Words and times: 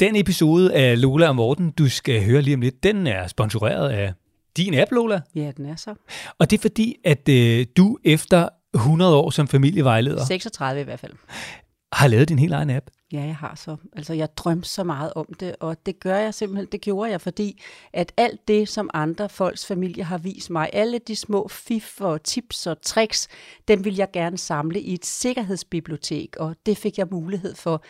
Den 0.00 0.16
episode 0.16 0.74
af 0.74 1.00
Lola 1.00 1.28
og 1.28 1.36
Morten, 1.36 1.70
du 1.70 1.88
skal 1.88 2.24
høre 2.24 2.42
lige 2.42 2.54
om 2.54 2.60
lidt, 2.60 2.82
den 2.82 3.06
er 3.06 3.26
sponsoreret 3.26 3.88
af 3.88 4.12
din 4.56 4.74
app, 4.74 4.92
Lola. 4.92 5.20
Ja, 5.34 5.52
den 5.56 5.66
er 5.66 5.76
så. 5.76 5.94
Og 6.38 6.50
det 6.50 6.58
er 6.58 6.60
fordi, 6.60 6.96
at 7.04 7.28
øh, 7.28 7.66
du 7.76 7.98
efter 8.04 8.48
100 8.74 9.16
år 9.16 9.30
som 9.30 9.48
familievejleder 9.48 10.24
36 10.24 10.80
i 10.80 10.84
hvert 10.84 11.00
fald. 11.00 11.12
har 11.92 12.08
lavet 12.08 12.28
din 12.28 12.38
helt 12.38 12.52
egen 12.52 12.70
app. 12.70 12.86
Ja, 13.12 13.20
jeg 13.20 13.36
har 13.36 13.54
så. 13.54 13.76
Altså, 13.96 14.12
jeg 14.12 14.36
drømte 14.36 14.68
så 14.68 14.84
meget 14.84 15.12
om 15.12 15.26
det, 15.40 15.56
og 15.60 15.86
det 15.86 16.00
gør 16.00 16.16
jeg 16.16 16.34
simpelthen, 16.34 16.68
det 16.72 16.80
gjorde 16.80 17.10
jeg, 17.10 17.20
fordi 17.20 17.62
at 17.92 18.12
alt 18.16 18.48
det, 18.48 18.68
som 18.68 18.90
andre 18.94 19.28
folks 19.28 19.66
familie 19.66 20.04
har 20.04 20.18
vist 20.18 20.50
mig, 20.50 20.70
alle 20.72 20.98
de 20.98 21.16
små 21.16 21.48
fif 21.48 22.00
og 22.00 22.22
tips 22.22 22.66
og 22.66 22.82
tricks, 22.82 23.28
dem 23.68 23.84
vil 23.84 23.96
jeg 23.96 24.08
gerne 24.12 24.38
samle 24.38 24.80
i 24.80 24.94
et 24.94 25.06
sikkerhedsbibliotek, 25.06 26.36
og 26.36 26.56
det 26.66 26.78
fik 26.78 26.98
jeg 26.98 27.06
mulighed 27.10 27.54
for. 27.54 27.84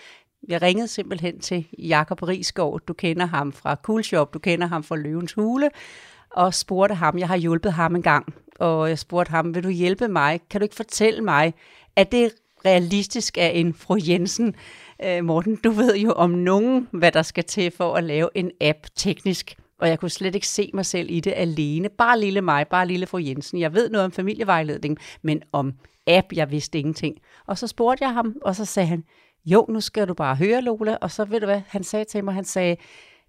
Jeg 0.48 0.62
ringede 0.62 0.88
simpelthen 0.88 1.40
til 1.40 1.66
Jakob 1.78 2.22
Risgaard, 2.22 2.80
du 2.88 2.92
kender 2.92 3.26
ham 3.26 3.52
fra 3.52 3.74
Cool 3.74 4.04
Shop, 4.04 4.34
du 4.34 4.38
kender 4.38 4.66
ham 4.66 4.82
fra 4.82 4.96
Løvens 4.96 5.32
Hule, 5.32 5.70
og 6.30 6.54
spurgte 6.54 6.94
ham, 6.94 7.18
jeg 7.18 7.28
har 7.28 7.36
hjulpet 7.36 7.72
ham 7.72 7.96
en 7.96 8.02
gang, 8.02 8.34
og 8.58 8.88
jeg 8.88 8.98
spurgte 8.98 9.30
ham, 9.30 9.54
vil 9.54 9.64
du 9.64 9.68
hjælpe 9.68 10.08
mig? 10.08 10.40
Kan 10.50 10.60
du 10.60 10.62
ikke 10.62 10.74
fortælle 10.74 11.24
mig, 11.24 11.54
at 11.96 12.12
det 12.12 12.32
realistisk 12.64 13.38
af 13.38 13.52
en 13.54 13.74
fru 13.74 13.96
Jensen? 14.08 14.54
Øh, 15.04 15.24
Morten, 15.24 15.56
du 15.56 15.70
ved 15.70 15.96
jo 15.96 16.12
om 16.12 16.30
nogen, 16.30 16.88
hvad 16.90 17.12
der 17.12 17.22
skal 17.22 17.44
til 17.44 17.70
for 17.70 17.94
at 17.94 18.04
lave 18.04 18.28
en 18.34 18.50
app 18.60 18.78
teknisk. 18.96 19.56
Og 19.78 19.88
jeg 19.88 19.98
kunne 19.98 20.10
slet 20.10 20.34
ikke 20.34 20.48
se 20.48 20.70
mig 20.74 20.86
selv 20.86 21.10
i 21.10 21.20
det 21.20 21.32
alene. 21.36 21.88
Bare 21.88 22.20
lille 22.20 22.40
mig, 22.40 22.68
bare 22.68 22.86
lille 22.86 23.06
fru 23.06 23.18
Jensen. 23.18 23.60
Jeg 23.60 23.74
ved 23.74 23.90
noget 23.90 24.04
om 24.04 24.12
familievejledning, 24.12 24.98
men 25.22 25.42
om 25.52 25.72
app, 26.06 26.32
jeg 26.32 26.50
vidste 26.50 26.78
ingenting. 26.78 27.16
Og 27.46 27.58
så 27.58 27.66
spurgte 27.66 28.04
jeg 28.04 28.12
ham, 28.12 28.36
og 28.42 28.56
så 28.56 28.64
sagde 28.64 28.86
han, 28.86 29.04
jo, 29.46 29.66
nu 29.68 29.80
skal 29.80 30.08
du 30.08 30.14
bare 30.14 30.36
høre, 30.36 30.60
Lola. 30.60 30.96
Og 31.00 31.10
så 31.10 31.24
ved 31.24 31.40
du 31.40 31.46
hvad, 31.46 31.60
han 31.68 31.84
sagde 31.84 32.04
til 32.04 32.24
mig, 32.24 32.34
han 32.34 32.44
sagde, 32.44 32.76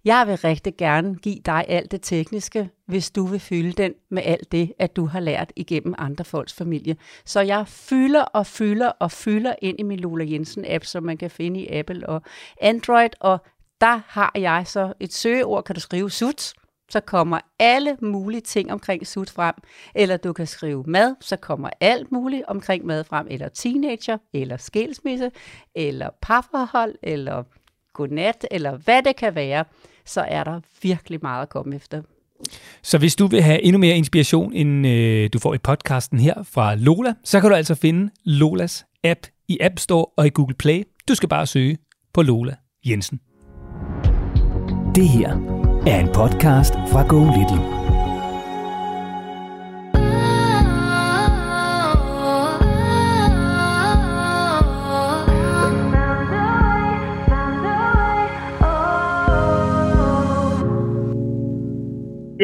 jeg 0.04 0.26
vil 0.26 0.36
rigtig 0.36 0.76
gerne 0.76 1.14
give 1.16 1.38
dig 1.46 1.64
alt 1.68 1.90
det 1.90 2.02
tekniske, 2.02 2.70
hvis 2.86 3.10
du 3.10 3.26
vil 3.26 3.40
fylde 3.40 3.72
den 3.72 3.94
med 4.10 4.22
alt 4.24 4.52
det, 4.52 4.72
at 4.78 4.96
du 4.96 5.06
har 5.06 5.20
lært 5.20 5.52
igennem 5.56 5.94
andre 5.98 6.24
folks 6.24 6.52
familie. 6.52 6.96
Så 7.24 7.40
jeg 7.40 7.68
fylder 7.68 8.22
og 8.22 8.46
fylder 8.46 8.88
og 8.88 9.10
fylder 9.10 9.54
ind 9.62 9.80
i 9.80 9.82
min 9.82 10.00
Lola 10.00 10.24
Jensen-app, 10.24 10.84
som 10.84 11.02
man 11.02 11.16
kan 11.16 11.30
finde 11.30 11.60
i 11.60 11.68
Apple 11.72 12.08
og 12.08 12.22
Android, 12.60 13.10
og 13.20 13.38
der 13.80 14.00
har 14.06 14.32
jeg 14.34 14.62
så 14.66 14.92
et 15.00 15.12
søgeord, 15.12 15.64
kan 15.64 15.74
du 15.74 15.80
skrive 15.80 16.10
SUT, 16.10 16.52
så 16.88 17.00
kommer 17.00 17.38
alle 17.58 17.96
mulige 18.02 18.40
ting 18.40 18.72
omkring 18.72 19.06
sut 19.06 19.30
frem. 19.30 19.54
Eller 19.94 20.16
du 20.16 20.32
kan 20.32 20.46
skrive 20.46 20.84
mad, 20.86 21.14
så 21.20 21.36
kommer 21.36 21.70
alt 21.80 22.12
muligt 22.12 22.42
omkring 22.48 22.86
mad 22.86 23.04
frem. 23.04 23.26
Eller 23.30 23.48
teenager, 23.48 24.18
eller 24.32 24.56
skilsmisse, 24.56 25.30
eller 25.74 26.08
parforhold, 26.22 26.94
eller 27.02 27.44
godnat, 27.92 28.46
eller 28.50 28.76
hvad 28.76 29.02
det 29.02 29.16
kan 29.16 29.34
være, 29.34 29.64
så 30.04 30.20
er 30.20 30.44
der 30.44 30.60
virkelig 30.82 31.18
meget 31.22 31.42
at 31.42 31.48
komme 31.48 31.76
efter. 31.76 32.02
Så 32.82 32.98
hvis 32.98 33.16
du 33.16 33.26
vil 33.26 33.42
have 33.42 33.62
endnu 33.62 33.78
mere 33.78 33.96
inspiration, 33.96 34.52
end 34.52 34.86
øh, 34.86 35.30
du 35.32 35.38
får 35.38 35.54
i 35.54 35.58
podcasten 35.58 36.18
her 36.18 36.42
fra 36.42 36.74
Lola, 36.74 37.14
så 37.24 37.40
kan 37.40 37.50
du 37.50 37.56
altså 37.56 37.74
finde 37.74 38.10
Lolas 38.24 38.86
app 39.04 39.20
i 39.48 39.58
App 39.60 39.78
Store 39.78 40.06
og 40.16 40.26
i 40.26 40.30
Google 40.34 40.54
Play. 40.54 40.82
Du 41.08 41.14
skal 41.14 41.28
bare 41.28 41.46
søge 41.46 41.78
på 42.14 42.22
Lola 42.22 42.54
Jensen. 42.86 43.20
Det 44.94 45.08
her 45.08 45.57
er 45.86 45.98
en 46.00 46.08
podcast 46.20 46.74
fra 46.90 47.02
Go 47.10 47.20
Little. 47.36 47.78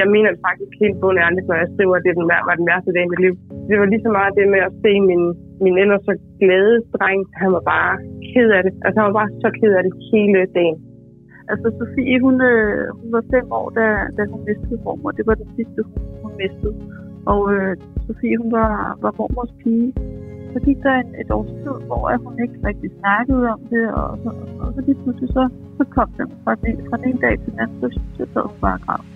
jeg 0.00 0.08
mener 0.14 0.30
det 0.34 0.40
faktisk 0.48 0.72
helt 0.84 0.98
bundærligt, 1.04 1.46
når 1.48 1.56
jeg 1.62 1.68
skriver, 1.74 1.94
at 1.96 2.04
det 2.06 2.12
den, 2.18 2.26
var 2.48 2.54
den 2.60 2.66
værste 2.70 2.90
dag 2.96 3.04
i 3.06 3.12
mit 3.12 3.22
liv. 3.26 3.34
Det 3.68 3.74
var 3.80 3.86
lige 3.92 4.04
så 4.06 4.10
meget 4.18 4.32
det 4.38 4.46
med 4.54 4.62
at 4.68 4.72
se 4.82 4.92
min, 5.10 5.24
min 5.64 5.76
ellers 5.82 6.02
så 6.08 6.14
glade 6.42 6.76
dreng. 6.94 7.20
Han 7.42 7.50
var 7.56 7.64
bare 7.74 7.92
ked 8.30 8.48
af 8.58 8.62
det. 8.66 8.72
Altså 8.84 8.96
han 8.98 9.08
var 9.08 9.16
bare 9.20 9.30
så 9.44 9.48
ked 9.60 9.72
af 9.78 9.82
det 9.86 9.94
hele 10.10 10.40
dagen. 10.58 10.78
Altså 11.53 11.69
Sofie, 11.78 12.21
hun, 12.27 12.37
øh, 12.50 12.97
hun 12.99 13.09
var 13.12 13.22
fem 13.34 13.47
år, 13.60 13.69
da, 13.78 13.87
da 14.16 14.22
hun 14.32 14.41
mistede 14.49 14.81
mormor. 14.84 15.10
Det 15.10 15.27
var 15.27 15.34
det 15.34 15.49
sidste, 15.56 15.78
hun, 15.88 15.99
hun 16.22 16.32
mistede. 16.43 16.75
Og 17.32 17.41
øh, 17.55 17.77
Sofie, 18.06 18.37
hun 18.43 18.53
var, 18.59 18.99
var 19.03 19.12
mormors 19.19 19.55
pige. 19.62 19.93
Så 20.53 20.59
gik 20.66 20.78
der 20.82 20.94
en, 21.03 21.10
et 21.22 21.31
års 21.31 21.53
tid, 21.62 21.77
hvor 21.87 22.03
hun 22.25 22.34
ikke 22.44 22.59
rigtig 22.69 22.91
snakkede 23.00 23.44
om 23.55 23.60
det, 23.72 23.84
og 24.00 24.09
og, 24.27 24.34
og 24.60 24.69
så 24.75 24.81
lige 24.87 24.99
pludselig 25.03 25.28
så, 25.28 25.44
så 25.78 25.84
kom 25.97 26.09
den 26.19 26.28
fra 26.44 26.55
den, 26.55 26.75
fra 26.88 26.97
den 26.97 27.05
ene 27.09 27.21
dag 27.21 27.34
til 27.43 27.53
den 27.53 27.61
anden, 27.61 27.76
så, 27.81 27.88
så 28.16 28.25
sad 28.32 28.43
hun 28.50 28.59
bare 28.61 28.78
grav. 28.87 29.13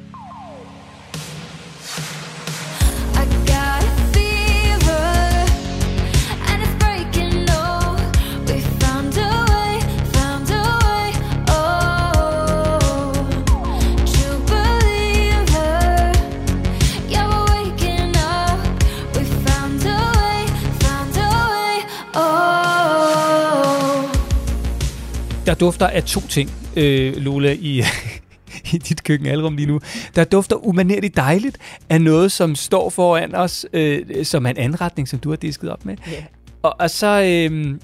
Der 25.49 25.55
dufter 25.55 25.87
af 25.87 26.05
to 26.05 26.21
ting, 26.21 26.51
øh, 26.77 27.17
Lola, 27.17 27.57
i, 27.61 27.83
i 28.73 28.79
dit 28.79 29.05
køkkenalrum 29.05 29.57
lige 29.57 29.67
nu. 29.67 29.81
Der 30.15 30.25
dufter 30.25 30.67
umanerligt 30.67 31.17
dejligt 31.17 31.59
af 31.89 32.01
noget, 32.01 32.33
som 32.33 32.55
står 32.55 32.91
foran 32.91 33.35
os, 33.35 33.67
øh, 33.73 34.25
som 34.25 34.47
er 34.47 34.51
en 34.51 34.57
anretning, 34.57 35.09
som 35.09 35.19
du 35.19 35.29
har 35.29 35.37
disket 35.37 35.71
op 35.71 35.85
med. 35.85 35.97
Ja. 36.07 36.25
Og, 36.63 36.77
og 36.79 36.91
så, 36.91 37.23
øh, 37.51 37.79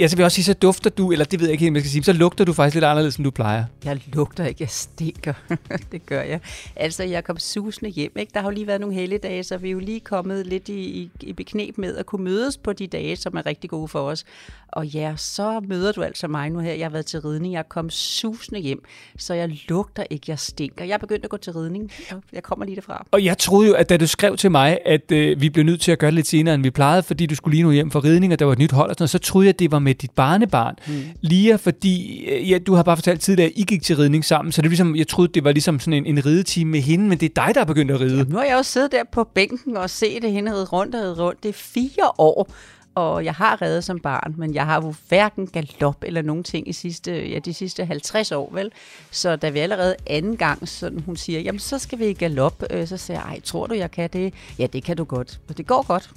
ja, 0.00 0.08
så 0.08 0.16
vil 0.16 0.22
jeg 0.22 0.24
også 0.24 0.34
sige, 0.34 0.44
så 0.44 0.54
dufter 0.54 0.90
du, 0.90 1.12
eller 1.12 1.24
det 1.24 1.40
ved 1.40 1.46
jeg 1.46 1.52
ikke 1.52 1.64
helt, 1.64 1.74
jeg 1.74 1.82
skal 1.82 1.90
sige, 1.90 2.04
så 2.04 2.12
lugter 2.12 2.44
du 2.44 2.52
faktisk 2.52 2.74
lidt 2.74 2.84
anderledes, 2.84 3.16
end 3.16 3.24
du 3.24 3.30
plejer. 3.30 3.64
Jeg 3.84 4.00
lugter 4.12 4.46
ikke, 4.46 4.62
jeg 4.62 4.70
stinker. 4.70 5.32
det 5.92 6.06
gør 6.06 6.22
jeg. 6.22 6.40
Altså, 6.76 7.04
jeg 7.04 7.24
kom 7.24 7.38
susende 7.38 7.90
hjem. 7.90 8.12
Ikke? 8.16 8.32
Der 8.34 8.40
har 8.40 8.48
jo 8.48 8.54
lige 8.54 8.66
været 8.66 8.80
nogle 8.80 8.94
helligdage, 8.94 9.44
så 9.44 9.56
vi 9.56 9.68
er 9.68 9.72
jo 9.72 9.78
lige 9.78 10.00
kommet 10.00 10.46
lidt 10.46 10.68
i, 10.68 10.80
i, 10.80 11.10
i 11.20 11.32
beknep 11.32 11.78
med 11.78 11.96
at 11.96 12.06
kunne 12.06 12.24
mødes 12.24 12.56
på 12.56 12.72
de 12.72 12.86
dage, 12.86 13.16
som 13.16 13.36
er 13.36 13.46
rigtig 13.46 13.70
gode 13.70 13.88
for 13.88 14.00
os. 14.00 14.24
Og 14.68 14.86
ja, 14.86 15.14
så 15.16 15.60
møder 15.60 15.92
du 15.92 16.02
altså 16.02 16.28
mig 16.28 16.50
nu 16.50 16.58
her. 16.58 16.72
Jeg 16.72 16.84
har 16.84 16.90
været 16.90 17.06
til 17.06 17.20
ridning. 17.20 17.54
Jeg 17.54 17.68
kom 17.68 17.90
susende 17.90 18.60
hjem, 18.60 18.84
så 19.18 19.34
jeg 19.34 19.58
lugter 19.68 20.04
ikke, 20.10 20.24
jeg 20.28 20.38
stinker. 20.38 20.84
Jeg 20.84 20.94
er 20.94 20.98
begyndt 20.98 21.24
at 21.24 21.30
gå 21.30 21.36
til 21.36 21.52
ridning, 21.52 21.90
og 22.10 22.22
jeg 22.32 22.42
kommer 22.42 22.64
lige 22.64 22.76
derfra. 22.76 23.06
Og 23.10 23.24
jeg 23.24 23.38
troede 23.38 23.68
jo, 23.68 23.74
at 23.74 23.88
da 23.88 23.96
du 23.96 24.06
skrev 24.06 24.36
til 24.36 24.50
mig, 24.50 24.78
at 24.86 25.12
øh, 25.12 25.40
vi 25.40 25.50
blev 25.50 25.64
nødt 25.64 25.80
til 25.80 25.92
at 25.92 25.98
gøre 25.98 26.10
det 26.10 26.14
lidt 26.14 26.26
senere, 26.26 26.54
end 26.54 26.62
vi 26.62 26.70
plejede, 26.70 27.02
fordi 27.02 27.26
du 27.26 27.34
skulle 27.34 27.54
lige 27.54 27.62
nu 27.62 27.70
hjem 27.70 27.90
for 27.90 28.04
ridning, 28.04 28.32
og 28.32 28.38
der 28.38 28.44
var 28.44 28.52
et 28.52 28.58
nyt 28.58 28.72
hold 28.72 28.90
og 28.90 28.94
sådan 28.94 29.02
noget, 29.02 29.10
så 29.10 29.18
troede 29.18 29.46
jeg, 29.46 29.54
at 29.54 29.58
det 29.58 29.70
var 29.70 29.78
med 29.86 29.94
dit 29.94 30.10
barnebarn. 30.10 30.74
Mm. 30.86 30.94
Lige 31.20 31.58
fordi, 31.58 32.24
øh, 32.24 32.50
ja, 32.50 32.58
du 32.58 32.74
har 32.74 32.82
bare 32.82 32.96
fortalt 32.96 33.20
tidligere, 33.20 33.50
at 33.50 33.52
I 33.56 33.62
gik 33.62 33.82
til 33.82 33.96
ridning 33.96 34.24
sammen, 34.24 34.52
så 34.52 34.62
det 34.62 34.66
var 34.66 34.70
ligesom, 34.70 34.96
jeg 34.96 35.08
troede, 35.08 35.32
det 35.34 35.44
var 35.44 35.52
ligesom 35.52 35.80
sådan 35.80 35.92
en, 35.92 36.06
en 36.06 36.26
ridetime 36.26 36.70
med 36.70 36.80
hende, 36.80 37.04
men 37.04 37.18
det 37.18 37.30
er 37.38 37.46
dig, 37.46 37.54
der 37.54 37.60
er 37.60 37.64
begyndt 37.64 37.90
at 37.90 38.00
ride. 38.00 38.26
Nu 38.28 38.36
har 38.36 38.44
jeg 38.44 38.56
også 38.56 38.72
siddet 38.72 38.92
der 38.92 39.02
på 39.12 39.24
bænken 39.24 39.76
og 39.76 39.90
set 39.90 40.22
det 40.22 40.32
hende 40.32 40.52
ride 40.52 40.64
rundt 40.64 40.94
og 40.94 41.00
ride 41.02 41.22
rundt. 41.22 41.42
Det 41.42 41.48
er 41.48 41.52
fire 41.52 42.10
år, 42.18 42.50
og 42.96 43.24
jeg 43.24 43.34
har 43.34 43.62
reddet 43.62 43.84
som 43.84 44.00
barn, 44.00 44.34
men 44.36 44.54
jeg 44.54 44.66
har 44.66 44.82
jo 44.82 44.94
hverken 45.08 45.46
galop 45.46 46.04
eller 46.06 46.22
nogen 46.22 46.44
ting 46.44 46.68
i 46.68 46.72
sidste, 46.72 47.28
ja, 47.28 47.38
de 47.38 47.54
sidste 47.54 47.84
50 47.84 48.32
år, 48.32 48.50
vel? 48.52 48.70
Så 49.10 49.36
da 49.36 49.48
vi 49.48 49.58
allerede 49.58 49.96
anden 50.06 50.36
gang, 50.36 50.68
sådan 50.68 51.00
hun 51.00 51.16
siger, 51.16 51.40
jamen 51.40 51.58
så 51.58 51.78
skal 51.78 51.98
vi 51.98 52.06
i 52.06 52.12
galop, 52.12 52.62
øh, 52.70 52.86
så 52.86 52.96
siger 52.96 53.20
jeg, 53.20 53.28
ej, 53.28 53.40
tror 53.40 53.66
du, 53.66 53.74
jeg 53.74 53.90
kan 53.90 54.10
det? 54.12 54.34
Ja, 54.58 54.66
det 54.66 54.84
kan 54.84 54.96
du 54.96 55.04
godt. 55.04 55.40
Og 55.48 55.58
det 55.58 55.66
går 55.66 55.86
godt. 55.86 56.10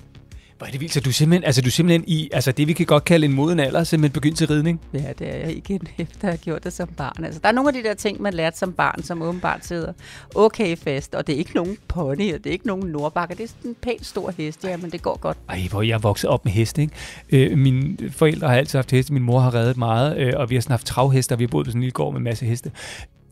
Hvor 0.60 0.68
er 0.68 0.72
det 0.72 0.82
vildt, 0.82 0.94
så 0.94 1.00
du 1.00 1.10
er 1.10 1.14
simpelthen, 1.14 1.44
altså, 1.44 1.62
du 1.62 1.68
er 1.68 1.72
simpelthen 1.72 2.04
i 2.08 2.30
altså, 2.34 2.52
det, 2.52 2.68
vi 2.68 2.74
kan 2.74 2.86
godt 2.86 3.06
kalde 3.06 3.26
en 3.26 3.34
moden 3.34 3.60
alder, 3.60 3.84
simpelthen 3.84 4.14
begyndt 4.14 4.38
til 4.38 4.48
ridning? 4.48 4.82
Ja, 4.94 5.14
det 5.20 5.36
er 5.36 5.38
jeg 5.38 5.52
ikke 5.52 5.80
efter 5.98 6.28
at 6.28 6.34
have 6.34 6.38
gjort 6.38 6.64
det 6.64 6.74
som 6.74 6.88
barn. 6.88 7.24
Altså, 7.24 7.40
der 7.44 7.48
er 7.48 7.52
nogle 7.52 7.70
af 7.70 7.74
de 7.74 7.84
der 7.84 7.94
ting, 7.94 8.22
man 8.22 8.34
lærte 8.34 8.58
som 8.58 8.74
barn, 8.74 9.04
som 9.04 9.22
åbenbart 9.22 9.66
sidder 9.66 9.94
okay 10.36 10.78
fast, 10.78 11.16
og 11.16 11.28
det 11.28 11.36
er 11.36 11.40
ikke 11.40 11.56
nogen 11.56 11.78
pony, 11.88 12.34
og 12.34 12.44
det 12.44 12.46
er 12.46 12.52
ikke 12.52 12.68
nogen 12.68 12.90
nordbakker. 12.90 13.36
Det 13.36 13.44
er 13.44 13.48
sådan 13.48 13.72
en 13.72 13.76
pænt 13.82 14.06
stor 14.06 14.34
hest, 14.38 14.64
ja, 14.64 14.78
men 14.78 14.92
det 14.92 15.02
går 15.02 15.18
godt. 15.18 15.38
Ej, 15.50 15.68
hvor 15.70 15.82
jeg 15.82 15.94
er 15.94 16.00
vokset 16.00 16.30
op 16.30 16.46
med 16.46 16.52
hest, 16.52 16.78
ikke? 16.78 16.94
Øh, 17.30 17.58
mine 17.58 17.98
forældre 18.12 18.48
har 18.48 18.56
altid 18.56 18.78
haft 18.78 18.92
heste, 18.92 19.14
min 19.14 19.24
mor 19.24 19.40
har 19.40 19.54
reddet 19.54 19.78
meget, 19.78 20.18
øh, 20.18 20.34
og 20.36 20.50
vi 20.50 20.56
har 20.56 20.62
sådan 20.62 20.74
haft 20.74 20.86
travhester, 20.86 21.36
vi 21.36 21.44
har 21.44 21.48
boet 21.50 21.66
på 21.66 21.72
sådan 21.72 21.80
en 21.80 21.84
lille 21.84 21.94
gård 21.94 22.14
med 22.14 22.20
en 22.20 22.24
masse 22.24 22.46
heste. 22.46 22.72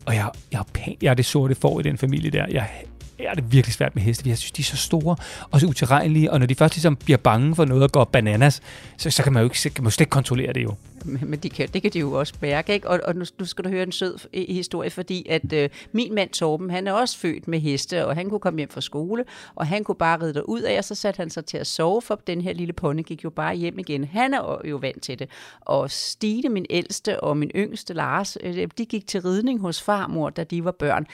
Og 0.06 0.14
jeg, 0.14 0.30
jeg, 0.52 0.60
er 0.60 0.92
jeg 1.02 1.10
er 1.10 1.14
det 1.14 1.24
sorte 1.24 1.54
får 1.54 1.80
i 1.80 1.82
den 1.82 1.98
familie 1.98 2.30
der. 2.30 2.46
Jeg 2.50 2.68
er 3.18 3.34
det 3.34 3.52
virkelig 3.52 3.74
svært 3.74 3.94
med 3.94 4.02
heste. 4.02 4.28
Jeg 4.28 4.38
synes, 4.38 4.52
de 4.52 4.62
er 4.62 4.64
så 4.64 4.76
store 4.76 5.16
og 5.50 5.60
så 5.60 5.66
utilregnelige, 5.66 6.32
og 6.32 6.38
når 6.38 6.46
de 6.46 6.54
først 6.54 6.74
ligesom 6.74 6.96
bliver 6.96 7.16
bange 7.16 7.54
for 7.54 7.64
noget 7.64 7.82
og 7.82 7.92
går 7.92 8.04
bananas, 8.04 8.60
så, 8.96 9.10
så 9.10 9.22
kan 9.22 9.32
man 9.32 9.40
jo 9.40 9.46
ikke, 9.46 9.60
så 9.60 9.70
kan 9.70 9.84
man 9.84 9.86
jo 9.86 9.90
slet 9.90 10.00
ikke 10.00 10.10
kontrollere 10.10 10.52
det 10.52 10.62
jo. 10.62 10.74
Men 11.04 11.38
de 11.38 11.50
kan, 11.50 11.68
det 11.68 11.82
kan 11.82 11.90
de 11.90 11.98
jo 11.98 12.12
også 12.12 12.34
mærke, 12.40 12.72
ikke? 12.72 12.88
Og, 12.88 13.00
og 13.04 13.16
nu, 13.16 13.24
nu 13.38 13.44
skal 13.44 13.64
du 13.64 13.68
høre 13.68 13.82
en 13.82 13.92
sød 13.92 14.18
øh, 14.34 14.44
historie, 14.48 14.90
fordi 14.90 15.26
at 15.28 15.52
øh, 15.52 15.70
min 15.92 16.14
mand 16.14 16.30
Torben, 16.30 16.70
han 16.70 16.86
er 16.86 16.92
også 16.92 17.18
født 17.18 17.48
med 17.48 17.60
heste, 17.60 18.06
og 18.06 18.14
han 18.14 18.30
kunne 18.30 18.40
komme 18.40 18.58
hjem 18.58 18.68
fra 18.68 18.80
skole, 18.80 19.24
og 19.54 19.66
han 19.66 19.84
kunne 19.84 19.94
bare 19.94 20.22
ride 20.22 20.48
ud 20.48 20.60
af, 20.60 20.78
og 20.78 20.84
så 20.84 20.94
satte 20.94 21.18
han 21.18 21.30
sig 21.30 21.44
til 21.44 21.58
at 21.58 21.66
sove, 21.66 22.02
for 22.02 22.20
den 22.26 22.40
her 22.40 22.52
lille 22.52 22.72
pony 22.72 23.02
gik 23.02 23.24
jo 23.24 23.30
bare 23.30 23.54
hjem 23.54 23.78
igen. 23.78 24.04
Han 24.04 24.34
er 24.34 24.60
jo 24.64 24.76
vant 24.76 25.02
til 25.02 25.18
det. 25.18 25.30
Og 25.60 25.90
Stine, 25.90 26.48
min 26.48 26.66
ældste, 26.70 27.20
og 27.20 27.36
min 27.36 27.50
yngste 27.56 27.94
Lars, 27.94 28.36
øh, 28.42 28.68
de 28.78 28.86
gik 28.86 29.06
til 29.06 29.22
ridning 29.22 29.60
hos 29.60 29.82
farmor, 29.82 30.30
da 30.30 30.44
de 30.44 30.64
var 30.64 30.72
børn. 30.72 31.06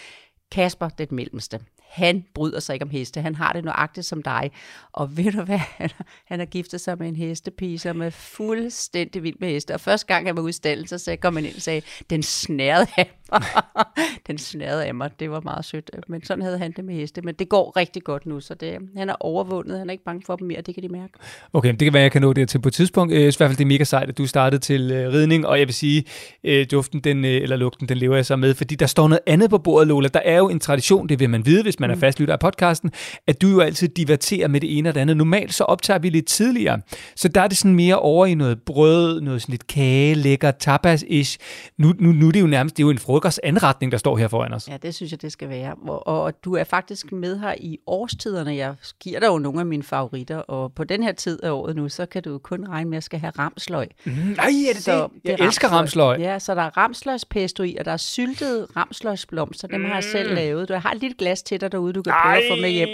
Kasper, 0.53 0.89
det 0.89 1.13
mellemste 1.13 1.61
han 1.95 2.25
bryder 2.35 2.61
sig 2.61 2.75
ikke 2.75 2.85
om 2.85 2.91
heste. 2.91 3.21
Han 3.21 3.35
har 3.35 3.53
det 3.53 3.65
nøjagtigt 3.65 4.07
som 4.07 4.23
dig. 4.23 4.51
Og 4.93 5.17
ved 5.17 5.33
du 5.33 5.43
hvad? 5.43 5.59
Han, 5.59 5.91
han 6.27 6.39
har 6.39 6.47
giftet 6.47 6.81
sig 6.81 6.99
med 6.99 7.09
en 7.09 7.17
hestepige, 7.17 7.79
som 7.79 8.03
er 8.03 8.11
fuldstændig 8.11 9.23
vild 9.23 9.37
med 9.41 9.49
heste. 9.49 9.75
Og 9.75 9.81
første 9.81 10.07
gang 10.07 10.27
han 10.27 10.37
var 10.37 10.43
ude 10.43 10.51
i 10.51 10.53
stallen, 10.53 10.87
så 10.87 11.17
kom 11.21 11.37
han 11.37 11.45
ind 11.45 11.55
og 11.55 11.63
sagde, 11.63 11.83
den 12.11 12.23
snærede 12.23 12.87
af. 12.97 13.11
den 14.27 14.39
snærede 14.39 14.85
af 14.85 14.95
mig. 14.95 15.11
Det 15.21 15.31
var 15.31 15.41
meget 15.41 15.65
sødt. 15.65 15.91
Men 16.09 16.25
sådan 16.25 16.43
havde 16.43 16.59
han 16.59 16.73
det 16.73 16.85
med 16.85 16.95
heste. 16.95 17.23
Men 17.23 17.35
det 17.35 17.49
går 17.49 17.77
rigtig 17.77 18.05
godt 18.05 18.27
nu, 18.27 18.41
så 18.41 18.55
det, 18.55 18.79
han 18.97 19.09
er 19.09 19.15
overvundet. 19.21 19.79
Han 19.79 19.89
er 19.89 19.93
ikke 19.93 20.05
bange 20.05 20.23
for 20.27 20.37
dem 20.37 20.47
mere, 20.47 20.61
det 20.61 20.75
kan 20.75 20.83
de 20.83 20.89
mærke. 20.89 21.13
Okay, 21.53 21.71
det 21.71 21.79
kan 21.79 21.93
være, 21.93 22.03
jeg 22.03 22.13
kan 22.13 22.23
nå 22.23 22.33
det 22.33 22.49
til 22.49 22.59
på 22.59 22.69
et 22.69 22.75
tidspunkt. 22.75 23.13
Jeg 23.13 23.21
synes 23.21 23.37
i 23.37 23.39
hvert 23.39 23.51
fald, 23.51 23.59
det 23.59 23.65
er 23.65 23.69
mega 23.69 23.85
sejt, 23.85 24.09
at 24.09 24.19
du 24.19 24.27
startede 24.27 24.61
til 24.63 24.91
øh, 24.91 25.13
ridning, 25.13 25.47
og 25.47 25.59
jeg 25.59 25.67
vil 25.67 25.75
sige, 25.75 26.05
øh, 26.45 26.67
duften 26.71 27.01
den, 27.01 27.25
øh, 27.25 27.31
eller 27.31 27.57
lugten, 27.57 27.89
den 27.89 27.99
lever 27.99 28.17
jeg 28.17 28.27
så 28.27 28.37
med, 28.37 28.55
fordi 28.55 28.75
der 28.75 28.87
står 28.87 29.09
noget 29.09 29.21
andet 29.27 29.51
på 29.51 29.59
bordet, 29.59 29.89
Lola. 29.89 30.09
Der 30.09 30.21
er 30.25 30.37
jo 30.37 30.49
en 30.49 30.61
tradition, 30.61 31.09
det 31.09 31.21
vil 31.21 31.31
man 31.31 31.47
vide, 31.47 31.63
hvis 31.63 31.81
man 31.81 31.91
mm. 31.91 31.95
er 31.95 31.99
fastlytter 31.99 32.35
af 32.35 32.41
podcasten, 32.41 32.93
at 33.27 33.43
du 33.43 33.49
jo 33.49 33.61
altid 33.61 33.89
diverterer 33.89 34.49
med 34.49 34.61
det 34.61 34.79
ene 34.79 34.89
og 34.89 34.95
det 34.95 35.01
andet. 35.01 35.17
Normalt 35.17 35.55
så 35.55 35.65
optager 35.65 35.99
vi 35.99 36.09
lidt 36.09 36.27
tidligere, 36.27 36.81
så 37.17 37.29
der 37.29 37.41
er 37.41 37.49
det 37.49 37.57
sådan 37.57 37.75
mere 37.75 37.99
over 37.99 38.27
i 38.27 38.35
noget 38.35 38.63
brød, 38.63 39.21
noget 39.21 39.43
sådan 39.43 39.53
lidt 39.53 39.67
kage, 39.67 40.15
lækker 40.15 40.53
tapas-ish. 40.59 41.39
Nu, 41.79 41.93
nu, 41.99 42.13
nu 42.13 42.29
er 42.29 42.33
det 42.33 42.41
jo 42.41 42.47
nærmest, 42.47 42.77
det 42.77 42.83
er 42.83 42.87
jo 42.87 42.91
en 42.91 42.99
frokostanretning, 43.15 43.93
der 43.93 43.99
står 43.99 44.17
her 44.17 44.29
foran 44.29 44.53
os. 44.53 44.69
Ja, 44.69 44.77
det 44.77 44.95
synes 44.95 45.13
jeg, 45.13 45.23
det 45.23 45.33
skal 45.33 45.49
være. 45.49 45.75
Og, 45.87 46.07
og 46.07 46.45
du 46.45 46.55
er 46.55 46.65
faktisk 46.65 47.13
med 47.13 47.39
her 47.39 47.55
i 47.61 47.79
årstiderne. 47.87 48.57
Jeg 48.57 48.75
giver 49.01 49.21
dig 49.21 49.27
jo 49.27 49.39
nogle 49.39 49.61
af 49.61 49.67
mine 49.67 49.83
favoritter, 49.83 50.37
og 50.37 50.73
på 50.73 50.85
den 50.85 51.03
her 51.03 51.13
tid 51.13 51.43
af 51.43 51.51
året 51.51 51.77
nu, 51.77 51.89
så 51.89 52.07
kan 52.07 52.23
du 52.23 52.39
kun 52.39 52.69
regne 52.69 52.91
med, 52.91 52.97
at 52.97 53.01
jeg 53.01 53.03
skal 53.03 53.19
have 53.19 53.33
ramsløg. 53.39 53.89
Mm, 54.05 54.13
ej, 54.13 54.45
er 54.45 54.73
det 54.75 54.83
så 54.83 54.93
det? 54.93 55.11
Jeg 55.25 55.39
det 55.39 55.47
elsker 55.47 55.69
ramsløg. 55.69 56.21
Ja, 56.21 56.39
så 56.39 56.55
der 56.55 56.63
er 56.63 56.77
ramsløgspesto 56.77 57.63
i, 57.63 57.77
og 57.79 57.85
der 57.85 57.93
er 57.93 57.97
syltede 57.97 58.67
ramsløgsblomster. 58.77 59.69
Dem 59.69 59.81
mm. 59.81 59.87
har 59.87 59.95
jeg 59.95 60.05
selv 60.05 60.29
mm. 60.29 60.35
lavet. 60.35 60.69
Du 60.69 60.75
har 60.75 60.91
et 60.91 61.01
lille 61.01 61.17
glas 61.19 61.43
til 61.43 61.61
dig 61.61 61.73
derude, 61.73 61.93
du 61.93 62.03
kan 62.03 62.13
prøve 62.25 62.37
at 62.37 62.43
få 62.51 62.57
med 62.61 62.71
hjem. 62.71 62.89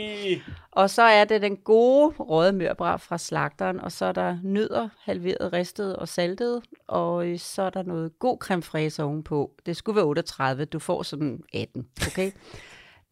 Og 0.72 0.90
så 0.90 1.02
er 1.02 1.24
det 1.24 1.42
den 1.42 1.56
gode 1.56 2.14
røde 2.18 2.52
mørbra 2.52 2.96
fra 2.96 3.18
slagteren, 3.18 3.80
og 3.80 3.92
så 3.92 4.04
er 4.04 4.12
der 4.12 4.38
nødder, 4.42 4.88
halveret, 5.02 5.52
ristet 5.52 5.96
og 5.96 6.08
saltet, 6.08 6.62
og 6.86 7.26
øh, 7.26 7.38
så 7.38 7.62
er 7.62 7.70
der 7.70 7.82
noget 7.82 8.18
god 8.18 8.38
creme 8.38 8.62
fraise 8.62 9.02
ovenpå. 9.02 9.50
Det 9.66 9.76
skulle 9.76 9.96
være 9.96 10.04
38, 10.04 10.64
du 10.64 10.78
får 10.78 11.02
sådan 11.02 11.42
18, 11.54 11.86
okay? 12.06 12.32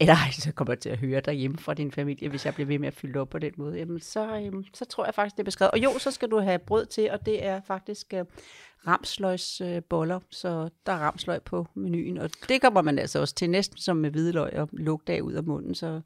Eller 0.01 0.15
ej, 0.15 0.31
så 0.33 0.53
kommer 0.53 0.73
jeg 0.73 0.81
til 0.81 0.91
at 0.91 0.99
høre 0.99 1.21
dig 1.21 1.35
hjemme 1.35 1.59
fra 1.59 1.75
din 1.75 1.93
familie, 1.93 2.29
hvis 2.29 2.47
jeg 2.47 2.55
bliver 2.55 2.67
ved 2.67 2.79
med 2.79 2.89
at 2.89 2.95
fylde 2.95 3.21
op 3.21 3.29
på 3.29 3.39
den 3.39 3.53
måde. 3.57 3.79
Jamen, 3.79 4.01
så, 4.01 4.41
øhm, 4.41 4.65
så 4.75 4.85
tror 4.85 5.05
jeg 5.05 5.15
faktisk, 5.15 5.37
det 5.37 5.43
er 5.43 5.45
beskrevet. 5.45 5.71
Og 5.71 5.79
jo, 5.79 5.99
så 5.99 6.11
skal 6.11 6.31
du 6.31 6.39
have 6.39 6.59
brød 6.59 6.87
til, 6.87 7.11
og 7.11 7.27
det 7.27 7.45
er 7.45 7.61
faktisk 7.67 8.15
øh, 8.15 8.25
ramsløgsboller, 8.87 10.17
øh, 10.17 10.23
så 10.31 10.69
der 10.87 10.93
er 10.93 10.99
ramsløg 10.99 11.43
på 11.43 11.67
menuen. 11.75 12.19
Og 12.19 12.31
det 12.49 12.61
kommer 12.61 12.83
man 12.83 12.99
altså 12.99 13.21
også 13.21 13.35
til 13.35 13.51
næsten 13.51 13.79
som 13.79 13.97
med 13.97 14.11
hvidløg 14.11 14.53
og 14.53 14.69
lugte 14.73 15.23
ud 15.23 15.33
af 15.33 15.45
munden, 15.45 15.75
så 15.75 16.01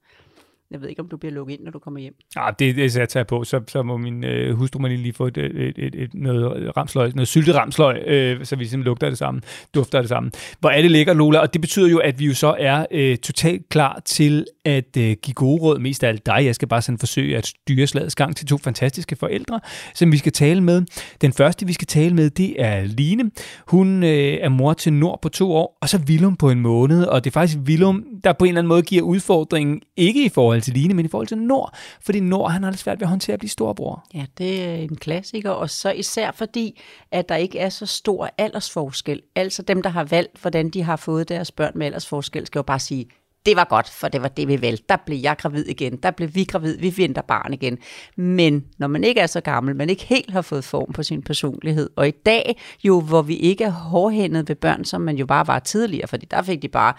jeg 0.72 0.80
ved 0.80 0.88
ikke, 0.88 1.02
om 1.02 1.08
du 1.08 1.16
bliver 1.16 1.32
lukket 1.32 1.54
ind, 1.54 1.62
når 1.64 1.70
du 1.70 1.78
kommer 1.78 2.00
hjem. 2.00 2.14
Ah, 2.36 2.54
det, 2.58 2.76
det 2.76 3.14
jeg 3.14 3.26
på. 3.26 3.44
Så, 3.44 3.60
så 3.68 3.82
må 3.82 3.96
min 3.96 4.24
øh, 4.24 4.54
hustru 4.54 4.78
mig 4.78 4.98
lige 4.98 5.12
få 5.12 5.26
et, 5.26 5.38
et, 5.38 5.78
et, 5.78 5.94
et, 5.94 6.14
noget 6.14 6.76
ramsløg, 6.76 7.14
noget 7.14 7.28
syltet 7.28 7.54
ramsløg, 7.54 8.02
øh, 8.06 8.44
så 8.44 8.56
vi 8.56 8.64
simpelthen 8.64 8.82
lugter 8.82 9.08
det 9.08 9.18
samme, 9.18 9.40
dufter 9.74 10.00
det 10.00 10.08
samme. 10.08 10.30
Hvor 10.60 10.70
er 10.70 10.82
det 10.82 10.90
lækkert, 10.90 11.16
Lola, 11.16 11.38
og 11.38 11.52
det 11.52 11.60
betyder 11.60 11.88
jo, 11.88 11.98
at 11.98 12.18
vi 12.18 12.26
jo 12.26 12.34
så 12.34 12.56
er 12.58 12.86
øh, 12.90 13.16
totalt 13.16 13.68
klar 13.68 14.02
til 14.04 14.46
at 14.64 14.96
øh, 14.98 15.16
give 15.22 15.34
gode 15.34 15.62
råd, 15.62 15.78
mest 15.78 16.04
af 16.04 16.08
alt 16.08 16.26
dig. 16.26 16.44
Jeg 16.44 16.54
skal 16.54 16.68
bare 16.68 16.82
sådan 16.82 16.98
forsøge 16.98 17.36
at 17.36 17.46
styre 17.46 17.86
slagets 17.86 18.14
gang 18.14 18.36
til 18.36 18.46
to 18.46 18.58
fantastiske 18.58 19.16
forældre, 19.16 19.60
som 19.94 20.12
vi 20.12 20.16
skal 20.16 20.32
tale 20.32 20.60
med. 20.60 20.82
Den 21.20 21.32
første, 21.32 21.66
vi 21.66 21.72
skal 21.72 21.86
tale 21.86 22.14
med, 22.14 22.30
det 22.30 22.62
er 22.62 22.84
Line. 22.84 23.30
Hun 23.66 24.02
øh, 24.02 24.38
er 24.40 24.48
mor 24.48 24.72
til 24.72 24.92
Nord 24.92 25.22
på 25.22 25.28
to 25.28 25.52
år, 25.52 25.78
og 25.80 25.88
så 25.88 26.00
Willum 26.08 26.36
på 26.36 26.50
en 26.50 26.60
måned, 26.60 27.04
og 27.04 27.24
det 27.24 27.30
er 27.30 27.32
faktisk 27.32 27.58
Willum, 27.58 28.04
der 28.24 28.32
på 28.32 28.44
en 28.44 28.48
eller 28.48 28.60
anden 28.60 28.68
måde 28.68 28.82
giver 28.82 29.02
udfordringen, 29.02 29.80
ikke 29.96 30.24
i 30.24 30.28
forhold 30.28 30.61
Altså 30.62 30.72
til 30.72 30.80
Line, 30.80 30.94
men 30.94 31.04
i 31.04 31.08
forhold 31.08 31.26
til 31.26 31.38
Nord. 31.38 31.76
Fordi 32.00 32.20
Nord, 32.20 32.50
han 32.50 32.62
har 32.62 32.70
det 32.70 32.80
svært 32.80 33.00
ved 33.00 33.06
at 33.06 33.08
håndtere 33.08 33.34
at 33.34 33.40
blive 33.40 33.50
storbror. 33.50 34.04
Ja, 34.14 34.26
det 34.38 34.64
er 34.64 34.74
en 34.74 34.96
klassiker, 34.96 35.50
og 35.50 35.70
så 35.70 35.90
især 35.90 36.30
fordi, 36.30 36.80
at 37.10 37.28
der 37.28 37.36
ikke 37.36 37.58
er 37.58 37.68
så 37.68 37.86
stor 37.86 38.30
aldersforskel. 38.38 39.22
Altså 39.36 39.62
dem, 39.62 39.82
der 39.82 39.90
har 39.90 40.04
valgt, 40.04 40.40
hvordan 40.40 40.70
de 40.70 40.82
har 40.82 40.96
fået 40.96 41.28
deres 41.28 41.52
børn 41.52 41.72
med 41.74 41.86
aldersforskel, 41.86 42.46
skal 42.46 42.58
jo 42.58 42.62
bare 42.62 42.78
sige, 42.78 43.06
det 43.46 43.56
var 43.56 43.64
godt, 43.64 43.88
for 43.88 44.08
det 44.08 44.22
var 44.22 44.28
det, 44.28 44.48
vi 44.48 44.62
valgte. 44.62 44.84
Der 44.88 44.96
blev 45.06 45.18
jeg 45.18 45.36
gravid 45.38 45.64
igen, 45.64 45.96
der 45.96 46.10
blev 46.10 46.34
vi 46.34 46.44
gravid, 46.44 46.78
vi 46.78 46.94
venter 46.96 47.22
barn 47.22 47.52
igen. 47.52 47.78
Men 48.16 48.64
når 48.78 48.86
man 48.86 49.04
ikke 49.04 49.20
er 49.20 49.26
så 49.26 49.40
gammel, 49.40 49.76
man 49.76 49.90
ikke 49.90 50.04
helt 50.04 50.30
har 50.30 50.42
fået 50.42 50.64
form 50.64 50.92
på 50.92 51.02
sin 51.02 51.22
personlighed, 51.22 51.90
og 51.96 52.08
i 52.08 52.10
dag 52.10 52.60
jo, 52.84 53.00
hvor 53.00 53.22
vi 53.22 53.36
ikke 53.36 53.64
er 53.64 53.70
hårdhændet 53.70 54.48
ved 54.48 54.56
børn, 54.56 54.84
som 54.84 55.00
man 55.00 55.16
jo 55.16 55.26
bare 55.26 55.46
var 55.46 55.58
tidligere, 55.58 56.08
fordi 56.08 56.26
der 56.30 56.42
fik 56.42 56.62
de 56.62 56.68
bare 56.68 56.94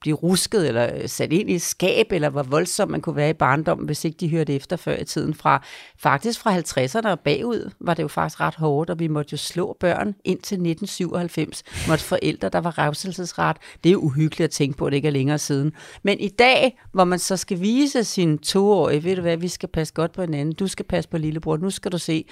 blive 0.00 0.16
rusket 0.16 0.68
eller 0.68 0.90
øh, 0.94 1.08
sat 1.08 1.32
ind 1.32 1.50
i 1.50 1.54
et 1.54 1.62
skab, 1.62 2.12
eller 2.12 2.28
hvor 2.28 2.42
voldsom 2.42 2.90
man 2.90 3.00
kunne 3.00 3.16
være 3.16 3.30
i 3.30 3.32
barndommen, 3.32 3.86
hvis 3.86 4.04
ikke 4.04 4.16
de 4.16 4.30
hørte 4.30 4.54
efter 4.54 4.76
før 4.76 4.96
i 4.96 5.04
tiden. 5.04 5.34
Fra, 5.34 5.62
faktisk 5.98 6.40
fra 6.40 6.58
50'erne 6.58 7.08
og 7.08 7.20
bagud 7.20 7.70
var 7.80 7.94
det 7.94 8.02
jo 8.02 8.08
faktisk 8.08 8.40
ret 8.40 8.54
hårdt, 8.54 8.90
og 8.90 8.98
vi 8.98 9.08
måtte 9.08 9.32
jo 9.32 9.36
slå 9.36 9.76
børn 9.80 10.14
indtil 10.24 10.54
1997. 10.54 11.62
Måtte 11.88 12.04
forældre, 12.04 12.48
der 12.48 12.60
var 12.60 12.78
revselsesret. 12.78 13.56
Det 13.84 13.90
er 13.90 13.92
jo 13.92 13.98
uhyggeligt 13.98 14.44
at 14.44 14.50
tænke 14.50 14.78
på, 14.78 14.86
at 14.86 14.90
det 14.90 14.96
ikke 14.96 15.08
er 15.08 15.12
længere 15.12 15.38
siden. 15.38 15.72
Men 16.02 16.20
i 16.20 16.28
dag, 16.28 16.78
hvor 16.92 17.04
man 17.04 17.18
så 17.18 17.36
skal 17.36 17.60
vise 17.60 18.04
sin 18.04 18.38
toårige, 18.38 19.04
ved 19.04 19.16
du 19.16 19.22
hvad, 19.22 19.36
vi 19.36 19.48
skal 19.48 19.68
passe 19.68 19.94
godt 19.94 20.12
på 20.12 20.20
hinanden, 20.20 20.54
du 20.54 20.66
skal 20.66 20.84
passe 20.84 21.10
på 21.10 21.18
lillebror, 21.18 21.56
nu 21.56 21.70
skal 21.70 21.92
du 21.92 21.98
se, 21.98 22.24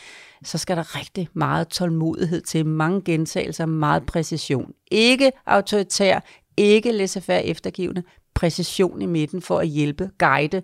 så 0.45 0.59
skal 0.59 0.77
der 0.77 0.99
rigtig 0.99 1.29
meget 1.35 1.69
tålmodighed 1.69 2.41
til, 2.41 2.67
mange 2.67 3.03
gentagelser, 3.03 3.67
meget 3.67 4.07
præcision. 4.07 4.73
Ikke 4.91 5.33
autoritær, 5.47 6.21
ikke 6.57 6.93
laissez-faire 6.93 7.45
eftergivende, 7.45 8.03
præcision 8.35 9.03
i 9.03 9.07
midten 9.07 9.43
for 9.43 9.59
at 9.59 9.69
hjælpe, 9.69 10.11
guide, 10.19 10.63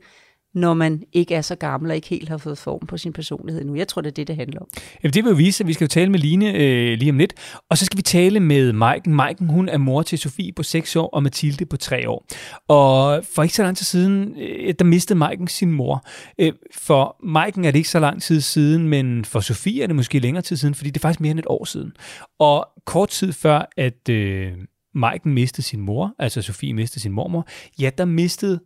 når 0.54 0.74
man 0.74 1.02
ikke 1.12 1.34
er 1.34 1.40
så 1.40 1.54
gammel 1.54 1.90
og 1.90 1.96
ikke 1.96 2.08
helt 2.08 2.28
har 2.28 2.38
fået 2.38 2.58
form 2.58 2.86
på 2.86 2.98
sin 2.98 3.12
personlighed 3.12 3.64
nu. 3.64 3.74
Jeg 3.74 3.88
tror, 3.88 4.02
det 4.02 4.10
er 4.10 4.14
det, 4.14 4.28
det 4.28 4.36
handler 4.36 4.60
om. 4.60 4.66
Jamen, 5.02 5.14
det 5.14 5.24
vil 5.24 5.30
jo 5.30 5.36
vise, 5.36 5.64
at 5.64 5.68
vi 5.68 5.72
skal 5.72 5.84
jo 5.84 5.88
tale 5.88 6.10
med 6.10 6.18
Line 6.18 6.54
øh, 6.54 6.98
lige 6.98 7.10
om 7.10 7.18
lidt. 7.18 7.34
Og 7.68 7.78
så 7.78 7.84
skal 7.84 7.96
vi 7.96 8.02
tale 8.02 8.40
med 8.40 8.72
Maiken. 8.72 9.14
Maiken, 9.14 9.48
hun 9.48 9.68
er 9.68 9.78
mor 9.78 10.02
til 10.02 10.18
Sofie 10.18 10.52
på 10.52 10.62
6 10.62 10.96
år 10.96 11.08
og 11.08 11.22
Mathilde 11.22 11.66
på 11.66 11.76
3 11.76 12.08
år. 12.08 12.26
Og 12.68 13.24
for 13.34 13.42
ikke 13.42 13.54
så 13.54 13.62
lang 13.62 13.76
tid 13.76 13.84
siden, 13.84 14.34
øh, 14.38 14.74
der 14.78 14.84
mistede 14.84 15.18
Maiken 15.18 15.48
sin 15.48 15.72
mor. 15.72 16.04
Øh, 16.38 16.52
for 16.74 17.16
Maiken 17.24 17.64
er 17.64 17.70
det 17.70 17.78
ikke 17.78 17.88
så 17.88 18.00
lang 18.00 18.22
tid 18.22 18.40
siden, 18.40 18.88
men 18.88 19.24
for 19.24 19.40
Sofie 19.40 19.82
er 19.82 19.86
det 19.86 19.96
måske 19.96 20.18
længere 20.18 20.42
tid 20.42 20.56
siden, 20.56 20.74
fordi 20.74 20.90
det 20.90 20.96
er 20.96 21.00
faktisk 21.00 21.20
mere 21.20 21.30
end 21.30 21.38
et 21.38 21.46
år 21.48 21.64
siden. 21.64 21.92
Og 22.38 22.68
kort 22.86 23.08
tid 23.08 23.32
før, 23.32 23.72
at... 23.76 24.08
Øh, 24.08 24.52
Maiken 24.94 25.34
mistede 25.34 25.62
sin 25.62 25.80
mor, 25.80 26.14
altså 26.18 26.42
Sofie 26.42 26.74
mistede 26.74 27.00
sin 27.00 27.12
mormor, 27.12 27.48
ja, 27.80 27.90
der 27.98 28.04
mistede 28.04 28.60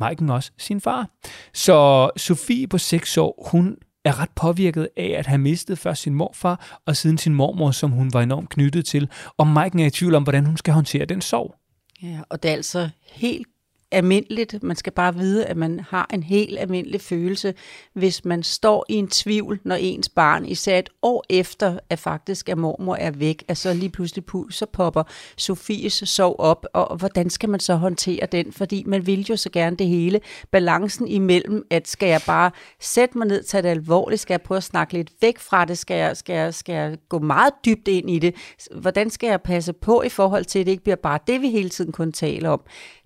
Maiken 0.00 0.30
også 0.30 0.50
sin 0.58 0.80
far. 0.80 1.08
Så 1.54 2.10
Sofie 2.16 2.66
på 2.66 2.78
6 2.78 3.16
år, 3.18 3.48
hun 3.52 3.76
er 4.04 4.20
ret 4.20 4.30
påvirket 4.36 4.88
af 4.96 5.14
at 5.18 5.26
have 5.26 5.38
mistet 5.38 5.78
først 5.78 6.02
sin 6.02 6.14
morfar, 6.14 6.80
og 6.86 6.96
siden 6.96 7.18
sin 7.18 7.34
mormor, 7.34 7.70
som 7.70 7.90
hun 7.90 8.12
var 8.12 8.22
enormt 8.22 8.48
knyttet 8.48 8.86
til. 8.86 9.08
Og 9.36 9.46
Maiken 9.46 9.80
er 9.80 9.86
i 9.86 9.90
tvivl 9.90 10.14
om, 10.14 10.22
hvordan 10.22 10.46
hun 10.46 10.56
skal 10.56 10.74
håndtere 10.74 11.04
den 11.04 11.20
sorg. 11.20 11.54
Ja, 12.02 12.18
og 12.28 12.42
det 12.42 12.48
er 12.48 12.52
altså 12.52 12.88
helt 13.12 13.46
almindeligt. 13.92 14.62
Man 14.62 14.76
skal 14.76 14.92
bare 14.92 15.14
vide, 15.14 15.46
at 15.46 15.56
man 15.56 15.80
har 15.80 16.06
en 16.14 16.22
helt 16.22 16.58
almindelig 16.58 17.00
følelse, 17.00 17.54
hvis 17.92 18.24
man 18.24 18.42
står 18.42 18.84
i 18.88 18.94
en 18.94 19.08
tvivl, 19.08 19.60
når 19.64 19.74
ens 19.74 20.08
barn, 20.08 20.46
især 20.46 20.78
et 20.78 20.90
år 21.02 21.24
efter, 21.28 21.78
at 21.90 21.98
faktisk 21.98 22.48
at 22.48 22.58
mormor 22.58 22.96
er 22.96 23.10
væk, 23.10 23.44
at 23.48 23.58
så 23.58 23.74
lige 23.74 23.90
pludselig 23.90 24.24
så 24.50 24.66
popper 24.66 25.02
Sofies 25.36 25.92
sov 25.92 26.36
op, 26.38 26.66
og 26.72 26.96
hvordan 26.96 27.30
skal 27.30 27.48
man 27.48 27.60
så 27.60 27.74
håndtere 27.74 28.26
den? 28.32 28.52
Fordi 28.52 28.84
man 28.86 29.06
vil 29.06 29.26
jo 29.26 29.36
så 29.36 29.50
gerne 29.50 29.76
det 29.76 29.86
hele. 29.86 30.20
Balancen 30.50 31.08
imellem, 31.08 31.66
at 31.70 31.88
skal 31.88 32.08
jeg 32.08 32.20
bare 32.26 32.50
sætte 32.80 33.18
mig 33.18 33.26
ned, 33.26 33.42
tage 33.42 33.62
det 33.62 33.68
alvorligt, 33.68 34.20
skal 34.20 34.34
jeg 34.34 34.42
prøve 34.42 34.56
at 34.56 34.62
snakke 34.62 34.92
lidt 34.92 35.10
væk 35.20 35.38
fra 35.38 35.64
det, 35.64 35.78
skal 35.78 35.96
jeg, 35.96 36.16
skal 36.16 36.34
jeg, 36.34 36.54
skal 36.54 36.74
jeg 36.74 36.98
gå 37.08 37.18
meget 37.18 37.52
dybt 37.64 37.88
ind 37.88 38.10
i 38.10 38.18
det, 38.18 38.34
hvordan 38.76 39.10
skal 39.10 39.26
jeg 39.26 39.40
passe 39.42 39.72
på 39.72 40.02
i 40.02 40.08
forhold 40.08 40.44
til, 40.44 40.58
at 40.58 40.66
det 40.66 40.72
ikke 40.72 40.84
bliver 40.84 40.96
bare 40.96 41.18
det, 41.26 41.40
vi 41.40 41.50
hele 41.50 41.68
tiden 41.68 41.92
kun 41.92 42.12
taler 42.12 42.50
om. 42.50 42.60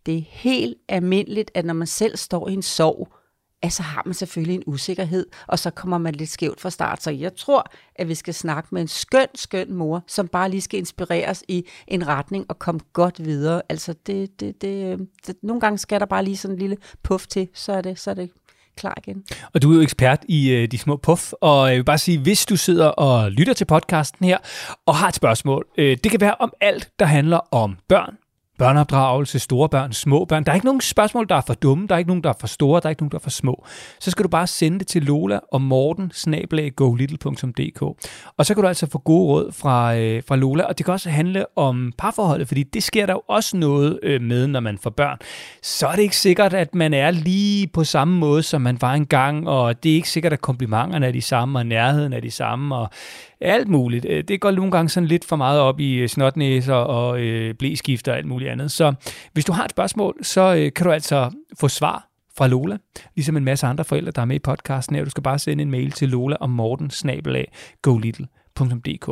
Det 0.06 0.18
er 0.18 0.22
helt 0.28 0.76
almindeligt, 0.88 1.50
at 1.54 1.64
når 1.64 1.74
man 1.74 1.86
selv 1.86 2.16
står 2.16 2.48
i 2.48 2.52
en 2.52 2.62
sorg, 2.62 3.08
at 3.62 3.72
så 3.72 3.82
har 3.82 4.02
man 4.04 4.14
selvfølgelig 4.14 4.54
en 4.54 4.62
usikkerhed, 4.66 5.26
og 5.46 5.58
så 5.58 5.70
kommer 5.70 5.98
man 5.98 6.14
lidt 6.14 6.30
skævt 6.30 6.60
fra 6.60 6.70
start. 6.70 7.02
Så 7.02 7.10
jeg 7.10 7.36
tror, 7.36 7.70
at 7.96 8.08
vi 8.08 8.14
skal 8.14 8.34
snakke 8.34 8.68
med 8.72 8.82
en 8.82 8.88
skøn, 8.88 9.26
skøn 9.34 9.72
mor, 9.72 10.04
som 10.06 10.28
bare 10.28 10.50
lige 10.50 10.60
skal 10.60 10.78
inspireres 10.78 11.44
i 11.48 11.66
en 11.88 12.06
retning 12.06 12.46
og 12.48 12.58
komme 12.58 12.80
godt 12.92 13.24
videre. 13.24 13.62
Altså, 13.68 13.94
det, 14.06 14.40
det, 14.40 14.62
det, 14.62 14.92
øh, 14.92 14.98
det, 15.26 15.36
nogle 15.42 15.60
gange 15.60 15.78
skal 15.78 16.00
der 16.00 16.06
bare 16.06 16.24
lige 16.24 16.36
sådan 16.36 16.54
en 16.54 16.58
lille 16.58 16.76
puff 17.02 17.26
til, 17.26 17.48
så 17.54 17.72
er 17.72 17.80
det, 17.80 17.98
så 17.98 18.10
er 18.10 18.14
det 18.14 18.30
klar 18.76 18.94
igen. 18.98 19.24
Og 19.54 19.62
du 19.62 19.70
er 19.72 19.76
jo 19.76 19.82
ekspert 19.82 20.24
i 20.28 20.50
øh, 20.50 20.68
de 20.70 20.78
små 20.78 20.96
puff, 20.96 21.32
og 21.40 21.68
jeg 21.68 21.76
vil 21.76 21.84
bare 21.84 21.98
sige, 21.98 22.18
hvis 22.18 22.46
du 22.46 22.56
sidder 22.56 22.86
og 22.86 23.30
lytter 23.30 23.52
til 23.52 23.64
podcasten 23.64 24.24
her, 24.26 24.38
og 24.86 24.94
har 24.94 25.08
et 25.08 25.14
spørgsmål, 25.14 25.66
øh, 25.78 25.96
det 26.04 26.10
kan 26.10 26.20
være 26.20 26.34
om 26.34 26.52
alt, 26.60 26.90
der 26.98 27.06
handler 27.06 27.54
om 27.54 27.76
børn, 27.88 28.16
børneopdragelse, 28.58 29.38
store 29.38 29.68
børn, 29.68 29.92
små 29.92 30.24
børn. 30.24 30.44
Der 30.44 30.50
er 30.50 30.54
ikke 30.54 30.66
nogen 30.66 30.80
spørgsmål, 30.80 31.28
der 31.28 31.34
er 31.34 31.40
for 31.40 31.54
dumme, 31.54 31.86
der 31.86 31.94
er 31.94 31.98
ikke 31.98 32.08
nogen, 32.08 32.22
der 32.22 32.30
er 32.30 32.34
for 32.40 32.46
store, 32.46 32.80
der 32.80 32.86
er 32.86 32.90
ikke 32.90 33.02
nogen, 33.02 33.10
der 33.10 33.18
er 33.18 33.22
for 33.22 33.30
små. 33.30 33.64
Så 34.00 34.10
skal 34.10 34.22
du 34.22 34.28
bare 34.28 34.46
sende 34.46 34.78
det 34.78 34.86
til 34.86 35.02
Lola 35.02 35.38
og 35.52 35.62
Morten, 35.62 36.10
snabelaggolittle.dk. 36.14 37.82
Og 38.36 38.46
så 38.46 38.54
kan 38.54 38.62
du 38.62 38.68
altså 38.68 38.86
få 38.86 38.98
gode 38.98 39.26
råd 39.26 39.52
fra, 39.52 39.96
øh, 39.96 40.22
fra 40.28 40.36
Lola, 40.36 40.64
og 40.64 40.78
det 40.78 40.86
kan 40.86 40.92
også 40.92 41.10
handle 41.10 41.58
om 41.58 41.92
parforholdet, 41.98 42.48
fordi 42.48 42.62
det 42.62 42.82
sker 42.82 43.06
der 43.06 43.12
jo 43.12 43.22
også 43.28 43.56
noget 43.56 43.98
øh, 44.02 44.22
med, 44.22 44.46
når 44.46 44.60
man 44.60 44.78
får 44.78 44.90
børn. 44.90 45.18
Så 45.62 45.86
er 45.86 45.94
det 45.94 46.02
ikke 46.02 46.16
sikkert, 46.16 46.54
at 46.54 46.74
man 46.74 46.94
er 46.94 47.10
lige 47.10 47.66
på 47.66 47.84
samme 47.84 48.18
måde, 48.18 48.42
som 48.42 48.62
man 48.62 48.78
var 48.80 48.94
engang, 48.94 49.48
og 49.48 49.82
det 49.82 49.90
er 49.90 49.94
ikke 49.94 50.10
sikkert, 50.10 50.32
at 50.32 50.40
komplimenterne 50.40 51.06
er 51.06 51.12
de 51.12 51.22
samme, 51.22 51.58
og 51.58 51.66
nærheden 51.66 52.12
er 52.12 52.20
de 52.20 52.30
samme, 52.30 52.76
og 52.76 52.90
alt 53.44 53.68
muligt. 53.68 54.06
Øh, 54.08 54.24
det 54.28 54.40
går 54.40 54.50
nogle 54.50 54.70
gange 54.70 54.88
sådan 54.88 55.06
lidt 55.06 55.24
for 55.24 55.36
meget 55.36 55.60
op 55.60 55.80
i 55.80 55.94
øh, 55.94 56.08
snotnæser 56.08 56.74
og 56.74 57.20
øh, 57.20 57.54
blæskifter 57.54 58.12
og 58.12 58.18
alt 58.18 58.26
muligt 58.26 58.50
andet. 58.50 58.70
Så 58.72 58.94
hvis 59.32 59.44
du 59.44 59.52
har 59.52 59.64
et 59.64 59.70
spørgsmål, 59.70 60.16
så 60.22 60.54
øh, 60.54 60.72
kan 60.72 60.86
du 60.86 60.92
altså 60.92 61.30
få 61.60 61.68
svar 61.68 62.08
fra 62.36 62.46
Lola, 62.46 62.76
ligesom 63.14 63.36
en 63.36 63.44
masse 63.44 63.66
andre 63.66 63.84
forældre, 63.84 64.12
der 64.12 64.22
er 64.22 64.26
med 64.26 64.36
i 64.36 64.38
podcasten 64.38 64.96
her. 64.96 65.04
Du 65.04 65.10
skal 65.10 65.22
bare 65.22 65.38
sende 65.38 65.62
en 65.62 65.70
mail 65.70 65.90
til 65.90 66.08
Lola 66.08 66.36
og 66.36 66.50
Morten, 66.50 66.90
snabelag, 66.90 67.52
golittle.dk. 67.82 69.08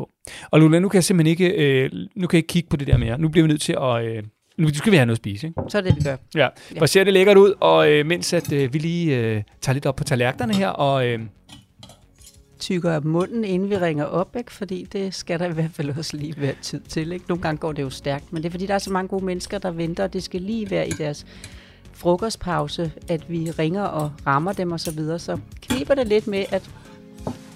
Og 0.51 0.61
Lola, 0.61 0.79
nu 0.79 0.89
kan 0.89 0.97
jeg 0.97 1.05
simpelthen 1.05 1.31
ikke, 1.31 1.49
øh, 1.49 1.91
nu 1.93 2.27
kan 2.27 2.37
jeg 2.37 2.39
ikke 2.39 2.47
kigge 2.47 2.69
på 2.69 2.77
det 2.77 2.87
der 2.87 2.97
mere. 2.97 3.19
Nu 3.19 3.29
bliver 3.29 3.47
vi 3.47 3.49
nødt 3.49 3.61
til 3.61 3.77
at... 3.81 4.05
Øh, 4.05 4.23
nu 4.59 4.75
skal 4.75 4.93
vi 4.93 4.97
have 4.97 5.07
noget 5.07 5.17
at 5.17 5.23
spise, 5.23 5.47
ikke? 5.47 5.61
Så 5.69 5.79
er 5.79 5.83
det, 5.83 5.97
vi 5.97 6.01
gør. 6.01 6.17
Ja, 6.35 6.41
ja. 6.41 6.49
hvor 6.77 6.87
ser 6.87 7.05
det 7.05 7.13
lækkert 7.13 7.37
ud, 7.37 7.55
og 7.61 7.91
øh, 7.91 8.07
mens 8.07 8.33
at 8.33 8.53
øh, 8.53 8.73
vi 8.73 8.79
lige 8.79 9.17
øh, 9.17 9.43
tager 9.61 9.75
lidt 9.75 9.87
op 9.87 9.97
på 9.97 10.05
tallerkenerne 10.05 10.55
her, 10.55 10.69
og 10.69 11.07
øh, 11.07 11.21
tykker 12.63 13.01
munden, 13.01 13.45
inden 13.45 13.71
vi 13.71 13.77
ringer 13.77 14.05
op, 14.05 14.37
ikke? 14.39 14.53
fordi 14.53 14.87
det 14.93 15.15
skal 15.15 15.39
der 15.39 15.47
i 15.47 15.53
hvert 15.53 15.71
fald 15.73 15.91
også 15.99 16.17
lige 16.17 16.35
være 16.37 16.55
tid 16.63 16.81
til. 16.81 17.13
Ikke? 17.13 17.25
Nogle 17.29 17.43
gange 17.43 17.59
går 17.59 17.73
det 17.73 17.83
jo 17.83 17.91
stærkt, 17.91 18.33
men 18.33 18.43
det 18.43 18.49
er 18.49 18.51
fordi, 18.51 18.67
der 18.67 18.75
er 18.75 18.79
så 18.79 18.93
mange 18.93 19.09
gode 19.09 19.25
mennesker, 19.25 19.59
der 19.59 19.71
venter, 19.71 20.05
og 20.05 20.13
det 20.13 20.23
skal 20.23 20.41
lige 20.41 20.71
være 20.71 20.89
i 20.89 20.91
deres 20.91 21.27
frokostpause, 21.93 22.93
at 23.09 23.31
vi 23.31 23.51
ringer 23.51 23.83
og 23.83 24.13
rammer 24.27 24.53
dem 24.53 24.73
osv. 24.73 24.79
Så, 24.79 24.91
videre. 24.91 25.19
så 25.19 25.39
kniber 25.63 25.95
det 25.95 26.07
lidt 26.07 26.27
med 26.27 26.45
at 26.51 26.71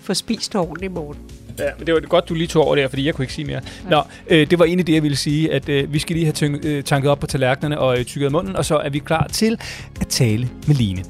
få 0.01 0.15
spist 0.15 0.57
ordentligt 0.57 0.91
i 0.91 0.95
morgen. 0.95 1.19
Ja, 1.59 1.71
men 1.79 1.87
det 1.87 1.95
var 1.95 2.01
godt, 2.01 2.29
du 2.29 2.35
lige 2.35 2.47
tog 2.47 2.65
over 2.65 2.77
der, 2.77 2.89
fordi 2.89 3.07
jeg 3.07 3.15
kunne 3.15 3.23
ikke 3.23 3.35
sige 3.35 3.45
mere. 3.45 3.61
Ja. 3.85 3.91
Nå, 3.91 4.03
øh, 4.31 4.51
det 4.51 4.59
var 4.59 4.65
egentlig 4.65 4.87
det, 4.87 4.95
jeg 4.95 5.03
ville 5.03 5.17
sige, 5.17 5.53
at 5.53 5.69
øh, 5.69 5.93
vi 5.93 5.99
skal 5.99 6.17
lige 6.17 6.27
have 6.27 6.33
tyng, 6.33 6.65
øh, 6.65 6.85
tanket 6.85 7.11
op 7.11 7.19
på 7.19 7.27
tallerkenerne 7.27 7.79
og 7.79 7.99
øh, 7.99 8.05
tykket 8.05 8.33
munden, 8.33 8.57
og 8.57 8.65
så 8.65 8.77
er 8.77 8.91
vi 8.91 8.99
klar 8.99 9.27
til 9.27 9.59
at 10.01 10.07
tale 10.07 10.49
med 10.67 10.75
Line. 10.75 11.05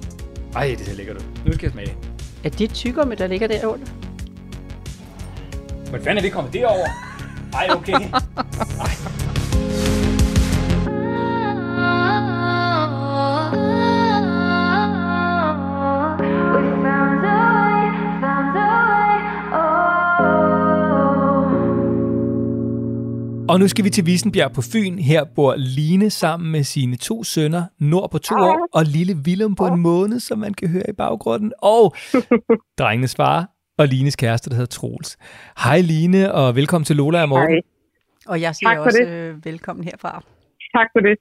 Ej, 0.54 0.74
det 0.78 0.86
ser 0.86 0.94
lækkert 0.94 1.16
ud. 1.16 1.22
Nu 1.46 1.52
skal 1.52 1.66
jeg 1.66 1.72
smage. 1.72 2.15
Er 2.46 2.50
det 2.50 2.70
tyggegummi, 2.70 3.14
der 3.14 3.26
ligger 3.26 3.46
derunder? 3.48 3.86
Hvordan 5.88 6.04
fanden 6.04 6.18
er 6.18 6.22
vi 6.22 6.28
kommet 6.28 6.52
derover? 6.52 6.86
Ej, 7.52 7.66
okay. 7.70 7.92
Ej. 8.86 9.65
Og 23.48 23.60
nu 23.60 23.68
skal 23.68 23.84
vi 23.84 23.90
til 23.90 24.06
Visenbjerg 24.06 24.52
på 24.52 24.62
Fyn. 24.72 24.98
Her 24.98 25.24
bor 25.24 25.54
Line 25.56 26.10
sammen 26.10 26.52
med 26.52 26.62
sine 26.64 26.96
to 26.96 27.24
sønner, 27.24 27.64
Nord 27.78 28.10
på 28.10 28.18
to 28.18 28.34
år, 28.34 28.68
og 28.72 28.84
lille 28.84 29.14
Willem 29.26 29.54
på 29.54 29.66
en 29.66 29.80
måned, 29.80 30.20
som 30.20 30.38
man 30.38 30.54
kan 30.54 30.68
høre 30.68 30.90
i 30.90 30.92
baggrunden. 30.92 31.52
Og 31.62 31.94
drengenes 32.78 33.14
far 33.16 33.48
og 33.78 33.88
Lines 33.88 34.16
kæreste, 34.16 34.50
der 34.50 34.56
hedder 34.56 34.66
Troels. 34.66 35.16
Hej 35.64 35.80
Line, 35.80 36.32
og 36.32 36.56
velkommen 36.56 36.84
til 36.84 36.96
Lola 36.96 37.22
og 37.22 37.28
Morten. 37.28 37.48
Hej. 37.48 37.60
Og 38.26 38.40
jeg 38.40 38.54
siger 38.54 38.78
også 38.78 38.98
det. 38.98 39.08
Øh, 39.08 39.44
velkommen 39.44 39.84
herfra. 39.84 40.22
Tak 40.74 40.86
for 40.94 41.00
det. 41.00 41.18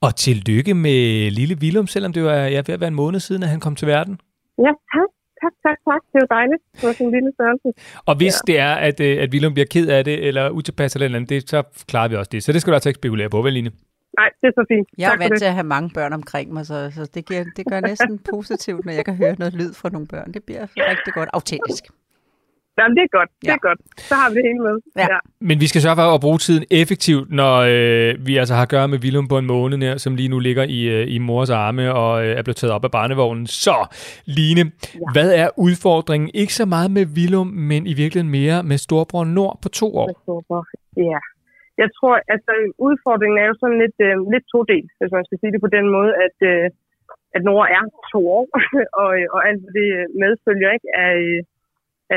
Og 0.00 0.16
tillykke 0.16 0.74
med 0.74 1.30
lille 1.30 1.56
Willem, 1.60 1.86
selvom 1.86 2.12
det 2.12 2.24
var 2.24 2.34
jeg 2.34 2.64
ved 2.66 2.74
at 2.74 2.80
være 2.80 2.88
en 2.88 2.94
måned 2.94 3.20
siden, 3.20 3.42
at 3.42 3.48
han 3.48 3.60
kom 3.60 3.76
til 3.76 3.88
verden. 3.88 4.20
Ja, 4.58 4.72
tak 4.94 5.21
tak, 5.42 5.54
tak, 5.66 5.78
tak. 5.88 6.02
Det 6.10 6.16
er 6.20 6.24
jo 6.26 6.30
dejligt. 6.38 6.62
Var 6.82 6.92
sådan 6.92 7.06
en 7.06 7.12
lille 7.16 7.30
størrelse. 7.36 7.68
Og 8.08 8.14
hvis 8.20 8.36
ja. 8.36 8.52
det 8.52 8.56
er, 8.68 8.74
at, 8.88 9.00
øh, 9.00 9.22
at 9.22 9.28
Willem 9.32 9.52
bliver 9.56 9.68
ked 9.74 9.86
af 9.96 10.04
det, 10.04 10.16
eller 10.28 10.50
utilpas 10.50 10.94
eller 10.94 11.06
andet, 11.16 11.30
det, 11.30 11.50
så 11.50 11.58
klarer 11.90 12.08
vi 12.08 12.16
også 12.16 12.30
det. 12.34 12.42
Så 12.42 12.52
det 12.52 12.60
skal 12.60 12.70
du 12.70 12.74
altså 12.74 12.88
ikke 12.88 13.00
spekulere 13.02 13.30
på, 13.30 13.42
vel, 13.42 13.52
Line? 13.52 13.70
Nej, 14.18 14.30
det 14.40 14.46
er 14.46 14.54
så 14.60 14.64
fint. 14.72 14.88
Jeg 14.98 15.12
er 15.14 15.18
vant 15.18 15.38
til 15.38 15.44
at 15.44 15.52
have 15.52 15.70
mange 15.76 15.90
børn 15.94 16.12
omkring 16.12 16.52
mig, 16.52 16.66
så, 16.66 16.90
så 16.96 17.10
det, 17.14 17.26
giver, 17.28 17.44
det 17.56 17.64
gør 17.66 17.80
næsten 17.80 18.18
positivt, 18.30 18.84
når 18.84 18.92
jeg 18.92 19.04
kan 19.04 19.16
høre 19.16 19.34
noget 19.38 19.54
lyd 19.54 19.72
fra 19.74 19.88
nogle 19.88 20.06
børn. 20.06 20.32
Det 20.32 20.42
bliver 20.44 20.66
rigtig 20.76 21.12
godt 21.12 21.28
autentisk. 21.32 21.84
Jamen, 22.78 22.94
det 22.96 23.02
er 23.08 23.12
godt. 23.18 23.30
Det 23.40 23.48
ja. 23.48 23.54
er 23.58 23.62
godt. 23.68 23.80
Så 24.10 24.14
har 24.20 24.28
vi 24.30 24.34
det 24.36 24.44
hele 24.48 24.62
med. 24.68 24.76
Ja. 24.96 25.06
ja. 25.14 25.18
Men 25.48 25.56
vi 25.62 25.66
skal 25.70 25.80
sørge 25.84 25.96
for 26.00 26.06
at 26.16 26.20
bruge 26.26 26.40
tiden 26.46 26.64
effektivt, 26.82 27.26
når 27.40 27.54
øh, 27.74 28.10
vi 28.28 28.32
altså 28.42 28.54
har 28.58 28.64
at 28.68 28.72
gøre 28.76 28.88
med 28.92 28.98
Willem 29.04 29.26
på 29.32 29.38
en 29.42 29.46
måned, 29.54 29.78
her, 29.86 29.96
som 30.04 30.12
lige 30.20 30.30
nu 30.34 30.38
ligger 30.48 30.64
i, 30.78 30.80
øh, 30.94 31.14
i 31.14 31.18
mors 31.28 31.50
arme 31.50 31.84
og 32.02 32.12
øh, 32.24 32.38
er 32.38 32.42
blevet 32.46 32.58
taget 32.60 32.74
op 32.76 32.84
af 32.88 32.92
barnevognen. 32.98 33.46
Så, 33.66 33.76
Line, 34.36 34.64
ja. 34.64 35.08
hvad 35.14 35.28
er 35.42 35.48
udfordringen? 35.66 36.28
Ikke 36.42 36.54
så 36.60 36.66
meget 36.74 36.90
med 36.96 37.04
Willem, 37.16 37.48
men 37.70 37.80
i 37.92 37.94
virkeligheden 38.02 38.32
mere 38.40 38.58
med 38.70 38.78
storbror 38.86 39.24
Nord 39.24 39.54
på 39.62 39.68
to 39.80 39.88
år. 40.02 40.08
Storbror, 40.26 40.62
ja. 41.10 41.20
Jeg 41.82 41.88
tror, 41.96 42.14
at 42.16 42.22
altså, 42.34 42.52
udfordringen 42.88 43.38
er 43.42 43.46
jo 43.50 43.56
sådan 43.62 43.78
lidt, 43.84 43.98
øh, 44.08 44.14
lidt 44.32 44.46
to 44.54 44.60
del, 44.72 44.84
hvis 44.98 45.12
man 45.16 45.24
skal 45.26 45.38
sige 45.40 45.52
det 45.54 45.60
på 45.66 45.70
den 45.76 45.86
måde, 45.96 46.12
at, 46.26 46.36
øh, 46.52 46.64
at 47.36 47.42
Nord 47.48 47.66
er 47.76 47.82
to 48.12 48.20
år, 48.38 48.46
og, 49.02 49.10
og 49.34 49.40
alt 49.48 49.64
det 49.78 49.88
medfølger 50.22 50.70
ikke 50.76 50.90
af, 51.08 51.16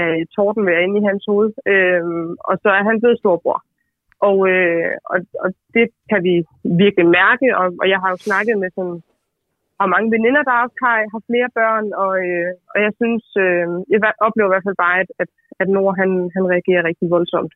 af 0.01 0.09
tordenvejr 0.35 0.79
inde 0.79 0.99
i 0.99 1.07
hans 1.09 1.23
hoved. 1.29 1.51
Øh, 1.73 2.03
og 2.49 2.55
så 2.63 2.69
er 2.77 2.83
han 2.89 2.99
blevet 3.01 3.19
storbror. 3.19 3.59
Og, 4.29 4.37
øh, 4.53 4.91
og, 5.11 5.17
og 5.43 5.49
det 5.75 5.85
kan 6.11 6.19
vi 6.27 6.33
virkelig 6.83 7.07
mærke, 7.21 7.47
og, 7.59 7.67
og 7.81 7.85
jeg 7.93 7.99
har 8.03 8.09
jo 8.13 8.17
snakket 8.27 8.55
med 8.63 8.69
sådan, 8.77 8.99
har 9.79 9.93
mange 9.95 10.09
veninder, 10.15 10.43
der 10.43 10.63
også 10.63 10.77
har, 10.85 10.97
har 11.13 11.21
flere 11.29 11.49
børn, 11.59 11.87
og, 12.03 12.11
øh, 12.27 12.51
og 12.71 12.77
jeg 12.85 12.91
synes, 12.99 13.23
øh, 13.45 13.67
jeg 13.91 13.99
oplever 14.25 14.49
i 14.49 14.53
hvert 14.53 14.67
fald 14.67 14.83
bare, 14.85 14.97
at, 15.03 15.09
at, 15.21 15.29
at 15.61 15.67
Nord 15.75 15.93
han, 16.01 16.11
han 16.35 16.45
reagerer 16.53 16.87
rigtig 16.89 17.07
voldsomt. 17.15 17.53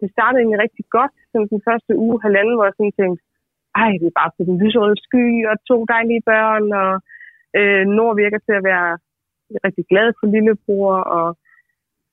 Det 0.00 0.08
startede 0.14 0.40
egentlig 0.40 0.62
rigtig 0.66 0.84
godt, 0.98 1.14
som 1.32 1.42
den 1.52 1.60
første 1.68 1.92
uge, 2.04 2.22
halvanden, 2.26 2.54
hvor 2.54 2.66
jeg 2.66 2.76
sådan 2.76 2.98
tænkte, 3.00 3.22
ej, 3.82 3.92
det 4.00 4.06
er 4.08 4.18
bare 4.20 4.34
på 4.36 4.42
den 4.48 4.56
lyserøde 4.62 4.98
sky, 5.06 5.26
og 5.50 5.54
to 5.70 5.76
dejlige 5.94 6.22
børn, 6.32 6.66
og 6.82 6.92
øh, 7.58 7.84
Nord 7.96 8.14
virker 8.22 8.40
til 8.46 8.54
at 8.58 8.66
være 8.70 8.90
rigtig 9.66 9.84
glad 9.92 10.08
for 10.18 10.26
lillebror, 10.34 10.94
og 11.18 11.26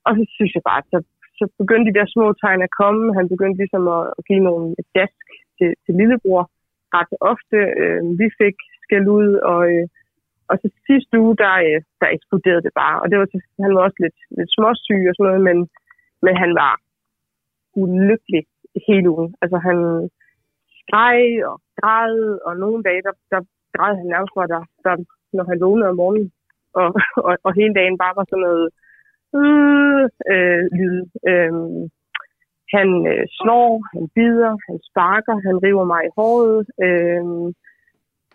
og 0.07 0.11
så 0.17 0.23
synes 0.35 0.53
jeg 0.55 0.63
bare, 0.71 0.81
så, 0.91 0.97
så 1.39 1.43
begyndte 1.61 1.87
de 1.89 1.97
der 1.99 2.07
små 2.15 2.25
tegn 2.33 2.61
at 2.67 2.75
komme. 2.81 3.03
Han 3.17 3.27
begyndte 3.33 3.61
ligesom 3.61 3.83
at, 3.97 4.03
at 4.17 4.23
give 4.29 4.43
nogle 4.49 4.65
dask 4.97 5.25
til, 5.57 5.69
til 5.83 5.93
lillebror 5.99 6.43
ret 6.97 7.13
ofte. 7.31 7.57
Øh, 7.81 8.01
vi 8.21 8.27
fik 8.41 8.57
skæld 8.83 9.07
ud, 9.19 9.29
og, 9.51 9.61
øh, 9.71 9.85
og 10.49 10.55
så 10.61 10.67
sidste 10.87 11.15
uge, 11.23 11.35
der, 11.43 11.55
øh, 11.67 11.79
der 12.01 12.07
eksploderede 12.17 12.65
det 12.67 12.73
bare. 12.81 12.95
Og 13.01 13.05
det 13.09 13.17
var, 13.19 13.27
han 13.65 13.75
var 13.75 13.81
også 13.87 13.99
lidt, 14.05 14.19
lidt 14.37 14.51
småsyg 14.55 15.01
og 15.09 15.15
sådan 15.15 15.27
noget, 15.29 15.43
men, 15.49 15.57
men 16.25 16.33
han 16.43 16.51
var 16.61 16.73
ulykkelig 17.83 18.43
hele 18.87 19.09
ugen. 19.15 19.29
Altså 19.41 19.57
han 19.67 19.77
skreg 20.79 21.21
og 21.49 21.55
græd, 21.79 22.15
og 22.47 22.53
nogle 22.63 22.83
dage, 22.87 23.01
der, 23.07 23.13
der 23.31 23.39
græd 23.75 23.93
han 23.99 24.07
nærmest, 24.13 24.33
der, 24.53 24.61
der, 24.85 24.93
når 25.37 25.45
han 25.49 25.61
vågnede 25.61 25.89
om 25.89 25.95
morgenen. 26.01 26.31
Og, 26.79 26.89
og, 27.27 27.33
og 27.47 27.51
hele 27.59 27.73
dagen 27.79 27.97
bare 28.03 28.17
var 28.19 28.25
sådan 28.29 28.45
noget 28.49 28.67
øh, 30.34 30.63
lyde. 30.79 31.03
lyd. 31.03 31.03
Øh, 31.29 31.53
han 32.75 32.89
øh, 33.12 33.25
slår, 33.39 33.70
han 33.94 34.03
bider, 34.15 34.53
han 34.67 34.77
sparker, 34.89 35.36
han 35.48 35.56
river 35.65 35.86
mig 35.94 36.01
i 36.06 36.13
håret. 36.17 36.60
Øh, 36.86 37.25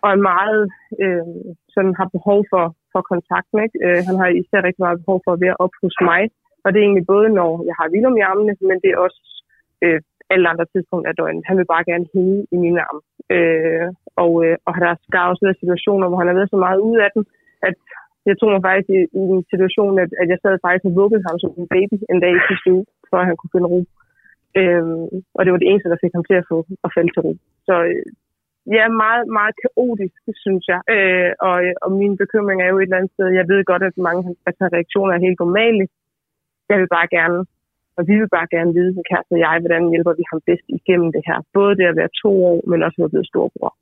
og 0.03 0.09
er 0.15 0.27
meget 0.33 0.63
øh, 1.03 1.25
sådan 1.73 1.95
har 1.99 2.07
behov 2.17 2.39
for, 2.51 2.65
for 2.93 3.01
kontakten. 3.11 3.57
Ikke? 3.65 3.77
Øh, 3.85 3.99
han 4.07 4.15
har 4.21 4.27
især 4.27 4.59
rigtig 4.63 4.83
meget 4.85 5.01
behov 5.01 5.19
for 5.25 5.31
at 5.33 5.41
være 5.45 5.59
op 5.65 5.73
hos 5.83 5.95
mig. 6.09 6.23
Og 6.63 6.67
det 6.69 6.79
er 6.79 6.85
egentlig 6.87 7.11
både, 7.13 7.29
når 7.39 7.51
jeg 7.69 7.75
har 7.79 7.91
Willem 7.93 8.17
i 8.17 8.27
armene, 8.31 8.53
men 8.69 8.77
det 8.83 8.89
er 8.91 9.03
også 9.05 9.21
øh, 9.83 9.99
alle 10.33 10.49
andre 10.51 10.65
tidspunkter 10.73 11.09
af 11.11 11.17
døgnet. 11.19 11.47
Han 11.49 11.57
vil 11.57 11.71
bare 11.73 11.87
gerne 11.91 12.07
hænge 12.13 12.37
i 12.55 12.57
mine 12.63 12.79
arme. 12.87 13.01
Øh, 13.35 13.87
og, 14.23 14.31
øh, 14.45 14.55
og 14.67 14.71
der 15.11 15.19
er 15.19 15.31
også 15.31 15.43
været 15.45 15.61
situationer, 15.63 16.07
hvor 16.07 16.19
han 16.21 16.27
har 16.29 16.37
været 16.39 16.53
så 16.53 16.59
meget 16.65 16.79
ude 16.87 16.99
af 17.05 17.11
den, 17.15 17.23
at 17.67 17.75
jeg 18.29 18.35
tog 18.37 18.49
mig 18.51 18.61
faktisk 18.67 18.89
i, 18.97 18.99
i 19.19 19.23
en 19.35 19.43
situation, 19.51 19.93
at, 20.03 20.09
at 20.21 20.27
jeg 20.31 20.39
sad 20.41 20.63
faktisk 20.65 20.85
og 20.89 20.95
vuggede 21.01 21.25
ham 21.27 21.37
som 21.39 21.51
en 21.61 21.67
baby 21.75 21.97
en 22.11 22.19
dag 22.23 22.33
i 22.35 22.47
sidste 22.49 22.69
uge, 22.75 22.85
for 23.09 23.17
at 23.19 23.27
han 23.29 23.37
kunne 23.37 23.53
finde 23.55 23.71
ro. 23.73 23.81
Øhm, 24.59 25.05
og 25.35 25.41
det 25.41 25.51
var 25.51 25.59
det 25.61 25.69
eneste, 25.69 25.91
der 25.91 26.03
fik 26.03 26.15
ham 26.17 26.25
til 26.27 26.37
at 26.41 26.47
få 26.51 26.57
at 26.85 26.89
falde 26.95 27.11
til 27.11 27.21
ro. 27.25 27.33
Så 27.67 27.75
øh, 27.89 28.05
ja, 28.77 28.85
meget, 29.03 29.23
meget 29.37 29.55
kaotisk, 29.63 30.21
synes 30.43 30.63
jeg. 30.71 30.81
Øh, 30.95 31.31
og, 31.47 31.57
og 31.83 31.89
min 32.01 32.13
bekymring 32.23 32.59
er 32.61 32.69
jo 32.71 32.79
et 32.79 32.87
eller 32.87 32.99
andet 32.99 33.15
sted, 33.15 33.27
jeg 33.39 33.45
ved 33.51 33.61
godt, 33.71 33.83
at 33.89 34.05
mange 34.07 34.21
af 34.47 34.73
reaktioner 34.77 35.13
er 35.13 35.25
helt 35.27 35.39
normale. 35.45 35.85
Jeg 36.69 36.77
vil 36.79 36.89
bare 36.97 37.07
gerne, 37.17 37.39
og 37.97 38.01
vi 38.09 38.13
vil 38.19 38.29
bare 38.37 38.47
gerne 38.55 38.71
vide, 38.77 38.93
som 38.93 39.03
kæreste 39.09 39.33
og 39.37 39.43
jeg, 39.45 39.55
hvordan 39.63 39.91
hjælper 39.93 40.13
vi 40.19 40.23
ham 40.31 40.41
bedst 40.49 40.67
igennem 40.79 41.09
det 41.15 41.23
her. 41.29 41.37
Både 41.57 41.77
det 41.79 41.85
at 41.91 41.99
være 42.01 42.17
to 42.23 42.31
år, 42.51 42.59
men 42.69 42.83
også 42.85 42.95
at 42.97 43.03
være 43.03 43.13
blevet 43.13 43.31
storbror. 43.31 43.73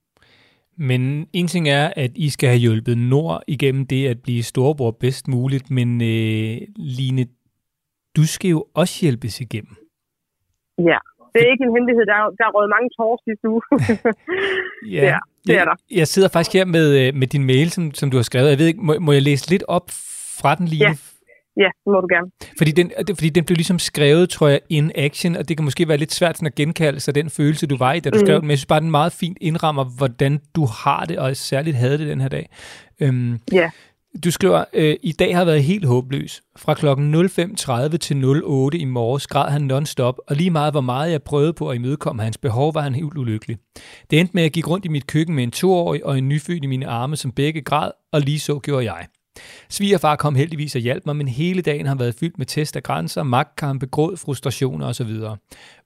Men 0.89 1.27
en 1.33 1.47
ting 1.47 1.69
er, 1.69 1.93
at 1.95 2.11
I 2.15 2.29
skal 2.29 2.49
have 2.49 2.59
hjulpet 2.59 2.97
Nord 2.97 3.41
igennem 3.47 3.85
det 3.85 4.07
at 4.07 4.21
blive 4.23 4.43
storebror 4.43 4.91
bedst 4.91 5.27
muligt, 5.27 5.71
men 5.71 6.01
øh, 6.01 6.57
Line, 6.75 7.25
du 8.15 8.23
skal 8.25 8.49
jo 8.49 8.65
også 8.73 8.95
hjælpes 9.01 9.41
igennem. 9.41 9.75
Ja, 10.77 10.97
det 11.33 11.39
er 11.45 11.51
ikke 11.51 11.63
en 11.63 11.73
hemmelighed. 11.75 12.05
Der 12.05 12.13
er, 12.21 12.25
der 12.37 12.45
er 12.47 12.51
røget 12.55 12.71
mange 12.75 12.89
tårer 12.97 13.17
sidste 13.27 13.49
uge. 13.49 13.61
ja, 14.95 15.03
ja, 15.09 15.17
det 15.47 15.55
er 15.59 15.65
der. 15.65 15.75
Jeg, 15.91 15.97
jeg 15.97 16.07
sidder 16.07 16.29
faktisk 16.33 16.53
her 16.53 16.65
med, 16.65 17.07
øh, 17.07 17.15
med 17.15 17.27
din 17.27 17.45
mail, 17.45 17.69
som, 17.69 17.93
som 17.93 18.11
du 18.11 18.17
har 18.17 18.23
skrevet. 18.23 18.49
Jeg 18.49 18.59
ved 18.59 18.67
ikke, 18.67 18.81
må, 18.81 18.93
må 18.99 19.11
jeg 19.11 19.21
læse 19.21 19.49
lidt 19.49 19.63
op 19.67 19.87
fra 20.41 20.55
den 20.55 20.65
lige? 20.65 20.83
Ja. 20.87 20.95
Ja, 21.57 21.69
det 21.85 21.91
må 21.93 22.01
du 22.01 22.07
gerne. 22.07 22.31
Fordi 22.57 22.71
den, 22.71 22.91
fordi 23.15 23.29
den 23.29 23.43
blev 23.43 23.55
ligesom 23.55 23.79
skrevet, 23.79 24.29
tror 24.29 24.47
jeg, 24.47 24.59
in 24.69 24.91
action, 24.95 25.35
og 25.35 25.49
det 25.49 25.57
kan 25.57 25.63
måske 25.63 25.87
være 25.87 25.97
lidt 25.97 26.13
svært 26.13 26.37
sådan 26.37 26.47
at 26.47 26.55
genkalde 26.55 26.99
sig 26.99 27.15
den 27.15 27.29
følelse, 27.29 27.67
du 27.67 27.77
var 27.77 27.93
i, 27.93 27.99
da 27.99 28.09
du 28.09 28.19
mm. 28.19 28.25
skrev 28.25 28.35
den, 28.35 28.41
men 28.41 28.49
jeg 28.49 28.57
synes 28.57 28.65
bare, 28.65 28.79
den 28.79 28.91
meget 28.91 29.13
fint 29.13 29.37
indrammer, 29.41 29.83
hvordan 29.83 30.39
du 30.55 30.65
har 30.65 31.05
det, 31.05 31.19
og 31.19 31.37
særligt 31.37 31.75
havde 31.75 31.97
det 31.97 32.07
den 32.07 32.21
her 32.21 32.27
dag. 32.27 32.49
Øhm, 32.99 33.39
ja. 33.51 33.69
Du 34.23 34.31
skriver, 34.31 34.63
øh, 34.73 34.95
i 35.03 35.11
dag 35.11 35.35
har 35.35 35.45
været 35.45 35.63
helt 35.63 35.85
håbløs. 35.85 36.41
Fra 36.57 36.73
klokken 36.73 37.15
05.30 37.15 37.97
til 37.97 38.25
08 38.43 38.77
i 38.77 38.85
morges 38.85 39.27
græd 39.27 39.51
han 39.51 39.71
non-stop, 39.71 40.15
og 40.27 40.35
lige 40.35 40.49
meget 40.49 40.73
hvor 40.73 40.81
meget 40.81 41.11
jeg 41.11 41.23
prøvede 41.23 41.53
på 41.53 41.69
at 41.69 41.75
imødekomme 41.75 42.23
hans 42.23 42.37
behov, 42.37 42.73
var 42.73 42.81
han 42.81 42.95
helt 42.95 43.17
ulykkelig. 43.17 43.57
Det 44.09 44.19
endte 44.19 44.31
med, 44.33 44.43
at 44.43 44.45
jeg 44.45 44.51
gik 44.51 44.67
rundt 44.67 44.85
i 44.85 44.89
mit 44.89 45.07
køkken 45.07 45.35
med 45.35 45.43
en 45.43 45.51
toårig 45.51 46.05
og 46.05 46.17
en 46.17 46.29
nyfødt 46.29 46.63
i 46.63 46.67
mine 46.67 46.87
arme, 46.87 47.15
som 47.15 47.31
begge 47.31 47.61
græd, 47.61 47.91
og 48.13 48.21
lige 48.21 48.39
så 48.39 48.59
gjorde 48.59 48.93
jeg. 48.93 49.07
Svigerfar 49.69 50.15
kom 50.15 50.35
heldigvis 50.35 50.75
og 50.75 50.81
hjalp 50.81 51.05
mig, 51.05 51.15
men 51.15 51.27
hele 51.27 51.61
dagen 51.61 51.85
har 51.85 51.95
været 51.95 52.15
fyldt 52.15 52.37
med 52.37 52.45
test 52.45 52.75
af 52.75 52.83
grænser, 52.83 53.23
magtkampe, 53.23 53.85
gråd, 53.85 54.17
frustrationer 54.17 54.87
osv. 54.87 55.11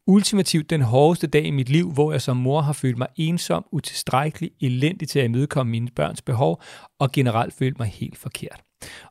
Ultimativt 0.08 0.70
den 0.70 0.82
hårdeste 0.82 1.28
dag 1.28 1.46
i 1.46 1.52
mit 1.52 1.70
liv, 1.70 1.92
hvor 1.92 2.12
jeg 2.12 2.22
som 2.22 2.38
mor 2.38 2.62
har 2.62 2.74
følt 2.74 2.98
mig 2.98 3.08
ensom, 3.16 3.66
utilstrækkelig, 3.72 4.52
elendig 4.62 5.08
til 5.08 5.20
at 5.20 5.26
imødekomme 5.26 5.72
mine 5.72 5.90
børns 5.96 6.22
behov, 6.22 6.62
og 7.00 7.12
generelt 7.12 7.54
følt 7.54 7.80
mig 7.80 7.88
helt 7.88 8.18
forkert. 8.18 8.62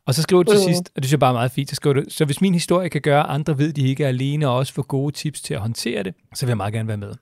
Og 0.07 0.14
så 0.14 0.23
skriver 0.23 0.43
du 0.43 0.53
til 0.53 0.61
mm. 0.61 0.64
sidst, 0.64 0.91
og 0.97 1.03
det 1.03 1.05
synes 1.05 1.12
jeg 1.12 1.21
bare 1.21 1.31
er 1.31 1.35
meget 1.35 1.50
fint, 1.50 1.71
så 1.71 1.75
skriver 1.76 1.95
du, 1.95 2.03
så 2.09 2.25
hvis 2.25 2.41
min 2.41 2.55
historie 2.55 2.88
kan 2.88 3.00
gøre, 3.00 3.23
andre 3.23 3.59
ved, 3.59 3.73
de 3.73 3.88
ikke 3.88 4.05
er 4.05 4.09
alene, 4.09 4.49
og 4.49 4.57
også 4.57 4.73
få 4.73 4.83
gode 4.83 5.14
tips 5.14 5.43
til 5.43 5.55
at 5.55 5.61
håndtere 5.61 6.03
det, 6.03 6.14
så 6.35 6.47
vil 6.47 6.50
jeg 6.50 6.57
meget 6.57 6.73
gerne 6.73 6.88
være 6.88 6.97
med. 6.97 7.14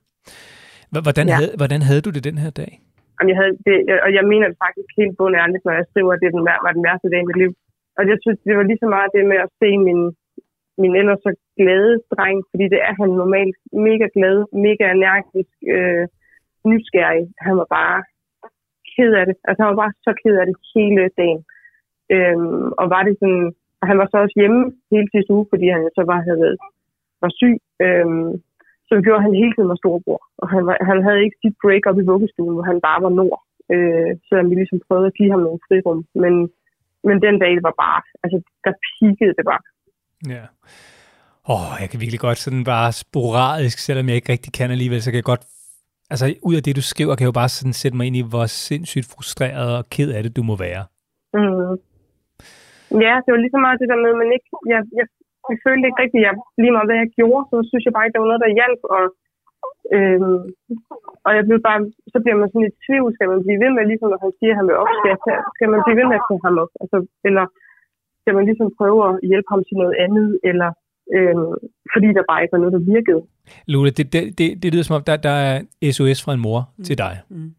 Hvordan, 0.89 1.27
ja. 1.27 1.35
havde, 1.35 1.53
hvordan 1.57 1.81
havde 1.81 2.01
du 2.01 2.09
det 2.09 2.23
den 2.23 2.37
her 2.37 2.49
dag? 2.49 2.81
Jamen, 3.15 3.29
jeg 3.31 3.39
havde 3.41 3.55
det, 3.67 3.77
og 4.05 4.09
jeg 4.17 4.23
mener 4.31 4.47
det 4.47 4.63
faktisk 4.65 4.89
helt 5.01 5.15
bundærligt, 5.21 5.65
når 5.65 5.73
jeg 5.79 5.85
skriver, 5.89 6.11
at 6.13 6.21
det 6.23 6.29
var 6.65 6.73
den 6.77 6.85
værste 6.87 7.09
dag 7.13 7.21
i 7.23 7.29
mit 7.29 7.41
liv. 7.43 7.51
Og 7.97 8.03
jeg 8.11 8.17
synes, 8.23 8.39
det 8.47 8.53
var 8.57 8.65
lige 8.67 8.83
så 8.83 8.89
meget 8.95 9.09
det 9.15 9.25
med 9.31 9.39
at 9.45 9.53
se 9.61 9.69
min, 9.87 10.01
min 10.81 10.95
ellers 10.99 11.21
så 11.25 11.31
glade 11.59 11.93
dreng, 12.13 12.37
fordi 12.51 12.65
det 12.73 12.79
er 12.87 12.93
han 13.01 13.09
normalt 13.23 13.57
mega 13.87 14.07
glad, 14.15 14.37
mega 14.67 14.85
energisk, 14.97 15.53
øh, 15.75 16.05
nysgerrig. 16.69 17.25
Han 17.45 17.53
var 17.61 17.67
bare 17.77 17.99
ked 18.93 19.11
af 19.19 19.25
det. 19.29 19.35
Altså 19.47 19.59
han 19.61 19.71
var 19.71 19.81
bare 19.83 19.93
så 20.07 20.11
ked 20.21 20.35
af 20.41 20.45
det 20.49 20.57
hele 20.75 21.03
dagen. 21.21 21.41
Øhm, 22.15 22.67
og 22.81 22.85
var 22.93 23.03
det 23.07 23.15
sådan, 23.21 23.45
og 23.81 23.85
han 23.89 23.97
var 24.01 24.07
så 24.09 24.17
også 24.23 24.35
hjemme 24.41 24.61
hele 24.91 25.07
sidste 25.13 25.33
uge, 25.35 25.45
fordi 25.51 25.65
han 25.67 25.81
så 25.97 26.03
bare 26.11 26.23
havde 26.27 26.41
været, 26.45 26.57
var 27.21 27.31
syg. 27.39 27.57
Øhm, 27.85 28.31
så 28.89 28.93
gjorde 29.05 29.25
han 29.25 29.39
hele 29.41 29.53
tiden 29.53 29.69
med 29.71 29.77
storebror. 29.81 30.21
Og 30.41 30.47
han, 30.53 30.61
var, 30.67 30.75
han 30.89 30.99
havde 31.05 31.23
ikke 31.25 31.37
sit 31.43 31.55
break 31.63 31.83
op 31.89 31.97
i 32.01 32.07
vuggestuen, 32.11 32.53
hvor 32.55 32.65
han 32.71 32.79
bare 32.87 32.99
var 33.05 33.13
nord. 33.21 33.39
Øh, 33.73 34.11
selvom 34.27 34.49
vi 34.49 34.55
ligesom 34.55 34.79
prøvede 34.87 35.09
at 35.11 35.17
give 35.19 35.31
ham 35.33 35.41
nogle 35.47 35.63
frirum. 35.67 35.99
Men, 36.23 36.33
men 37.07 37.17
den 37.25 37.35
dag 37.43 37.53
var 37.67 37.75
bare, 37.85 38.01
altså 38.23 38.37
der 38.65 38.73
pikkede 38.93 39.33
det 39.37 39.45
bare. 39.51 39.63
Ja. 40.35 40.45
Åh, 41.51 41.55
oh, 41.55 41.71
jeg 41.81 41.87
kan 41.89 41.99
virkelig 42.03 42.23
godt 42.27 42.39
sådan 42.45 42.63
bare 42.73 42.89
sporadisk, 43.03 43.77
selvom 43.77 44.07
jeg 44.07 44.15
ikke 44.15 44.31
rigtig 44.33 44.51
kan 44.59 44.71
alligevel, 44.71 45.01
så 45.01 45.09
kan 45.11 45.21
jeg 45.21 45.31
godt, 45.33 45.45
altså 46.11 46.25
ud 46.49 46.55
af 46.59 46.63
det, 46.63 46.75
du 46.79 46.85
skriver, 46.91 47.15
kan 47.15 47.23
jeg 47.25 47.33
jo 47.33 47.41
bare 47.41 47.55
sådan 47.57 47.79
sætte 47.81 47.97
mig 47.97 48.05
ind 48.07 48.17
i, 48.21 48.29
hvor 48.31 48.45
sindssygt 48.45 49.07
frustreret 49.13 49.69
og 49.77 49.83
ked 49.95 50.09
af 50.17 50.21
det, 50.23 50.35
du 50.37 50.43
må 50.49 50.55
være. 50.67 50.83
Mm. 51.37 51.75
Ja, 53.05 53.13
det 53.23 53.29
var 53.33 53.39
lige 53.41 53.55
så 53.55 53.61
meget 53.65 53.81
det 53.81 53.89
der 53.91 53.99
med, 54.05 54.13
men 54.21 54.27
ikke, 54.35 54.49
jeg, 54.73 54.81
jeg 54.99 55.07
jeg 55.51 55.59
følte 55.65 55.87
ikke 55.87 56.01
rigtigt, 56.03 56.25
jeg, 56.27 56.33
lige 56.61 56.75
meget 56.75 56.89
hvad 56.89 56.99
jeg 57.03 57.09
gjorde, 57.19 57.43
så 57.51 57.55
synes 57.69 57.83
jeg 57.85 57.93
bare 57.93 58.05
ikke, 58.05 58.15
der 58.15 58.23
var 58.23 58.31
noget, 58.31 58.45
der 58.45 58.57
hjalp. 58.59 58.81
Og, 58.95 59.05
øhm, 59.95 60.41
og 61.25 61.31
jeg 61.37 61.43
blev 61.47 61.59
bare, 61.67 61.79
så 62.13 62.17
bliver 62.23 62.37
man 62.41 62.49
sådan 62.49 62.69
i 62.69 62.77
tvivl, 62.85 63.09
skal 63.13 63.31
man 63.33 63.43
blive 63.45 63.61
ved 63.63 63.71
med, 63.73 63.83
ligesom 63.91 64.09
når 64.11 64.21
han 64.25 64.33
siger, 64.39 64.51
at 64.53 64.59
han 64.59 64.67
vil 64.69 64.81
op, 64.81 64.91
skal, 64.99 65.13
skal 65.55 65.69
man 65.73 65.81
blive 65.85 65.99
ved 65.99 66.07
med 66.09 66.19
at 66.19 66.25
tage 66.27 66.43
ham 66.45 66.55
op? 66.63 66.71
Altså, 66.81 66.97
eller 67.27 67.45
skal 68.21 68.33
man 68.37 68.45
ligesom 68.49 68.67
prøve 68.79 68.99
at 69.07 69.13
hjælpe 69.29 69.49
ham 69.53 69.61
til 69.67 69.75
noget 69.81 69.95
andet, 70.05 70.27
eller 70.49 70.69
øhm, 71.15 71.53
fordi 71.93 72.07
der 72.17 72.29
bare 72.29 72.41
ikke 72.41 72.55
var 72.55 72.63
noget, 72.63 72.75
der 72.77 72.83
virkede. 72.95 73.21
Lule, 73.71 73.91
det, 73.97 74.05
det, 74.13 74.21
det, 74.39 74.47
det 74.61 74.67
lyder 74.73 74.85
som 74.87 74.97
om, 74.97 75.03
der, 75.09 75.15
der 75.27 75.35
er 75.49 75.55
SOS 75.95 76.19
fra 76.23 76.33
en 76.33 76.43
mor 76.47 76.59
mm. 76.77 76.83
til 76.87 76.95
dig. 77.03 77.13
Mm. 77.29 77.51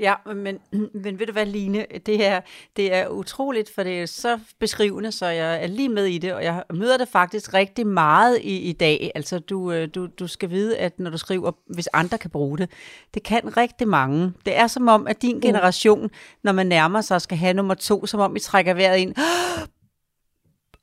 Ja, 0.00 0.14
men, 0.26 0.58
men 0.94 1.18
ved 1.18 1.26
du 1.26 1.32
hvad, 1.32 1.46
Line, 1.46 1.86
det 2.06 2.26
er, 2.26 2.40
det 2.76 2.94
er 2.94 3.08
utroligt, 3.08 3.74
for 3.74 3.82
det 3.82 4.02
er 4.02 4.06
så 4.06 4.38
beskrivende, 4.58 5.12
så 5.12 5.26
jeg 5.26 5.62
er 5.62 5.66
lige 5.66 5.88
med 5.88 6.04
i 6.04 6.18
det, 6.18 6.32
og 6.32 6.44
jeg 6.44 6.64
møder 6.74 6.96
det 6.96 7.08
faktisk 7.08 7.54
rigtig 7.54 7.86
meget 7.86 8.38
i, 8.42 8.58
i 8.58 8.72
dag. 8.72 9.10
Altså, 9.14 9.38
du, 9.38 9.72
øh, 9.72 9.88
du, 9.94 10.06
du 10.06 10.26
skal 10.26 10.50
vide, 10.50 10.78
at 10.78 10.98
når 10.98 11.10
du 11.10 11.18
skriver, 11.18 11.52
hvis 11.66 11.88
andre 11.92 12.18
kan 12.18 12.30
bruge 12.30 12.58
det, 12.58 12.70
det 13.14 13.22
kan 13.22 13.56
rigtig 13.56 13.88
mange. 13.88 14.32
Det 14.46 14.56
er 14.56 14.66
som 14.66 14.88
om, 14.88 15.06
at 15.06 15.22
din 15.22 15.40
generation, 15.40 16.10
når 16.42 16.52
man 16.52 16.66
nærmer 16.66 17.00
sig 17.00 17.20
skal 17.20 17.38
have 17.38 17.54
nummer 17.54 17.74
to, 17.74 18.06
som 18.06 18.20
om 18.20 18.36
I 18.36 18.40
trækker 18.40 18.74
vejret 18.74 18.98
ind, 18.98 19.14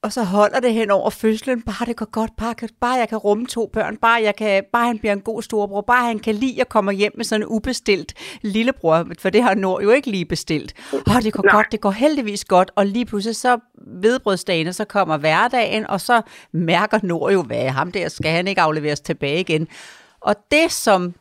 og 0.03 0.13
så 0.13 0.23
holder 0.23 0.59
det 0.59 0.73
hen 0.73 0.91
over 0.91 1.09
fødslen. 1.09 1.61
Bare 1.61 1.85
det 1.85 1.95
går 1.95 2.11
godt, 2.11 2.31
bare, 2.37 2.55
bare 2.81 2.93
jeg 2.93 3.09
kan 3.09 3.17
rumme 3.17 3.45
to 3.45 3.69
børn, 3.73 3.97
bare, 3.97 4.21
jeg 4.23 4.35
kan, 4.35 4.63
bare 4.73 4.87
han 4.87 4.99
bliver 4.99 5.13
en 5.13 5.21
god 5.21 5.41
storebror, 5.41 5.81
bare 5.81 6.05
han 6.05 6.19
kan 6.19 6.35
lide 6.35 6.61
at 6.61 6.69
komme 6.69 6.91
hjem 6.91 7.11
med 7.17 7.25
sådan 7.25 7.41
en 7.41 7.47
ubestilt 7.47 8.13
lillebror, 8.41 9.07
for 9.19 9.29
det 9.29 9.43
har 9.43 9.55
Nord 9.55 9.83
jo 9.83 9.91
ikke 9.91 10.11
lige 10.11 10.25
bestilt. 10.25 10.73
Og 10.93 11.23
det 11.23 11.33
går 11.33 11.43
Nej. 11.43 11.51
godt, 11.55 11.67
det 11.71 11.81
går 11.81 11.91
heldigvis 11.91 12.45
godt, 12.45 12.71
og 12.75 12.85
lige 12.85 13.05
pludselig 13.05 13.35
så 13.35 13.59
vedbrødsdagene, 14.01 14.73
så 14.73 14.85
kommer 14.85 15.17
hverdagen, 15.17 15.87
og 15.87 16.01
så 16.01 16.21
mærker 16.51 16.99
Nord 17.03 17.31
jo, 17.31 17.41
hvad 17.41 17.69
ham 17.69 17.91
der 17.91 18.09
skal 18.09 18.31
han 18.31 18.47
ikke 18.47 18.61
afleveres 18.61 18.99
tilbage 18.99 19.39
igen. 19.39 19.67
Og 20.21 20.35
det, 20.51 20.71
som 20.71 21.13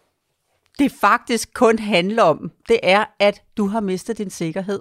det 0.79 0.93
faktisk 1.01 1.55
kun 1.55 1.79
handler 1.79 2.23
om, 2.23 2.51
det 2.69 2.81
er, 2.83 3.05
at 3.21 3.43
du 3.57 3.67
har 3.67 3.81
mistet 3.81 4.19
din 4.19 4.31
sikkerhed. 4.31 4.81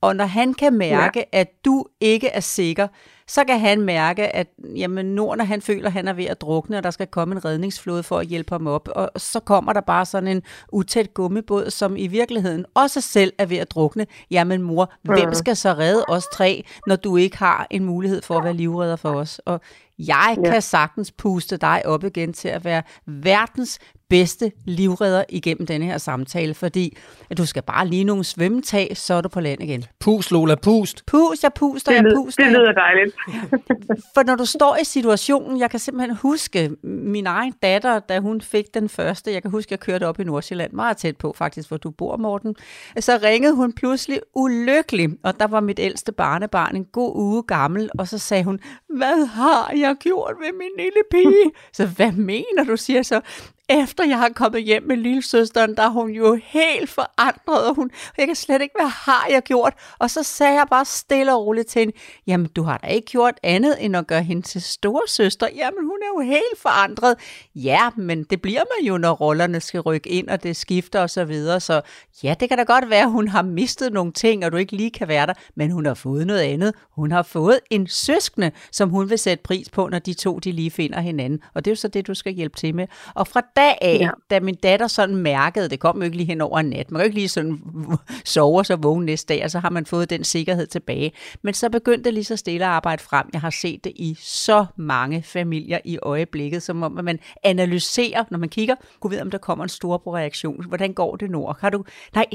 Og 0.00 0.16
når 0.16 0.24
han 0.24 0.54
kan 0.54 0.72
mærke, 0.72 1.18
ja. 1.32 1.40
at 1.40 1.64
du 1.64 1.84
ikke 2.00 2.28
er 2.28 2.40
sikker, 2.40 2.88
så 3.28 3.44
kan 3.44 3.60
han 3.60 3.80
mærke, 3.80 4.36
at 4.36 4.48
jamen, 4.76 5.06
når 5.06 5.44
han 5.44 5.62
føler, 5.62 5.86
at 5.86 5.92
han 5.92 6.08
er 6.08 6.12
ved 6.12 6.24
at 6.24 6.40
drukne, 6.40 6.76
og 6.76 6.82
der 6.82 6.90
skal 6.90 7.06
komme 7.06 7.34
en 7.34 7.44
redningsflåde 7.44 8.02
for 8.02 8.18
at 8.18 8.26
hjælpe 8.26 8.54
ham 8.54 8.66
op, 8.66 8.88
og 8.94 9.10
så 9.16 9.40
kommer 9.40 9.72
der 9.72 9.80
bare 9.80 10.06
sådan 10.06 10.28
en 10.28 10.42
utæt 10.72 11.14
gummibåd, 11.14 11.70
som 11.70 11.96
i 11.96 12.06
virkeligheden 12.06 12.64
også 12.74 13.00
selv 13.00 13.32
er 13.38 13.46
ved 13.46 13.56
at 13.56 13.70
drukne. 13.70 14.06
Jamen 14.30 14.62
mor, 14.62 14.92
hvem 15.02 15.34
skal 15.34 15.56
så 15.56 15.72
redde 15.72 16.04
os 16.08 16.24
tre, 16.32 16.64
når 16.86 16.96
du 16.96 17.16
ikke 17.16 17.36
har 17.36 17.66
en 17.70 17.84
mulighed 17.84 18.22
for 18.22 18.38
at 18.38 18.44
være 18.44 18.54
livredder 18.54 18.96
for 18.96 19.10
os? 19.10 19.38
Og 19.38 19.60
jeg 19.98 20.36
kan 20.44 20.62
sagtens 20.62 21.12
puste 21.12 21.56
dig 21.56 21.82
op 21.86 22.04
igen 22.04 22.32
til 22.32 22.48
at 22.48 22.64
være 22.64 22.82
verdens 23.06 23.78
bedste 24.10 24.52
livredder 24.64 25.24
igennem 25.28 25.66
denne 25.66 25.86
her 25.86 25.98
samtale, 25.98 26.54
fordi 26.54 26.96
at 27.30 27.38
du 27.38 27.46
skal 27.46 27.62
bare 27.62 27.86
lige 27.86 28.04
nogle 28.04 28.24
svømmetag, 28.24 28.96
så 28.96 29.14
er 29.14 29.20
du 29.20 29.28
på 29.28 29.40
land 29.40 29.62
igen. 29.62 29.84
Pust, 30.00 30.32
Lola, 30.32 30.54
pust. 30.54 31.06
Pust, 31.06 31.42
jeg 31.42 31.52
puster, 31.54 31.92
det 31.92 32.02
jeg 32.02 32.12
puster. 32.16 32.44
Det 32.44 32.52
lyder 32.52 32.72
dejligt. 32.72 33.16
For 34.14 34.26
når 34.26 34.34
du 34.34 34.44
står 34.44 34.76
i 34.80 34.84
situationen, 34.84 35.60
jeg 35.60 35.70
kan 35.70 35.80
simpelthen 35.80 36.16
huske 36.16 36.70
min 36.82 37.26
egen 37.26 37.54
datter, 37.62 37.98
da 37.98 38.18
hun 38.18 38.40
fik 38.40 38.74
den 38.74 38.88
første, 38.88 39.32
jeg 39.32 39.42
kan 39.42 39.50
huske, 39.50 39.72
jeg 39.72 39.80
kørte 39.80 40.08
op 40.08 40.20
i 40.20 40.24
Nordsjælland, 40.24 40.72
meget 40.72 40.96
tæt 40.96 41.16
på 41.16 41.34
faktisk, 41.36 41.68
hvor 41.68 41.76
du 41.76 41.90
bor, 41.90 42.16
Morten, 42.16 42.56
så 43.00 43.18
ringede 43.22 43.54
hun 43.54 43.72
pludselig 43.72 44.20
ulykkelig, 44.34 45.10
og 45.24 45.40
der 45.40 45.46
var 45.46 45.60
mit 45.60 45.78
ældste 45.78 46.12
barnebarn 46.12 46.76
en 46.76 46.84
god 46.84 47.16
uge 47.16 47.42
gammel, 47.42 47.90
og 47.98 48.08
så 48.08 48.18
sagde 48.18 48.44
hun, 48.44 48.60
hvad 48.88 49.26
har 49.26 49.72
jeg 49.76 49.96
gjort 50.00 50.34
med 50.40 50.52
min 50.58 50.70
lille 50.78 51.00
pige? 51.10 51.50
Så 51.72 51.86
hvad 51.86 52.12
mener 52.12 52.64
du, 52.68 52.76
siger 52.76 53.02
så, 53.02 53.20
efter 53.68 54.04
jeg 54.04 54.18
har 54.18 54.28
kommet 54.28 54.62
hjem 54.64 54.82
med 54.82 54.96
lille 54.96 55.22
søsteren, 55.22 55.76
der 55.76 55.82
er 55.82 55.88
hun 55.88 56.10
jo 56.10 56.38
helt 56.44 56.90
forandret, 56.90 57.68
og 57.68 57.74
hun, 57.74 57.90
jeg 58.18 58.26
kan 58.26 58.36
slet 58.36 58.62
ikke, 58.62 58.74
hvad 58.78 58.88
har 58.88 59.26
jeg 59.30 59.42
gjort? 59.42 59.74
Og 59.98 60.10
så 60.10 60.22
sagde 60.22 60.52
jeg 60.52 60.66
bare 60.70 60.84
stille 60.84 61.34
og 61.34 61.46
roligt 61.46 61.68
til 61.68 61.80
hende, 61.80 61.92
jamen 62.26 62.48
du 62.56 62.62
har 62.62 62.78
da 62.78 62.86
ikke 62.86 63.06
gjort 63.06 63.34
andet, 63.42 63.76
end 63.80 63.96
at 63.96 64.06
gøre 64.06 64.22
hende 64.22 64.42
til 64.42 64.62
storesøster. 64.62 65.48
Jamen 65.56 65.84
hun 65.84 65.98
er 66.02 66.06
jo 66.16 66.20
helt 66.20 66.58
forandret. 66.58 67.16
Ja, 67.54 67.90
men 67.96 68.24
det 68.24 68.42
bliver 68.42 68.62
man 68.76 68.86
jo, 68.86 68.98
når 68.98 69.12
rollerne 69.12 69.60
skal 69.60 69.80
rykke 69.80 70.10
ind, 70.10 70.28
og 70.28 70.42
det 70.42 70.56
skifter 70.56 71.00
og 71.00 71.10
så 71.10 71.24
videre. 71.24 71.60
Så 71.60 71.80
ja, 72.22 72.34
det 72.40 72.48
kan 72.48 72.58
da 72.58 72.64
godt 72.64 72.90
være, 72.90 73.02
at 73.02 73.10
hun 73.10 73.28
har 73.28 73.42
mistet 73.42 73.92
nogle 73.92 74.12
ting, 74.12 74.44
og 74.44 74.52
du 74.52 74.56
ikke 74.56 74.76
lige 74.76 74.90
kan 74.90 75.08
være 75.08 75.26
der, 75.26 75.34
men 75.54 75.70
hun 75.70 75.86
har 75.86 75.94
fået 75.94 76.26
noget 76.26 76.40
andet. 76.40 76.74
Hun 76.96 77.12
har 77.12 77.22
fået 77.22 77.60
en 77.70 77.86
søskende, 77.86 78.50
som 78.72 78.90
hun 78.90 79.10
vil 79.10 79.18
sætte 79.18 79.42
pris 79.42 79.70
på, 79.70 79.88
når 79.88 79.98
de 79.98 80.14
to 80.14 80.38
de 80.38 80.52
lige 80.52 80.70
finder 80.70 81.00
hinanden. 81.00 81.40
Og 81.54 81.64
det 81.64 81.70
er 81.70 81.72
jo 81.72 81.76
så 81.76 81.88
det, 81.88 82.06
du 82.06 82.14
skal 82.14 82.32
hjælpe 82.32 82.56
til 82.56 82.74
med. 82.74 82.86
Og 83.14 83.28
fra 83.28 83.42
dag 83.56 83.78
af, 83.80 83.98
ja. 84.00 84.10
da 84.30 84.40
min 84.40 84.54
datter 84.54 84.86
sådan 84.86 85.16
mærkede, 85.16 85.68
det 85.68 85.80
kom 85.80 85.96
jo 85.96 86.02
ikke 86.02 86.16
lige 86.16 86.26
hen 86.26 86.40
over 86.40 86.58
en 86.58 86.70
nat, 86.70 86.90
man 86.90 86.98
kan 86.98 87.04
jo 87.04 87.04
ikke 87.04 87.18
lige 87.18 87.28
sådan 87.28 87.60
sove 88.24 88.58
og 88.58 88.66
så 88.66 88.76
vågne 88.76 89.06
næste 89.06 89.34
dag, 89.34 89.44
og 89.44 89.50
så 89.50 89.58
har 89.58 89.70
man 89.70 89.86
fået 89.86 90.10
den 90.10 90.24
sikkerhed 90.24 90.66
tilbage. 90.66 91.12
Men 91.42 91.54
så 91.54 91.70
begyndte 91.70 92.04
det 92.04 92.14
lige 92.14 92.24
så 92.24 92.36
stille 92.36 92.64
at 92.64 92.70
arbejde 92.70 93.02
frem. 93.02 93.26
Jeg 93.32 93.40
har 93.40 93.50
set 93.50 93.84
det 93.84 93.92
i 93.96 94.16
så 94.20 94.66
mange 94.76 95.22
familier 95.22 95.78
i 95.84 95.98
øjeblikket, 96.02 96.62
som 96.62 96.82
om 96.82 96.92
man 97.04 97.18
analyserer, 97.42 98.24
når 98.30 98.38
man 98.38 98.48
kigger, 98.48 98.74
kunne 99.00 99.10
vide, 99.10 99.22
om 99.22 99.30
der 99.30 99.38
kommer 99.38 99.64
en 99.64 99.68
stor 99.68 100.16
reaktion. 100.16 100.64
Hvordan 100.68 100.92
går 100.92 101.16
det, 101.16 101.30
Nord? 101.30 101.56
Har 101.60 101.70
du... 101.70 101.84
Nej, 102.14 102.26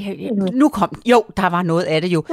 nu 0.53 0.69
kom... 0.69 1.01
Jo, 1.05 1.23
der 1.38 1.49
var 1.49 1.62
noget 1.63 1.84
af 1.84 2.01
det 2.01 2.07
jo 2.07 2.23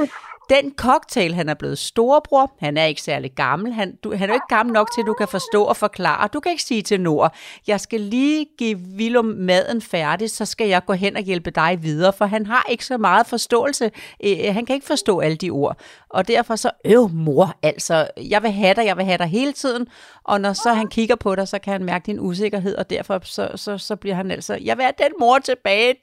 den 0.49 0.73
cocktail, 0.77 1.33
han 1.33 1.49
er 1.49 1.53
blevet 1.53 1.77
storebror, 1.77 2.51
han 2.59 2.77
er 2.77 2.85
ikke 2.85 3.01
særlig 3.01 3.31
gammel, 3.31 3.73
han, 3.73 3.95
du, 4.03 4.15
han 4.15 4.29
er 4.29 4.33
ikke 4.33 4.45
gammel 4.49 4.73
nok 4.73 4.93
til, 4.93 5.01
at 5.01 5.07
du 5.07 5.13
kan 5.13 5.27
forstå 5.27 5.63
og 5.63 5.77
forklare. 5.77 6.29
Du 6.33 6.39
kan 6.39 6.51
ikke 6.51 6.63
sige 6.63 6.81
til 6.81 7.01
Nord, 7.01 7.35
jeg 7.67 7.79
skal 7.79 7.99
lige 7.99 8.45
give 8.57 8.79
Willum 8.97 9.25
maden 9.25 9.81
færdig, 9.81 10.29
så 10.29 10.45
skal 10.45 10.67
jeg 10.67 10.85
gå 10.85 10.93
hen 10.93 11.15
og 11.15 11.21
hjælpe 11.21 11.51
dig 11.51 11.79
videre, 11.81 12.13
for 12.13 12.25
han 12.25 12.45
har 12.45 12.65
ikke 12.69 12.85
så 12.85 12.97
meget 12.97 13.27
forståelse. 13.27 13.91
Øh, 14.23 14.53
han 14.53 14.65
kan 14.65 14.73
ikke 14.73 14.87
forstå 14.87 15.19
alle 15.19 15.37
de 15.37 15.49
ord. 15.49 15.77
Og 16.09 16.27
derfor 16.27 16.55
så, 16.55 16.71
øv 16.85 17.09
mor, 17.09 17.55
altså, 17.63 18.07
jeg 18.17 18.43
vil 18.43 18.51
have 18.51 18.73
dig, 18.73 18.85
jeg 18.85 18.97
vil 18.97 19.05
have 19.05 19.17
dig 19.17 19.27
hele 19.27 19.53
tiden. 19.53 19.87
Og 20.29 20.41
når 20.41 20.53
så 20.53 20.73
han 20.73 20.87
kigger 20.87 21.15
på 21.15 21.35
dig, 21.35 21.47
så 21.47 21.59
kan 21.59 21.71
han 21.71 21.83
mærke 21.83 22.05
din 22.05 22.19
usikkerhed, 22.19 22.75
og 22.75 22.89
derfor 22.89 23.19
så, 23.23 23.51
så, 23.55 23.77
så 23.77 23.95
bliver 23.95 24.15
han 24.15 24.31
altså, 24.31 24.57
jeg 24.63 24.77
vil 24.77 24.83
have 24.83 24.93
den 24.97 25.11
mor 25.19 25.39
tilbage. 25.39 25.95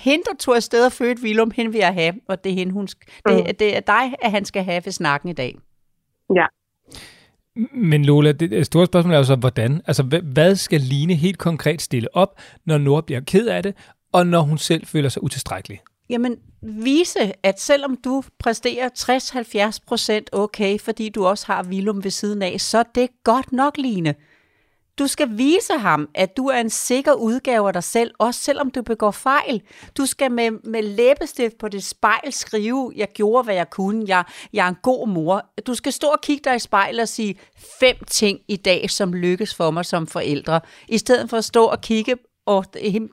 Hende, 0.00 0.24
der 0.24 0.36
tog 0.38 0.56
afsted 0.56 0.86
og 0.86 0.92
fødte 0.92 1.22
Willum, 1.22 1.50
hende 1.50 1.72
vil 1.72 1.78
jeg 1.78 1.94
have, 1.94 2.14
og 2.28 2.44
det 2.44 2.52
er 2.52 2.56
hende, 2.56 2.72
hun, 2.72 2.86
det, 2.86 2.96
mm. 3.26 3.54
det 3.58 3.76
er 3.76 3.80
dig, 3.80 4.14
at 4.22 4.30
han 4.30 4.44
skal 4.44 4.64
have 4.64 4.82
ved 4.84 4.92
snakken 4.92 5.28
i 5.28 5.32
dag. 5.32 5.56
Ja. 6.34 6.46
Men 7.74 8.04
Lola, 8.04 8.32
det 8.32 8.66
store 8.66 8.86
spørgsmål 8.86 9.14
er 9.14 9.18
jo 9.18 9.24
så, 9.24 9.36
hvordan? 9.36 9.82
Altså, 9.86 10.20
hvad 10.22 10.56
skal 10.56 10.80
Line 10.80 11.14
helt 11.14 11.38
konkret 11.38 11.82
stille 11.82 12.16
op, 12.16 12.40
når 12.64 12.78
Nora 12.78 13.00
bliver 13.00 13.20
ked 13.20 13.46
af 13.46 13.62
det, 13.62 13.74
og 14.12 14.26
når 14.26 14.40
hun 14.40 14.58
selv 14.58 14.86
føler 14.86 15.08
sig 15.08 15.22
utilstrækkelig? 15.22 15.80
Jamen, 16.08 16.36
vise, 16.62 17.32
at 17.42 17.60
selvom 17.60 17.96
du 17.96 18.22
præsterer 18.38 18.88
60-70% 20.32 20.38
okay, 20.38 20.78
fordi 20.78 21.08
du 21.08 21.26
også 21.26 21.46
har 21.46 21.62
Vilum 21.62 22.04
ved 22.04 22.10
siden 22.10 22.42
af, 22.42 22.60
så 22.60 22.84
det 22.94 23.02
er 23.02 23.08
godt 23.24 23.52
nok, 23.52 23.76
Line. 23.76 24.14
Du 24.98 25.06
skal 25.06 25.38
vise 25.38 25.72
ham, 25.72 26.08
at 26.14 26.36
du 26.36 26.46
er 26.46 26.60
en 26.60 26.70
sikker 26.70 27.12
udgave 27.12 27.66
af 27.66 27.72
dig 27.72 27.84
selv, 27.84 28.10
også 28.18 28.40
selvom 28.40 28.70
du 28.70 28.82
begår 28.82 29.10
fejl. 29.10 29.62
Du 29.96 30.06
skal 30.06 30.32
med, 30.32 30.50
med 30.50 30.82
læbestift 30.82 31.58
på 31.58 31.68
det 31.68 31.84
spejl 31.84 32.32
skrive, 32.32 32.92
jeg 32.96 33.08
gjorde, 33.14 33.44
hvad 33.44 33.54
jeg 33.54 33.70
kunne, 33.70 34.04
jeg, 34.08 34.24
jeg 34.52 34.64
er 34.64 34.68
en 34.68 34.76
god 34.82 35.08
mor. 35.08 35.44
Du 35.66 35.74
skal 35.74 35.92
stå 35.92 36.06
og 36.06 36.20
kigge 36.22 36.50
dig 36.50 36.56
i 36.56 36.58
spejlet 36.58 37.00
og 37.02 37.08
sige 37.08 37.38
fem 37.80 37.96
ting 38.06 38.40
i 38.48 38.56
dag, 38.56 38.90
som 38.90 39.12
lykkes 39.12 39.54
for 39.54 39.70
mig 39.70 39.84
som 39.84 40.06
forældre, 40.06 40.60
i 40.88 40.98
stedet 40.98 41.30
for 41.30 41.36
at 41.36 41.44
stå 41.44 41.64
og 41.64 41.80
kigge 41.80 42.16
og 42.46 42.64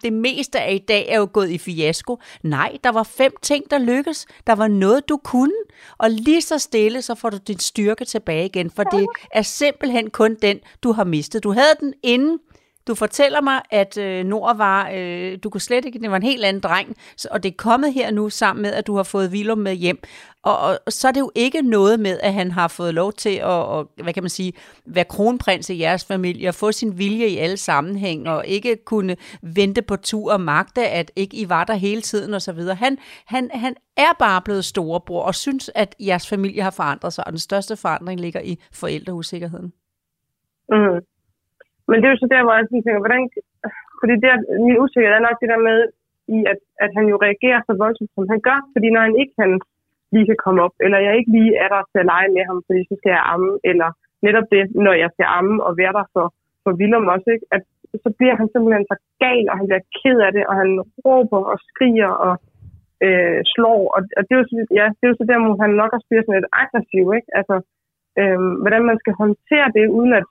det, 0.04 0.14
meste 0.14 0.60
af 0.60 0.74
i 0.74 0.78
dag 0.78 1.06
er 1.10 1.18
jo 1.18 1.30
gået 1.34 1.50
i 1.50 1.58
fiasko. 1.58 2.20
Nej, 2.44 2.78
der 2.84 2.92
var 2.92 3.04
fem 3.04 3.32
ting, 3.42 3.72
der 3.72 3.78
lykkes. 3.78 4.26
Der 4.48 4.56
var 4.56 4.68
noget, 4.68 5.10
du 5.10 5.20
kunne. 5.24 5.54
Og 5.98 6.10
lige 6.10 6.42
så 6.42 6.58
stille, 6.58 7.02
så 7.02 7.16
får 7.16 7.30
du 7.30 7.38
din 7.48 7.60
styrke 7.60 8.06
tilbage 8.06 8.46
igen, 8.46 8.72
for 8.72 8.84
det 8.84 9.08
er 9.32 9.42
simpelthen 9.42 10.10
kun 10.10 10.38
den, 10.42 10.60
du 10.84 10.92
har 10.92 11.04
mistet. 11.04 11.44
Du 11.44 11.52
havde 11.52 11.76
den 11.80 11.94
inden, 12.04 12.40
du 12.88 12.96
fortæller 12.96 13.42
mig, 13.42 13.62
at 13.72 13.98
øh, 13.98 14.26
Nord 14.26 14.58
var, 14.58 14.90
øh, 14.94 15.38
du 15.44 15.50
kunne 15.50 15.62
slet 15.62 15.86
ikke, 15.86 16.00
det 16.00 16.12
var 16.12 16.18
en 16.18 16.24
helt 16.24 16.46
anden 16.46 16.62
dreng, 16.62 16.96
og 17.32 17.44
det 17.44 17.50
er 17.50 17.56
kommet 17.58 17.94
her 17.94 18.12
nu 18.12 18.30
sammen 18.30 18.62
med, 18.62 18.74
at 18.74 18.88
du 18.88 18.96
har 18.96 19.04
fået 19.04 19.30
Willum 19.30 19.58
med 19.58 19.76
hjem. 19.76 20.00
Og, 20.44 20.60
og, 20.60 20.80
og 20.86 20.94
så 20.94 21.08
er 21.08 21.12
det 21.12 21.20
jo 21.20 21.32
ikke 21.36 21.62
noget 21.62 22.00
med, 22.00 22.20
at 22.24 22.34
han 22.34 22.52
har 22.52 22.68
fået 22.68 22.94
lov 22.94 23.14
til 23.14 23.36
at, 23.36 23.44
og, 23.44 23.92
hvad 24.04 24.14
kan 24.14 24.24
man 24.24 24.30
sige, 24.30 24.54
være 24.86 25.04
kronprins 25.04 25.70
i 25.70 25.80
jeres 25.80 26.06
familie, 26.06 26.50
og 26.50 26.56
få 26.56 26.72
sin 26.72 26.98
vilje 26.98 27.28
i 27.28 27.38
alle 27.38 27.58
sammenhæng, 27.58 28.30
og 28.30 28.48
ikke 28.48 28.78
kunne 28.86 29.16
vente 29.42 29.82
på 29.82 29.96
tur 29.96 30.34
og 30.34 30.42
magte, 30.42 30.88
at 30.88 31.12
ikke 31.16 31.38
I 31.38 31.50
var 31.50 31.64
der 31.64 31.74
hele 31.74 32.02
tiden 32.02 32.34
osv. 32.34 32.60
Han, 32.60 32.98
han, 33.26 33.50
han 33.54 33.76
er 33.98 34.14
bare 34.20 34.42
blevet 34.42 34.66
storebror, 34.66 35.24
og 35.24 35.36
synes, 35.36 35.72
at 35.76 35.96
jeres 36.00 36.28
familie 36.28 36.62
har 36.62 36.72
forandret 36.72 37.14
sig, 37.14 37.28
og 37.28 37.32
den 37.32 37.40
største 37.40 37.78
forandring 37.78 38.20
ligger 38.20 38.42
i 38.42 38.60
forældreusikkerheden. 38.72 39.74
Mm. 40.70 41.13
Men 41.88 41.98
det 41.98 42.06
er 42.08 42.14
jo 42.14 42.24
så 42.24 42.30
der, 42.34 42.42
hvor 42.44 42.54
jeg 42.56 42.68
tænker, 42.70 43.04
hvordan... 43.06 43.22
Fordi 44.00 44.14
det, 44.24 44.30
min 44.66 44.82
usikkerhed 44.84 45.16
er 45.18 45.28
nok 45.28 45.38
det 45.42 45.50
der 45.54 45.62
med, 45.70 45.80
i 46.38 46.40
at, 46.52 46.60
at 46.84 46.92
han 46.98 47.06
jo 47.12 47.16
reagerer 47.26 47.60
så 47.62 47.74
voldsomt, 47.84 48.12
som 48.16 48.26
han 48.34 48.42
gør. 48.48 48.60
Fordi 48.74 48.88
når 48.92 49.02
han 49.08 49.16
ikke 49.22 49.36
kan 49.42 49.52
lige 50.14 50.30
kan 50.30 50.44
komme 50.46 50.60
op, 50.66 50.76
eller 50.86 51.00
jeg 51.06 51.14
ikke 51.18 51.32
lige 51.38 51.54
er 51.64 51.70
der 51.74 51.82
til 51.92 52.00
at 52.04 52.10
lege 52.14 52.30
med 52.36 52.44
ham, 52.50 52.60
fordi 52.68 52.82
så 52.90 52.96
skal 53.00 53.12
jeg 53.18 53.24
amme, 53.34 53.52
eller 53.70 53.90
netop 54.26 54.48
det, 54.56 54.64
når 54.86 54.96
jeg 55.04 55.10
skal 55.14 55.28
amme 55.40 55.56
og 55.68 55.72
være 55.82 55.94
der 55.98 56.06
for, 56.14 56.26
for 56.64 56.72
Willem 56.80 57.08
også, 57.16 57.30
ikke? 57.36 57.48
at 57.56 57.64
så 58.04 58.10
bliver 58.18 58.36
han 58.40 58.48
simpelthen 58.50 58.86
så 58.92 58.98
gal, 59.24 59.46
og 59.52 59.56
han 59.60 59.68
bliver 59.70 59.84
ked 60.00 60.18
af 60.28 60.32
det, 60.38 60.44
og 60.50 60.56
han 60.62 60.70
råber 61.06 61.42
og 61.52 61.58
skriger 61.70 62.12
og 62.26 62.34
øh, 63.06 63.40
slår. 63.54 63.82
Og, 63.96 64.02
og 64.18 64.22
det, 64.26 64.34
er 64.34 64.40
jo, 64.42 64.46
ja, 64.80 64.86
det 64.98 65.04
er 65.04 65.12
jo 65.12 65.20
så 65.20 65.26
der, 65.30 65.38
hvor 65.40 65.62
han 65.66 65.74
nok 65.82 65.92
også 65.96 66.08
bliver 66.10 66.24
sådan 66.24 66.38
lidt 66.38 66.54
aggressiv. 66.64 67.06
Ikke? 67.18 67.30
Altså, 67.40 67.56
øh, 68.20 68.40
hvordan 68.64 68.84
man 68.90 68.98
skal 69.02 69.14
håndtere 69.24 69.68
det, 69.78 69.86
uden 69.98 70.14
at 70.20 70.26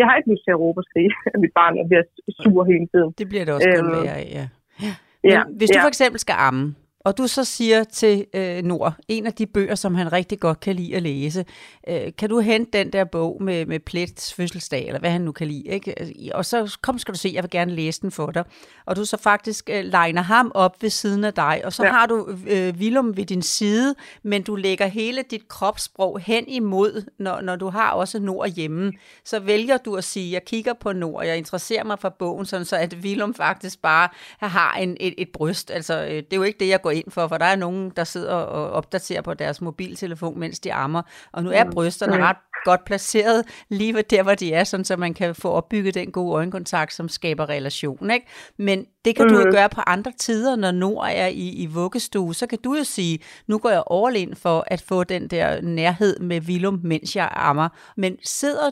jeg 0.00 0.06
har 0.08 0.14
ikke 0.18 0.30
lyst 0.32 0.44
til 0.46 0.52
at 0.56 0.60
råbe 0.64 0.78
og 0.82 0.86
skrige, 0.90 1.10
at 1.34 1.38
mit 1.44 1.52
barn 1.60 1.72
er 1.80 1.86
bliver 1.90 2.04
sur 2.42 2.64
hele 2.72 2.86
tiden. 2.92 3.10
Det 3.18 3.26
bliver 3.28 3.44
det 3.44 3.54
også 3.54 3.68
øhm, 3.68 3.78
kun 3.80 3.92
værre, 3.92 4.24
ja. 4.38 4.46
ja. 4.86 4.92
Men 5.22 5.32
ja, 5.32 5.42
hvis 5.58 5.68
du 5.70 5.78
ja. 5.78 5.84
for 5.84 5.92
eksempel 5.94 6.18
skal 6.20 6.36
amme, 6.38 6.74
og 7.04 7.18
du 7.18 7.26
så 7.26 7.44
siger 7.44 7.84
til 7.84 8.26
øh, 8.34 8.62
Nord, 8.62 8.94
en 9.08 9.26
af 9.26 9.32
de 9.32 9.46
bøger, 9.46 9.74
som 9.74 9.94
han 9.94 10.12
rigtig 10.12 10.40
godt 10.40 10.60
kan 10.60 10.76
lide 10.76 10.96
at 10.96 11.02
læse, 11.02 11.44
øh, 11.88 12.12
kan 12.18 12.28
du 12.28 12.40
hente 12.40 12.78
den 12.78 12.92
der 12.92 13.04
bog 13.04 13.42
med, 13.42 13.66
med 13.66 13.80
Plets 13.80 14.34
fødselsdag, 14.34 14.86
eller 14.86 15.00
hvad 15.00 15.10
han 15.10 15.20
nu 15.20 15.32
kan 15.32 15.46
lide, 15.46 15.68
ikke? 15.68 15.94
og 16.34 16.46
så 16.46 16.76
kom 16.82 16.98
skal 16.98 17.14
du 17.14 17.18
se, 17.18 17.30
jeg 17.34 17.42
vil 17.42 17.50
gerne 17.50 17.72
læse 17.72 18.00
den 18.00 18.10
for 18.10 18.30
dig. 18.30 18.44
Og 18.86 18.96
du 18.96 19.04
så 19.04 19.16
faktisk 19.16 19.70
øh, 19.72 19.84
legner 19.84 20.22
ham 20.22 20.52
op 20.54 20.82
ved 20.82 20.90
siden 20.90 21.24
af 21.24 21.34
dig, 21.34 21.60
og 21.64 21.72
så 21.72 21.84
ja. 21.84 21.90
har 21.90 22.06
du 22.06 22.38
øh, 22.46 22.74
Willum 22.78 23.16
ved 23.16 23.24
din 23.24 23.42
side, 23.42 23.94
men 24.22 24.42
du 24.42 24.54
lægger 24.54 24.86
hele 24.86 25.24
dit 25.30 25.48
kropssprog 25.48 26.20
hen 26.20 26.48
imod, 26.48 27.04
når, 27.18 27.40
når 27.40 27.56
du 27.56 27.68
har 27.68 27.90
også 27.90 28.18
Nord 28.18 28.48
hjemme. 28.48 28.92
Så 29.24 29.40
vælger 29.40 29.76
du 29.76 29.96
at 29.96 30.04
sige, 30.04 30.32
jeg 30.32 30.44
kigger 30.44 30.72
på 30.72 30.92
Nord, 30.92 31.24
jeg 31.24 31.38
interesserer 31.38 31.84
mig 31.84 31.98
for 31.98 32.08
bogen, 32.08 32.46
sådan 32.46 32.64
så 32.64 32.76
at 32.76 32.94
Willum 32.94 33.34
faktisk 33.34 33.82
bare 33.82 34.08
har 34.38 34.74
en, 34.74 34.96
et, 35.00 35.14
et 35.18 35.28
bryst. 35.32 35.70
Altså, 35.70 36.02
øh, 36.04 36.10
det 36.10 36.32
er 36.32 36.36
jo 36.36 36.42
ikke 36.42 36.58
det, 36.60 36.68
jeg 36.68 36.82
går 36.82 36.91
ind 36.92 37.10
for, 37.10 37.28
for 37.28 37.38
der 37.38 37.46
er 37.46 37.56
nogen, 37.56 37.92
der 37.96 38.04
sidder 38.04 38.32
og 38.32 38.70
opdaterer 38.70 39.22
på 39.22 39.34
deres 39.34 39.60
mobiltelefon, 39.60 40.38
mens 40.38 40.60
de 40.60 40.72
ammer. 40.72 41.02
Og 41.32 41.44
nu 41.44 41.50
er 41.50 41.64
mm. 41.64 41.70
brysterne 41.70 42.24
ret 42.24 42.36
godt 42.64 42.84
placeret 42.84 43.44
lige 43.68 43.94
ved 43.94 44.02
der, 44.02 44.22
hvor 44.22 44.34
de 44.34 44.52
er, 44.52 44.64
sådan 44.64 44.84
så 44.84 44.96
man 44.96 45.14
kan 45.14 45.34
få 45.34 45.50
opbygget 45.50 45.94
den 45.94 46.10
gode 46.10 46.34
øjenkontakt, 46.34 46.94
som 46.94 47.08
skaber 47.08 47.48
relation. 47.48 48.10
Ikke? 48.10 48.26
Men 48.58 48.86
det 49.04 49.16
kan 49.16 49.26
mm. 49.26 49.32
du 49.32 49.40
jo 49.40 49.50
gøre 49.50 49.68
på 49.68 49.80
andre 49.86 50.12
tider, 50.18 50.56
når 50.56 50.70
Nord 50.70 51.08
er 51.12 51.26
i, 51.26 51.48
i 51.48 51.66
vuggestue. 51.66 52.34
Så 52.34 52.46
kan 52.46 52.58
du 52.64 52.74
jo 52.74 52.84
sige, 52.84 53.18
nu 53.46 53.58
går 53.58 53.70
jeg 53.70 53.82
all 53.90 54.16
in 54.16 54.36
for 54.36 54.64
at 54.66 54.80
få 54.80 55.04
den 55.04 55.28
der 55.28 55.60
nærhed 55.60 56.18
med 56.18 56.40
Willum, 56.40 56.80
mens 56.82 57.16
jeg 57.16 57.28
ammer. 57.32 57.68
Men 57.96 58.16
sidder 58.24 58.70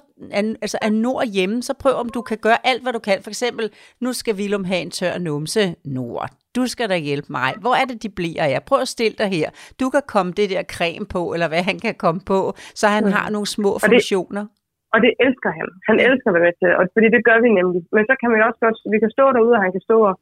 altså 0.62 0.78
er 0.83 0.90
Nord 0.90 1.26
hjemme, 1.26 1.62
så 1.62 1.74
prøv 1.74 1.94
om 1.94 2.09
du 2.09 2.22
kan 2.22 2.38
gøre 2.38 2.66
alt, 2.66 2.83
hvad 2.83 2.92
du 2.92 2.98
kan. 2.98 3.22
For 3.22 3.30
eksempel, 3.30 3.70
nu 4.00 4.12
skal 4.12 4.35
Willum 4.35 4.64
have 4.64 4.80
en 4.80 4.90
tør 4.90 5.18
numse. 5.18 5.74
Nord, 5.85 6.30
du 6.56 6.62
skal 6.72 6.86
da 6.92 6.96
hjælpe 7.08 7.28
mig. 7.38 7.50
Hvor 7.62 7.74
er 7.80 7.84
det, 7.90 7.96
de 8.04 8.10
bliver 8.18 8.46
jeg? 8.52 8.60
Prøv 8.68 8.80
at 8.86 8.90
stille 8.96 9.16
dig 9.22 9.28
her. 9.36 9.48
Du 9.80 9.86
kan 9.94 10.02
komme 10.14 10.30
det 10.38 10.46
der 10.54 10.62
creme 10.74 11.06
på, 11.14 11.22
eller 11.34 11.48
hvad 11.52 11.62
han 11.70 11.78
kan 11.86 11.94
komme 12.04 12.20
på, 12.32 12.38
så 12.80 12.86
han 12.96 13.04
mm. 13.04 13.12
har 13.16 13.26
nogle 13.34 13.48
små 13.56 13.70
og 13.78 13.80
funktioner. 13.88 14.44
Det, 14.46 14.92
og 14.94 14.98
det 15.04 15.12
elsker 15.24 15.50
han. 15.58 15.68
Han 15.88 15.96
elsker 16.08 16.28
at 16.30 16.34
være 16.36 16.46
med 16.48 16.56
til, 16.60 16.70
og 16.78 16.82
fordi 16.94 17.08
det 17.16 17.22
gør 17.28 17.38
vi 17.44 17.48
nemlig. 17.60 17.82
Men 17.94 18.02
så 18.08 18.14
kan 18.20 18.28
jo 18.30 18.36
også 18.48 18.60
godt, 18.64 18.76
vi 18.94 18.98
kan 19.02 19.10
stå 19.16 19.24
derude, 19.36 19.54
og 19.58 19.62
han 19.64 19.72
kan 19.76 19.84
stå 19.88 19.96
og 20.10 20.14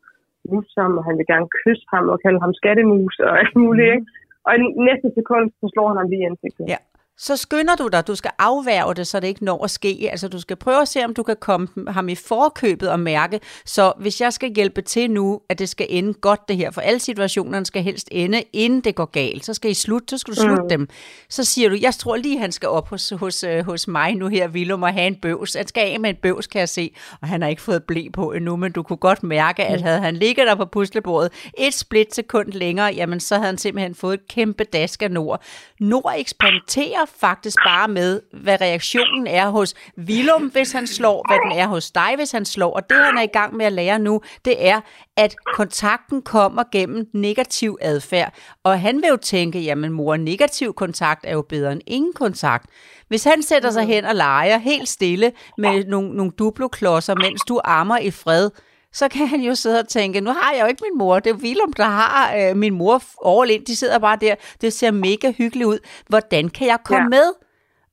mus 0.52 0.72
ham, 0.78 0.92
og 0.98 1.04
han 1.08 1.14
vil 1.18 1.26
gerne 1.32 1.48
kysse 1.60 1.86
ham, 1.94 2.04
og 2.12 2.18
kalde 2.24 2.40
ham 2.44 2.52
skattemus 2.60 3.14
og 3.26 3.32
alt 3.40 3.56
muligt. 3.64 3.88
Mm. 3.88 3.94
Ikke? 3.94 4.06
Og 4.46 4.52
i 4.56 4.58
næste 4.88 5.08
sekund, 5.18 5.44
så 5.60 5.66
slår 5.72 5.86
han 5.90 5.96
ham 6.00 6.08
lige 6.12 6.22
i 6.24 6.28
ansigtet. 6.30 6.64
Ja. 6.74 6.80
Så 7.18 7.36
skynder 7.36 7.76
du 7.76 7.88
dig, 7.88 8.06
du 8.06 8.14
skal 8.14 8.30
afværge 8.38 8.94
det, 8.94 9.06
så 9.06 9.20
det 9.20 9.28
ikke 9.28 9.44
når 9.44 9.64
at 9.64 9.70
ske. 9.70 10.08
Altså 10.10 10.28
du 10.28 10.40
skal 10.40 10.56
prøve 10.56 10.82
at 10.82 10.88
se, 10.88 11.04
om 11.04 11.14
du 11.14 11.22
kan 11.22 11.36
komme 11.40 11.68
ham 11.88 12.08
i 12.08 12.14
forkøbet 12.14 12.90
og 12.90 13.00
mærke, 13.00 13.40
så 13.64 13.92
hvis 13.98 14.20
jeg 14.20 14.32
skal 14.32 14.54
hjælpe 14.54 14.82
til 14.82 15.10
nu, 15.10 15.40
at 15.48 15.58
det 15.58 15.68
skal 15.68 15.86
ende 15.90 16.14
godt 16.14 16.48
det 16.48 16.56
her, 16.56 16.70
for 16.70 16.80
alle 16.80 17.00
situationerne 17.00 17.66
skal 17.66 17.82
helst 17.82 18.08
ende, 18.12 18.42
inden 18.52 18.80
det 18.80 18.94
går 18.94 19.04
galt, 19.04 19.44
så 19.44 19.54
skal 19.54 19.70
I 19.70 19.74
slutte, 19.74 20.06
så 20.08 20.18
skal 20.18 20.34
du 20.34 20.40
slutte 20.40 20.62
mm. 20.62 20.68
dem. 20.68 20.88
Så 21.28 21.44
siger 21.44 21.68
du, 21.68 21.76
jeg 21.80 21.94
tror 21.94 22.16
lige, 22.16 22.38
han 22.38 22.52
skal 22.52 22.68
op 22.68 22.88
hos, 22.88 23.12
hos, 23.16 23.44
øh, 23.44 23.64
hos 23.64 23.88
mig 23.88 24.14
nu 24.14 24.28
her, 24.28 24.48
Willum, 24.48 24.82
og 24.82 24.92
have 24.92 25.06
en 25.06 25.16
bøvs. 25.16 25.54
Han 25.54 25.66
skal 25.66 25.80
af 25.80 26.00
med 26.00 26.10
en 26.10 26.16
bøvs, 26.16 26.46
kan 26.46 26.58
jeg 26.58 26.68
se, 26.68 26.94
og 27.20 27.28
han 27.28 27.42
har 27.42 27.48
ikke 27.48 27.62
fået 27.62 27.84
blæ 27.84 28.08
på 28.12 28.32
endnu, 28.32 28.56
men 28.56 28.72
du 28.72 28.82
kunne 28.82 28.96
godt 28.96 29.22
mærke, 29.22 29.64
at 29.64 29.82
havde 29.82 30.00
han 30.00 30.16
ligget 30.16 30.46
der 30.46 30.54
på 30.54 30.64
puslebordet 30.64 31.32
et 31.58 31.74
split 31.74 32.14
sekund 32.14 32.52
længere, 32.52 32.94
jamen 32.94 33.20
så 33.20 33.34
havde 33.34 33.46
han 33.46 33.58
simpelthen 33.58 33.94
fået 33.94 34.14
et 34.14 34.28
kæmpe 34.28 34.64
dask 34.64 35.02
af 35.02 35.10
Nord. 35.10 35.42
Nord 35.80 36.14
eksperimenterer 36.18 37.07
faktisk 37.20 37.56
bare 37.66 37.88
med, 37.88 38.20
hvad 38.32 38.60
reaktionen 38.60 39.26
er 39.26 39.48
hos 39.48 39.74
Willum, 39.98 40.42
hvis 40.42 40.72
han 40.72 40.86
slår, 40.86 41.24
hvad 41.28 41.38
den 41.50 41.58
er 41.58 41.66
hos 41.66 41.90
dig, 41.90 42.12
hvis 42.16 42.32
han 42.32 42.44
slår. 42.44 42.72
Og 42.74 42.90
det, 42.90 42.96
han 42.96 43.18
er 43.18 43.22
i 43.22 43.26
gang 43.32 43.56
med 43.56 43.66
at 43.66 43.72
lære 43.72 43.98
nu, 43.98 44.20
det 44.44 44.68
er, 44.68 44.80
at 45.16 45.34
kontakten 45.54 46.22
kommer 46.22 46.64
gennem 46.72 47.08
negativ 47.14 47.78
adfærd. 47.80 48.34
Og 48.64 48.80
han 48.80 49.02
vil 49.02 49.08
jo 49.08 49.16
tænke, 49.16 49.60
jamen 49.60 49.92
mor, 49.92 50.16
negativ 50.16 50.74
kontakt 50.74 51.24
er 51.24 51.32
jo 51.32 51.42
bedre 51.42 51.72
end 51.72 51.80
ingen 51.86 52.12
kontakt. 52.12 52.70
Hvis 53.08 53.24
han 53.24 53.42
sætter 53.42 53.70
sig 53.70 53.84
hen 53.84 54.04
og 54.04 54.14
leger 54.14 54.58
helt 54.58 54.88
stille 54.88 55.32
med 55.58 55.84
nogle, 55.84 56.16
nogle 56.16 56.32
duploklodser, 56.38 57.14
mens 57.14 57.40
du 57.48 57.60
ammer 57.64 57.98
i 57.98 58.10
fred, 58.10 58.50
så 58.92 59.08
kan 59.08 59.26
han 59.26 59.40
jo 59.40 59.54
sidde 59.54 59.80
og 59.80 59.88
tænke, 59.88 60.20
nu 60.20 60.32
har 60.32 60.52
jeg 60.52 60.62
jo 60.62 60.66
ikke 60.66 60.82
min 60.90 60.98
mor, 60.98 61.18
det 61.18 61.30
er 61.30 61.34
Willum, 61.34 61.72
der 61.72 61.84
har 61.84 62.36
øh, 62.36 62.56
min 62.56 62.74
mor 62.74 63.02
overlænt, 63.16 63.66
de 63.66 63.76
sidder 63.76 63.98
bare 63.98 64.18
der, 64.20 64.34
det 64.60 64.72
ser 64.72 64.90
mega 64.90 65.30
hyggeligt 65.30 65.66
ud, 65.66 65.78
hvordan 66.08 66.48
kan 66.48 66.66
jeg 66.66 66.78
komme 66.84 67.02
ja. 67.02 67.08
med? 67.08 67.32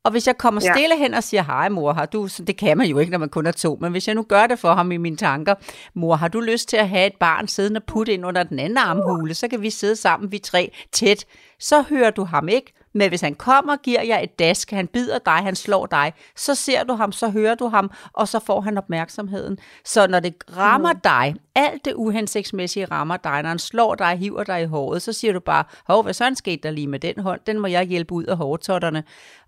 Og 0.04 0.12
hvis 0.12 0.28
jeg 0.28 0.38
kommer 0.38 0.62
stille 0.62 0.96
ja. 0.96 0.98
hen 0.98 1.14
og 1.14 1.24
siger, 1.24 1.44
hej 1.44 1.70
mor, 1.70 1.94
har 1.94 2.06
du, 2.06 2.28
så 2.28 2.44
det 2.44 2.58
kan 2.58 2.78
man 2.78 2.88
jo 2.88 3.00
ikke, 3.00 3.12
når 3.12 3.18
man 3.18 3.30
kun 3.30 3.46
er 3.46 3.52
to, 3.52 3.78
men 3.82 3.92
hvis 3.92 4.08
jeg 4.08 4.16
nu 4.16 4.24
gør 4.24 4.48
det 4.48 4.60
for 4.60 4.74
ham 4.74 4.92
i 4.92 4.98
mine 4.98 5.18
tanker, 5.18 5.56
mor, 5.94 6.16
har 6.16 6.28
du 6.28 6.40
lyst 6.40 6.70
til 6.70 6.78
at 6.78 6.90
have 6.90 7.08
et 7.08 7.16
barn 7.20 7.48
siddende 7.48 7.78
og 7.78 7.84
putte 7.84 8.14
ind 8.14 8.26
under 8.26 8.44
den 8.44 8.60
anden 8.60 8.78
armhule, 8.78 9.34
så 9.34 9.48
kan 9.48 9.62
vi 9.62 9.70
sidde 9.70 9.96
sammen, 9.96 10.32
vi 10.32 10.38
tre, 10.38 10.72
tæt, 10.92 11.26
så 11.60 11.82
hører 11.82 12.12
du 12.12 12.24
ham 12.24 12.50
ikke, 12.50 12.74
men 12.96 13.10
hvis 13.10 13.22
han 13.22 13.36
kommer, 13.36 13.76
giver 13.76 14.02
jeg 14.02 14.24
et 14.24 14.40
dask, 14.40 14.72
han 14.72 14.88
bider 14.88 15.20
dig, 15.20 15.34
han 15.34 15.56
slår 15.56 15.86
dig, 15.86 16.14
så 16.36 16.56
ser 16.56 16.84
du 16.84 16.94
ham, 16.94 17.12
så 17.12 17.30
hører 17.30 17.56
du 17.56 17.68
ham, 17.68 17.92
og 18.14 18.28
så 18.28 18.40
får 18.40 18.62
han 18.62 18.78
opmærksomheden. 18.78 19.58
Så 19.86 20.08
når 20.08 20.20
det 20.20 20.36
rammer 20.58 20.94
mm. 20.94 21.00
dig, 21.04 21.36
alt 21.56 21.86
det 21.86 21.94
uhensigtsmæssige 21.94 22.86
rammer 22.86 23.18
dig, 23.18 23.42
når 23.42 23.50
han 23.50 23.60
slår 23.60 23.96
dig, 23.96 24.18
hiver 24.18 24.44
dig 24.44 24.62
i 24.62 24.66
håret, 24.66 25.02
så 25.02 25.14
siger 25.14 25.34
du 25.34 25.40
bare, 25.40 25.64
hov, 25.88 26.04
hvad 26.04 26.14
sådan 26.14 26.36
skete 26.36 26.64
der 26.64 26.72
lige 26.72 26.88
med 26.88 27.00
den 27.00 27.20
hånd, 27.20 27.40
den 27.48 27.60
må 27.60 27.68
jeg 27.68 27.86
hjælpe 27.86 28.14
ud 28.14 28.24
af 28.24 28.38
hårtotterne. 28.38 29.04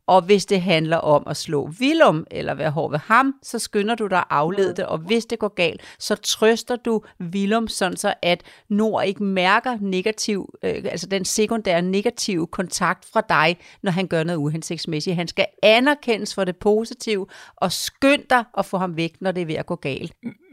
Og 0.08 0.22
hvis 0.22 0.46
det 0.46 0.62
handler 0.62 0.98
om 0.98 1.24
at 1.28 1.38
slå 1.38 1.70
Vilum 1.80 2.26
eller 2.32 2.54
være 2.54 2.72
hård 2.72 2.92
ved 2.92 3.00
ham, 3.00 3.34
så 3.44 3.60
skynder 3.60 3.96
du 3.96 4.08
dig 4.08 4.18
at 4.18 4.24
aflede 4.30 4.76
det, 4.76 4.86
og 4.86 4.98
hvis 4.98 5.26
det 5.26 5.40
går 5.40 5.54
galt, 5.56 5.82
så 6.00 6.16
trøster 6.16 6.76
du 6.76 7.02
Vilum, 7.20 7.68
sådan 7.68 7.98
så 7.98 8.14
at 8.22 8.44
Nord 8.70 9.06
ikke 9.06 9.24
mærker 9.24 9.78
negativ, 9.82 10.54
øh, 10.64 10.76
altså 10.86 11.08
den 11.08 11.26
sekundære 11.26 11.82
negative 11.82 12.48
kontakt 12.48 13.06
fra 13.14 13.22
dig, 13.30 13.58
når 13.84 13.92
han 13.92 14.08
gør 14.08 14.24
noget 14.24 14.38
uhensigtsmæssigt. 14.38 15.16
Han 15.16 15.28
skal 15.28 15.46
anerkendes 15.64 16.36
for 16.36 16.44
det 16.44 16.56
positive, 16.56 17.28
og 17.56 17.72
skynd 17.72 18.22
dig 18.30 18.44
at 18.58 18.66
få 18.66 18.78
ham 18.78 18.98
væk, 18.98 19.14
når 19.22 19.32
det 19.32 19.42
er 19.42 19.46
ved 19.46 19.56
at 19.56 19.66
gå 19.66 19.76
galt. 19.76 20.12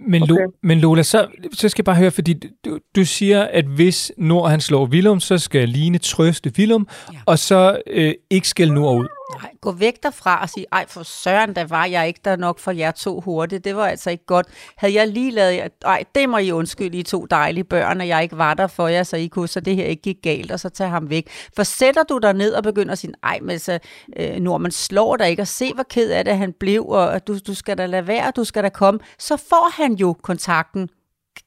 Men, 0.09 0.23
okay. 0.23 0.33
Lo, 0.35 0.51
men 0.63 0.81
Lola, 0.81 1.03
så, 1.03 1.27
så 1.53 1.69
skal 1.69 1.83
jeg 1.83 1.85
bare 1.85 1.97
høre, 1.97 2.11
fordi 2.11 2.33
du, 2.65 2.79
du 2.97 3.05
siger, 3.05 3.43
at 3.43 3.65
hvis 3.65 4.13
Nord 4.19 4.51
han 4.51 4.61
slår 4.61 4.87
Vilum, 4.87 5.21
så 5.21 5.39
skal 5.39 5.69
Line 5.69 5.99
trøste 5.99 6.55
Vilum, 6.57 6.89
ja. 7.13 7.19
og 7.27 7.39
så 7.39 7.83
øh, 7.87 8.15
ikke 8.31 8.49
skælde 8.49 8.75
Nord 8.75 8.97
ud. 8.97 9.07
Nej, 9.31 9.51
gå 9.61 9.73
væk 9.73 10.03
derfra 10.03 10.43
og 10.43 10.49
sige, 10.49 10.67
ej 10.73 10.87
for 10.89 11.03
søren, 11.03 11.57
der 11.57 11.65
var 11.65 11.85
jeg 11.85 12.09
ikke 12.09 12.21
der 12.25 12.37
nok 12.37 12.59
for 12.59 12.71
jer 12.71 12.91
to 12.91 13.21
hurtigt. 13.21 13.65
Det 13.65 13.77
var 13.77 13.87
altså 13.87 14.11
ikke 14.11 14.27
godt. 14.27 14.47
Havde 14.77 14.95
jeg 14.95 15.09
lige 15.09 15.31
lavet 15.31 15.57
jer, 15.57 15.69
ej, 15.85 16.05
det 16.15 16.29
må 16.29 16.39
I 16.39 16.53
undskylde, 16.53 16.99
I 16.99 17.03
to 17.03 17.27
dejlige 17.27 17.65
børn, 17.65 18.01
at 18.01 18.09
jeg 18.09 18.23
ikke 18.23 18.39
var 18.39 18.55
der 18.55 18.67
for 18.67 18.89
jer, 18.89 19.03
så 19.03 19.17
I 19.17 19.27
kunne, 19.27 19.49
så 19.49 19.61
det 19.61 19.77
her 19.77 19.85
ikke 19.85 20.03
gik 20.03 20.17
galt, 20.23 20.53
og 20.53 20.61
så 20.61 20.69
tage 20.69 20.91
ham 20.91 21.11
væk. 21.11 21.31
For 21.57 21.63
sætter 21.63 22.03
du 22.03 22.19
dig 22.19 22.33
ned 22.33 22.55
og 22.55 22.63
begynder 22.63 22.93
at 22.93 22.99
sige, 22.99 23.13
ej, 23.23 23.39
men 23.43 23.59
så, 23.59 23.79
øh, 24.17 24.37
Norman 24.37 24.71
slår 24.71 25.17
dig 25.17 25.31
ikke, 25.31 25.43
og 25.43 25.49
se, 25.49 25.75
hvor 25.75 25.85
ked 25.91 26.11
af 26.11 26.25
det 26.25 26.37
han 26.37 26.53
blev, 26.53 26.85
og 26.87 27.27
du, 27.27 27.39
du 27.47 27.55
skal 27.55 27.79
da 27.79 27.87
lade 27.87 28.07
være, 28.07 28.33
du 28.37 28.45
skal 28.45 28.63
da 28.63 28.69
komme, 28.69 29.01
så 29.19 29.37
får 29.37 29.83
han 29.83 29.95
jo 29.95 30.17
kontakten 30.23 30.89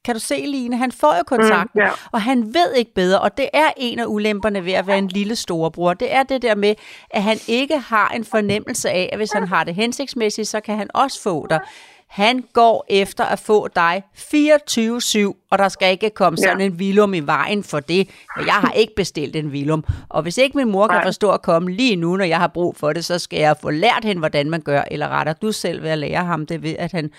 kan 0.08 0.16
du 0.16 0.20
se, 0.20 0.36
Line? 0.36 0.78
Han 0.78 0.92
får 0.92 1.18
jo 1.18 1.24
kontakten, 1.24 1.70
mm, 1.74 1.82
ja. 1.82 1.90
og 2.12 2.22
han 2.22 2.54
ved 2.54 2.74
ikke 2.76 2.94
bedre, 2.94 3.20
og 3.20 3.38
det 3.38 3.50
er 3.54 3.70
en 3.78 4.00
af 4.00 4.06
ulemperne 4.08 4.66
ved 4.66 4.74
at 4.74 4.88
være 4.88 4.98
en 4.98 5.08
lille 5.08 5.36
storebror. 5.36 5.94
Det 5.94 6.14
er 6.14 6.24
det 6.24 6.42
der 6.42 6.56
med, 6.56 6.76
at 7.10 7.24
han 7.24 7.38
ikke 7.48 7.78
har 7.78 8.10
en 8.10 8.26
fornemmelse 8.26 8.90
af, 8.90 9.10
at 9.12 9.20
hvis 9.20 9.32
han 9.32 9.48
har 9.48 9.64
det 9.64 9.76
hensigtsmæssigt, 9.76 10.48
så 10.48 10.60
kan 10.60 10.78
han 10.78 10.88
også 10.94 11.22
få 11.22 11.48
dig. 11.50 11.60
Han 12.08 12.44
går 12.54 12.86
efter 12.90 13.24
at 13.24 13.40
få 13.40 13.68
dig 13.76 14.04
24-7, 14.18 15.48
og 15.52 15.58
der 15.58 15.70
skal 15.70 15.92
ikke 15.92 16.10
komme 16.10 16.38
sådan 16.38 16.60
ja. 16.60 16.66
en 16.66 16.80
vilum 16.80 17.14
i 17.14 17.20
vejen 17.20 17.64
for 17.64 17.80
det. 17.80 18.10
For 18.38 18.46
jeg 18.46 18.54
har 18.54 18.72
ikke 18.72 18.94
bestilt 18.96 19.36
en 19.36 19.52
vilum. 19.52 19.84
Og 20.10 20.22
hvis 20.22 20.38
ikke 20.38 20.58
min 20.58 20.72
mor 20.72 20.88
kan 20.88 21.02
forstå 21.04 21.32
at 21.32 21.42
komme 21.42 21.72
lige 21.72 21.96
nu, 21.96 22.16
når 22.16 22.26
jeg 22.26 22.38
har 22.38 22.48
brug 22.48 22.76
for 22.76 22.94
det, 22.94 23.06
så 23.06 23.20
skal 23.20 23.40
jeg 23.40 23.56
få 23.62 23.70
lært 23.70 24.04
hende, 24.04 24.20
hvordan 24.20 24.50
man 24.50 24.62
gør. 24.62 24.82
Eller 24.92 25.08
retter 25.08 25.34
du 25.34 25.52
selv 25.52 25.84
ved 25.84 25.90
at 25.90 25.98
lære 25.98 26.26
ham 26.26 26.46
det 26.46 26.64
ved, 26.64 26.76
at 26.80 26.92
han 26.92 27.12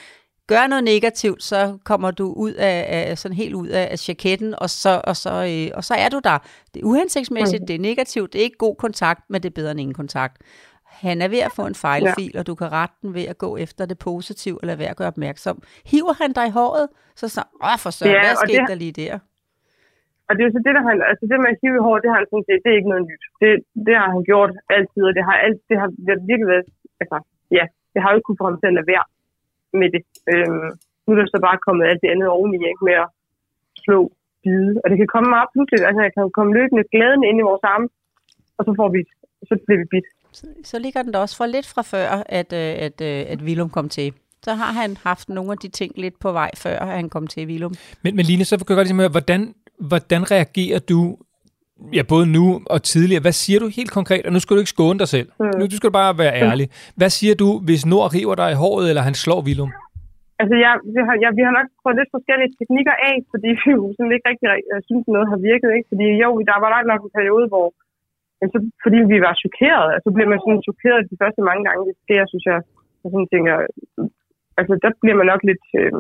gør 0.53 0.67
noget 0.73 0.85
negativt, 0.85 1.43
så 1.43 1.79
kommer 1.85 2.11
du 2.11 2.27
ud 2.45 2.55
af, 2.71 2.79
af 3.11 3.19
sådan 3.19 3.37
helt 3.43 3.55
ud 3.55 3.69
af, 3.81 3.85
af 3.95 4.09
jaketten, 4.09 4.51
og 4.63 4.69
så, 4.83 4.93
og, 5.11 5.17
så, 5.25 5.33
øh, 5.53 5.77
og 5.79 5.83
så 5.89 5.95
er 6.05 6.09
du 6.15 6.19
der. 6.29 6.39
Det 6.73 6.79
er 6.83 6.87
uhensigtsmæssigt, 6.93 7.63
mm. 7.63 7.67
det 7.67 7.75
er 7.77 7.83
negativt, 7.91 8.33
det 8.33 8.39
er 8.39 8.47
ikke 8.49 8.65
god 8.67 8.77
kontakt, 8.85 9.21
men 9.31 9.39
det 9.43 9.49
er 9.49 9.57
bedre 9.61 9.71
end 9.75 9.81
ingen 9.85 9.99
kontakt. 10.03 10.37
Han 11.05 11.17
er 11.25 11.29
ved 11.35 11.43
at 11.49 11.53
få 11.59 11.65
en 11.73 11.79
fejlfil, 11.87 12.33
ja. 12.35 12.39
og 12.41 12.45
du 12.51 12.55
kan 12.61 12.69
rette 12.79 12.95
den 13.03 13.11
ved 13.19 13.27
at 13.33 13.39
gå 13.45 13.51
efter 13.65 13.83
det 13.91 13.99
positive, 14.09 14.59
eller 14.63 14.77
ved 14.83 14.89
at 14.93 14.97
gøre 15.01 15.11
opmærksom. 15.15 15.57
Hiver 15.91 16.15
han 16.23 16.31
dig 16.39 16.47
i 16.51 16.55
håret, 16.59 16.87
så 17.21 17.27
så, 17.35 17.43
åh 17.69 17.79
for 17.85 17.91
så, 17.99 18.05
ja, 18.09 18.21
hvad 18.25 18.35
skete 18.45 18.61
det, 18.63 18.71
der 18.73 18.79
lige 18.85 18.95
der? 19.03 19.15
Og 20.29 20.33
det 20.35 20.41
er 20.43 20.49
jo 20.49 20.55
så 20.57 20.63
det, 20.67 20.75
der 20.77 20.83
han, 20.91 20.97
altså 21.11 21.25
det 21.31 21.35
med 21.45 21.53
at 21.55 21.59
hive 21.63 21.77
i 21.81 21.85
håret, 21.87 22.01
det 22.05 22.11
har 22.13 22.19
han 22.21 22.29
sådan 22.33 22.49
set, 22.49 22.61
det 22.65 22.71
er 22.73 22.79
ikke 22.81 22.93
noget 22.93 23.05
nyt. 23.11 23.25
Det, 23.43 23.51
det 23.87 23.95
har 24.01 24.09
han 24.15 24.23
gjort 24.31 24.53
altid, 24.77 25.03
og 25.09 25.13
det 25.19 25.25
har, 25.29 25.37
alt, 25.47 25.61
det 25.71 25.77
har 25.81 25.89
virkelig 26.31 26.49
været, 26.55 26.67
altså, 27.03 27.17
ja, 27.59 27.65
det 27.93 27.99
har 28.01 28.09
jo 28.11 28.17
ikke 28.17 28.27
kunnet 28.27 28.41
få 28.43 28.49
ham 28.51 28.59
til 28.61 28.71
at 28.73 28.77
lade 28.79 28.91
være 28.95 29.05
med 29.81 29.89
det. 29.95 30.03
Øhm, 30.33 30.69
nu 31.05 31.09
er 31.13 31.19
der 31.19 31.27
så 31.27 31.41
bare 31.49 31.65
kommet 31.67 31.85
alt 31.91 32.03
det 32.03 32.13
andet 32.15 32.29
oveni, 32.37 32.57
ikke, 32.71 32.85
med 32.89 32.97
at 33.05 33.09
slå, 33.85 34.01
bide. 34.45 34.73
Og 34.83 34.87
det 34.91 34.97
kan 34.99 35.13
komme 35.15 35.29
meget 35.37 35.49
pludseligt. 35.53 35.87
Altså, 35.89 36.01
jeg 36.07 36.13
kan 36.15 36.37
komme 36.39 36.57
løbende 36.59 36.85
glæden 36.93 37.23
ind 37.29 37.39
i 37.39 37.49
vores 37.51 37.65
arme, 37.73 37.89
og 38.59 38.63
så 38.67 38.73
får 38.81 38.89
vi 38.97 39.01
så 39.49 39.55
bliver 39.67 39.79
vi 39.79 39.87
bit. 39.91 40.07
Så, 40.33 40.47
så 40.65 40.79
ligger 40.79 41.03
den 41.03 41.13
da 41.13 41.19
også 41.19 41.37
for 41.37 41.47
lidt 41.47 41.67
fra 41.67 41.83
før, 41.83 42.09
at, 42.27 42.53
øh, 42.53 42.87
at, 42.87 43.01
øh, 43.01 43.33
at 43.33 43.41
Willum 43.43 43.71
kom 43.71 43.89
til. 43.89 44.13
Så 44.43 44.55
har 44.55 44.73
han 44.81 44.97
haft 44.97 45.29
nogle 45.29 45.53
af 45.53 45.59
de 45.59 45.69
ting 45.69 45.93
lidt 45.97 46.19
på 46.21 46.33
vej, 46.33 46.51
før 46.57 46.85
han 46.85 47.09
kom 47.09 47.27
til 47.27 47.47
Willum. 47.47 47.75
Men, 48.03 48.17
men 48.17 48.25
Line, 48.25 48.45
så 48.45 48.57
kan 48.57 48.67
jeg 48.69 48.77
godt 48.77 48.87
ligesom 48.87 48.99
høre, 48.99 49.09
hvordan, 49.09 49.55
hvordan 49.79 50.31
reagerer 50.31 50.79
du 50.79 51.17
ja, 51.97 52.03
både 52.13 52.27
nu 52.37 52.45
og 52.75 52.79
tidligere. 52.93 53.23
Hvad 53.27 53.37
siger 53.43 53.59
du 53.63 53.69
helt 53.79 53.93
konkret? 53.99 54.25
Og 54.27 54.33
nu 54.35 54.41
skal 54.41 54.55
du 54.55 54.61
ikke 54.63 54.77
skåne 54.77 54.99
dig 55.03 55.09
selv. 55.17 55.29
Mm. 55.41 55.53
Nu 55.59 55.63
du 55.73 55.77
skal 55.79 55.91
du 55.91 55.97
bare 56.03 56.13
være 56.23 56.35
ærlig. 56.47 56.67
Hvad 57.01 57.11
siger 57.19 57.35
du, 57.43 57.49
hvis 57.67 57.83
Nord 57.93 58.09
river 58.17 58.37
dig 58.43 58.49
i 58.53 58.61
håret, 58.63 58.87
eller 58.91 59.03
han 59.09 59.17
slår 59.25 59.41
Willum? 59.47 59.73
Altså, 60.41 60.57
jeg, 60.65 60.73
vi, 60.95 61.01
har, 61.07 61.15
jeg, 61.23 61.31
vi 61.39 61.43
har 61.47 61.55
nok 61.59 61.69
prøvet 61.81 61.99
lidt 62.01 62.15
forskellige 62.17 62.53
teknikker 62.59 62.97
af, 63.11 63.17
fordi 63.33 63.49
vi 63.61 63.69
jo 63.79 63.83
sådan 63.97 64.15
ikke 64.17 64.29
rigtig 64.31 64.47
jeg 64.75 64.83
synes, 64.89 65.05
noget 65.15 65.31
har 65.33 65.41
virket. 65.51 65.71
Ikke? 65.77 65.89
Fordi 65.93 66.07
jo, 66.25 66.31
der 66.51 66.57
var 66.63 66.91
nok 66.93 67.03
en 67.05 67.17
periode, 67.19 67.47
hvor 67.53 67.67
jamen, 68.39 68.53
så, 68.55 68.59
fordi 68.85 68.99
vi 69.13 69.19
var 69.27 69.35
chokeret, 69.43 69.89
altså 69.97 70.09
bliver 70.15 70.31
man 70.33 70.41
sådan 70.43 70.67
chokeret 70.69 71.11
de 71.13 71.21
første 71.23 71.43
mange 71.49 71.63
gange, 71.67 71.89
det 71.89 71.97
sker, 72.05 72.23
synes 72.33 72.47
jeg. 72.53 72.61
Jeg 73.03 73.09
sådan 73.13 73.33
tænker, 73.35 73.55
altså 74.61 74.73
der 74.85 74.91
bliver 75.03 75.19
man 75.21 75.29
nok 75.33 75.43
lidt, 75.51 75.67
øh, 75.81 75.93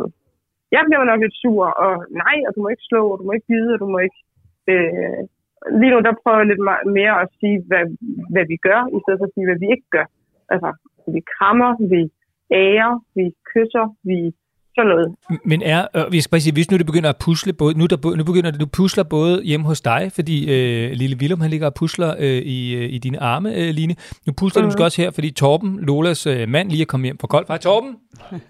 jeg 0.75 0.83
bliver 0.87 1.11
nok 1.11 1.21
lidt 1.25 1.37
sur, 1.43 1.65
og 1.85 1.93
nej, 2.25 2.37
og 2.47 2.51
du 2.55 2.59
må 2.63 2.69
ikke 2.73 2.89
slå, 2.91 3.03
og 3.13 3.19
du 3.19 3.25
må 3.27 3.33
ikke 3.37 3.51
bide, 3.53 3.71
og 3.75 3.81
du 3.83 3.89
må 3.95 3.99
ikke, 4.07 4.21
øh, 4.73 5.21
lige 5.81 5.93
nu 5.93 5.99
der 6.07 6.15
prøver 6.23 6.39
jeg 6.39 6.51
lidt 6.51 6.65
mere 6.99 7.15
at 7.23 7.29
sige, 7.41 7.57
hvad, 7.69 7.85
hvad 8.33 8.45
vi 8.53 8.57
gør, 8.69 8.81
i 8.97 8.99
stedet 9.03 9.19
for 9.21 9.29
at 9.29 9.35
sige, 9.35 9.47
hvad 9.49 9.59
vi 9.65 9.69
ikke 9.75 9.89
gør. 9.97 10.07
Altså, 10.53 10.69
vi 11.15 11.21
krammer, 11.35 11.71
vi 11.95 12.03
ærer, 12.67 12.93
vi 13.17 13.25
kysser, 13.53 13.87
vi 14.11 14.19
sådan 14.79 14.91
noget. 14.91 15.15
Men 15.45 15.63
er, 15.63 15.87
øh, 15.97 16.13
vi 16.13 16.21
skal 16.21 16.31
bare 16.31 16.41
sige, 16.41 16.53
hvis 16.53 16.71
nu 16.71 16.77
det 16.77 16.87
begynder 16.87 17.09
at 17.09 17.17
pusle, 17.17 17.53
både, 17.53 17.79
nu, 17.79 17.87
der, 17.87 18.17
nu 18.17 18.25
begynder 18.25 18.51
det, 18.51 18.61
du 18.61 18.67
pusler 18.67 19.05
både 19.05 19.43
hjemme 19.45 19.67
hos 19.67 19.81
dig, 19.81 20.11
fordi 20.15 20.51
øh, 20.51 20.93
lille 20.93 21.17
Willem, 21.17 21.41
han 21.41 21.51
ligger 21.51 21.67
og 21.67 21.75
pusler 21.75 22.15
øh, 22.19 22.43
i, 22.43 22.75
øh, 22.75 22.93
i 22.93 22.99
dine 22.99 23.21
arme, 23.23 23.55
øh, 23.55 23.75
Line. 23.75 23.97
Nu 24.27 24.33
pusler 24.33 24.63
mm. 24.63 24.65
du 24.65 24.67
måske 24.67 24.85
også 24.85 25.03
her, 25.03 25.11
fordi 25.11 25.31
Torben, 25.31 25.79
Lolas 25.81 26.27
øh, 26.27 26.49
mand, 26.49 26.71
lige 26.71 26.83
er 26.83 26.87
kommet 26.87 27.07
hjem 27.07 27.19
fra 27.19 27.27
golf. 27.31 27.49
Hej 27.49 27.59
Torben! 27.59 27.97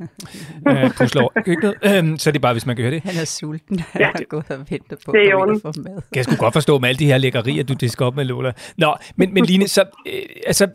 øh, 0.69 0.91
pusler 0.91 1.23
over 1.23 1.31
køkkenet. 1.45 1.75
Øh, 1.83 2.19
så 2.19 2.31
er 2.31 2.33
det 2.33 2.41
bare, 2.41 2.53
hvis 2.53 2.67
man 2.67 2.77
kan 2.77 2.83
høre 2.83 2.95
det. 2.95 3.03
Han 3.03 3.17
er 3.21 3.25
sulten. 3.25 3.79
Han 3.79 4.01
ja. 4.01 4.07
har 4.07 4.25
gået 4.29 4.45
og 4.51 4.59
ventet 4.71 4.99
på 5.07 5.12
det 5.12 5.21
er 5.21 5.55
at 5.55 5.62
få 5.62 5.73
mad. 5.83 5.95
Kan 5.95 6.17
jeg 6.17 6.25
sgu 6.25 6.37
godt 6.37 6.53
forstå 6.53 6.79
med 6.79 6.88
alle 6.88 6.99
de 6.99 7.07
her 7.07 7.19
lækkerier, 7.19 7.62
du 7.62 7.75
disker 7.75 8.07
op 8.07 8.17
med 8.17 8.25
Lola. 8.25 8.53
Nå, 8.77 8.97
men, 9.17 9.35
men 9.35 9.45
Line, 9.45 9.69
så, 9.69 9.85
øh, 10.07 10.12
altså, 10.47 10.67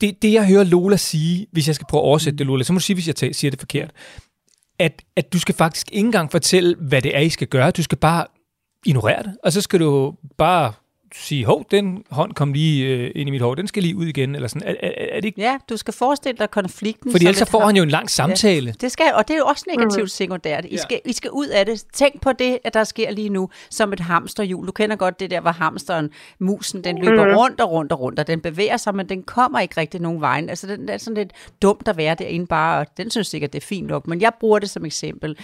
det, 0.00 0.22
det 0.22 0.32
jeg 0.32 0.46
hører 0.46 0.64
Lola 0.64 0.96
sige, 0.96 1.46
hvis 1.52 1.66
jeg 1.66 1.74
skal 1.74 1.86
prøve 1.90 2.00
at 2.00 2.04
oversætte 2.04 2.38
det, 2.38 2.46
Lola, 2.46 2.64
så 2.64 2.72
må 2.72 2.78
du 2.78 2.82
sige, 2.82 2.94
hvis 2.94 3.06
jeg 3.06 3.16
tager, 3.16 3.32
siger 3.32 3.50
det 3.50 3.60
forkert 3.60 3.90
at, 4.82 5.02
at 5.16 5.32
du 5.32 5.38
skal 5.38 5.54
faktisk 5.54 5.92
ikke 5.92 6.06
engang 6.06 6.30
fortælle, 6.30 6.76
hvad 6.80 7.02
det 7.02 7.16
er, 7.16 7.20
I 7.20 7.28
skal 7.28 7.46
gøre. 7.46 7.70
Du 7.70 7.82
skal 7.82 7.98
bare 7.98 8.26
ignorere 8.86 9.22
det, 9.22 9.36
og 9.44 9.52
så 9.52 9.60
skal 9.60 9.80
du 9.80 10.14
bare 10.38 10.72
sige, 11.14 11.44
hov, 11.44 11.64
den 11.70 12.04
hånd 12.10 12.32
kom 12.34 12.52
lige 12.52 12.86
øh, 12.96 13.10
ind 13.14 13.28
i 13.28 13.30
mit 13.32 13.40
hår, 13.40 13.54
den 13.54 13.66
skal 13.68 13.82
lige 13.82 13.96
ud 13.96 14.06
igen, 14.06 14.34
eller 14.34 14.48
sådan. 14.48 14.68
Er, 14.68 14.74
er, 14.80 14.90
er 15.10 15.20
det 15.20 15.24
ikke? 15.24 15.40
Ja, 15.40 15.56
du 15.68 15.76
skal 15.76 15.94
forestille 15.94 16.38
dig 16.38 16.50
konflikten. 16.50 17.10
Fordi 17.12 17.24
ellers 17.24 17.36
så 17.38 17.44
får 17.44 17.60
han 17.66 17.76
jo 17.76 17.82
en 17.82 17.88
lang 17.88 18.10
samtale. 18.10 18.66
Ja, 18.66 18.72
det 18.80 18.92
skal, 18.92 19.06
og 19.14 19.28
det 19.28 19.34
er 19.34 19.38
jo 19.38 19.44
også 19.46 19.64
negativt 19.78 20.10
sekundært. 20.10 20.64
I 20.64 20.68
Ja. 20.70 20.76
skal, 20.76 21.00
I 21.04 21.12
skal 21.12 21.30
ud 21.30 21.46
af 21.46 21.66
det. 21.66 21.84
Tænk 21.92 22.20
på 22.20 22.32
det, 22.32 22.58
at 22.64 22.74
der 22.74 22.84
sker 22.84 23.10
lige 23.10 23.28
nu, 23.28 23.48
som 23.70 23.92
et 23.92 24.00
hamsterhjul. 24.00 24.66
Du 24.66 24.72
kender 24.72 24.96
godt 24.96 25.20
det 25.20 25.30
der, 25.30 25.40
hvor 25.40 25.50
hamsteren, 25.50 26.10
musen, 26.38 26.84
den 26.84 26.98
løber 26.98 27.26
Mhm. 27.26 27.34
rundt 27.36 27.60
og 27.60 27.70
rundt 27.70 27.92
og 27.92 28.00
rundt, 28.00 28.18
og 28.18 28.26
den 28.26 28.40
bevæger 28.40 28.76
sig, 28.76 28.94
men 28.94 29.08
den 29.08 29.22
kommer 29.22 29.60
ikke 29.60 29.80
rigtig 29.80 30.00
nogen 30.00 30.20
vejen. 30.20 30.48
Altså, 30.48 30.66
den 30.66 30.88
er 30.88 30.98
sådan 30.98 31.14
lidt 31.16 31.32
dumt 31.62 31.88
at 31.88 31.96
være 31.96 32.14
derinde 32.14 32.46
bare, 32.46 32.78
og 32.80 32.86
den 32.96 33.10
synes 33.10 33.26
sikkert, 33.26 33.52
det 33.52 33.62
er 33.62 33.66
fint 33.66 33.86
nok, 33.86 34.06
men 34.06 34.20
jeg 34.20 34.32
bruger 34.40 34.58
det 34.58 34.70
som 34.70 34.84
eksempel. 34.84 35.36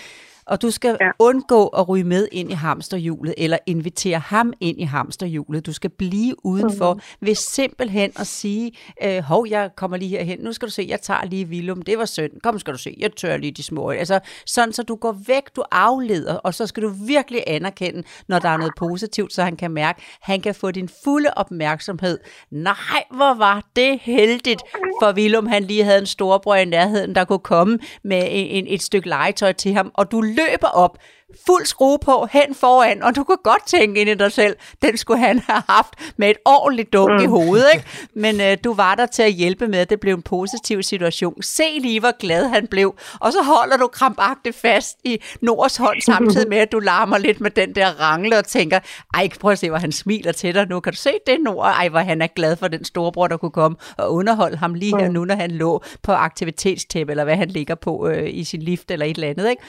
Og 0.49 0.63
du 0.63 0.71
skal 0.71 0.97
ja. 1.01 1.11
Undgå 1.19 1.67
at 1.67 1.89
ryge 1.89 2.05
med 2.05 2.29
ind 2.33 2.51
i 2.51 2.55
hamsterhjulet, 2.55 3.35
eller 3.37 3.59
invitere 3.67 4.19
ham 4.19 4.53
ind 4.61 4.81
i 4.81 4.85
hamsterhjulet. 4.85 5.67
Du 5.67 5.73
skal 5.73 5.91
blive 5.91 6.47
udenfor 6.47 6.95
mm. 6.95 7.01
ved 7.21 7.35
simpelthen 7.35 8.13
at 8.17 8.27
sige, 8.27 8.73
øh, 9.05 9.23
hov, 9.23 9.47
jeg 9.49 9.71
kommer 9.77 9.97
lige 9.97 10.11
herhen, 10.11 10.39
nu 10.41 10.53
skal 10.53 10.69
du 10.69 10.73
se, 10.73 10.87
jeg 10.89 11.01
tager 11.01 11.25
lige 11.25 11.45
Vilum, 11.45 11.83
det 11.83 11.99
var 11.99 12.05
synd, 12.05 12.33
kom 12.43 12.59
skal 12.59 12.73
du 12.73 12.79
se, 12.79 12.97
jeg 12.99 13.13
tør 13.13 13.37
lige 13.37 13.53
de 13.53 13.63
små. 13.63 13.91
Altså, 13.91 14.21
sådan 14.47 14.73
så 14.73 14.83
du 14.83 14.95
går 14.95 15.17
væk, 15.27 15.43
du 15.57 15.65
afleder, 15.73 16.35
og 16.35 16.55
så 16.55 16.67
skal 16.67 16.83
du 16.83 16.89
virkelig 17.07 17.43
anerkende, 17.47 18.03
når 18.29 18.39
der 18.39 18.49
er 18.49 18.57
noget 18.57 18.73
positivt, 18.79 19.33
så 19.33 19.43
han 19.43 19.57
kan 19.57 19.71
mærke, 19.71 20.03
han 20.21 20.41
kan 20.41 20.55
få 20.55 20.71
din 20.71 20.89
fulde 21.05 21.31
opmærksomhed. 21.37 22.19
Nej, 22.51 23.05
hvor 23.11 23.35
var 23.35 23.67
det 23.77 23.99
heldigt 24.03 24.63
for 25.03 25.13
Vilum, 25.13 25.47
han 25.47 25.65
lige 25.65 25.85
havde 25.85 25.99
en 25.99 26.07
storbror 26.07 26.55
i 26.55 26.65
nærheden, 26.65 27.15
der 27.15 27.25
kunne 27.25 27.39
komme 27.39 27.79
med 28.05 28.27
en, 28.31 28.65
et 28.69 28.83
stykke 28.83 29.09
legetøj 29.09 29.53
til 29.53 29.75
ham, 29.75 29.91
og 29.95 30.11
du 30.13 30.21
løber 30.39 30.69
op, 30.69 30.99
fuld 31.47 31.67
skrue 31.67 31.99
på, 31.99 32.29
hen 32.33 32.55
foran, 32.55 33.03
og 33.03 33.17
du 33.17 33.25
kan 33.25 33.37
godt 33.45 33.67
tænke 33.67 34.01
ind 34.01 34.11
i 34.11 34.15
dig 34.15 34.33
selv, 34.33 34.57
den 34.83 34.97
skulle 34.97 35.21
han 35.21 35.39
have 35.39 35.63
haft 35.69 35.95
med 36.17 36.31
et 36.31 36.37
ordentligt 36.45 36.93
dunk 36.93 37.13
mm. 37.13 37.25
i 37.25 37.27
hovedet, 37.27 37.67
ikke? 37.75 37.87
Men 38.15 38.41
øh, 38.41 38.57
du 38.65 38.75
var 38.75 38.95
der 38.95 39.07
til 39.07 39.23
at 39.23 39.33
hjælpe 39.33 39.69
med, 39.69 39.79
at 39.79 39.91
det 39.91 40.01
blev 40.01 40.15
en 40.15 40.23
positiv 40.23 40.83
situation. 40.83 41.43
Se 41.43 41.63
lige, 41.81 42.01
hvor 42.01 42.19
glad 42.19 42.49
han 42.49 42.67
blev, 42.67 42.95
og 43.21 43.33
så 43.33 43.43
holder 43.43 43.77
du 43.77 43.87
krampagtigt 43.87 44.57
fast 44.57 44.99
i 45.05 45.23
Nords 45.43 45.77
hånd, 45.77 46.01
samtidig 46.01 46.49
med, 46.49 46.59
at 46.59 46.73
du 46.73 46.79
larmer 46.79 47.19
lidt 47.19 47.41
med 47.41 47.51
den 47.51 47.75
der 47.75 48.01
rangle 48.01 48.39
og 48.39 48.45
tænker, 48.45 48.81
ej, 49.15 49.29
prøv 49.41 49.53
at 49.53 49.59
se, 49.59 49.69
hvor 49.69 49.79
han 49.79 49.93
smiler 49.93 50.33
til 50.33 50.55
dig 50.55 50.69
nu. 50.69 50.81
Kan 50.81 50.93
du 50.93 50.97
se 50.97 51.11
det, 51.27 51.39
Nord? 51.41 51.67
Ej, 51.67 51.89
hvor 51.89 52.01
han 52.01 52.23
er 52.23 52.27
glad 52.27 52.57
for 52.57 52.69
den 52.69 52.85
storebror, 52.85 53.27
der 53.27 53.37
kunne 53.37 53.51
komme 53.51 53.77
og 53.99 54.15
underholde 54.15 54.57
ham 54.57 54.75
lige 54.75 54.99
her 54.99 55.09
nu, 55.09 55.25
når 55.25 55.35
han 55.35 55.51
lå 55.51 55.83
på 56.03 56.13
aktivitetstæppe, 56.13 57.11
eller 57.11 57.25
hvad 57.25 57.37
han 57.37 57.49
ligger 57.49 57.75
på 57.75 58.09
øh, 58.09 58.29
i 58.31 58.45
sin 58.45 58.63
lift 58.63 58.91
eller 58.91 59.07
et 59.07 59.15
eller 59.15 59.29
andet, 59.29 59.51
ikke? 59.51 59.63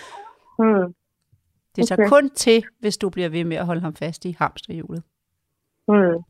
Mm. 0.59 0.93
Det 1.75 1.87
tager 1.87 2.01
Okay. 2.01 2.09
kun 2.09 2.29
til, 2.29 2.63
hvis 2.79 2.97
du 2.97 3.09
bliver 3.09 3.29
ved 3.29 3.43
med 3.43 3.57
at 3.57 3.65
holde 3.65 3.81
ham 3.81 3.95
fast 3.95 4.25
i 4.25 4.35
hamsterhjulet. 4.39 5.03
Mm. 5.87 6.23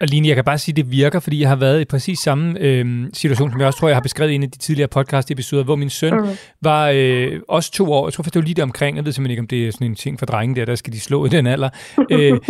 Og 0.00 0.06
Line, 0.08 0.28
jeg 0.28 0.34
kan 0.36 0.44
bare 0.44 0.58
sige, 0.58 0.72
at 0.72 0.76
det 0.76 0.90
virker, 0.90 1.20
fordi 1.20 1.40
jeg 1.40 1.48
har 1.48 1.56
været 1.56 1.80
i 1.80 1.84
præcis 1.84 2.18
samme 2.18 2.58
øh, 2.60 3.06
situation, 3.12 3.50
som 3.50 3.60
jeg 3.60 3.66
også 3.66 3.78
tror, 3.78 3.88
jeg 3.88 3.96
har 3.96 4.02
beskrevet 4.02 4.30
i 4.30 4.34
en 4.34 4.42
af 4.42 4.50
de 4.50 4.58
tidligere 4.58 4.88
podcast-episoder, 4.88 5.64
hvor 5.64 5.76
min 5.76 5.90
søn 5.90 6.14
mm. 6.14 6.28
var 6.62 6.92
øh, 6.94 7.40
også 7.48 7.72
to 7.72 7.92
år. 7.92 8.06
Jeg 8.06 8.12
tror 8.12 8.22
faktisk, 8.22 8.34
det 8.34 8.40
var 8.40 8.44
lige 8.44 8.54
der 8.54 8.62
omkring. 8.62 8.96
Jeg 8.96 9.04
ved 9.04 9.12
simpelthen 9.12 9.30
ikke, 9.30 9.40
om 9.40 9.46
det 9.46 9.68
er 9.68 9.72
sådan 9.72 9.86
en 9.86 9.94
ting 9.94 10.18
for 10.18 10.26
drenge 10.26 10.56
der, 10.56 10.64
der 10.64 10.74
skal 10.74 10.92
de 10.92 11.00
slå 11.00 11.26
i 11.26 11.28
den 11.28 11.46
alder. 11.46 11.68
Øh, 12.10 12.38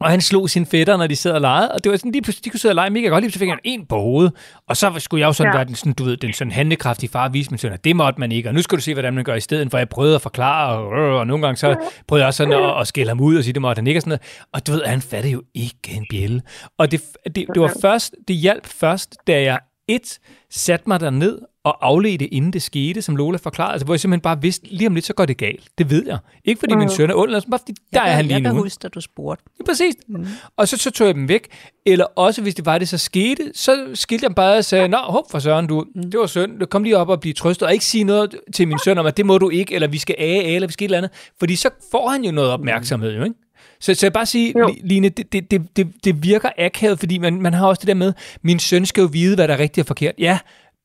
og 0.00 0.10
han 0.10 0.20
slog 0.20 0.50
sine 0.50 0.66
fætter, 0.66 0.96
når 0.96 1.06
de 1.06 1.16
sad 1.16 1.32
og 1.32 1.40
legede, 1.40 1.72
og 1.72 1.84
det 1.84 1.90
var 1.92 1.96
sådan 1.96 2.12
lige 2.12 2.22
pludselig, 2.22 2.44
de 2.44 2.50
kunne 2.50 2.60
sidde 2.60 2.72
og 2.72 2.74
lege 2.74 2.90
mega 2.90 3.08
godt, 3.08 3.22
lige 3.22 3.32
så 3.32 3.38
fik 3.38 3.48
han 3.48 3.58
en 3.64 3.86
på 3.86 4.00
hovedet, 4.00 4.32
og 4.68 4.76
så 4.76 4.92
skulle 4.98 5.20
jeg 5.20 5.26
jo 5.26 5.32
sådan 5.32 5.52
ja. 5.52 5.58
Være 5.58 5.64
den, 5.64 5.74
sådan, 5.74 5.92
du 5.92 6.04
ved, 6.04 6.16
den 6.16 6.32
sådan 6.32 6.52
handlekraftige 6.52 7.10
far 7.10 7.28
og 7.28 7.34
vise 7.34 7.50
min 7.50 7.58
søn, 7.58 7.72
at 7.72 7.84
det 7.84 7.96
måtte 7.96 8.20
man 8.20 8.32
ikke, 8.32 8.48
og 8.48 8.54
nu 8.54 8.62
skal 8.62 8.78
du 8.78 8.82
se, 8.82 8.92
hvordan 8.94 9.14
man 9.14 9.24
gør 9.24 9.34
i 9.34 9.40
stedet, 9.40 9.70
for 9.70 9.78
jeg 9.78 9.88
prøvede 9.88 10.14
at 10.14 10.22
forklare, 10.22 10.78
og, 10.78 10.86
og, 10.86 11.18
og 11.18 11.26
nogle 11.26 11.46
gange 11.46 11.56
så 11.56 11.76
prøvede 12.08 12.22
jeg 12.22 12.26
også 12.26 12.36
sådan 12.36 12.52
at, 12.52 12.80
at 12.80 12.86
skælde 12.86 13.08
ham 13.08 13.20
ud 13.20 13.36
og 13.36 13.44
sige, 13.44 13.52
det 13.52 13.62
måtte 13.62 13.80
han 13.80 13.86
ikke, 13.86 13.98
og 13.98 14.02
sådan 14.02 14.10
noget. 14.10 14.46
og 14.52 14.66
du 14.66 14.72
ved, 14.72 14.82
han 14.84 15.02
fattede 15.02 15.32
jo 15.32 15.42
ikke 15.54 15.90
en 15.96 16.06
bjælle. 16.10 16.42
Og 16.78 16.90
det, 16.90 17.02
det, 17.24 17.46
det 17.54 17.62
var 17.62 17.72
først, 17.82 18.14
det 18.28 18.36
hjalp 18.36 18.66
først, 18.66 19.16
da 19.26 19.42
jeg 19.42 19.58
et, 19.88 20.18
satte 20.50 20.88
mig 20.88 21.00
derned 21.00 21.38
og 21.64 21.86
afledte, 21.86 22.26
inden 22.26 22.52
det 22.52 22.62
skete, 22.62 23.02
som 23.02 23.16
Lola 23.16 23.38
forklarede, 23.42 23.72
altså, 23.72 23.84
hvor 23.84 23.94
jeg 23.94 24.00
simpelthen 24.00 24.20
bare 24.22 24.40
vidste, 24.42 24.66
lige 24.70 24.86
om 24.88 24.94
lidt, 24.94 25.06
så 25.06 25.14
går 25.14 25.26
det 25.26 25.36
galt. 25.36 25.64
Det 25.78 25.90
ved 25.90 26.06
jeg. 26.06 26.18
Ikke 26.44 26.58
fordi 26.58 26.74
mm. 26.74 26.78
min 26.78 26.90
søn 26.90 27.10
er 27.10 27.14
ond, 27.14 27.34
altså, 27.34 27.48
bare 27.50 27.60
fordi, 27.60 27.72
der 27.92 28.00
jeg, 28.02 28.10
er 28.10 28.14
han 28.14 28.24
lige 28.24 28.34
jeg 28.34 28.40
nu. 28.42 28.48
kan 28.48 28.58
huske, 28.62 28.84
at 28.84 28.94
du 28.94 29.00
spurgte. 29.00 29.44
Ja, 29.60 29.64
præcis. 29.64 29.94
Mm. 30.08 30.26
Og 30.56 30.68
så, 30.68 30.76
så 30.76 30.90
tog 30.90 31.06
jeg 31.06 31.14
dem 31.14 31.28
væk. 31.28 31.48
Eller 31.86 32.04
også, 32.16 32.42
hvis 32.42 32.54
det 32.54 32.66
var 32.66 32.78
det, 32.78 32.88
så 32.88 32.98
skete, 32.98 33.50
så 33.54 33.86
skilte 33.94 34.24
jeg 34.26 34.34
bare 34.34 34.56
og 34.56 34.64
sagde, 34.64 34.88
Nå, 34.88 34.96
hop 34.96 35.24
for 35.30 35.38
søren, 35.38 35.66
du, 35.66 35.84
mm. 35.94 36.02
det 36.10 36.20
var 36.20 36.26
synd. 36.26 36.66
Kom 36.66 36.82
lige 36.82 36.96
op 36.96 37.08
og 37.08 37.20
blive 37.20 37.32
trøstet, 37.32 37.66
og 37.66 37.72
ikke 37.72 37.84
sige 37.84 38.04
noget 38.04 38.36
til 38.54 38.68
min 38.68 38.78
søn 38.84 38.98
om, 38.98 39.06
at 39.06 39.16
det 39.16 39.26
må 39.26 39.38
du 39.38 39.50
ikke, 39.50 39.74
eller 39.74 39.88
vi 39.88 39.98
skal 39.98 40.14
af, 40.18 40.42
eller 40.54 40.66
vi 40.66 40.72
skal 40.72 40.84
et 40.84 40.88
eller 40.88 40.98
andet. 40.98 41.10
Fordi 41.38 41.56
så 41.56 41.70
får 41.90 42.08
han 42.08 42.24
jo 42.24 42.32
noget 42.32 42.50
opmærksomhed, 42.50 43.12
jo, 43.16 43.24
ikke? 43.24 43.36
Så, 43.80 43.94
så 43.94 44.06
jeg 44.06 44.12
bare 44.12 44.26
sige, 44.26 44.54
Jo. 44.58 44.66
Li- 44.66 44.80
Line, 44.86 45.08
det, 45.08 45.32
det, 45.32 45.50
det, 45.50 45.76
det, 45.76 45.92
det 46.04 46.22
virker 46.22 46.48
akavet, 46.58 46.98
fordi 46.98 47.18
man, 47.18 47.42
man 47.42 47.54
har 47.54 47.66
også 47.66 47.80
det 47.80 47.88
der 47.88 47.94
med, 47.94 48.12
min 48.42 48.58
søn 48.58 48.86
skal 48.86 49.00
jo 49.00 49.08
vide, 49.12 49.34
hvad 49.34 49.48
der 49.48 49.54
er 49.54 49.58
rigtigt 49.58 49.82
og 49.84 49.86
forkert. 49.86 50.14
Ja, 50.18 50.38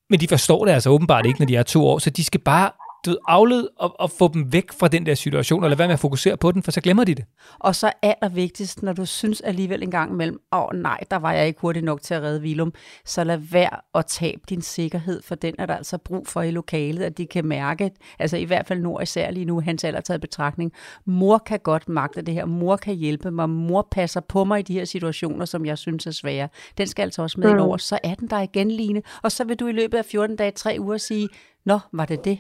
men 0.10 0.20
de 0.20 0.28
forstår 0.28 0.66
det 0.66 0.72
altså 0.72 0.90
åbenbart 0.90 1.26
ikke, 1.26 1.40
når 1.40 1.46
de 1.48 1.56
er 1.56 1.64
to 1.64 1.88
år, 1.88 2.00
så 2.00 2.10
de 2.10 2.24
skal 2.24 2.40
bare 2.40 2.72
du 3.06 3.10
ved, 3.10 3.18
aflede 3.28 3.70
og, 3.78 4.00
og 4.00 4.12
få 4.12 4.28
dem 4.34 4.54
væk 4.54 4.72
fra 4.80 4.88
den 4.88 5.06
der 5.06 5.16
situation, 5.16 5.64
eller 5.64 5.78
være 5.78 5.88
med 5.88 5.94
at 5.94 6.00
fokusere 6.00 6.38
på 6.38 6.52
den, 6.52 6.64
for 6.64 6.72
så 6.72 6.82
glemmer 6.82 7.04
de 7.04 7.16
det. 7.16 7.26
Og 7.60 7.76
så 7.76 7.92
allervigtigst, 8.02 8.84
når 8.84 8.94
du 8.94 9.06
synes 9.06 9.42
alligevel 9.42 9.84
en 9.84 9.92
gang 9.92 10.12
imellem, 10.12 10.40
åh 10.52 10.60
oh, 10.60 10.70
nej, 10.74 11.00
der 11.12 11.18
var 11.18 11.32
jeg 11.32 11.48
ikke 11.48 11.62
hurtig 11.62 11.82
nok 11.82 12.02
til 12.02 12.14
at 12.14 12.22
redde 12.22 12.42
Vilum, 12.42 12.74
så 13.06 13.24
lad 13.24 13.38
være 13.38 13.80
at 13.96 14.06
tabe 14.06 14.42
din 14.50 14.62
sikkerhed, 14.62 15.22
for 15.22 15.36
den 15.36 15.56
er 15.60 15.66
der 15.66 15.76
altså 15.76 15.98
brug 15.98 16.28
for 16.28 16.42
i 16.42 16.52
lokalet, 16.52 17.04
at 17.04 17.18
de 17.18 17.26
kan 17.26 17.46
mærke, 17.46 17.92
altså 18.20 18.38
i 18.38 18.44
hvert 18.44 18.68
fald 18.68 18.80
Nord 18.80 19.04
især 19.04 19.32
lige 19.32 19.46
nu, 19.46 19.62
hans 19.62 19.84
alder 19.84 20.02
taget 20.02 20.18
i 20.18 20.22
betragtning, 20.22 20.72
mor 21.06 21.38
kan 21.38 21.60
godt 21.60 21.90
magte 21.90 22.22
det 22.22 22.34
her, 22.34 22.46
mor 22.46 22.76
kan 22.76 22.96
hjælpe 22.96 23.32
mig, 23.32 23.50
mor 23.50 23.88
passer 23.92 24.22
på 24.22 24.44
mig 24.44 24.60
i 24.60 24.64
de 24.64 24.74
her 24.74 24.86
situationer, 24.86 25.46
som 25.46 25.66
jeg 25.66 25.78
synes 25.78 26.08
er 26.08 26.12
svære. 26.12 26.50
Den 26.78 26.88
skal 26.88 27.04
altså 27.04 27.22
også 27.22 27.40
med 27.40 27.54
mm. 27.54 27.60
over, 27.60 27.78
så 27.78 28.00
er 28.04 28.16
den 28.16 28.28
der 28.28 28.40
igen, 28.40 28.72
Line, 28.72 29.02
og 29.24 29.32
så 29.32 29.44
vil 29.44 29.56
du 29.56 29.68
i 29.68 29.72
løbet 29.72 29.98
af 29.98 30.06
14 30.06 30.36
dage, 30.36 30.52
3 30.52 30.78
uger 30.80 30.98
sige, 30.98 31.30
nå, 31.66 31.80
var 31.94 32.06
det 32.06 32.26
det? 32.26 32.40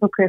Okay. 0.00 0.28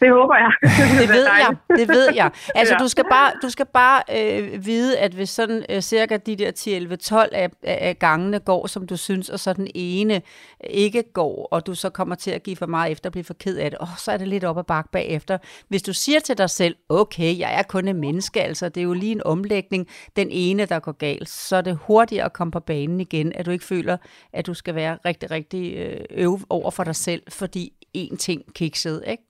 Det 0.00 0.10
håber 0.10 0.34
jeg. 0.36 0.52
Det 1.00 1.08
ved 1.08 1.24
jeg, 1.24 1.56
det 1.78 1.88
ved 1.88 2.08
jeg. 2.14 2.30
Altså, 2.54 2.74
Ja. 2.74 2.78
du 2.84 2.88
skal 2.88 3.04
bare, 3.10 3.32
du 3.42 3.48
skal 3.50 3.66
bare 3.66 4.02
øh, 4.20 4.66
vide, 4.66 4.98
at 4.98 5.12
hvis 5.14 5.30
sådan 5.30 5.64
øh, 5.70 5.80
cirka 5.80 6.16
de 6.16 6.36
der 6.36 6.50
10, 6.50 6.72
11, 6.74 6.96
12 6.96 7.28
af, 7.32 7.50
af 7.62 7.98
gangene 7.98 8.38
går, 8.38 8.66
som 8.66 8.86
du 8.86 8.96
synes, 8.96 9.28
og 9.28 9.40
så 9.40 9.52
den 9.52 9.68
ene 9.74 10.22
ikke 10.64 11.02
går, 11.12 11.48
og 11.50 11.66
du 11.66 11.74
så 11.74 11.90
kommer 11.90 12.14
til 12.14 12.30
at 12.30 12.42
give 12.42 12.56
for 12.56 12.66
meget 12.66 12.92
efter 12.92 13.08
og 13.08 13.12
blive 13.12 13.24
for 13.24 13.34
ked 13.34 13.56
af 13.56 13.70
det, 13.70 13.80
oh, 13.80 13.88
så 13.98 14.12
er 14.12 14.16
det 14.16 14.28
lidt 14.28 14.44
op 14.44 14.58
ad 14.58 14.64
bakke 14.64 14.90
bagefter. 14.92 15.38
Hvis 15.68 15.82
du 15.82 15.92
siger 15.92 16.20
til 16.20 16.38
dig 16.38 16.50
selv, 16.50 16.76
okay, 16.88 17.38
jeg 17.38 17.58
er 17.58 17.62
kun 17.62 17.88
en 17.88 18.00
menneske, 18.00 18.42
altså 18.42 18.68
det 18.68 18.80
er 18.80 18.84
jo 18.84 18.92
lige 18.92 19.12
en 19.12 19.22
omlægning, 19.24 19.88
den 20.16 20.28
ene, 20.30 20.64
der 20.66 20.78
går 20.78 20.92
galt, 20.92 21.28
så 21.28 21.56
er 21.56 21.60
det 21.60 21.78
hurtigere 21.82 22.24
at 22.24 22.32
komme 22.32 22.50
på 22.50 22.60
banen 22.60 23.00
igen, 23.00 23.32
at 23.34 23.46
du 23.46 23.50
ikke 23.50 23.64
føler, 23.64 23.96
at 24.32 24.46
du 24.46 24.54
skal 24.54 24.74
være 24.74 24.98
rigtig, 25.04 25.30
rigtig 25.30 25.76
øh, 25.76 26.00
øv 26.10 26.38
over 26.50 26.70
for 26.70 26.84
dig 26.84 26.96
selv, 26.96 27.22
fordi 27.28 27.72
én 27.96 28.16
ting 28.16 28.54
kiksede, 28.54 29.02
ikke? 29.06 29.22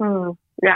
Mm. 0.00 0.06
Ja, 0.62 0.74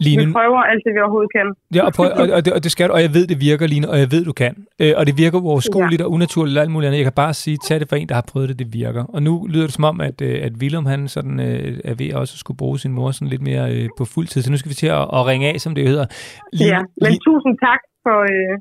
vi 0.00 0.08
Line, 0.08 0.32
prøver 0.32 0.60
alt 0.70 0.82
det, 0.86 0.94
vi 0.94 1.00
overhovedet 1.00 1.32
kan. 1.32 1.46
Ja, 1.74 1.82
og, 1.86 1.92
prøv, 1.92 2.06
og, 2.20 2.28
og, 2.36 2.44
det, 2.44 2.52
og 2.52 2.62
det 2.64 2.70
skal 2.72 2.88
du, 2.88 2.92
og 2.94 3.02
jeg 3.02 3.14
ved, 3.14 3.26
det 3.26 3.40
virker, 3.40 3.66
Line, 3.66 3.90
og 3.90 3.98
jeg 3.98 4.08
ved, 4.14 4.24
du 4.24 4.32
kan. 4.32 4.66
Øh, 4.82 4.92
og 4.96 5.06
det 5.06 5.14
virker 5.18 5.38
uoverskueligt 5.38 6.00
ja. 6.00 6.04
og 6.06 6.10
unaturligt 6.12 6.58
og 6.58 6.62
alt 6.62 6.70
muligt 6.70 6.86
andet. 6.88 6.98
Jeg 6.98 7.04
kan 7.04 7.12
bare 7.12 7.34
sige, 7.34 7.56
tag 7.68 7.80
det 7.80 7.88
for 7.88 7.96
en, 7.96 8.08
der 8.08 8.14
har 8.14 8.26
prøvet 8.32 8.48
det, 8.48 8.58
det 8.58 8.68
virker. 8.72 9.04
Og 9.14 9.22
nu 9.22 9.46
lyder 9.52 9.66
det 9.66 9.74
som 9.74 9.84
om, 9.84 10.00
at, 10.00 10.20
øh, 10.20 10.44
at 10.46 10.52
Willem, 10.60 10.86
han 10.86 11.08
sådan, 11.08 11.40
øh, 11.40 11.80
er 11.84 11.94
ved 11.94 12.14
også 12.14 12.34
at 12.34 12.38
skulle 12.38 12.56
bruge 12.62 12.78
sin 12.78 12.92
mor 12.92 13.10
sådan 13.10 13.28
lidt 13.28 13.42
mere 13.42 13.64
øh, 13.74 13.88
på 13.98 14.04
fuld 14.04 14.26
tid. 14.26 14.42
Så 14.42 14.50
nu 14.50 14.56
skal 14.56 14.68
vi 14.68 14.74
til 14.74 14.86
at, 14.86 15.04
at 15.16 15.26
ringe 15.30 15.46
af, 15.52 15.60
som 15.60 15.74
det 15.74 15.88
hedder. 15.88 16.06
Line, 16.52 16.70
Ja, 16.74 16.80
men 17.02 17.12
tusind 17.28 17.54
tak 17.66 17.80
for, 18.04 18.18
øh, 18.32 18.54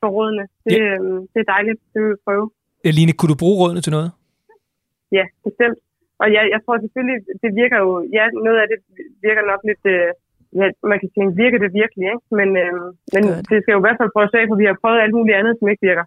for 0.00 0.08
rådene. 0.16 0.42
Det, 0.64 0.72
Ja. 0.72 0.82
øh, 0.82 1.20
det 1.32 1.38
er 1.44 1.48
dejligt, 1.54 1.78
det 1.92 1.98
vil 2.02 2.10
vi 2.10 2.16
prøve. 2.26 2.50
Ja, 2.84 2.90
Line, 2.90 3.12
kunne 3.12 3.30
du 3.34 3.38
bruge 3.42 3.56
rådene 3.62 3.80
til 3.80 3.92
noget? 3.96 4.10
Ja, 5.12 5.24
bestemt. 5.44 5.78
Og 6.22 6.28
jeg, 6.36 6.42
jeg 6.54 6.60
tror 6.64 6.76
selvfølgelig, 6.84 7.18
det 7.42 7.50
virker 7.60 7.78
jo, 7.84 7.90
ja, 8.16 8.24
noget 8.46 8.58
af 8.62 8.66
det 8.72 8.78
virker 9.26 9.42
nok 9.50 9.60
lidt, 9.68 9.84
øh, 9.94 10.08
ja, 10.58 10.66
man 10.92 10.98
kan 11.02 11.10
tænke, 11.14 11.30
virker 11.44 11.58
det 11.64 11.70
virkelig, 11.80 12.06
ikke? 12.14 12.26
Men, 12.38 12.48
øh, 12.62 12.74
men 13.14 13.22
det. 13.24 13.34
det 13.50 13.56
skal 13.60 13.74
jo 13.74 13.80
i 13.82 13.86
hvert 13.86 14.00
fald 14.00 14.14
prøves 14.16 14.32
af, 14.38 14.44
for 14.50 14.56
vi 14.62 14.66
har 14.70 14.76
prøvet 14.82 14.98
alt 15.04 15.14
muligt 15.18 15.38
andet, 15.40 15.52
som 15.58 15.68
ikke 15.72 15.86
virker. 15.90 16.04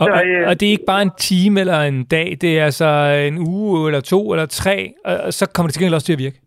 Og, 0.00 0.06
Så, 0.06 0.12
og, 0.16 0.22
øh, 0.30 0.48
og 0.48 0.54
det 0.58 0.66
er 0.66 0.74
ikke 0.76 0.92
bare 0.94 1.02
en 1.08 1.14
time 1.30 1.54
eller 1.62 1.80
en 1.92 2.00
dag, 2.16 2.28
det 2.42 2.50
er 2.58 2.64
altså 2.70 2.88
en 3.30 3.36
uge 3.52 3.88
eller 3.88 4.02
to 4.14 4.20
eller 4.32 4.46
tre, 4.60 4.76
og, 5.08 5.14
og 5.26 5.32
så 5.38 5.44
kommer 5.54 5.66
det 5.66 5.72
til 5.74 5.80
gengæld 5.80 5.98
også 5.98 6.08
til 6.08 6.18
at 6.18 6.24
virke. 6.26 6.38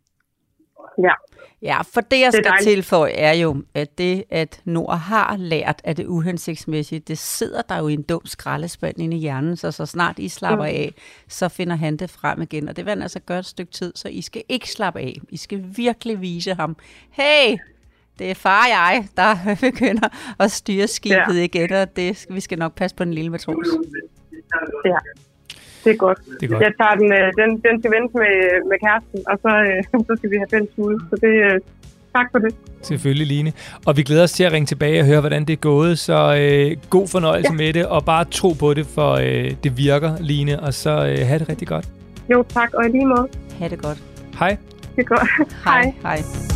Ja, 1.07 1.15
Ja, 1.61 1.81
for 1.81 2.01
det, 2.01 2.19
jeg 2.19 2.31
Det 2.33 2.45
skal 2.45 2.53
tilføje, 2.63 3.11
er 3.11 3.33
jo, 3.33 3.63
at 3.73 3.97
det, 3.97 4.23
at 4.29 4.61
Nord 4.65 4.97
har 4.97 5.35
lært 5.37 5.81
af 5.83 5.95
det 5.95 6.05
uhensigtsmæssige, 6.07 6.99
det 6.99 7.17
sidder 7.17 7.61
der 7.61 7.77
jo 7.77 7.87
i 7.87 7.93
en 7.93 8.01
dum 8.01 8.25
skraldespand 8.25 8.99
inde 8.99 9.17
i 9.17 9.19
hjernen, 9.19 9.57
så 9.57 9.71
så 9.71 9.85
snart 9.85 10.19
I 10.19 10.29
slapper 10.29 10.65
Mm. 10.65 10.69
af, 10.75 10.93
så 11.27 11.49
finder 11.49 11.75
han 11.75 11.97
det 11.97 12.09
frem 12.09 12.41
igen. 12.41 12.69
Og 12.69 12.75
det 12.75 12.85
vil 12.85 12.89
han 12.91 13.01
altså 13.01 13.19
gøre 13.19 13.39
et 13.39 13.45
stykke 13.45 13.71
tid, 13.71 13.93
så 13.95 14.07
I 14.07 14.21
skal 14.21 14.43
ikke 14.49 14.71
slappe 14.71 14.99
af. 14.99 15.17
I 15.29 15.37
skal 15.37 15.63
virkelig 15.75 16.21
vise 16.21 16.53
ham, 16.53 16.75
hey, 17.11 17.57
det 18.19 18.31
er 18.31 18.35
far 18.35 18.63
og 18.63 18.69
jeg, 18.69 19.07
der 19.17 19.35
begynder 19.71 20.07
at 20.39 20.51
styre 20.51 20.87
skibet 20.87 21.35
Ja. 21.37 21.41
igen, 21.43 21.71
og 21.73 21.95
det, 21.95 22.25
vi 22.29 22.39
skal 22.39 22.59
nok 22.59 22.75
passe 22.75 22.95
på 22.95 23.03
den 23.03 23.13
lille 23.13 23.29
matros. 23.29 23.67
ja. 24.85 24.97
Det 25.83 25.91
er 25.95 25.99
godt. 26.07 26.19
Det 26.39 26.43
er 26.45 26.51
godt. 26.53 26.63
Jeg 26.65 26.73
tager 26.79 26.95
den, 27.01 27.09
øh, 27.19 27.27
den, 27.39 27.49
den 27.65 27.73
skal 27.79 27.91
vente 27.97 28.13
med, 28.23 28.35
med 28.69 28.77
kæresten, 28.85 29.19
og 29.31 29.35
så, 29.43 29.51
øh, 29.69 29.79
så 30.07 30.11
skal 30.17 30.29
vi 30.31 30.37
have 30.41 30.51
fælles 30.53 30.73
ude. 30.85 30.97
Så 31.09 31.15
det, 31.25 31.33
øh, 31.47 31.59
Tak 32.15 32.27
for 32.31 32.39
det. 32.39 32.55
Selvfølgelig, 32.81 33.27
Line. 33.27 33.53
Og 33.85 33.97
vi 33.97 34.03
glæder 34.03 34.23
os 34.23 34.31
til 34.31 34.43
at 34.43 34.51
ringe 34.51 34.65
tilbage 34.65 34.99
og 34.99 35.05
høre, 35.05 35.19
hvordan 35.19 35.45
det 35.45 35.53
er 35.53 35.57
gået. 35.57 35.99
Så 35.99 36.35
øh, 36.39 36.77
god 36.89 37.07
fornøjelse 37.07 37.51
ja. 37.51 37.57
med 37.57 37.73
det, 37.73 37.85
og 37.85 38.05
bare 38.05 38.25
tro 38.25 38.53
på 38.53 38.73
det, 38.73 38.85
for 38.85 39.11
øh, 39.11 39.51
det 39.63 39.77
virker, 39.77 40.11
Line. 40.19 40.59
Og 40.59 40.73
så 40.73 40.89
øh, 40.89 41.27
have 41.27 41.39
det 41.39 41.49
rigtig 41.49 41.67
godt. 41.67 41.87
Jo, 42.31 42.43
tak. 42.49 42.73
Og 42.73 42.85
i 42.85 42.89
lige 42.89 43.05
måde. 43.05 43.27
Ha' 43.59 43.67
det 43.67 43.81
godt. 43.81 43.97
Hej. 44.39 44.57
Det 44.95 45.01
er 45.01 45.15
godt. 45.15 45.29
Hej. 45.65 45.93
Hej. 46.01 46.50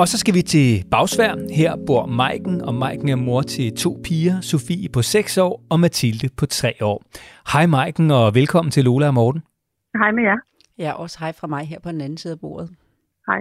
Og 0.00 0.08
så 0.08 0.18
skal 0.18 0.34
vi 0.34 0.42
til 0.42 0.68
Bagsvær. 0.90 1.32
Her 1.60 1.72
bor 1.86 2.06
Maiken, 2.06 2.62
og 2.68 2.74
Maiken 2.74 3.08
er 3.08 3.16
mor 3.16 3.42
til 3.42 3.76
to 3.76 3.90
piger, 4.04 4.40
Sofie 4.40 4.88
på 4.96 5.02
6 5.02 5.38
år 5.38 5.62
og 5.70 5.80
Mathilde 5.80 6.28
på 6.38 6.46
3 6.46 6.72
år. 6.82 6.98
Hej 7.52 7.66
Maiken, 7.66 8.10
og 8.10 8.34
velkommen 8.34 8.70
til 8.70 8.84
Lola 8.84 9.06
og 9.06 9.14
Morten. 9.14 9.42
Hej 10.00 10.10
med 10.12 10.22
jer. 10.22 10.38
Ja, 10.78 10.92
også 10.92 11.16
hej 11.20 11.32
fra 11.32 11.46
mig 11.46 11.64
her 11.72 11.80
på 11.80 11.90
den 11.92 12.00
anden 12.00 12.18
side 12.18 12.32
af 12.32 12.40
bordet. 12.40 12.68
Hej. 13.28 13.40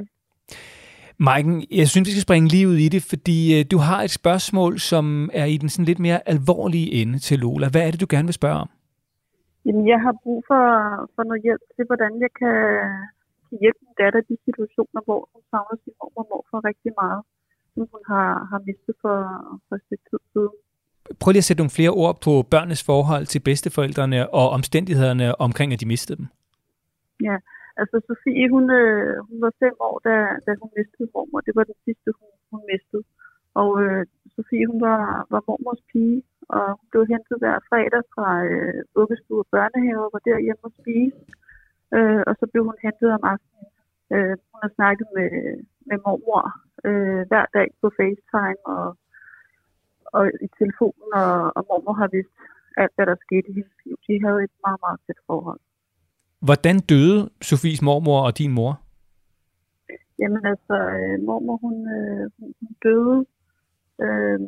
Maiken, 1.18 1.56
jeg 1.72 1.88
synes, 1.88 2.06
vi 2.08 2.12
skal 2.12 2.28
springe 2.28 2.48
lige 2.50 2.68
ud 2.68 2.80
i 2.86 2.90
det, 2.90 3.04
fordi 3.12 3.60
øh, 3.60 3.66
du 3.72 3.78
har 3.78 4.02
et 4.02 4.12
spørgsmål, 4.22 4.80
som 4.80 5.30
er 5.34 5.46
i 5.46 5.58
den 5.58 5.70
sådan 5.70 5.86
lidt 5.86 6.00
mere 6.00 6.20
alvorlige 6.30 6.92
ende 7.02 7.20
til 7.20 7.40
Lola. 7.40 7.68
Hvad 7.70 7.82
er 7.88 7.92
det, 7.92 8.02
du 8.02 8.08
gerne 8.10 8.28
vil 8.28 8.40
spørge 8.42 8.60
om? 8.64 8.70
Jamen, 9.66 9.88
jeg 9.88 10.00
har 10.06 10.14
brug 10.24 10.44
for, 10.48 10.64
for 11.16 11.24
noget 11.24 11.42
hjælp 11.44 11.64
til, 11.76 11.86
hvordan 11.90 12.12
jeg 12.24 12.32
kan, 12.40 12.56
kan 13.50 13.58
hjælpe 13.64 13.82
min 13.86 13.96
datter 14.02 14.20
i 14.24 14.28
de 14.32 14.38
situationer, 14.48 15.02
hvor 15.08 15.20
hun 15.32 15.42
savner 15.52 15.78
sin 15.84 15.94
mor 16.00 16.12
og 16.22 16.26
mor 16.32 16.42
for 16.50 16.58
rigtig 16.70 16.92
meget, 17.02 17.22
som 17.74 17.84
hun 17.94 18.04
har, 18.12 18.30
har 18.52 18.60
mistet 18.70 18.96
for, 19.04 19.18
for 19.66 19.74
et 19.78 19.84
stykke 19.86 20.06
tid 20.10 20.22
siden. 20.34 20.56
Prøv 21.22 21.30
lige 21.32 21.44
at 21.44 21.50
sætte 21.50 21.62
nogle 21.62 21.78
flere 21.80 21.94
ord 22.04 22.16
på 22.26 22.34
børnenes 22.54 22.84
forhold 22.92 23.26
til 23.32 23.46
bedsteforældrene 23.48 24.20
og 24.40 24.46
omstændighederne 24.58 25.28
omkring, 25.46 25.70
at 25.74 25.82
de 25.82 25.92
mistede 25.94 26.18
dem. 26.20 26.28
Ja, 27.28 27.36
altså 27.82 27.98
Sofie, 28.08 28.46
hun, 28.56 28.66
øh, 28.82 29.12
hun 29.28 29.38
var 29.46 29.54
fem 29.64 29.76
år, 29.90 29.96
da, 30.08 30.16
da 30.46 30.52
hun 30.62 30.70
mistede 30.78 31.08
mormor. 31.14 31.40
Det 31.48 31.54
var 31.60 31.66
den 31.72 31.80
sidste, 31.86 32.10
hun, 32.20 32.32
hun 32.52 32.62
mistede. 32.72 33.04
Og 33.62 33.70
øh, 33.84 34.02
Sofie, 34.36 34.66
hun 34.72 34.82
var, 34.90 35.02
var 35.34 35.42
mormors 35.48 35.84
pige, 35.92 36.22
og 36.56 36.66
hun 36.78 36.88
blev 36.92 37.04
hentet 37.14 37.36
hver 37.42 37.58
fredag 37.70 38.04
fra 38.14 38.28
øh, 38.50 38.80
vuggestue 38.96 39.42
og 39.44 39.48
børnehave, 39.54 40.02
og 40.06 40.12
var 40.16 40.22
der 40.28 40.46
hjemme 40.46 40.64
og 40.70 40.74
spise. 40.82 41.20
Øh, 41.98 42.22
og 42.30 42.34
så 42.40 42.46
blev 42.52 42.64
hun 42.70 42.78
hentet 42.86 43.10
om 43.18 43.24
aftenen. 43.34 43.68
Øh, 44.14 44.34
hun 44.50 44.60
har 44.64 44.72
snakket 44.78 45.08
med, 45.18 45.30
med 45.90 45.98
mormor 46.06 46.44
øh, 46.88 47.22
hver 47.30 47.46
dag 47.58 47.68
på 47.82 47.88
FaceTime 47.98 48.62
og, 48.76 48.88
og 50.06 50.24
i 50.46 50.48
telefonen, 50.60 51.10
og, 51.24 51.34
og 51.58 51.62
mormor 51.70 51.94
har 52.02 52.10
vidst 52.16 52.36
alt, 52.82 52.94
hvad 52.96 53.06
der 53.06 53.16
skete 53.26 53.48
i 53.50 53.54
hendes 53.58 53.78
liv. 53.86 53.96
De 54.08 54.14
havde 54.26 54.40
et 54.48 54.56
meget, 54.66 54.80
meget 54.86 55.00
tæt 55.08 55.20
forhold. 55.28 55.60
Hvordan 56.48 56.78
døde 56.92 57.20
Sofies 57.42 57.82
mormor 57.82 58.20
og 58.28 58.38
din 58.38 58.52
mor? 58.60 58.74
Jamen 60.20 60.46
altså, 60.54 60.76
øh, 61.00 61.18
mormor 61.28 61.58
hun, 61.66 61.76
øh, 61.98 62.26
hun, 62.40 62.74
døde 62.84 63.18
øh, 64.04 64.40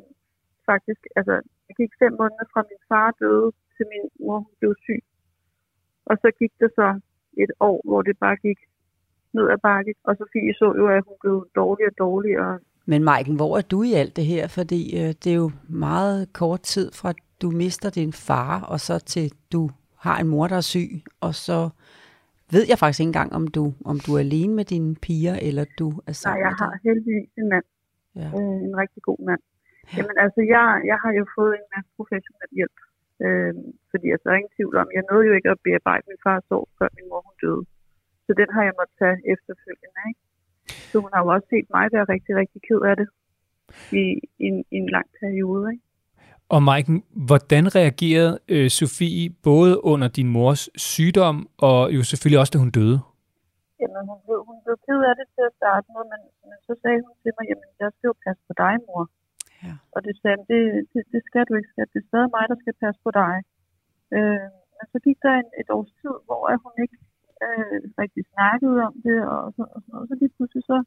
faktisk, 0.70 1.02
altså 1.16 1.36
jeg 1.68 1.76
gik 1.82 1.92
fem 2.02 2.14
måneder 2.20 2.48
fra 2.54 2.62
min 2.70 2.82
far 2.90 3.10
døde 3.22 3.48
til 3.76 3.86
min 3.92 4.06
mor 4.20 4.38
hun 4.46 4.54
blev 4.60 4.74
syg. 4.86 5.04
Og 6.10 6.16
så 6.22 6.28
gik 6.40 6.54
det 6.62 6.70
så 6.80 6.88
et 7.38 7.52
år, 7.60 7.82
hvor 7.84 8.02
det 8.02 8.18
bare 8.18 8.36
gik 8.36 8.60
ned 9.34 9.50
ad 9.50 9.58
bakke, 9.58 9.94
og 10.04 10.18
Sofie 10.18 10.54
så 10.54 10.74
jo, 10.78 10.88
at 10.88 11.04
hun 11.08 11.16
blev 11.22 11.48
dårligere 11.56 11.92
og 11.92 11.98
dårligere. 11.98 12.60
Men 12.86 13.04
Maiken, 13.04 13.36
hvor 13.36 13.58
er 13.58 13.62
du 13.62 13.84
i 13.84 13.94
alt 13.94 14.16
det 14.16 14.26
her? 14.26 14.48
Fordi 14.48 14.82
øh, 15.00 15.14
det 15.24 15.28
er 15.28 15.36
jo 15.36 15.52
meget 15.70 16.34
kort 16.34 16.62
tid 16.62 16.92
fra, 16.92 17.14
du 17.42 17.52
mister 17.52 17.90
din 17.90 18.14
far, 18.14 18.62
og 18.62 18.80
så 18.80 19.00
til 19.00 19.32
du 19.52 19.70
har 20.06 20.18
en 20.20 20.28
mor, 20.28 20.48
der 20.48 20.56
er 20.56 20.62
syg, 20.76 20.90
og 21.22 21.36
så 21.36 21.70
ved 22.54 22.64
jeg 22.70 22.78
faktisk 22.78 23.00
ikke 23.00 23.08
engang, 23.08 23.34
om 23.40 23.48
du, 23.48 23.64
om 23.86 23.98
du 24.06 24.10
er 24.16 24.20
alene 24.20 24.54
med 24.60 24.66
dine 24.66 24.96
piger, 24.96 25.36
eller 25.48 25.66
du 25.80 25.90
er 25.90 25.94
Nej, 26.08 26.14
sammen 26.14 26.44
jeg 26.46 26.52
med 26.52 26.58
har 26.64 26.72
heldigvis 26.84 27.30
en 27.38 27.50
mand. 27.54 27.66
Ja. 28.22 28.28
Øh, 28.38 28.58
en 28.68 28.76
rigtig 28.84 29.02
god 29.10 29.20
mand. 29.30 29.42
Jamen 29.98 30.18
altså, 30.24 30.42
jeg, 30.54 30.66
jeg 30.92 30.98
har 31.04 31.12
jo 31.20 31.26
fået 31.38 31.54
en 31.60 31.68
masse 31.76 31.90
professionel 31.98 32.50
hjælp. 32.60 32.78
Øh, 33.26 33.54
fordi 33.92 34.06
altså, 34.14 34.24
der 34.26 34.32
er 34.34 34.42
ingen 34.42 34.58
tvivl 34.58 34.76
om, 34.82 34.88
jeg 34.98 35.04
nåede 35.10 35.28
jo 35.30 35.34
ikke 35.38 35.50
at 35.54 35.64
bearbejde 35.66 36.04
min 36.12 36.24
fars 36.28 36.48
år, 36.58 36.66
før 36.78 36.88
min 36.98 37.08
mor 37.10 37.22
hun 37.28 37.38
døde. 37.44 37.64
Så 38.26 38.32
den 38.42 38.50
har 38.56 38.64
jeg 38.68 38.74
måttet 38.80 38.96
tage 39.02 39.18
efterfølgende. 39.34 40.02
Ikke? 40.10 40.22
Så 40.90 40.96
hun 41.04 41.12
har 41.14 41.22
jo 41.24 41.30
også 41.36 41.48
set 41.54 41.68
mig 41.76 41.86
være 41.96 42.06
rigtig, 42.14 42.34
rigtig 42.42 42.60
ked 42.68 42.82
af 42.90 42.96
det 43.02 43.08
i, 44.02 44.04
i, 44.46 44.48
en, 44.52 44.58
i 44.76 44.78
en 44.84 44.90
lang 44.96 45.08
periode. 45.22 45.64
Ikke? 45.74 45.86
Og 46.56 46.60
Maiken, 46.68 46.98
hvordan 47.30 47.64
reagerede 47.80 48.34
øh, 48.54 48.70
Sofie 48.78 49.30
både 49.50 49.74
under 49.92 50.08
din 50.18 50.30
mors 50.38 50.64
sygdom, 50.92 51.38
og 51.68 51.80
jo 51.96 52.02
selvfølgelig 52.10 52.40
også, 52.42 52.54
da 52.54 52.60
hun 52.66 52.72
døde? 52.80 52.98
Jamen, 53.82 54.04
hun 54.12 54.20
blev, 54.26 54.40
hun 54.50 54.58
blev 54.66 54.76
ked 54.86 55.00
af 55.10 55.14
det 55.20 55.28
til 55.36 55.44
at 55.50 55.54
starte 55.60 55.88
med, 55.94 56.04
men, 56.12 56.22
men 56.50 56.58
så 56.68 56.74
sagde 56.82 57.00
hun 57.06 57.16
til 57.24 57.32
mig, 57.38 57.46
jamen, 57.52 57.70
jeg 57.82 57.90
skal 57.96 58.08
jo 58.12 58.16
passe 58.26 58.42
på 58.50 58.54
dig, 58.64 58.74
mor. 58.88 59.04
Ja. 59.66 59.74
Og 59.96 60.00
det 60.06 60.14
sagde 60.22 60.44
det, 60.52 60.64
det, 60.94 61.02
det 61.14 61.22
skal 61.28 61.44
du 61.50 61.54
ikke, 61.56 61.72
skat. 61.74 61.90
Det 61.94 62.00
er 62.02 62.10
stadig 62.12 62.30
mig, 62.36 62.46
der 62.52 62.58
skal 62.62 62.82
passe 62.84 63.00
på 63.06 63.12
dig. 63.22 63.36
Øh, 64.16 64.48
men 64.78 64.86
så 64.94 64.98
gik 65.06 65.18
der 65.26 65.34
en, 65.42 65.50
et 65.62 65.70
års 65.76 65.92
tid, 66.02 66.16
hvor 66.26 66.42
hun 66.64 66.76
ikke 66.86 66.98
øh, 67.46 67.80
rigtig 68.02 68.24
snakkede 68.34 68.78
om 68.90 68.96
det, 69.08 69.20
og 69.34 69.42
så, 69.56 69.64
og 69.76 69.80
sådan 69.82 69.92
noget. 69.94 70.10
Så 70.10 70.16
lige 70.22 70.36
pludselig 70.36 70.64
så, 70.72 70.78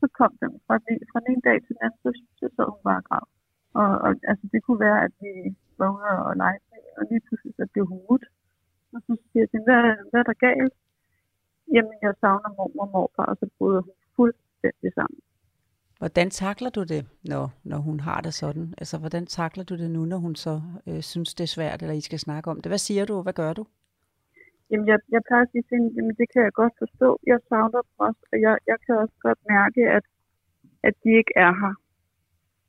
så 0.00 0.06
kom 0.18 0.32
den 0.42 0.52
fra, 0.66 0.74
fra 1.10 1.18
den 1.20 1.28
ene 1.32 1.44
dag 1.48 1.58
til 1.60 1.72
den 1.74 1.82
anden, 1.84 2.00
så, 2.04 2.10
så 2.40 2.46
sad 2.56 2.66
hun 2.74 2.82
bare 2.90 3.02
grav. 3.08 3.26
Og, 3.80 3.90
og 4.04 4.10
altså, 4.30 4.44
det 4.52 4.60
kunne 4.62 4.80
være, 4.88 5.00
at 5.06 5.12
vi 5.22 5.32
var 5.80 5.90
ude 5.96 6.12
og 6.28 6.36
lege 6.42 6.58
og 6.98 7.02
lige 7.10 7.22
pludselig 7.26 7.54
så 7.56 7.64
blev 7.72 7.84
hun 7.92 8.00
ud. 8.14 8.24
Og 8.94 9.00
så 9.06 9.12
siger 9.28 9.46
jeg 9.52 9.62
hvad, 9.66 9.82
hvad 10.10 10.20
er 10.20 10.28
der 10.30 10.38
galt? 10.46 10.74
Jamen, 11.74 11.96
jeg 12.02 12.14
savner 12.20 12.50
mormor 12.58 12.84
og 12.86 12.90
morfar, 12.94 13.26
og 13.32 13.36
så 13.40 13.46
bryder 13.58 13.82
hun 13.86 13.96
fuldstændig 14.16 14.90
sammen. 14.98 15.20
Hvordan 16.02 16.30
takler 16.30 16.70
du 16.70 16.82
det, 16.92 17.02
når, 17.32 17.44
når 17.70 17.80
hun 17.88 17.98
har 18.00 18.20
det 18.26 18.34
sådan? 18.42 18.66
Altså, 18.80 18.96
hvordan 19.02 19.24
takler 19.26 19.64
du 19.64 19.74
det 19.82 19.90
nu, 19.96 20.02
når 20.12 20.20
hun 20.26 20.34
så 20.46 20.54
øh, 20.88 21.00
synes, 21.12 21.34
det 21.34 21.44
er 21.44 21.54
svært, 21.56 21.82
eller 21.82 21.94
I 22.00 22.00
skal 22.08 22.18
snakke 22.18 22.50
om 22.50 22.58
det? 22.60 22.70
Hvad 22.70 22.84
siger 22.88 23.04
du, 23.04 23.14
og 23.18 23.22
hvad 23.22 23.36
gør 23.42 23.52
du? 23.52 23.64
Jamen, 24.70 24.86
jeg, 24.92 24.98
jeg 25.14 25.20
plejer 25.28 25.44
at 25.46 25.50
sige 25.52 25.64
til 25.68 25.74
hende, 25.76 25.90
jamen, 25.96 26.14
det 26.20 26.26
kan 26.32 26.42
jeg 26.46 26.52
godt 26.62 26.74
forstå. 26.82 27.08
Jeg 27.30 27.38
savner 27.48 27.80
dem 27.88 27.96
også, 28.08 28.22
og 28.32 28.36
jeg, 28.44 28.54
jeg 28.70 28.78
kan 28.84 28.94
også 29.02 29.16
godt 29.26 29.40
mærke, 29.54 29.80
at, 29.96 30.04
at 30.88 30.94
de 31.04 31.10
ikke 31.20 31.34
er 31.46 31.52
her. 31.62 31.74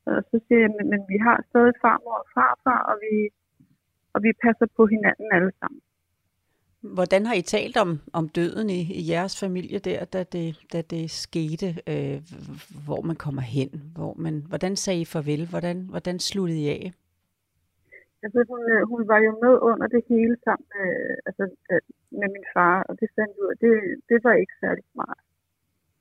Og 0.10 0.24
så 0.30 0.36
siger 0.46 0.62
jeg, 0.66 0.72
men, 0.78 0.86
men 0.94 1.02
vi 1.12 1.18
har 1.28 1.38
stadig 1.50 1.74
farmor 1.84 2.18
og 2.24 2.28
farfar, 2.36 2.82
og 2.92 2.96
vi, 3.04 3.14
og 4.14 4.20
vi 4.26 4.32
passer 4.44 4.68
på 4.78 4.84
hinanden 4.94 5.28
alle 5.38 5.52
sammen. 5.60 5.82
Hvordan 6.84 7.26
har 7.26 7.36
I 7.36 7.42
talt 7.42 7.78
om, 7.78 8.00
om 8.14 8.30
døden 8.30 8.70
i, 8.70 8.82
i 9.00 9.12
jeres 9.12 9.40
familie 9.40 9.80
der, 9.80 10.06
da 10.06 10.24
det, 10.24 10.48
da 10.74 10.82
det 10.82 11.12
skete, 11.12 11.68
øh, 11.92 12.18
hvor 12.86 13.02
man 13.02 13.16
kommer 13.16 13.42
hen? 13.42 13.70
Hvor 13.96 14.14
man, 14.14 14.36
hvordan 14.50 14.76
sagde 14.76 15.02
I 15.02 15.06
farvel? 15.06 15.48
Hvordan, 15.50 15.78
hvordan 15.90 16.20
sluttede 16.20 16.60
I 16.60 16.68
af? 16.68 16.92
Altså, 18.24 18.40
hun, 18.50 18.62
øh, 18.74 18.82
hun 18.92 19.02
var 19.12 19.20
jo 19.28 19.32
med 19.44 19.56
under 19.70 19.88
det 19.96 20.04
hele 20.10 20.36
sammen 20.46 20.68
med, 20.76 20.90
øh, 21.04 21.18
altså, 21.28 21.44
øh, 21.72 21.82
med 22.20 22.30
min 22.36 22.48
far, 22.54 22.78
og 22.90 22.94
det 23.00 23.10
fandt 23.18 23.34
ud 23.42 23.48
af, 23.52 23.58
det, 23.66 23.74
det 24.10 24.18
var 24.26 24.34
ikke 24.34 24.56
særlig 24.64 24.84
smart. 24.94 25.20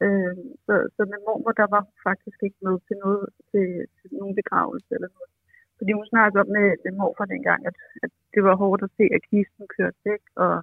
Øh, 0.04 0.36
så, 0.66 0.74
så 0.96 1.02
med 1.12 1.18
mormor, 1.26 1.52
der 1.62 1.68
var 1.74 1.82
hun 1.86 1.96
faktisk 2.08 2.38
ikke 2.46 2.60
med 2.66 2.76
til 2.88 2.96
noget, 3.04 3.26
til, 3.50 3.66
til 3.98 4.08
nogen 4.20 4.34
begravelse 4.40 4.90
eller 4.96 5.10
noget. 5.16 5.32
Fordi 5.78 5.92
hun 5.98 6.06
snakkede 6.12 6.40
om 6.44 6.50
med, 6.56 6.68
med 6.84 6.92
morfar 7.00 7.28
dengang, 7.34 7.60
at, 7.70 7.76
at 8.04 8.10
det 8.34 8.42
var 8.48 8.54
hårdt 8.62 8.82
at 8.86 8.94
se, 8.98 9.04
at 9.16 9.22
kisten 9.30 9.64
kørte 9.76 10.00
væk, 10.04 10.24
og, 10.44 10.54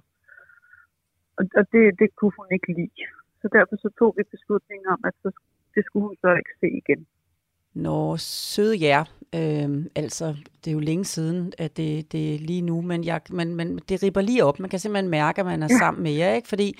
og, 1.38 1.44
og 1.58 1.64
det, 1.72 1.82
det 2.00 2.08
kunne 2.16 2.34
hun 2.38 2.48
ikke 2.56 2.72
lide. 2.78 3.04
Så 3.40 3.46
derfor 3.56 3.76
så 3.84 3.88
tog 3.98 4.10
vi 4.16 4.22
beslutningen 4.34 4.86
om, 4.94 5.00
at 5.08 5.14
så, 5.22 5.30
det 5.74 5.82
skulle 5.84 6.06
hun 6.08 6.16
så 6.24 6.30
ikke 6.40 6.54
se 6.60 6.68
igen. 6.82 7.06
Nå, 7.74 8.16
søde 8.16 8.76
jer. 8.86 9.04
Øhm, 9.34 9.90
altså, 9.96 10.26
det 10.64 10.70
er 10.70 10.74
jo 10.74 10.78
længe 10.78 11.04
siden, 11.04 11.52
at 11.58 11.76
det, 11.76 12.12
det 12.12 12.34
er 12.34 12.38
lige 12.38 12.62
nu, 12.62 12.80
men, 12.80 13.04
jeg, 13.04 13.20
men, 13.30 13.54
men 13.54 13.78
det 13.88 14.02
ripper 14.02 14.20
lige 14.20 14.44
op. 14.44 14.60
Man 14.60 14.70
kan 14.70 14.78
simpelthen 14.78 15.10
mærke, 15.10 15.40
at 15.40 15.46
man 15.46 15.62
er 15.62 15.68
ja. 15.70 15.78
sammen 15.78 16.02
med 16.02 16.12
jer, 16.12 16.34
ikke? 16.34 16.48
Fordi 16.48 16.78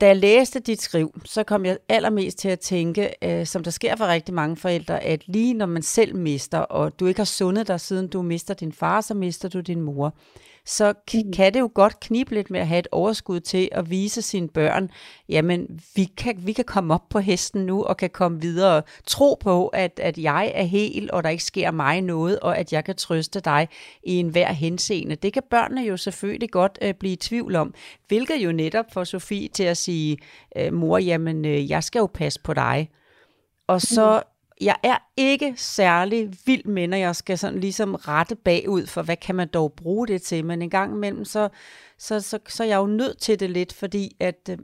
da 0.00 0.06
jeg 0.06 0.16
læste 0.16 0.60
dit 0.60 0.82
skriv, 0.82 1.20
så 1.24 1.44
kom 1.44 1.64
jeg 1.64 1.78
allermest 1.88 2.38
til 2.38 2.48
at 2.48 2.60
tænke, 2.60 3.10
øh, 3.22 3.46
som 3.46 3.64
der 3.64 3.70
sker 3.70 3.96
for 3.96 4.06
rigtig 4.06 4.34
mange 4.34 4.56
forældre, 4.56 5.04
at 5.04 5.28
lige 5.28 5.54
når 5.54 5.66
man 5.66 5.82
selv 5.82 6.16
mister, 6.16 6.58
og 6.58 7.00
du 7.00 7.06
ikke 7.06 7.20
har 7.20 7.24
sundet 7.24 7.68
dig, 7.68 7.80
siden 7.80 8.08
du 8.08 8.22
mister 8.22 8.54
din 8.54 8.72
far, 8.72 9.00
så 9.00 9.14
mister 9.14 9.48
du 9.48 9.60
din 9.60 9.80
mor 9.80 10.14
så 10.66 10.94
k- 11.10 11.30
kan 11.36 11.54
det 11.54 11.60
jo 11.60 11.70
godt 11.74 12.00
knibe 12.00 12.34
lidt 12.34 12.50
med 12.50 12.60
at 12.60 12.66
have 12.66 12.78
et 12.78 12.88
overskud 12.92 13.40
til 13.40 13.68
at 13.72 13.90
vise 13.90 14.22
sine 14.22 14.48
børn, 14.48 14.90
jamen 15.28 15.80
vi 15.94 16.04
kan, 16.04 16.46
vi 16.46 16.52
kan 16.52 16.64
komme 16.64 16.94
op 16.94 17.08
på 17.08 17.18
hesten 17.18 17.66
nu 17.66 17.84
og 17.84 17.96
kan 17.96 18.10
komme 18.10 18.40
videre. 18.40 18.82
Tro 19.06 19.36
på, 19.40 19.68
at, 19.68 20.00
at 20.02 20.18
jeg 20.18 20.52
er 20.54 20.62
hel, 20.62 21.10
og 21.12 21.24
der 21.24 21.30
ikke 21.30 21.44
sker 21.44 21.70
mig 21.70 22.00
noget, 22.00 22.40
og 22.40 22.58
at 22.58 22.72
jeg 22.72 22.84
kan 22.84 22.96
trøste 22.96 23.40
dig 23.40 23.68
i 24.02 24.14
enhver 24.14 24.52
henseende. 24.52 25.14
Det 25.14 25.32
kan 25.32 25.42
børnene 25.50 25.82
jo 25.82 25.96
selvfølgelig 25.96 26.50
godt 26.50 26.78
øh, 26.82 26.94
blive 26.94 27.12
i 27.12 27.16
tvivl 27.16 27.56
om, 27.56 27.74
hvilket 28.08 28.36
jo 28.36 28.52
netop 28.52 28.84
får 28.92 29.04
Sofie 29.04 29.48
til 29.48 29.64
at 29.64 29.76
sige, 29.76 30.18
øh, 30.56 30.72
mor, 30.72 30.98
jamen 30.98 31.44
øh, 31.44 31.70
jeg 31.70 31.84
skal 31.84 31.98
jo 31.98 32.06
passe 32.06 32.40
på 32.40 32.54
dig. 32.54 32.90
Og 33.68 33.80
så 33.80 34.22
jeg 34.60 34.76
er 34.82 34.98
ikke 35.16 35.54
særlig 35.56 36.30
vild 36.46 36.64
med, 36.64 36.88
når 36.88 36.96
jeg 36.96 37.16
skal 37.16 37.38
sådan 37.38 37.60
ligesom 37.60 37.94
rette 37.94 38.36
bagud 38.36 38.86
for, 38.86 39.02
hvad 39.02 39.16
kan 39.16 39.34
man 39.34 39.48
dog 39.48 39.72
bruge 39.72 40.06
det 40.06 40.22
til, 40.22 40.44
men 40.44 40.62
en 40.62 40.70
gang 40.70 40.94
imellem, 40.94 41.24
så, 41.24 41.48
så, 41.98 42.20
så, 42.20 42.38
så 42.48 42.62
er 42.62 42.68
jeg 42.68 42.76
jo 42.76 42.86
nødt 42.86 43.18
til 43.18 43.40
det 43.40 43.50
lidt, 43.50 43.72
fordi 43.72 44.16
at, 44.20 44.48
øh, 44.50 44.58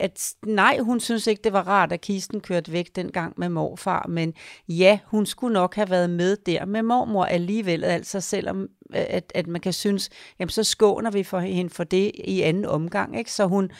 at 0.00 0.34
nej, 0.46 0.78
hun 0.78 1.00
synes 1.00 1.26
ikke, 1.26 1.42
det 1.44 1.52
var 1.52 1.68
rart, 1.68 1.92
at 1.92 2.00
kisten 2.00 2.40
kørte 2.40 2.72
væk 2.72 2.96
dengang 2.96 3.34
med 3.36 3.48
morfar, 3.48 4.06
men 4.08 4.34
ja, 4.68 4.98
hun 5.04 5.26
skulle 5.26 5.52
nok 5.52 5.74
have 5.74 5.90
været 5.90 6.10
med 6.10 6.36
der 6.36 6.64
med 6.64 6.82
mormor 6.82 7.24
alligevel, 7.24 7.84
altså 7.84 8.20
selvom 8.20 8.62
øh, 8.62 9.04
at, 9.08 9.32
at 9.34 9.46
man 9.46 9.60
kan 9.60 9.72
synes, 9.72 10.10
jamen 10.38 10.50
så 10.50 10.64
skåner 10.64 11.10
vi 11.10 11.22
for 11.22 11.38
hende 11.38 11.70
for 11.70 11.84
det 11.84 12.12
i 12.14 12.42
anden 12.42 12.64
omgang, 12.64 13.18
ikke? 13.18 13.32
så 13.32 13.46
hun 13.46 13.70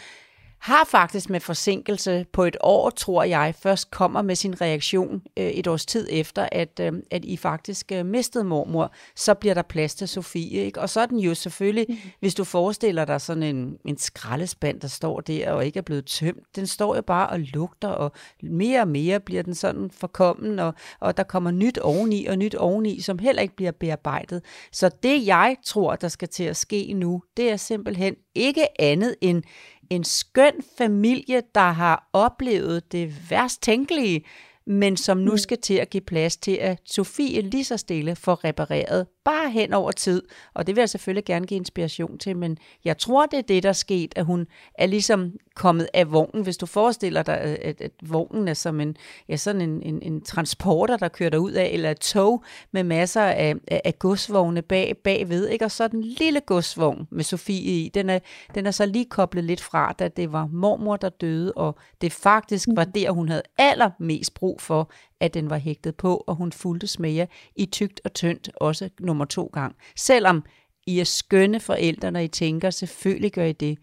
har 0.61 0.84
faktisk 0.84 1.30
med 1.30 1.40
forsinkelse 1.40 2.26
på 2.32 2.44
et 2.44 2.56
år, 2.61 2.90
tror 2.90 3.24
jeg, 3.24 3.54
først 3.58 3.90
kommer 3.90 4.22
med 4.22 4.34
sin 4.34 4.61
reaktion 4.61 5.22
øh, 5.36 5.46
et 5.46 5.66
års 5.66 5.86
tid 5.86 6.08
efter, 6.11 6.48
at, 6.52 6.80
øh, 6.80 6.92
at 7.11 7.24
I 7.24 7.36
faktisk 7.36 7.92
øh, 7.92 8.06
mistede 8.06 8.44
mormor, 8.44 8.92
så 9.16 9.34
bliver 9.34 9.54
der 9.54 9.62
plads 9.62 9.94
til 9.94 10.08
Sofie. 10.08 10.64
Ikke? 10.64 10.80
Og 10.80 10.88
så 10.88 11.00
er 11.00 11.06
den 11.06 11.18
jo 11.18 11.34
selvfølgelig, 11.34 11.86
mm. 11.88 11.96
hvis 12.20 12.34
du 12.34 12.44
forestiller 12.44 13.04
dig 13.04 13.20
sådan 13.20 13.42
en, 13.42 13.76
en 13.84 13.98
skraldespand, 13.98 14.80
der 14.80 14.88
står 14.88 15.20
der 15.20 15.52
og 15.52 15.66
ikke 15.66 15.78
er 15.78 15.82
blevet 15.82 16.06
tømt, 16.06 16.56
den 16.56 16.66
står 16.66 16.96
jo 16.96 17.02
bare 17.02 17.28
og 17.28 17.40
lugter, 17.40 17.88
og 17.88 18.12
mere 18.42 18.80
og 18.80 18.88
mere 18.88 19.20
bliver 19.20 19.42
den 19.42 19.54
sådan 19.54 19.90
forkommen, 19.90 20.58
og, 20.58 20.74
og 21.00 21.16
der 21.16 21.22
kommer 21.22 21.50
nyt 21.50 21.78
oveni 21.78 22.26
og 22.26 22.38
nyt 22.38 22.54
oveni, 22.54 23.00
som 23.00 23.18
heller 23.18 23.42
ikke 23.42 23.56
bliver 23.56 23.72
bearbejdet. 23.72 24.42
Så 24.72 24.90
det 25.02 25.26
jeg 25.26 25.56
tror, 25.64 25.96
der 25.96 26.08
skal 26.08 26.28
til 26.28 26.44
at 26.44 26.56
ske 26.56 26.92
nu, 26.92 27.22
det 27.36 27.50
er 27.50 27.56
simpelthen 27.56 28.16
ikke 28.34 28.80
andet 28.80 29.16
end 29.20 29.42
en 29.91 30.05
skøn 30.05 30.53
familie, 30.78 31.43
der 31.55 31.70
har 31.70 32.09
oplevet 32.12 32.93
det 32.93 33.30
værst 33.30 33.62
tænkelige, 33.62 34.24
men 34.66 34.97
som 34.97 35.18
nu 35.18 35.30
mm. 35.30 35.38
skal 35.38 35.59
til 35.59 35.74
at 35.74 35.91
give 35.91 36.01
plads 36.01 36.36
til, 36.36 36.53
at 36.53 36.80
Sofie 36.84 37.41
lige 37.41 37.64
så 37.64 37.76
stille 37.76 38.16
får 38.16 38.45
repareret, 38.45 39.07
bare 39.25 39.51
hen 39.51 39.73
over 39.73 39.91
tid. 39.91 40.23
Og 40.55 40.66
det 40.66 40.77
vil 40.77 40.83
jeg 40.83 40.91
selvfølgelig 40.91 41.25
gerne 41.25 41.47
give 41.47 41.59
inspiration 41.59 42.18
til, 42.18 42.37
men 42.37 42.59
jeg 42.85 42.99
tror, 42.99 43.27
det 43.27 43.39
er 43.39 43.43
det, 43.43 43.62
der 43.62 43.68
er 43.68 43.73
sket, 43.73 44.12
at 44.16 44.25
hun 44.25 44.47
er 44.75 44.87
ligesom 44.87 45.33
kommet 45.55 45.89
af 45.95 46.12
vognen. 46.12 46.43
Hvis 46.43 46.57
du 46.57 46.66
forestiller 46.66 47.23
dig, 47.23 47.39
at, 47.39 47.81
at 47.81 47.93
vognen 48.03 48.49
er 48.49 48.55
som 48.55 48.81
en, 48.81 48.97
ja, 49.29 49.37
sådan 49.37 49.61
en, 49.61 49.83
en, 49.83 50.03
en 50.03 50.21
transporter, 50.21 50.97
der 50.97 51.09
kører 51.09 51.39
ud 51.39 51.53
af, 51.53 51.71
eller 51.73 51.91
et 51.91 52.01
tog 52.01 52.45
med 52.73 52.85
masser 52.85 53.23
af, 53.23 53.55
af, 53.68 53.81
af 53.85 53.99
godsvogne 53.99 54.62
bag, 54.62 54.97
bagved, 55.05 55.49
ikke? 55.49 55.64
og 55.64 55.71
så 55.71 55.89
den 55.89 56.03
lille 56.03 56.41
godsvogn 56.41 57.09
med 57.11 57.25
Sofie 57.25 57.85
i, 57.85 57.91
den 57.95 58.11
er, 58.11 58.18
den 58.55 58.66
er 58.66 58.71
så 58.71 58.87
lige 58.87 59.05
koblet 59.05 59.45
lidt 59.45 59.61
fra, 59.61 59.93
da 59.93 60.09
det 60.09 60.33
var 60.33 60.47
mormor, 60.53 60.97
der 60.97 61.09
døde, 61.09 61.53
og 61.53 61.79
det 62.01 62.12
faktisk 62.12 62.68
var 62.77 62.85
mm. 62.85 62.93
der, 62.93 63.11
hun 63.11 63.29
havde 63.29 63.43
allermest 63.59 64.35
brug 64.35 64.61
for, 64.61 64.91
at 65.21 65.35
den 65.35 65.51
var 65.51 65.59
hægtet 65.59 65.97
på, 65.97 66.25
og 66.27 66.35
hun 66.37 66.53
fulgte 66.53 67.03
med 67.03 67.11
jer 67.11 67.27
i 67.57 67.66
tygt 67.66 68.01
og 68.05 68.14
tyndt, 68.14 68.51
også 68.57 68.91
nummer 69.01 69.25
to 69.25 69.51
gang. 69.53 69.77
Selvom 69.97 70.45
I 70.87 70.99
er 70.99 71.05
skønne 71.05 71.61
forældre, 71.61 72.11
når 72.11 72.21
I 72.21 72.29
tænker, 72.29 72.71
selvfølgelig 72.71 73.33
gør 73.33 73.45
I 73.45 73.53
det, 73.53 73.79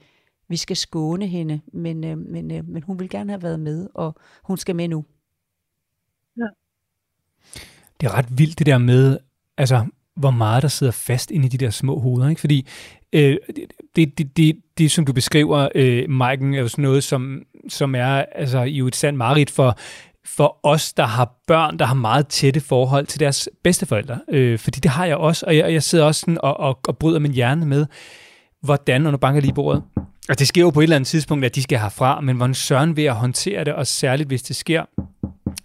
vi 0.50 0.58
skal 0.58 0.76
skåne 0.76 1.28
hende, 1.28 1.62
men, 1.74 2.04
øh, 2.04 2.18
men, 2.18 2.52
øh, 2.52 2.68
men 2.68 2.84
hun 2.84 3.00
vil 3.00 3.10
gerne 3.10 3.32
have 3.32 3.44
været 3.44 3.60
med, 3.60 3.88
og 3.94 4.16
hun 4.44 4.58
skal 4.58 4.76
med 4.76 4.88
nu. 4.88 5.06
Ja. 6.38 6.48
Det 8.02 8.08
er 8.08 8.14
ret 8.14 8.38
vildt 8.38 8.60
det 8.60 8.66
der 8.66 8.78
med, 8.78 9.18
altså 9.58 9.86
hvor 10.16 10.32
meget 10.32 10.64
der 10.64 10.70
sidder 10.70 10.92
fast 10.92 11.32
inde 11.32 11.46
i 11.46 11.50
de 11.50 11.58
der 11.58 11.70
små 11.70 12.00
hoveder, 12.00 12.30
ikke? 12.30 12.42
Fordi 12.42 12.68
øh, 13.14 13.38
det, 13.96 14.18
det, 14.18 14.38
det, 14.38 14.62
det, 14.78 14.92
som 14.92 15.06
du 15.06 15.14
beskriver, 15.14 15.70
øh, 15.76 16.10
Maiken, 16.10 16.54
er 16.54 16.60
jo 16.60 16.68
sådan 16.68 16.82
noget, 16.82 17.04
som, 17.04 17.44
som 17.70 17.96
er 17.96 18.26
altså, 18.36 18.60
jo 18.60 18.88
et 18.88 18.96
sandt 18.96 19.18
mareridt 19.18 19.52
for 19.52 19.78
for 20.36 20.60
os, 20.64 20.94
der 20.94 21.06
har 21.06 21.36
børn, 21.48 21.80
der 21.80 21.86
har 21.86 21.94
meget 21.94 22.28
tætte 22.28 22.60
forhold 22.60 23.06
til 23.06 23.20
deres 23.20 23.50
bedsteforældre. 23.64 24.20
Øh, 24.30 24.60
fordi 24.60 24.80
det 24.80 24.92
har 24.92 25.06
jeg 25.06 25.18
også, 25.18 25.46
og 25.46 25.58
jeg, 25.58 25.74
jeg 25.74 25.84
sidder 25.84 26.06
også 26.06 26.20
sådan 26.20 26.38
og, 26.44 26.60
og, 26.60 26.80
og 26.88 26.98
bryder 26.98 27.20
min 27.20 27.34
hjerne 27.34 27.66
med, 27.66 27.86
hvordan, 28.62 29.06
og 29.06 29.12
nu 29.12 29.18
banker 29.18 29.42
lige 29.42 29.54
bordet, 29.54 29.84
og 30.30 30.40
det 30.40 30.48
sker 30.48 30.62
jo 30.62 30.70
på 30.70 30.80
et 30.80 30.84
eller 30.84 30.96
andet 30.96 31.08
tidspunkt, 31.08 31.46
at 31.46 31.56
de 31.56 31.64
skal 31.64 31.80
herfra, 31.80 32.22
men 32.22 32.38
hvordan 32.38 32.54
søren 32.54 32.96
ved 32.96 33.04
at 33.04 33.16
håndtere 33.16 33.64
det, 33.64 33.74
og 33.74 33.88
særligt 33.88 34.30
hvis 34.30 34.44
det 34.44 34.56
sker, 34.56 34.86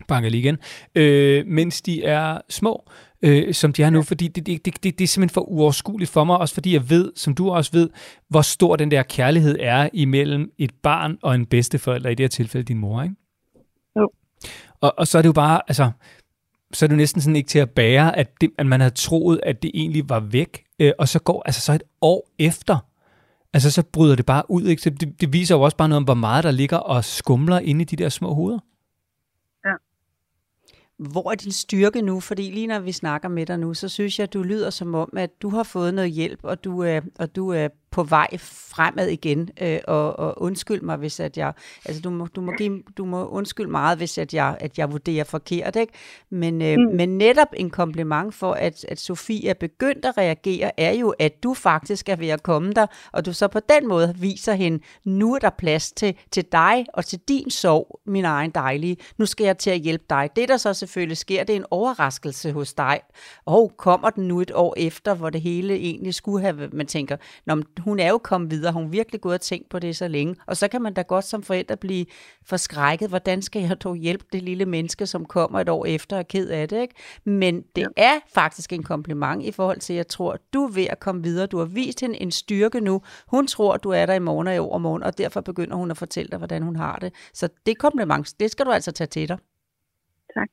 banker 0.08 0.30
lige 0.30 0.40
igen, 0.40 0.58
øh, 0.94 1.46
mens 1.46 1.82
de 1.82 2.04
er 2.04 2.38
små, 2.48 2.84
øh, 3.22 3.54
som 3.54 3.72
de 3.72 3.82
er 3.82 3.90
nu, 3.90 4.02
fordi 4.02 4.28
det, 4.28 4.46
det, 4.46 4.64
det, 4.64 4.84
det, 4.84 4.98
det 4.98 5.04
er 5.04 5.08
simpelthen 5.08 5.34
for 5.34 5.40
uoverskueligt 5.40 6.10
for 6.10 6.24
mig, 6.24 6.38
også 6.38 6.54
fordi 6.54 6.74
jeg 6.74 6.90
ved, 6.90 7.12
som 7.16 7.34
du 7.34 7.50
også 7.50 7.72
ved, 7.72 7.90
hvor 8.28 8.42
stor 8.42 8.76
den 8.76 8.90
der 8.90 9.02
kærlighed 9.02 9.56
er 9.60 9.88
imellem 9.92 10.52
et 10.58 10.70
barn 10.82 11.18
og 11.22 11.34
en 11.34 11.46
bedsteforælder, 11.46 12.10
i 12.10 12.14
det 12.14 12.24
her 12.24 12.28
tilfælde 12.28 12.64
din 12.64 12.78
mor, 12.78 13.02
ikke? 13.02 13.14
Og, 14.83 14.95
og 14.99 15.07
så 15.07 15.18
er 15.18 15.22
det 15.22 15.26
jo 15.26 15.33
bare, 15.33 15.61
altså, 15.68 15.91
så 16.72 16.85
er 16.85 16.87
det 16.87 16.95
jo 16.95 16.97
næsten 16.97 17.22
sådan 17.22 17.37
ikke 17.37 17.49
til 17.49 17.59
at 17.59 17.70
bære, 17.70 18.16
at, 18.16 18.41
det, 18.41 18.51
at 18.59 18.66
man 18.66 18.80
havde 18.80 18.95
troet, 18.95 19.41
at 19.43 19.62
det 19.62 19.70
egentlig 19.74 20.09
var 20.09 20.20
væk, 20.20 20.64
øh, 20.78 20.93
og 20.99 21.09
så 21.09 21.18
går, 21.18 21.43
altså 21.47 21.61
så 21.61 21.72
et 21.72 21.83
år 22.01 22.30
efter, 22.39 22.78
altså 23.53 23.70
så 23.70 23.83
bryder 23.83 24.16
det 24.16 24.26
bare 24.26 24.51
ud, 24.51 24.62
ikke? 24.62 24.83
Så 24.83 24.91
det, 24.91 25.20
det 25.20 25.33
viser 25.33 25.55
jo 25.55 25.62
også 25.62 25.76
bare 25.76 25.89
noget 25.89 25.97
om, 25.97 26.05
hvor 26.05 26.14
meget 26.14 26.45
der 26.45 26.51
ligger 26.51 26.76
og 26.76 27.05
skumler 27.05 27.59
inde 27.59 27.83
i 27.83 27.85
de 27.85 27.97
der 27.97 28.09
små 28.09 28.35
hoveder. 28.35 28.59
Ja. 29.64 29.72
Hvor 30.99 31.30
er 31.30 31.35
din 31.35 31.53
styrke 31.53 32.03
nu? 32.03 32.20
Fordi 32.20 32.51
lige 32.51 32.66
når 32.66 32.78
vi 32.78 32.93
snakker 32.93 33.28
med 33.28 33.47
dig 33.47 33.59
nu, 33.59 33.74
så 33.74 33.89
synes 33.89 34.18
jeg, 34.18 34.22
at 34.22 34.33
du 34.33 34.43
lyder 34.43 34.70
som 34.70 34.95
om, 34.95 35.12
at 35.16 35.30
du 35.43 35.49
har 35.49 35.62
fået 35.62 35.95
noget 35.95 36.11
hjælp, 36.11 36.41
og 36.43 36.64
du 36.64 36.83
er, 36.83 37.01
og 37.18 37.37
du 37.37 37.49
er 37.49 37.68
på 37.93 38.03
vej 38.03 38.28
fremad 38.38 39.09
igen. 39.09 39.51
Øh, 39.61 39.78
og, 39.88 40.18
og 40.18 40.43
undskyld 40.43 40.80
mig, 40.80 40.97
hvis 40.97 41.20
at 41.20 41.36
jeg... 41.36 41.53
Altså, 41.84 42.03
du 42.03 42.11
må, 42.11 42.26
du 42.26 42.40
må, 42.40 42.53
give, 42.59 42.82
du 42.97 43.05
må 43.05 43.28
undskylde 43.28 43.70
meget, 43.70 43.99
hvis 43.99 44.18
at 44.18 44.34
jeg, 44.34 44.57
at 44.61 44.78
jeg 44.78 44.93
vurderer 44.93 45.24
forkert, 45.24 45.76
ikke? 45.76 45.93
Men, 46.30 46.62
øh, 46.62 46.76
mm. 46.76 46.97
men 46.97 47.18
netop 47.18 47.49
en 47.57 47.70
kompliment 47.70 48.34
for, 48.34 48.53
at, 48.53 48.84
at 48.88 49.01
Sofie 49.01 49.49
er 49.49 49.55
begyndt 49.55 50.05
at 50.05 50.18
reagere, 50.18 50.80
er 50.80 50.93
jo, 50.93 51.14
at 51.18 51.43
du 51.43 51.55
faktisk 51.55 52.09
er 52.09 52.16
ved 52.16 52.28
at 52.28 52.43
komme 52.43 52.72
der, 52.72 52.86
og 53.12 53.26
du 53.26 53.32
så 53.32 53.49
på 53.49 53.61
den 53.68 53.88
måde 53.88 54.14
viser 54.18 54.53
hende, 54.53 54.84
nu 55.05 55.34
er 55.34 55.38
der 55.38 55.51
plads 55.51 55.93
til, 55.93 56.14
til 56.30 56.45
dig 56.53 56.86
og 56.95 57.05
til 57.05 57.18
din 57.28 57.51
sorg, 57.51 58.01
min 58.07 58.24
egen 58.24 58.51
dejlige. 58.51 58.97
Nu 59.18 59.26
skal 59.26 59.45
jeg 59.45 59.59
til 59.59 59.70
at 59.70 59.80
hjælpe 59.80 60.05
dig. 60.11 60.30
Det, 60.36 60.49
der 60.49 60.57
så 60.57 60.74
selvfølgelig 60.74 61.16
sker, 61.16 61.45
det 61.45 61.53
er 61.53 61.57
en 61.57 61.66
overraskelse 61.70 62.53
hos 62.53 62.74
dig. 62.74 63.01
Og 63.47 63.72
kommer 63.78 64.11
den 64.11 64.28
nu 64.28 64.40
et 64.40 64.51
år 64.55 64.74
efter, 64.76 65.14
hvor 65.14 65.30
det 65.30 65.40
hele 65.40 65.74
egentlig 65.74 66.14
skulle 66.14 66.40
have... 66.40 66.68
Man 66.72 66.86
tænker, 66.86 67.16
når 67.47 67.55
hun 67.85 67.99
er 67.99 68.09
jo 68.09 68.18
kommet 68.18 68.51
videre, 68.51 68.72
hun 68.72 68.93
virkelig 68.93 69.20
gået 69.20 69.35
og 69.35 69.41
tænkt 69.41 69.68
på 69.68 69.78
det 69.78 69.97
så 69.97 70.09
længe, 70.09 70.37
og 70.47 70.57
så 70.57 70.68
kan 70.68 70.83
man 70.83 70.95
da 70.95 71.03
godt 71.03 71.24
som 71.24 71.43
forældre 71.43 71.76
blive 71.76 72.07
forskrækket, 72.47 73.09
hvordan 73.09 73.43
skal 73.43 73.62
jeg 73.62 73.83
dog 73.83 73.97
hjælpe 73.97 74.24
det 74.33 74.43
lille 74.43 74.66
menneske, 74.66 75.07
som 75.07 75.24
kommer 75.24 75.61
et 75.61 75.68
år 75.68 75.87
efter 75.87 76.16
og 76.16 76.20
er 76.20 76.24
ked 76.24 76.49
af 76.49 76.68
det, 76.68 76.80
ikke? 76.80 76.95
Men 77.24 77.62
det 77.76 77.83
ja. 77.83 77.89
er 77.97 78.20
faktisk 78.35 78.72
en 78.72 78.83
kompliment 78.83 79.43
i 79.45 79.53
forhold 79.53 79.78
til, 79.78 79.93
at 79.93 79.97
jeg 79.97 80.09
tror, 80.09 80.37
du 80.53 80.64
er 80.64 80.72
ved 80.72 80.87
at 80.91 81.01
komme 81.01 81.22
videre, 81.22 81.47
du 81.47 81.59
har 81.59 81.64
vist 81.64 82.01
hende 82.01 82.22
en 82.22 82.30
styrke 82.30 82.80
nu, 82.80 83.03
hun 83.26 83.47
tror, 83.47 83.76
du 83.76 83.91
er 83.91 84.07
der 84.07 84.14
i 84.14 84.18
morgen 84.18 84.49
og 84.49 84.55
i 84.55 84.59
overmorgen, 84.59 85.03
og 85.03 85.18
derfor 85.18 85.41
begynder 85.41 85.76
hun 85.76 85.91
at 85.91 85.97
fortælle 85.97 86.28
dig, 86.30 86.39
hvordan 86.39 86.62
hun 86.62 86.76
har 86.76 86.97
det. 86.97 87.11
Så 87.33 87.49
det 87.66 87.78
kompliment, 87.78 88.35
det 88.41 88.51
skal 88.51 88.66
du 88.66 88.70
altså 88.70 88.93
tage 88.93 89.09
til 89.09 89.28
dig. 89.28 89.39
Tak. 90.35 90.49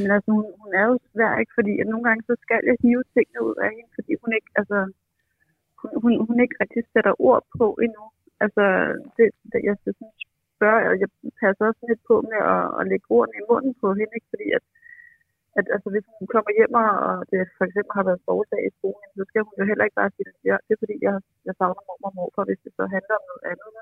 Men 0.00 0.10
altså, 0.16 0.30
hun, 0.36 0.44
hun 0.62 0.70
er 0.80 0.84
jo 0.90 0.94
svær, 1.12 1.32
ikke? 1.42 1.52
Fordi 1.58 1.72
at 1.82 1.86
nogle 1.92 2.04
gange, 2.08 2.22
så 2.28 2.34
skal 2.44 2.60
jeg 2.68 2.76
hive 2.84 3.04
tingene 3.14 3.40
ud 3.48 3.56
af 3.64 3.70
hende, 3.76 3.90
fordi 3.96 4.12
hun 4.22 4.30
ikke, 4.38 4.50
altså, 4.60 4.78
hun, 5.80 5.90
hun, 6.02 6.12
hun 6.26 6.38
ikke 6.44 6.56
rigtig 6.62 6.82
sætter 6.92 7.14
ord 7.28 7.42
på 7.58 7.66
endnu. 7.84 8.04
Altså, 8.44 8.64
det, 9.16 9.26
det 9.52 9.60
jeg 9.68 9.76
skal 9.80 9.94
sådan 9.98 10.18
spørge, 10.56 10.82
og 10.90 10.94
jeg 11.02 11.08
passer 11.40 11.64
også 11.70 11.82
lidt 11.90 12.02
på 12.10 12.16
med 12.30 12.40
at, 12.54 12.66
at 12.78 12.84
lægge 12.90 13.06
ordene 13.16 13.36
i 13.40 13.46
munden 13.50 13.74
på 13.82 13.88
hende, 13.98 14.12
ikke? 14.18 14.30
fordi 14.32 14.46
at, 14.58 14.64
at 15.58 15.66
altså, 15.74 15.88
hvis 15.92 16.06
hun 16.18 16.28
kommer 16.34 16.52
hjem, 16.58 16.74
og 16.82 16.90
det 17.30 17.38
for 17.58 17.64
eksempel 17.68 17.92
har 17.98 18.04
været 18.08 18.24
forårsag 18.26 18.62
i 18.66 18.76
skolen, 18.78 19.08
så 19.18 19.22
skal 19.28 19.44
hun 19.46 19.54
jo 19.60 19.64
heller 19.70 19.84
ikke 19.84 20.00
bare 20.00 20.14
sige, 20.14 20.28
at 20.28 20.64
det 20.66 20.72
er 20.74 20.82
fordi, 20.84 20.96
jeg, 21.06 21.14
jeg 21.46 21.54
savner 21.58 21.82
mor 21.86 22.08
og 22.08 22.14
morfar, 22.18 22.44
hvis 22.48 22.62
det 22.64 22.72
så 22.78 22.84
handler 22.96 23.16
om 23.20 23.26
noget 23.30 23.44
andet. 23.52 23.72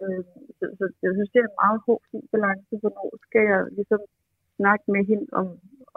Øh, 0.00 0.22
så, 0.58 0.64
så, 0.78 0.84
jeg 1.04 1.12
synes, 1.14 1.30
det 1.32 1.40
er 1.40 1.48
en 1.48 1.60
meget 1.64 1.80
hård, 1.86 2.02
fin 2.10 2.26
balance, 2.34 2.74
hvornår 2.82 3.08
skal 3.26 3.44
jeg 3.52 3.60
ligesom 3.78 4.02
snakke 4.58 4.84
med 4.94 5.02
hende 5.10 5.26
om, 5.40 5.46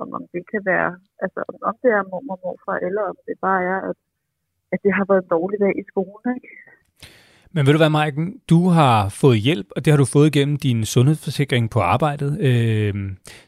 om, 0.02 0.08
om 0.18 0.24
det 0.34 0.44
kan 0.52 0.62
være, 0.72 0.92
altså 1.24 1.40
om, 1.50 1.56
om 1.70 1.76
det 1.84 1.92
er 1.98 2.10
mor 2.12 2.24
og 2.34 2.40
morfar, 2.44 2.78
eller 2.88 3.04
om 3.12 3.18
det 3.28 3.36
bare 3.48 3.62
er, 3.74 3.80
at 3.90 3.98
at 4.74 4.80
det 4.84 4.92
har 4.98 5.06
været 5.10 5.24
en 5.24 5.30
dårlig 5.36 5.60
dag 5.60 5.74
i 5.82 5.84
skolen. 5.92 6.36
Ikke? 6.36 6.48
Men 7.52 7.66
ved 7.66 7.74
du 7.74 7.78
hvad, 7.80 7.90
Maiken? 7.90 8.34
Du 8.50 8.68
har 8.70 9.10
fået 9.10 9.40
hjælp, 9.40 9.68
og 9.76 9.86
det 9.86 9.92
har 9.92 9.98
du 9.98 10.06
fået 10.06 10.32
gennem 10.34 10.58
din 10.58 10.86
sundhedsforsikring 10.86 11.70
på 11.70 11.80
arbejdet. 11.80 12.40
Øh, 12.40 12.94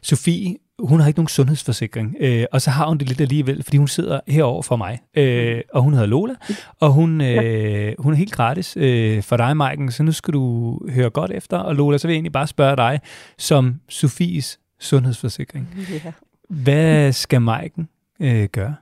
Sofie, 0.02 0.56
hun 0.78 1.00
har 1.00 1.06
ikke 1.08 1.18
nogen 1.18 1.28
sundhedsforsikring, 1.28 2.16
øh, 2.20 2.44
og 2.52 2.60
så 2.60 2.70
har 2.70 2.88
hun 2.88 2.98
det 2.98 3.08
lidt 3.08 3.20
alligevel, 3.20 3.62
fordi 3.62 3.76
hun 3.76 3.88
sidder 3.88 4.20
herover 4.28 4.62
for 4.62 4.76
mig, 4.76 4.98
øh, 5.14 5.60
og 5.72 5.82
hun 5.82 5.92
hedder 5.92 6.06
Lola, 6.06 6.34
og 6.80 6.92
hun, 6.92 7.20
øh, 7.20 7.94
hun 7.98 8.12
er 8.12 8.16
helt 8.16 8.32
gratis 8.32 8.76
øh, 8.76 9.22
for 9.22 9.36
dig, 9.36 9.56
Maiken, 9.56 9.90
så 9.90 10.02
nu 10.02 10.12
skal 10.12 10.34
du 10.34 10.78
høre 10.90 11.10
godt 11.10 11.30
efter, 11.30 11.58
og 11.58 11.74
Lola, 11.74 11.98
så 11.98 12.08
vil 12.08 12.12
jeg 12.12 12.16
egentlig 12.16 12.32
bare 12.32 12.46
spørge 12.46 12.76
dig, 12.76 13.00
som 13.38 13.80
Sofies 13.88 14.60
sundhedsforsikring. 14.80 15.68
Ja. 16.04 16.12
Hvad 16.48 17.12
skal 17.12 17.42
Maiken 17.42 17.88
øh, 18.20 18.44
gøre? 18.44 18.74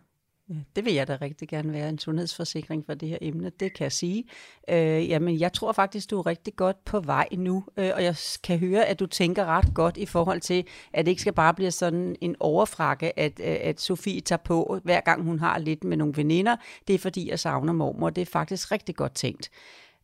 Det 0.77 0.85
vil 0.85 0.95
jeg 0.95 1.09
da 1.09 1.19
rigtig 1.21 1.49
gerne 1.49 1.73
være, 1.73 1.89
en 1.89 1.99
sundhedsforsikring 1.99 2.87
for 2.87 2.95
det 2.95 3.09
her 3.09 3.19
emne, 3.21 3.51
det 3.61 3.75
kan 3.75 3.85
jeg 3.85 3.93
sige. 3.93 4.25
Øh, 4.71 5.09
jamen, 5.09 5.41
jeg 5.41 5.53
tror 5.53 5.73
faktisk, 5.73 6.11
du 6.11 6.19
er 6.19 6.27
rigtig 6.27 6.57
godt 6.57 6.85
på 6.85 7.01
vej 7.01 7.29
nu, 7.33 7.65
øh, 7.77 7.91
og 7.95 8.05
jeg 8.05 8.17
kan 8.45 8.59
høre, 8.59 8.85
at 8.85 9.01
du 9.01 9.07
tænker 9.07 9.45
ret 9.45 9.75
godt 9.75 9.97
i 9.97 10.07
forhold 10.07 10.41
til, 10.41 10.65
at 10.93 11.07
det 11.07 11.11
ikke 11.11 11.21
skal 11.21 11.33
bare 11.33 11.55
blive 11.55 11.71
sådan 11.71 12.17
en 12.21 12.37
overfrakke, 12.41 13.19
at, 13.19 13.41
øh, 13.41 13.57
at 13.61 13.81
Sofie 13.81 14.21
tager 14.21 14.43
på, 14.45 14.81
hver 14.85 15.01
gang 15.01 15.23
hun 15.23 15.39
har 15.39 15.59
lidt 15.59 15.85
med 15.85 15.97
nogle 15.97 16.17
veninder. 16.17 16.57
Det 16.89 16.95
er 16.95 16.99
fordi, 16.99 17.31
jeg 17.31 17.39
savner 17.39 17.73
mormor. 17.73 18.11
Det 18.11 18.23
er 18.23 18.27
faktisk 18.27 18.73
rigtig 18.73 18.97
godt 18.97 19.15
tænkt. 19.15 19.51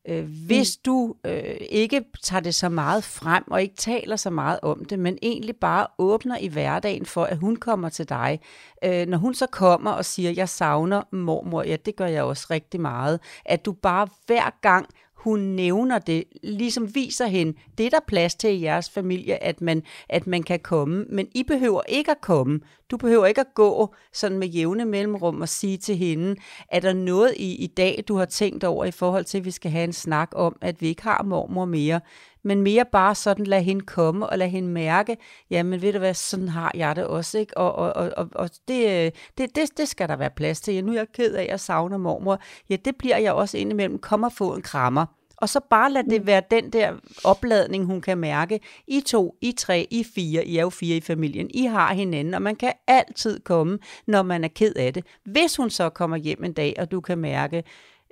Øh, 0.09 0.25
hvis 0.47 0.79
mm. 0.79 0.83
du 0.85 1.15
øh, 1.25 1.57
ikke 1.71 2.05
tager 2.23 2.41
det 2.41 2.55
så 2.55 2.69
meget 2.69 3.05
frem, 3.05 3.45
og 3.51 3.63
ikke 3.63 3.77
taler 3.77 4.17
så 4.17 4.31
meget 4.31 4.59
om 4.63 4.85
det, 4.85 4.99
men 4.99 5.19
egentlig 5.23 5.57
bare 5.57 5.87
åbner 5.99 6.39
i 6.39 6.49
hverdagen 6.49 7.07
for, 7.07 7.25
at 7.25 7.37
hun 7.37 7.57
kommer 7.57 7.89
til 7.89 8.09
dig. 8.09 8.41
Øh, 8.85 9.07
når 9.07 9.19
hun 9.19 9.35
så 9.35 9.47
kommer 9.47 9.91
og 9.91 10.05
siger, 10.05 10.31
jeg 10.31 10.49
savner 10.49 11.03
mormor, 11.13 11.63
ja, 11.63 11.77
det 11.77 11.97
gør 11.97 12.07
jeg 12.07 12.23
også 12.23 12.47
rigtig 12.51 12.81
meget. 12.81 13.21
At 13.45 13.65
du 13.65 13.73
bare 13.73 14.09
hver 14.27 14.59
gang 14.61 14.87
hun 15.23 15.41
nævner 15.41 15.99
det, 15.99 16.25
ligesom 16.43 16.95
viser 16.95 17.27
hende, 17.27 17.59
det 17.79 17.87
er 17.87 17.91
der 17.91 18.01
plads 18.07 18.35
til 18.35 18.51
i 18.51 18.63
jeres 18.63 18.91
familie, 18.91 19.43
at 19.43 19.61
man, 19.61 19.83
at 20.09 20.27
man 20.27 20.43
kan 20.43 20.61
komme, 20.61 21.05
men 21.09 21.29
I 21.35 21.43
behøver 21.43 21.81
ikke 21.89 22.11
at 22.11 22.21
komme. 22.21 22.61
Du 22.91 22.97
behøver 22.97 23.27
ikke 23.27 23.41
at 23.41 23.55
gå 23.55 23.95
sådan 24.13 24.39
med 24.39 24.49
jævne 24.49 24.85
mellemrum 24.85 25.41
og 25.41 25.49
sige 25.49 25.77
til 25.77 25.97
hende, 25.97 26.37
er 26.69 26.81
der 26.81 26.93
noget 26.93 27.35
i, 27.37 27.55
i 27.55 27.67
dag, 27.67 28.05
du 28.09 28.17
har 28.17 28.25
tænkt 28.25 28.65
over 28.65 28.85
i 28.85 28.91
forhold 28.91 29.25
til, 29.25 29.39
at 29.39 29.45
vi 29.45 29.51
skal 29.51 29.71
have 29.71 29.85
en 29.85 29.93
snak 29.93 30.29
om, 30.35 30.57
at 30.61 30.81
vi 30.81 30.89
ikke 30.89 31.03
har 31.03 31.23
mormor 31.23 31.65
mere, 31.65 32.01
men 32.45 32.63
mere 32.63 32.85
bare 32.93 33.15
sådan 33.15 33.47
lade 33.47 33.63
hende 33.63 33.85
komme 33.85 34.27
og 34.27 34.39
lade 34.39 34.51
hende 34.51 34.69
mærke, 34.69 35.17
jamen 35.51 35.83
ved 35.83 35.93
du 35.93 35.99
hvad, 35.99 36.15
sådan 36.15 36.49
har 36.49 36.73
jeg 36.75 36.97
det 36.97 37.07
også, 37.07 37.39
ikke? 37.39 37.59
Og, 37.59 37.75
og, 37.75 37.93
og, 37.97 38.13
og, 38.17 38.29
og 38.35 38.51
det, 38.69 39.13
det, 39.39 39.57
det, 39.57 39.79
det 39.79 39.89
skal 39.89 40.09
der 40.09 40.17
være 40.17 40.31
plads 40.31 40.61
til. 40.61 40.75
Ja, 40.75 40.81
nu 40.81 40.93
er 40.93 40.97
jeg 40.97 41.07
ked 41.15 41.35
af, 41.35 41.43
at 41.43 41.49
jeg 41.49 41.61
savner 41.61 41.99
mormor. 41.99 42.39
Ja, 42.71 42.77
det 42.77 42.97
bliver 42.97 43.17
jeg 43.17 43.33
også 43.33 43.59
indimellem. 43.59 43.99
Kom 43.99 44.23
og 44.23 44.33
få 44.33 44.55
en 44.55 44.63
krammer. 44.63 45.07
Og 45.43 45.49
så 45.49 45.61
bare 45.71 45.93
lad 45.93 46.05
det 46.05 46.21
mm. 46.21 46.27
være 46.27 46.43
den 46.51 46.71
der 46.71 46.93
opladning, 47.25 47.85
hun 47.85 48.01
kan 48.01 48.19
mærke. 48.19 48.61
I 48.87 49.01
to, 49.01 49.37
I 49.41 49.53
tre, 49.53 49.87
I 49.91 50.05
fire, 50.05 50.45
I 50.45 50.57
er 50.57 50.63
jo 50.63 50.71
fire 50.71 50.97
i 50.97 51.01
familien. 51.01 51.51
I 51.55 51.65
har 51.65 51.95
hinanden, 51.95 52.35
og 52.35 52.43
man 52.43 52.57
kan 52.57 52.73
altid 52.87 53.41
komme, 53.41 53.79
når 54.07 54.23
man 54.23 54.45
er 54.45 54.49
ked 54.49 54.75
af 54.77 54.95
det. 54.95 55.05
Hvis 55.25 55.57
hun 55.57 55.71
så 55.71 55.89
kommer 55.89 56.17
hjem 56.17 56.45
en 56.45 56.53
dag, 56.53 56.75
og 56.79 56.91
du 56.91 57.01
kan 57.01 57.19
mærke, 57.19 57.65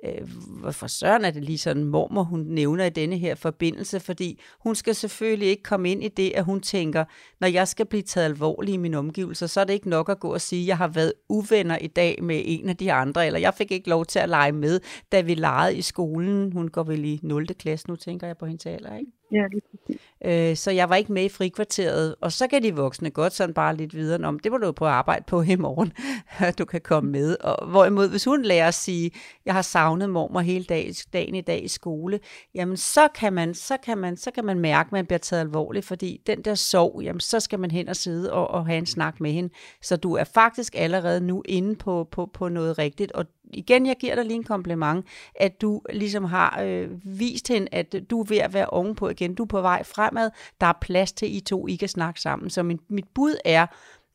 øh, 0.05 0.29
hvorfor 0.47 0.87
søren 0.87 1.25
er 1.25 1.31
det 1.31 1.43
lige 1.43 1.57
sådan 1.57 1.83
mormor, 1.83 2.23
hun 2.23 2.39
nævner 2.39 2.85
i 2.85 2.89
denne 2.89 3.17
her 3.17 3.35
forbindelse, 3.35 3.99
fordi 3.99 4.41
hun 4.59 4.75
skal 4.75 4.95
selvfølgelig 4.95 5.47
ikke 5.47 5.63
komme 5.63 5.91
ind 5.91 6.03
i 6.03 6.07
det, 6.07 6.31
at 6.35 6.43
hun 6.43 6.61
tænker, 6.61 7.05
når 7.39 7.47
jeg 7.47 7.67
skal 7.67 7.85
blive 7.85 8.01
taget 8.01 8.25
alvorligt 8.25 8.73
i 8.73 8.77
mine 8.77 8.97
omgivelser, 8.97 9.47
så 9.47 9.61
er 9.61 9.65
det 9.65 9.73
ikke 9.73 9.89
nok 9.89 10.09
at 10.09 10.19
gå 10.19 10.33
og 10.33 10.41
sige, 10.41 10.61
at 10.61 10.67
jeg 10.67 10.77
har 10.77 10.87
været 10.87 11.13
uvenner 11.29 11.77
i 11.77 11.87
dag 11.87 12.23
med 12.23 12.41
en 12.45 12.69
af 12.69 12.77
de 12.77 12.93
andre, 12.93 13.25
eller 13.25 13.39
jeg 13.39 13.53
fik 13.53 13.71
ikke 13.71 13.89
lov 13.89 14.05
til 14.05 14.19
at 14.19 14.29
lege 14.29 14.51
med, 14.51 14.79
da 15.11 15.21
vi 15.21 15.33
legede 15.33 15.77
i 15.77 15.81
skolen. 15.81 16.51
Hun 16.51 16.67
går 16.67 16.83
vel 16.83 17.05
i 17.05 17.19
0. 17.23 17.47
klasse 17.47 17.87
nu, 17.87 17.95
tænker 17.95 18.27
jeg 18.27 18.37
på 18.37 18.45
hendes 18.45 18.65
alder, 18.65 18.97
ikke? 18.97 19.11
Ja, 19.31 19.47
lige 19.47 19.61
præcis. 19.71 20.01
Øh, 20.25 20.55
så 20.55 20.71
jeg 20.71 20.89
var 20.89 20.95
ikke 20.95 21.13
med 21.13 21.23
i 21.23 21.29
frikvarteret, 21.29 22.15
og 22.21 22.31
så 22.31 22.47
kan 22.47 22.63
de 22.63 22.75
voksne 22.75 23.09
godt 23.09 23.33
sådan 23.33 23.53
bare 23.53 23.75
lidt 23.75 23.95
videre 23.95 24.27
om, 24.27 24.39
det 24.39 24.51
må 24.51 24.57
du 24.57 24.71
prøve 24.71 24.89
at 24.89 24.95
arbejde 24.95 25.23
på 25.27 25.41
i 25.41 25.55
morgen, 25.55 25.93
at 26.39 26.57
du 26.59 26.65
kan 26.65 26.81
komme 26.81 27.11
med. 27.11 27.37
Og 27.41 27.67
hvorimod, 27.67 28.09
hvis 28.09 28.25
hun 28.25 28.41
lærer 28.41 28.67
at 28.67 28.73
sige, 28.73 29.11
jeg 29.45 29.53
har 29.53 29.61
savnet 29.61 30.09
mormor 30.09 30.39
hele 30.39 30.65
dag, 30.65 30.91
dagen 31.13 31.35
i 31.35 31.41
dag 31.41 31.63
i 31.63 31.67
skole, 31.67 32.19
jamen 32.55 32.77
så 32.77 33.07
kan 33.15 33.33
man, 33.33 33.53
så 33.53 33.77
kan 33.85 33.97
man, 33.97 34.17
så 34.17 34.31
kan 34.31 34.45
man 34.45 34.59
mærke, 34.59 34.87
at 34.87 34.91
man 34.91 35.05
bliver 35.05 35.19
taget 35.19 35.41
alvorligt, 35.41 35.85
fordi 35.85 36.21
den 36.27 36.41
der 36.41 36.55
sorg, 36.55 37.01
jamen 37.03 37.19
så 37.19 37.39
skal 37.39 37.59
man 37.59 37.71
hen 37.71 37.89
og 37.89 37.95
sidde 37.95 38.33
og, 38.33 38.47
og 38.47 38.65
have 38.65 38.77
en 38.77 38.85
snak 38.85 39.19
med 39.19 39.31
hende. 39.31 39.53
Så 39.81 39.95
du 39.97 40.13
er 40.13 40.23
faktisk 40.23 40.75
allerede 40.77 41.21
nu 41.21 41.43
inde 41.45 41.75
på, 41.75 42.07
på, 42.11 42.29
på 42.33 42.49
noget 42.49 42.77
rigtigt, 42.77 43.11
og 43.11 43.25
igen, 43.53 43.85
jeg 43.85 43.95
giver 43.99 44.15
dig 44.15 44.25
lige 44.25 44.35
en 44.35 44.43
kompliment, 44.43 45.05
at 45.35 45.61
du 45.61 45.81
ligesom 45.89 46.23
har 46.23 46.61
øh, 46.61 46.89
vist 47.19 47.47
hende, 47.47 47.67
at 47.71 47.95
du 48.09 48.21
er 48.21 48.25
ved 48.25 48.37
at 48.37 48.53
være 48.53 48.65
ovenpå 48.65 49.09
igen. 49.09 49.20
Du 49.27 49.43
er 49.43 49.47
på 49.47 49.61
vej 49.61 49.83
fremad. 49.83 50.29
Der 50.61 50.67
er 50.67 50.77
plads 50.81 51.11
til, 51.11 51.35
I 51.35 51.39
to 51.39 51.67
I 51.67 51.75
kan 51.75 51.87
snakke 51.87 52.21
sammen. 52.21 52.49
Så 52.49 52.63
min, 52.63 52.79
mit 52.89 53.07
bud 53.15 53.35
er, 53.45 53.67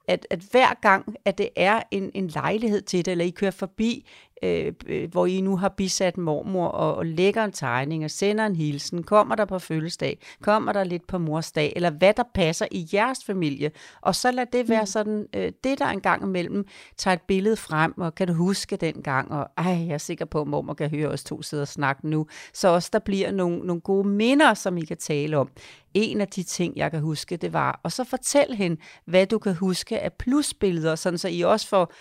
at, 0.09 0.27
at 0.31 0.39
hver 0.51 0.75
gang, 0.83 1.17
at 1.25 1.39
det 1.39 1.49
er 1.57 1.83
en, 1.91 2.11
en 2.15 2.29
lejlighed 2.29 2.83
til 2.83 3.05
det, 3.05 3.11
eller 3.11 3.25
I 3.25 3.31
kører 3.31 3.51
forbi 3.51 4.07
øh, 4.43 4.73
øh, 4.87 5.11
hvor 5.11 5.27
I 5.27 5.41
nu 5.41 5.57
har 5.57 5.69
bisat 5.69 6.19
mormor 6.19 6.69
og, 6.69 6.95
og 6.95 7.07
lægger 7.07 7.45
en 7.45 7.53
tegning 7.53 8.05
og 8.05 8.11
sender 8.11 8.47
en 8.47 8.57
hilsen, 8.57 9.03
kommer 9.03 9.35
der 9.35 9.45
på 9.45 9.59
fødselsdag, 9.59 10.19
kommer 10.43 10.73
der 10.73 10.85
lidt 10.85 11.07
på 11.07 11.19
morsdag, 11.19 11.73
eller 11.77 11.91
hvad 11.91 12.15
der 12.15 12.23
passer 12.35 12.67
i 12.71 12.89
jeres 12.93 13.25
familie. 13.25 13.71
Og 14.01 14.15
så 14.15 14.31
lad 14.31 14.47
det 14.53 14.69
være 14.69 14.83
mm. 14.83 14.87
sådan, 14.87 15.27
øh, 15.35 15.53
det 15.65 15.79
der 15.79 15.87
en 15.87 16.01
gang 16.01 16.23
imellem 16.23 16.67
tager 16.97 17.15
et 17.15 17.23
billede 17.23 17.57
frem, 17.57 17.95
og 17.99 18.15
kan 18.15 18.27
du 18.27 18.33
huske 18.33 18.77
den 18.77 18.95
gang, 18.95 19.33
og 19.33 19.49
ej, 19.57 19.87
jeg 19.87 19.95
er 19.95 19.99
sikker 19.99 20.25
på, 20.25 20.41
at 20.41 20.47
mormor 20.47 20.75
kan 20.75 20.91
høre 20.91 21.09
os 21.09 21.25
to 21.25 21.43
sidde 21.43 21.63
og 21.63 21.69
snakke 21.69 22.09
nu, 22.09 22.27
så 22.53 22.69
også 22.69 22.91
der 22.93 22.99
bliver 22.99 23.31
nogle, 23.31 23.59
nogle 23.59 23.81
gode 23.81 24.09
minder, 24.09 24.55
som 24.55 24.79
I 24.79 24.85
kan 24.85 24.97
tale 24.97 25.39
om. 25.39 25.51
En 25.95 26.21
af 26.21 26.29
de 26.29 26.43
ting, 26.43 26.77
jeg 26.77 26.91
kan 26.91 27.01
huske, 27.01 27.37
det 27.37 27.53
var, 27.53 27.81
og 27.83 27.93
så 27.93 28.05
fortæl 28.05 28.55
hende, 28.55 28.81
hvad 29.05 29.27
du 29.27 29.39
kan 29.39 29.55
huske 29.55 30.01
af 30.01 30.13
plusbilleder, 30.13 30.95
sådan 30.95 31.19
så 31.19 31.29
I 31.29 31.41
også 31.41 31.69
får 31.69 31.93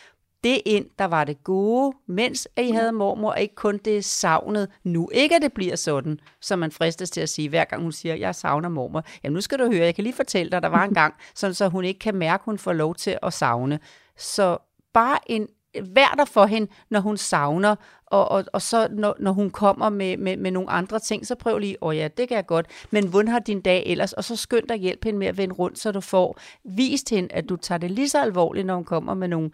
det 0.46 0.62
ind, 0.66 0.86
der 1.00 1.06
var 1.06 1.24
det 1.24 1.44
gode, 1.44 1.98
mens 2.08 2.48
I 2.58 2.72
havde 2.72 2.92
mormor, 2.92 3.32
og 3.32 3.42
ikke 3.42 3.56
kun 3.56 3.78
det 3.78 4.06
savnet 4.06 4.70
nu. 4.84 5.10
Ikke 5.14 5.36
at 5.36 5.42
det 5.42 5.54
bliver 5.54 5.76
sådan, 5.76 6.20
som 6.42 6.60
man 6.60 6.72
fristes 6.72 7.10
til 7.10 7.22
at 7.22 7.30
sige, 7.30 7.50
hver 7.50 7.66
gang 7.66 7.82
hun 7.82 7.92
siger, 7.92 8.16
jeg 8.16 8.36
savner 8.36 8.70
mormor. 8.70 9.04
Jamen 9.24 9.34
nu 9.34 9.42
skal 9.42 9.60
du 9.60 9.72
høre, 9.72 9.86
jeg 9.86 9.96
kan 9.96 10.04
lige 10.04 10.14
fortælle 10.14 10.52
dig, 10.52 10.62
der 10.62 10.70
var 10.70 10.84
en 10.84 10.94
gang, 11.02 11.14
sådan 11.36 11.54
så 11.54 11.68
hun 11.68 11.86
ikke 11.86 12.00
kan 12.00 12.16
mærke, 12.16 12.46
hun 12.46 12.58
får 12.58 12.74
lov 12.74 12.96
til 12.96 13.18
at 13.24 13.34
savne. 13.34 13.80
Så 14.18 14.58
bare 14.94 15.20
en 15.32 15.48
vær 15.84 16.16
der 16.18 16.26
for 16.26 16.46
hende, 16.46 16.72
når 16.90 17.00
hun 17.00 17.18
savner, 17.18 17.76
og, 18.06 18.32
og, 18.32 18.46
og 18.54 18.62
så 18.62 18.88
når, 18.92 19.16
når 19.20 19.32
hun 19.32 19.50
kommer 19.50 19.90
med, 19.90 20.18
med, 20.18 20.38
med 20.38 20.52
nogle 20.52 20.70
andre 20.70 21.00
ting, 21.00 21.28
så 21.28 21.36
prøv 21.36 21.58
lige, 21.58 21.78
åh 21.84 21.90
oh 21.90 21.98
ja, 21.98 22.08
det 22.18 22.28
kan 22.28 22.36
jeg 22.36 22.46
godt, 22.46 22.68
men 22.92 23.08
hvordan 23.08 23.28
har 23.28 23.40
din 23.40 23.62
dag 23.62 23.84
ellers? 23.86 24.14
Og 24.14 24.24
så 24.24 24.36
skynd 24.36 24.68
dig 24.68 24.78
hjælp 24.78 25.04
hende 25.04 25.20
med 25.20 25.28
at 25.28 25.38
vende 25.38 25.56
rundt, 25.56 25.80
så 25.80 25.92
du 25.92 26.02
får 26.02 26.40
vist 26.64 27.10
hende, 27.10 27.34
at 27.34 27.50
du 27.50 27.56
tager 27.56 27.80
det 27.80 27.92
lige 27.92 28.10
så 28.10 28.22
alvorligt, 28.22 28.66
når 28.66 28.76
hun 28.76 28.86
kommer 28.86 29.14
med 29.14 29.28
nogle 29.28 29.52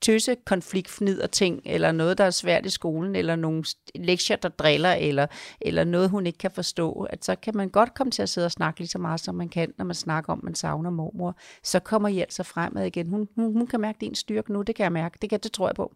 tøse 0.00 0.36
konfliktfnider 0.46 1.26
ting, 1.26 1.62
eller 1.64 1.92
noget, 1.92 2.18
der 2.18 2.24
er 2.24 2.30
svært 2.30 2.66
i 2.66 2.70
skolen, 2.70 3.16
eller 3.16 3.36
nogle 3.36 3.62
lektier, 3.94 4.36
der 4.36 4.48
driller, 4.48 4.94
eller, 5.08 5.26
eller 5.60 5.84
noget, 5.84 6.10
hun 6.10 6.26
ikke 6.26 6.38
kan 6.38 6.50
forstå, 6.50 6.86
at 7.12 7.24
så 7.24 7.36
kan 7.44 7.56
man 7.56 7.68
godt 7.68 7.94
komme 7.94 8.10
til 8.10 8.22
at 8.22 8.28
sidde 8.28 8.44
og 8.44 8.50
snakke 8.58 8.80
lige 8.80 8.88
så 8.88 8.98
meget, 8.98 9.20
som 9.20 9.34
man 9.34 9.48
kan, 9.48 9.72
når 9.78 9.84
man 9.84 9.94
snakker 9.94 10.32
om, 10.32 10.38
at 10.38 10.44
man 10.44 10.54
savner 10.54 10.90
mormor. 10.90 11.32
Så 11.62 11.78
kommer 11.80 12.08
I 12.08 12.18
altså 12.20 12.42
fremad 12.42 12.84
igen. 12.86 13.06
Hun, 13.08 13.28
hun, 13.36 13.52
hun 13.58 13.66
kan 13.66 13.80
mærke 13.80 13.98
din 14.00 14.14
styrke 14.14 14.52
nu, 14.52 14.62
det 14.62 14.74
kan 14.76 14.84
jeg 14.84 14.92
mærke. 14.92 15.18
Det, 15.22 15.30
kan, 15.30 15.40
det 15.40 15.52
tror 15.52 15.68
jeg 15.68 15.76
på. 15.82 15.86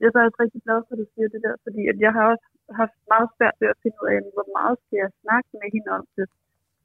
Jeg 0.00 0.06
er 0.06 0.14
faktisk 0.18 0.40
rigtig 0.44 0.62
glad 0.66 0.78
for, 0.84 0.92
at 0.94 1.00
du 1.02 1.06
siger 1.14 1.28
det 1.34 1.40
der, 1.46 1.54
fordi 1.66 1.82
at 1.92 1.98
jeg 2.04 2.12
har 2.16 2.24
også 2.32 2.46
haft 2.80 2.96
meget 3.12 3.28
svært 3.36 3.56
ved 3.60 3.68
at 3.74 3.78
finde 3.82 3.98
ud 4.02 4.08
af, 4.14 4.18
hvor 4.36 4.48
meget 4.58 4.76
skal 4.84 4.96
jeg 5.04 5.10
snakke 5.22 5.48
med 5.60 5.68
hende 5.74 5.90
om 5.98 6.04
det. 6.16 6.26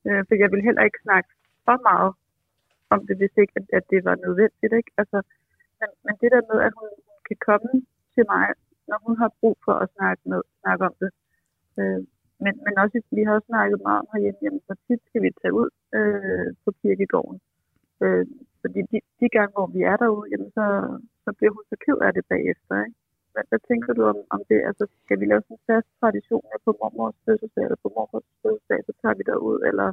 Øh, 0.08 0.22
for 0.28 0.34
jeg 0.44 0.50
vil 0.52 0.66
heller 0.68 0.84
ikke 0.88 1.02
snakke 1.08 1.30
for 1.68 1.78
meget 1.90 2.12
om 2.94 3.00
det, 3.08 3.16
hvis 3.20 3.36
ikke, 3.42 3.54
at, 3.60 3.66
at 3.78 3.86
det 3.92 4.00
var 4.08 4.16
nødvendigt. 4.26 4.74
Ikke? 4.80 4.92
Altså, 5.02 5.18
men, 5.80 5.90
men 6.06 6.14
det 6.22 6.30
der 6.34 6.44
med, 6.52 6.60
at 6.68 6.74
hun, 6.80 6.90
kan 7.30 7.40
komme 7.50 7.72
til 8.16 8.24
mig, 8.34 8.46
når 8.90 9.00
hun 9.06 9.16
har 9.22 9.30
brug 9.40 9.58
for 9.66 9.76
at 9.84 9.92
snakke, 9.96 10.22
med, 10.32 10.42
snakke 10.62 10.84
om 10.90 10.96
det. 11.02 11.12
Øh, 11.80 12.02
men, 12.44 12.54
men 12.66 12.74
også, 12.84 12.98
vi 13.18 13.22
har 13.26 13.34
også 13.38 13.50
snakket 13.52 13.80
meget 13.88 14.00
om 14.02 14.10
herhjemme, 14.14 14.42
jamen, 14.46 14.62
hvor 14.66 14.78
tit 14.88 15.02
skal 15.08 15.22
vi 15.26 15.30
tage 15.42 15.58
ud 15.62 15.70
øh, 15.98 16.48
på 16.64 16.70
kirkegården. 16.82 17.38
Øh, 18.04 18.26
fordi 18.62 18.80
de, 18.92 18.98
de 19.20 19.28
gange, 19.36 19.54
hvor 19.56 19.68
vi 19.76 19.82
er 19.92 19.98
derude, 20.04 20.28
jamen, 20.32 20.52
så, 20.58 20.66
så 21.24 21.30
bliver 21.38 21.54
hun 21.56 21.64
så 21.72 21.76
ked 21.86 21.98
af 22.08 22.12
det 22.18 22.26
bagefter. 22.34 22.74
Ikke? 22.86 22.98
Hvad, 23.34 23.44
hvad 23.50 23.62
tænker 23.70 23.92
du 23.98 24.04
om, 24.12 24.18
om 24.36 24.42
det? 24.50 24.60
Altså, 24.70 24.84
skal 25.04 25.20
vi 25.20 25.26
lave 25.26 25.42
sådan 25.42 25.58
en 25.60 25.68
fast 25.70 25.90
tradition 26.00 26.46
på 26.66 26.72
mormors 26.80 27.18
fødselsdag, 27.26 27.64
eller 27.66 27.82
på 27.86 27.90
mormors 27.96 28.28
fødselsdag, 28.44 28.80
så 28.88 28.94
tager 29.02 29.16
vi 29.20 29.24
derud, 29.32 29.58
eller 29.70 29.88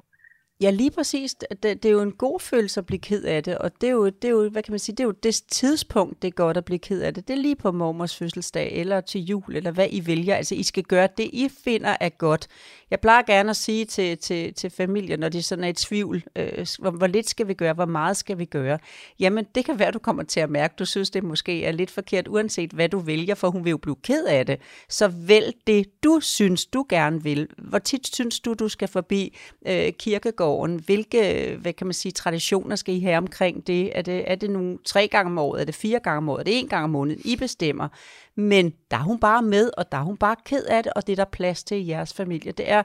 Ja, 0.61 0.71
lige 0.71 0.91
præcis. 0.91 1.35
Det, 1.35 1.63
det 1.63 1.85
er 1.85 1.91
jo 1.91 2.01
en 2.01 2.13
god 2.13 2.41
følelse 2.41 2.81
at 2.81 2.87
blive 2.87 2.99
ked 2.99 3.25
af 3.25 3.43
det, 3.43 3.59
og 3.59 3.81
det 3.81 3.87
er 3.87 3.93
jo, 3.93 4.07
det 4.07 4.25
er 4.25 4.29
jo 4.29 4.49
hvad 4.49 4.63
kan 4.63 4.73
man 4.73 4.79
sige, 4.79 4.97
det 4.97 5.03
er 5.03 5.07
jo 5.07 5.15
det 5.23 5.43
tidspunkt, 5.49 6.23
det 6.23 6.29
er 6.29 6.33
godt 6.33 6.57
at 6.57 6.65
blive 6.65 6.79
ked 6.79 7.03
af 7.03 7.15
det. 7.15 7.29
Det 7.29 7.35
er 7.35 7.43
lige 7.43 7.57
på 7.57 7.73
mormors 7.73 8.17
fødselsdag, 8.17 8.73
eller 8.73 9.01
til 9.01 9.21
jul, 9.21 9.57
eller 9.57 9.71
hvad 9.71 9.89
I 9.91 10.07
vælger. 10.07 10.37
Altså, 10.37 10.55
I 10.55 10.63
skal 10.63 10.83
gøre 10.83 11.09
det, 11.17 11.31
I 11.33 11.49
finder 11.65 11.97
er 12.01 12.09
godt. 12.09 12.49
Jeg 12.91 13.01
plejer 13.01 13.23
gerne 13.23 13.51
at 13.51 13.57
sige 13.57 13.85
til, 13.85 14.19
til, 14.19 14.55
til 14.55 14.71
familien, 14.71 15.21
når 15.21 15.29
de 15.29 15.43
sådan 15.43 15.65
er 15.65 15.69
i 15.69 15.73
tvivl, 15.73 16.25
øh, 16.37 16.67
hvor, 16.79 16.91
hvor 16.91 17.07
lidt 17.07 17.29
skal 17.29 17.49
vi 17.49 17.55
gøre, 17.55 17.73
hvor 17.73 17.87
meget 17.87 18.17
skal 18.17 18.39
vi 18.39 18.45
gøre? 18.45 18.79
Jamen, 19.21 19.47
det 19.55 19.65
kan 19.65 19.79
være, 19.79 19.91
du 19.91 19.99
kommer 19.99 20.23
til 20.23 20.41
at 20.41 20.51
mærke, 20.51 20.75
du 20.79 20.85
synes, 20.85 21.11
det 21.11 21.25
måske 21.25 21.65
er 21.65 21.73
lidt 21.73 21.91
forkert, 21.91 22.29
uanset 22.29 22.71
hvad 22.71 22.89
du 22.89 22.99
vælger, 22.99 23.35
for 23.35 23.51
hun 23.51 23.65
vil 23.65 23.71
jo 23.71 23.77
blive 23.77 23.97
ked 24.03 24.25
af 24.25 24.47
det. 24.47 24.61
Så 24.89 25.09
vælg 25.09 25.55
det, 25.67 25.87
du 26.05 26.21
synes, 26.21 26.67
du 26.67 26.87
gerne 26.89 27.23
vil. 27.23 27.49
Hvor 27.59 27.79
tit 27.79 28.15
synes 28.15 28.41
du, 28.41 28.55
du 28.55 28.69
skal 28.69 28.89
forbi 28.89 29.37
øh, 29.67 29.93
kirkegården? 29.93 30.46
Hvilke, 30.87 31.21
hvad 31.63 31.73
kan 31.73 31.87
man 31.87 31.95
sige, 31.95 32.13
traditioner 32.13 32.77
skal 32.77 32.95
I 32.95 33.01
have 33.01 33.19
omkring 33.19 33.67
det? 33.67 33.99
Er 33.99 34.03
det, 34.03 34.31
er 34.31 34.35
det 34.35 34.51
nu 34.51 34.79
tre 34.85 35.09
gange 35.09 35.31
om 35.31 35.39
året? 35.39 35.61
Er 35.61 35.65
det 35.65 35.75
fire 35.75 36.01
gange 36.01 36.19
om 36.19 36.29
året? 36.29 36.41
Er 36.41 36.45
det 36.45 36.59
en 36.59 36.69
gang 36.69 36.85
om 36.85 36.91
måneden? 36.91 37.21
I 37.25 37.37
bestemmer. 37.37 37.89
Men 38.35 38.65
der 38.91 38.97
er 38.97 39.03
hun 39.03 39.21
bare 39.21 39.43
med, 39.43 39.71
og 39.79 39.93
der 39.93 39.99
er 39.99 40.03
hun 40.03 40.17
bare 40.17 40.37
ked 40.45 40.65
af 40.77 40.83
det, 40.83 40.93
og 40.97 41.07
det 41.07 41.13
er 41.13 41.25
der 41.25 41.37
plads 41.39 41.65
til 41.65 41.77
i 41.77 41.89
jeres 41.89 42.15
familie. 42.15 42.53
Det 42.53 42.71
er 42.71 42.83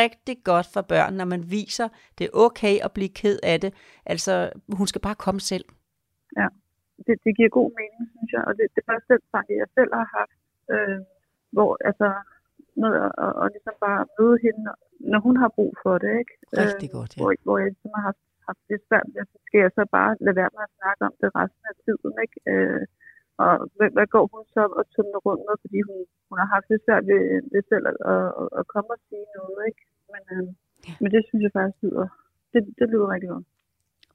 rigtig 0.00 0.36
godt 0.44 0.66
for 0.74 0.82
børn, 0.82 1.14
når 1.14 1.24
man 1.24 1.50
viser, 1.50 1.88
det 2.18 2.24
er 2.24 2.30
okay 2.46 2.74
at 2.84 2.92
blive 2.92 3.08
ked 3.08 3.38
af 3.42 3.60
det. 3.60 3.74
Altså, 4.06 4.50
hun 4.78 4.86
skal 4.86 5.00
bare 5.00 5.14
komme 5.14 5.40
selv. 5.40 5.64
Ja, 6.36 6.48
det, 7.06 7.14
det 7.24 7.36
giver 7.36 7.48
god 7.60 7.70
mening, 7.80 8.02
synes 8.14 8.30
jeg. 8.36 8.42
Og 8.48 8.52
det, 8.58 8.64
det 8.74 8.82
er 8.88 8.92
også 8.92 9.06
den 9.10 9.56
jeg 9.62 9.70
selv 9.78 9.92
har 10.00 10.08
haft, 10.18 10.36
øh, 10.74 10.98
hvor 11.52 11.70
altså 11.88 12.08
med 12.84 12.92
at, 13.04 13.12
at, 13.24 13.32
at 13.42 13.46
ligesom 13.54 13.76
bare 13.86 14.02
møde 14.16 14.36
hende, 14.44 14.62
når 15.12 15.20
hun 15.26 15.36
har 15.42 15.50
brug 15.56 15.72
for 15.84 15.94
det, 16.02 16.12
ikke? 16.22 16.34
Rigtig 16.64 16.90
øh, 16.90 16.96
godt, 16.98 17.10
ja. 17.12 17.18
Hvor, 17.20 17.30
hvor 17.46 17.56
jeg 17.60 17.68
ligesom 17.72 17.92
har 17.96 18.04
haft, 18.10 18.24
haft 18.48 18.62
det 18.70 18.78
svært 18.88 19.08
med, 19.14 19.22
så 19.32 19.38
skal 19.46 19.60
jeg 19.64 19.72
så 19.78 19.84
bare 19.98 20.12
lade 20.24 20.36
være 20.40 20.54
med 20.56 20.64
at 20.68 20.76
snakke 20.78 21.02
om 21.08 21.14
det 21.20 21.28
resten 21.40 21.64
af 21.72 21.76
tiden, 21.84 22.14
ikke? 22.24 22.38
Øh, 22.52 22.84
og 23.44 23.52
hvad, 23.76 23.90
hvad 23.96 24.06
går 24.14 24.24
hun 24.32 24.44
så 24.54 24.62
og 24.78 24.84
tumler 24.94 25.20
rundt 25.26 25.42
med, 25.48 25.56
fordi 25.64 25.78
hun, 25.88 25.98
hun 26.28 26.36
har 26.42 26.48
haft 26.54 26.68
det 26.72 26.78
svært 26.86 27.04
ved, 27.10 27.22
ved 27.52 27.62
selv 27.72 27.84
at, 27.90 27.96
at, 28.12 28.48
at 28.58 28.64
komme 28.72 28.90
og 28.96 29.00
sige 29.08 29.26
noget, 29.38 29.60
ikke? 29.70 29.82
Men, 30.12 30.22
øh, 30.34 30.46
ja. 30.88 30.92
men 31.00 31.08
det 31.14 31.22
synes 31.22 31.42
jeg 31.46 31.54
faktisk 31.56 31.80
lyder, 31.84 32.06
det, 32.52 32.60
det 32.78 32.86
lyder 32.92 33.08
rigtig 33.14 33.30
godt. 33.34 33.46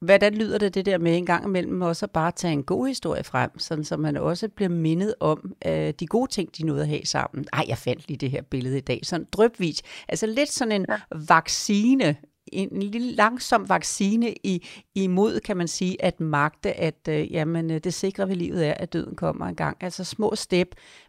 Hvordan 0.02 0.34
lyder 0.34 0.58
det, 0.58 0.74
det 0.74 0.86
der 0.86 0.98
med 0.98 1.18
en 1.18 1.26
gang 1.26 1.46
imellem 1.46 1.82
også 1.82 2.06
at 2.06 2.12
bare 2.12 2.32
tage 2.32 2.54
en 2.54 2.64
god 2.64 2.88
historie 2.88 3.24
frem, 3.24 3.60
sådan 3.60 3.84
så 3.84 3.98
man 3.98 4.18
også 4.18 4.48
bliver 4.48 4.70
mindet 4.70 5.14
om 5.20 5.54
øh, 5.66 5.94
de 6.00 6.08
gode 6.08 6.32
ting, 6.32 6.58
de 6.58 6.66
nåede 6.66 6.82
at 6.82 6.88
have 6.88 7.06
sammen. 7.06 7.46
Ej, 7.54 7.66
jeg 7.68 7.78
fandt 7.78 8.08
lige 8.08 8.18
det 8.18 8.32
her 8.32 8.42
billede 8.42 8.78
i 8.78 8.82
dag, 8.82 9.00
sådan 9.04 9.28
drøbvis. 9.32 9.82
Altså 10.08 10.26
lidt 10.26 10.52
sådan 10.52 10.72
en 10.72 10.86
ja. 10.90 10.98
vaccine 11.28 12.16
en 12.54 12.80
lille 12.80 13.12
langsom 13.12 13.70
vaccine 13.70 14.34
i, 14.44 14.68
imod, 14.96 15.40
kan 15.40 15.58
man 15.58 15.68
sige, 15.68 16.04
at 16.04 16.20
magte, 16.20 16.74
at 16.74 17.08
øh, 17.10 17.32
jamen, 17.32 17.72
øh, 17.72 17.80
det 17.84 17.94
sikre 17.94 18.30
ved 18.30 18.36
livet 18.36 18.68
er, 18.68 18.74
at 18.74 18.94
døden 18.94 19.16
kommer 19.16 19.46
en 19.46 19.56
gang. 19.56 19.78
Altså 19.82 20.04
små 20.04 20.36
step, 20.36 20.68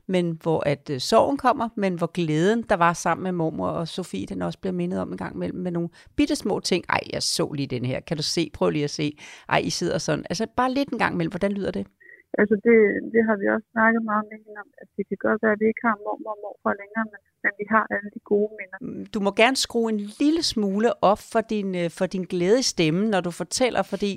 men 0.09 0.39
hvor 0.43 0.61
at 0.67 0.91
øh, 0.91 1.01
sorgen 1.01 1.37
kommer, 1.37 1.69
men 1.77 1.95
hvor 1.95 2.07
glæden, 2.07 2.63
der 2.63 2.77
var 2.77 2.93
sammen 2.93 3.23
med 3.23 3.33
mormor 3.33 3.69
og 3.69 3.89
Sofie, 3.89 4.27
den 4.27 4.43
også 4.43 4.59
bliver 4.59 4.73
mindet 4.73 5.01
om 5.01 5.13
en 5.13 5.19
gang 5.19 5.35
imellem 5.35 5.59
med 5.59 5.71
nogle 5.71 5.89
bitte 6.17 6.37
små 6.37 6.61
ting. 6.61 6.85
Ej, 6.89 7.01
jeg 7.13 7.23
så 7.23 7.53
lige 7.53 7.67
den 7.67 7.85
her. 7.85 8.01
Kan 8.01 8.17
du 8.17 8.23
se? 8.23 8.51
Prøv 8.55 8.71
lige 8.71 8.85
at 8.85 8.91
se. 8.91 9.17
Ej, 9.49 9.59
I 9.59 9.71
sidder 9.71 9.99
sådan. 9.99 10.25
Altså 10.31 10.47
bare 10.57 10.75
lidt 10.75 10.89
en 10.89 10.99
gang 10.99 11.15
imellem. 11.15 11.31
Hvordan 11.31 11.53
lyder 11.53 11.71
det? 11.71 11.87
Altså 12.41 12.57
det, 12.67 12.77
det 13.15 13.23
har 13.29 13.37
vi 13.41 13.47
også 13.55 13.69
snakket 13.75 14.03
meget 14.11 14.25
med 14.31 14.39
hende 14.45 14.59
om, 14.65 14.71
at 14.83 14.89
det 14.97 15.05
kan 15.09 15.19
godt 15.27 15.39
være, 15.43 15.55
at 15.57 15.61
vi 15.63 15.67
ikke 15.73 15.85
har 15.89 15.97
mormor 16.05 16.35
og 16.37 16.41
morfar 16.45 16.75
længere, 16.83 17.05
men, 17.13 17.21
men 17.45 17.53
vi 17.61 17.65
har 17.75 17.85
alle 17.95 18.11
de 18.17 18.21
gode 18.33 18.51
minder. 18.59 18.79
Mm, 18.81 19.07
du 19.15 19.19
må 19.27 19.31
gerne 19.43 19.57
skrue 19.67 19.89
en 19.95 20.01
lille 20.23 20.43
smule 20.43 20.91
op 21.11 21.23
for 21.33 21.41
din, 21.55 21.69
øh, 21.83 21.91
for 21.99 22.07
din 22.15 22.25
glæde 22.33 22.63
stemme, 22.73 23.03
når 23.13 23.21
du 23.27 23.31
fortæller, 23.31 23.83
fordi 23.83 24.13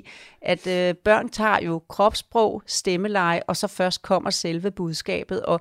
at 0.52 0.62
øh, 0.76 0.90
børn 1.06 1.28
tager 1.28 1.58
jo 1.68 1.74
kropssprog, 1.94 2.62
stemmeleje, 2.66 3.40
og 3.48 3.56
så 3.56 3.66
først 3.78 3.98
kommer 4.10 4.30
selve 4.30 4.70
budskabet, 4.70 5.42
og 5.52 5.60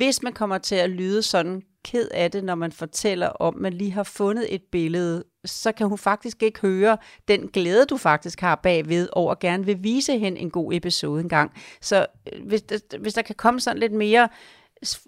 hvis 0.00 0.22
man 0.22 0.32
kommer 0.32 0.58
til 0.58 0.78
at 0.86 0.90
lyde 0.90 1.22
sådan 1.22 1.62
ked 1.84 2.08
af 2.14 2.30
det, 2.30 2.44
når 2.44 2.54
man 2.54 2.72
fortæller 2.72 3.28
om, 3.28 3.54
at 3.54 3.60
man 3.60 3.72
lige 3.72 3.92
har 3.92 4.02
fundet 4.02 4.54
et 4.54 4.62
billede, 4.72 5.24
så 5.44 5.72
kan 5.72 5.86
hun 5.88 5.98
faktisk 5.98 6.42
ikke 6.42 6.60
høre 6.60 6.96
den 7.28 7.48
glæde, 7.48 7.86
du 7.86 7.96
faktisk 7.96 8.40
har 8.40 8.54
bagved 8.54 9.08
over 9.12 9.34
gerne 9.40 9.66
vil 9.66 9.82
vise 9.82 10.18
hende 10.18 10.40
en 10.40 10.50
god 10.50 10.74
episode 10.74 11.20
engang. 11.20 11.52
Så 11.80 12.06
øh, 12.32 12.46
hvis, 12.46 12.64
hvis 13.00 13.14
der 13.14 13.22
kan 13.22 13.34
komme 13.34 13.60
sådan 13.60 13.78
lidt 13.80 13.92
mere 13.92 14.28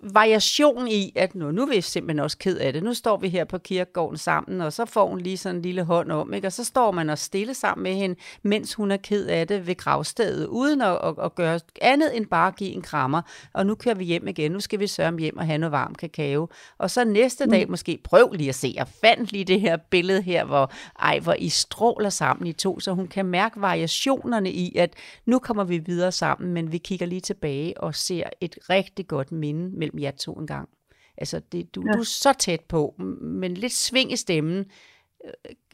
variation 0.02 0.88
i, 0.88 1.12
at 1.16 1.34
nu, 1.34 1.50
nu 1.50 1.62
er 1.62 1.66
vi 1.66 1.80
simpelthen 1.80 2.20
også 2.20 2.38
ked 2.38 2.58
af 2.58 2.72
det. 2.72 2.82
Nu 2.82 2.94
står 2.94 3.16
vi 3.16 3.28
her 3.28 3.44
på 3.44 3.58
kirkegården 3.58 4.18
sammen, 4.18 4.60
og 4.60 4.72
så 4.72 4.84
får 4.84 5.08
hun 5.08 5.20
lige 5.20 5.36
sådan 5.36 5.56
en 5.56 5.62
lille 5.62 5.82
hånd 5.82 6.12
om, 6.12 6.34
ikke? 6.34 6.46
og 6.46 6.52
så 6.52 6.64
står 6.64 6.90
man 6.90 7.10
og 7.10 7.18
stille 7.18 7.54
sammen 7.54 7.82
med 7.82 7.94
hende, 7.94 8.16
mens 8.42 8.74
hun 8.74 8.90
er 8.90 8.96
ked 8.96 9.26
af 9.26 9.46
det 9.46 9.66
ved 9.66 9.76
gravstedet, 9.76 10.46
uden 10.46 10.80
at, 10.80 10.98
at, 11.04 11.14
at 11.22 11.34
gøre 11.34 11.60
andet 11.80 12.16
end 12.16 12.26
bare 12.26 12.52
give 12.52 12.70
en 12.70 12.82
krammer. 12.82 13.22
Og 13.52 13.66
nu 13.66 13.74
kører 13.74 13.94
vi 13.94 14.04
hjem 14.04 14.28
igen. 14.28 14.52
Nu 14.52 14.60
skal 14.60 14.80
vi 14.80 14.86
sørge 14.86 15.18
hjem 15.18 15.36
og 15.36 15.46
have 15.46 15.58
noget 15.58 15.72
varm 15.72 15.94
kakao. 15.94 16.48
Og 16.78 16.90
så 16.90 17.04
næste 17.04 17.46
dag 17.46 17.64
mm. 17.64 17.70
måske, 17.70 17.98
prøv 18.04 18.32
lige 18.32 18.48
at 18.48 18.54
se, 18.54 18.72
jeg 18.76 18.88
fandt 19.00 19.32
lige 19.32 19.44
det 19.44 19.60
her 19.60 19.76
billede 19.76 20.22
her, 20.22 20.44
hvor, 20.44 20.72
ej, 21.00 21.18
hvor 21.18 21.34
I 21.38 21.48
stråler 21.48 22.10
sammen 22.10 22.46
i 22.46 22.52
to, 22.52 22.80
så 22.80 22.92
hun 22.92 23.06
kan 23.06 23.26
mærke 23.26 23.60
variationerne 23.60 24.50
i, 24.52 24.76
at 24.76 24.94
nu 25.26 25.38
kommer 25.38 25.64
vi 25.64 25.78
videre 25.78 26.12
sammen, 26.12 26.52
men 26.52 26.72
vi 26.72 26.78
kigger 26.78 27.06
lige 27.06 27.20
tilbage 27.20 27.80
og 27.80 27.94
ser 27.94 28.24
et 28.40 28.58
rigtig 28.70 29.06
godt 29.06 29.32
minde 29.32 29.65
mellem 29.72 29.98
jer 29.98 30.10
to 30.10 30.32
en 30.32 30.46
gang. 30.46 30.68
Altså, 31.16 31.40
det, 31.52 31.74
du, 31.74 31.82
ja. 31.86 31.92
du 31.92 31.98
er 31.98 32.04
så 32.04 32.32
tæt 32.38 32.60
på, 32.60 32.94
men 33.20 33.54
lidt 33.54 33.72
sving 33.72 34.12
i 34.12 34.16
stemmen. 34.16 34.64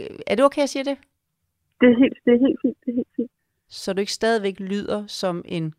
Øh, 0.01 0.07
er 0.27 0.35
det 0.35 0.45
okay, 0.45 0.61
jeg 0.61 0.69
siger 0.69 0.85
det? 0.85 0.97
Det 1.81 1.89
er 1.89 1.99
helt, 1.99 2.19
det 2.25 2.33
er 2.35 2.39
helt 2.39 2.59
fint, 2.63 2.77
det 2.85 2.91
er 2.91 2.95
helt 2.95 3.09
fint. 3.17 3.31
Så 3.69 3.93
du 3.93 4.01
ikke 4.01 4.13
stadigvæk 4.13 4.61
lyder 4.61 5.07
som 5.07 5.43
en 5.45 5.75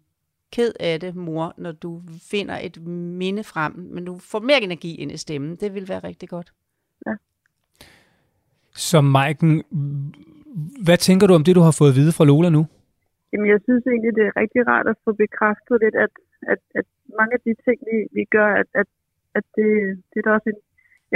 ked 0.51 0.73
af 0.79 0.99
det, 0.99 1.15
mor, 1.15 1.53
når 1.57 1.71
du 1.71 2.01
finder 2.31 2.57
et 2.57 2.81
minde 3.21 3.43
frem, 3.43 3.73
men 3.75 4.05
du 4.05 4.17
får 4.17 4.39
mere 4.39 4.63
energi 4.63 4.95
ind 4.95 5.11
i 5.11 5.17
stemmen. 5.17 5.55
Det 5.55 5.73
vil 5.73 5.89
være 5.89 5.99
rigtig 5.99 6.29
godt. 6.29 6.53
Ja. 7.07 7.11
Så 8.75 9.01
Maiken, 9.01 9.63
hvad 10.83 10.97
tænker 10.97 11.27
du 11.27 11.33
om 11.33 11.43
det, 11.43 11.55
du 11.55 11.61
har 11.61 11.71
fået 11.71 11.89
at 11.89 11.95
vide 11.95 12.11
fra 12.11 12.25
Lola 12.25 12.49
nu? 12.49 12.67
Jamen, 13.33 13.49
jeg 13.53 13.59
synes 13.65 13.83
egentlig, 13.85 14.13
det 14.19 14.25
er 14.27 14.39
rigtig 14.41 14.61
rart 14.71 14.87
at 14.93 15.01
få 15.05 15.11
bekræftet 15.23 15.75
lidt, 15.83 15.95
at, 16.05 16.13
at, 16.53 16.61
at 16.79 16.87
mange 17.19 17.33
af 17.37 17.41
de 17.47 17.53
ting, 17.65 17.77
vi, 17.89 17.97
vi 18.17 18.23
gør, 18.35 18.49
at, 18.61 18.69
at, 18.81 18.89
at 19.37 19.45
det, 19.57 19.69
det 20.09 20.17
er 20.19 20.25
da 20.25 20.31
også 20.37 20.49
en, 20.53 20.59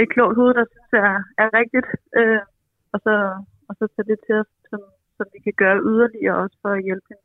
et 0.02 0.08
klogt 0.14 0.36
hoved, 0.38 0.52
der 0.58 0.66
synes 0.72 0.90
er, 1.08 1.16
er 1.42 1.48
rigtigt. 1.60 1.88
Øh, 2.18 2.42
og, 2.92 2.98
så, 3.06 3.14
og 3.68 3.72
så 3.78 3.84
tage 3.94 4.08
det 4.10 4.18
til 4.26 4.34
os, 4.42 4.50
som, 4.70 4.80
som 5.16 5.26
vi 5.34 5.38
kan 5.46 5.56
gøre 5.62 5.78
yderligere 5.90 6.36
også 6.44 6.56
for 6.62 6.70
at 6.78 6.84
hjælpe 6.88 7.06
hende. 7.10 7.24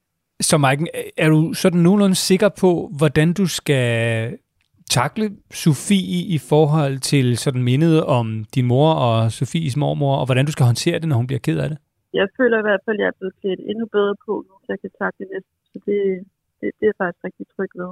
Så 0.50 0.56
Maiken, 0.58 0.88
er 1.18 1.30
du 1.30 1.54
sådan 1.54 1.80
nogenlunde 1.80 2.16
sikker 2.16 2.50
på, 2.62 2.72
hvordan 3.00 3.34
du 3.34 3.46
skal 3.60 4.38
takle 4.89 5.26
Sofie 5.52 6.22
i 6.36 6.38
forhold 6.50 6.98
til 7.00 7.38
sådan 7.38 7.64
mindet 7.64 8.04
om 8.04 8.46
din 8.56 8.66
mor 8.66 8.94
og 8.94 9.32
Sofies 9.32 9.78
mormor, 9.78 10.16
og 10.18 10.26
hvordan 10.26 10.46
du 10.46 10.52
skal 10.52 10.66
håndtere 10.66 11.00
det, 11.00 11.08
når 11.10 11.16
hun 11.16 11.28
bliver 11.28 11.39
ked 11.39 11.60
af 11.60 11.70
det? 11.70 11.78
Jeg 12.20 12.28
føler 12.38 12.57
i 12.59 12.66
hvert 12.68 12.84
fald, 12.86 12.97
at 12.97 13.01
jeg 13.03 13.07
er 13.14 13.18
blevet 13.20 13.36
klædt 13.41 13.59
endnu 13.72 13.86
bedre 13.95 14.16
på 14.26 14.34
nu, 14.47 14.53
så 14.64 14.68
jeg 14.74 14.80
kan 14.84 14.91
takle 15.01 15.26
det. 15.34 15.41
Så 15.72 15.78
det, 15.88 15.99
det, 16.59 16.68
det 16.80 16.88
er 16.91 16.95
faktisk 17.01 17.24
rigtig 17.28 17.45
tryg 17.55 17.72
ved. 17.76 17.91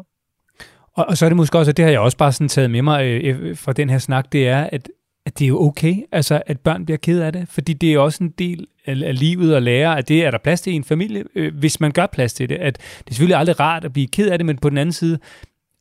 Og, 0.98 1.04
og 1.10 1.18
så 1.18 1.26
er 1.26 1.30
det 1.30 1.38
måske 1.42 1.58
også, 1.58 1.72
og 1.72 1.78
det 1.78 1.86
har 1.86 1.92
jeg 1.92 2.00
også 2.00 2.18
bare 2.18 2.32
sådan 2.32 2.48
taget 2.48 2.72
med 2.72 2.82
mig 2.82 3.00
øh, 3.06 3.40
øh 3.50 3.58
fra 3.58 3.74
den 3.74 3.90
her 3.90 3.98
snak, 3.98 4.32
det 4.32 4.48
er, 4.48 4.64
at, 4.64 4.90
at 5.26 5.40
det 5.40 5.46
er 5.46 5.50
jo 5.50 5.60
okay, 5.62 5.96
altså 6.12 6.42
at 6.46 6.60
børn 6.60 6.86
bliver 6.86 6.98
ked 6.98 7.22
af 7.22 7.34
det, 7.34 7.48
fordi 7.48 7.74
det 7.74 7.94
er 7.94 8.00
også 8.00 8.24
en 8.24 8.30
del 8.30 8.68
af, 8.86 8.96
af 9.10 9.20
livet 9.20 9.56
at 9.56 9.64
lære, 9.64 9.98
at 9.98 10.08
det 10.08 10.26
er 10.26 10.32
der 10.32 10.38
plads 10.38 10.62
til 10.62 10.74
i 10.74 10.76
en 10.76 10.84
familie, 10.84 11.24
øh, 11.36 11.58
hvis 11.60 11.80
man 11.80 11.92
gør 11.92 12.06
plads 12.06 12.34
til 12.34 12.50
det. 12.50 12.56
At 12.56 12.78
det 12.78 13.10
er 13.10 13.14
selvfølgelig 13.14 13.38
aldrig 13.38 13.60
rart 13.60 13.86
at 13.86 13.94
blive 13.94 14.08
ked 14.08 14.30
af 14.30 14.38
det, 14.40 14.46
men 14.46 14.58
på 14.58 14.70
den 14.70 14.78
anden 14.78 14.94
side 14.94 15.20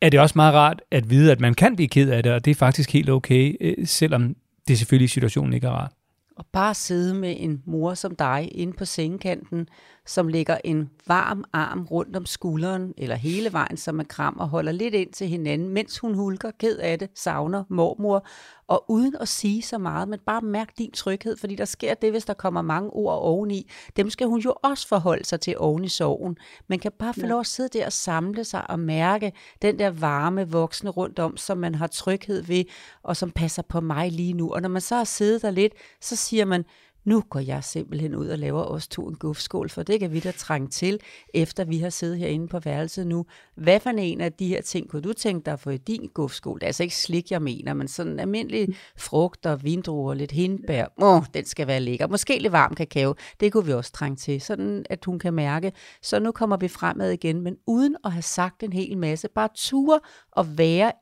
er 0.00 0.08
det 0.08 0.20
også 0.20 0.32
meget 0.36 0.54
rart 0.54 0.82
at 0.90 1.10
vide, 1.10 1.32
at 1.32 1.40
man 1.40 1.54
kan 1.54 1.76
blive 1.76 1.88
ked 1.88 2.10
af 2.10 2.22
det, 2.22 2.32
og 2.32 2.44
det 2.44 2.50
er 2.50 2.54
faktisk 2.54 2.92
helt 2.92 3.10
okay, 3.10 3.56
øh, 3.60 3.86
selvom 3.86 4.36
det 4.68 4.78
selvfølgelig 4.78 5.04
i 5.04 5.08
situationen 5.08 5.52
ikke 5.52 5.66
er 5.66 5.70
rart. 5.70 5.92
Og 6.40 6.46
bare 6.52 6.74
sidde 6.74 7.14
med 7.14 7.36
en 7.38 7.62
mor 7.66 7.94
som 7.94 8.16
dig 8.16 8.48
inde 8.52 8.72
på 8.72 8.84
sengekanten, 8.84 9.68
som 10.10 10.28
lægger 10.28 10.58
en 10.64 10.90
varm 11.06 11.44
arm 11.52 11.86
rundt 11.90 12.16
om 12.16 12.26
skulderen, 12.26 12.94
eller 12.98 13.16
hele 13.16 13.52
vejen 13.52 13.76
som 13.76 14.00
en 14.00 14.06
kram, 14.06 14.36
og 14.38 14.48
holder 14.48 14.72
lidt 14.72 14.94
ind 14.94 15.12
til 15.12 15.28
hinanden, 15.28 15.68
mens 15.68 15.98
hun 15.98 16.14
hulker, 16.14 16.50
ked 16.58 16.78
af 16.78 16.98
det, 16.98 17.10
savner 17.14 17.64
mormor, 17.68 18.26
og 18.66 18.84
uden 18.88 19.16
at 19.20 19.28
sige 19.28 19.62
så 19.62 19.78
meget, 19.78 20.08
men 20.08 20.18
bare 20.26 20.40
mærk 20.40 20.78
din 20.78 20.90
tryghed, 20.90 21.36
fordi 21.36 21.54
der 21.54 21.64
sker 21.64 21.94
det, 21.94 22.10
hvis 22.10 22.24
der 22.24 22.34
kommer 22.34 22.62
mange 22.62 22.90
ord 22.90 23.18
oveni. 23.18 23.70
Dem 23.96 24.10
skal 24.10 24.26
hun 24.26 24.40
jo 24.40 24.54
også 24.62 24.88
forholde 24.88 25.24
sig 25.24 25.40
til 25.40 25.58
oven 25.58 25.84
i 25.84 25.88
sorgen. 25.88 26.36
Man 26.68 26.78
kan 26.78 26.92
bare 26.98 27.14
få 27.14 27.26
lov 27.26 27.40
at 27.40 27.46
sidde 27.46 27.78
der 27.78 27.86
og 27.86 27.92
samle 27.92 28.44
sig 28.44 28.70
og 28.70 28.78
mærke 28.78 29.32
den 29.62 29.78
der 29.78 29.90
varme 29.90 30.50
voksne 30.50 30.90
rundt 30.90 31.18
om, 31.18 31.36
som 31.36 31.58
man 31.58 31.74
har 31.74 31.86
tryghed 31.86 32.42
ved, 32.42 32.64
og 33.02 33.16
som 33.16 33.30
passer 33.30 33.62
på 33.62 33.80
mig 33.80 34.12
lige 34.12 34.32
nu. 34.32 34.52
Og 34.52 34.62
når 34.62 34.68
man 34.68 34.82
så 34.82 34.96
har 34.96 35.04
siddet 35.04 35.42
der 35.42 35.50
lidt, 35.50 35.72
så 36.00 36.16
siger 36.16 36.44
man, 36.44 36.64
nu 37.04 37.20
går 37.30 37.40
jeg 37.40 37.64
simpelthen 37.64 38.14
ud 38.14 38.28
og 38.28 38.38
laver 38.38 38.62
os 38.62 38.88
to 38.88 39.08
en 39.08 39.14
gufskål, 39.14 39.70
for 39.70 39.82
det 39.82 40.00
kan 40.00 40.12
vi 40.12 40.20
da 40.20 40.30
trænge 40.30 40.68
til, 40.68 41.00
efter 41.34 41.64
vi 41.64 41.78
har 41.78 41.90
siddet 41.90 42.18
herinde 42.18 42.48
på 42.48 42.58
værelset 42.58 43.06
nu. 43.06 43.26
Hvad 43.54 43.80
for 43.80 43.90
en 43.90 44.20
af 44.20 44.32
de 44.32 44.48
her 44.48 44.62
ting 44.62 44.88
kunne 44.88 45.02
du 45.02 45.12
tænke 45.12 45.46
dig 45.46 45.60
for 45.60 45.70
i 45.70 45.76
din 45.76 46.10
gufskål? 46.14 46.54
Det 46.54 46.62
er 46.62 46.66
altså 46.66 46.82
ikke 46.82 46.96
slik, 46.96 47.30
jeg 47.30 47.42
mener, 47.42 47.74
men 47.74 47.88
sådan 47.88 48.20
almindelig 48.20 48.68
frugter, 48.96 49.56
vindruer, 49.56 50.14
lidt 50.14 50.32
hindbær. 50.32 50.86
Åh, 51.02 51.16
oh, 51.16 51.24
den 51.34 51.44
skal 51.44 51.66
være 51.66 51.80
lækker. 51.80 52.06
Måske 52.08 52.38
lidt 52.38 52.52
varm 52.52 52.74
kakao. 52.74 53.14
Det 53.40 53.52
kunne 53.52 53.66
vi 53.66 53.72
også 53.72 53.92
trænge 53.92 54.16
til, 54.16 54.40
sådan 54.40 54.84
at 54.90 55.04
hun 55.04 55.18
kan 55.18 55.34
mærke. 55.34 55.72
Så 56.02 56.20
nu 56.20 56.32
kommer 56.32 56.56
vi 56.56 56.68
fremad 56.68 57.10
igen, 57.10 57.40
men 57.40 57.56
uden 57.66 57.96
at 58.04 58.12
have 58.12 58.22
sagt 58.22 58.62
en 58.62 58.72
hel 58.72 58.98
masse. 58.98 59.28
Bare 59.28 59.48
ture 59.54 60.00
og 60.32 60.58
være 60.58 60.92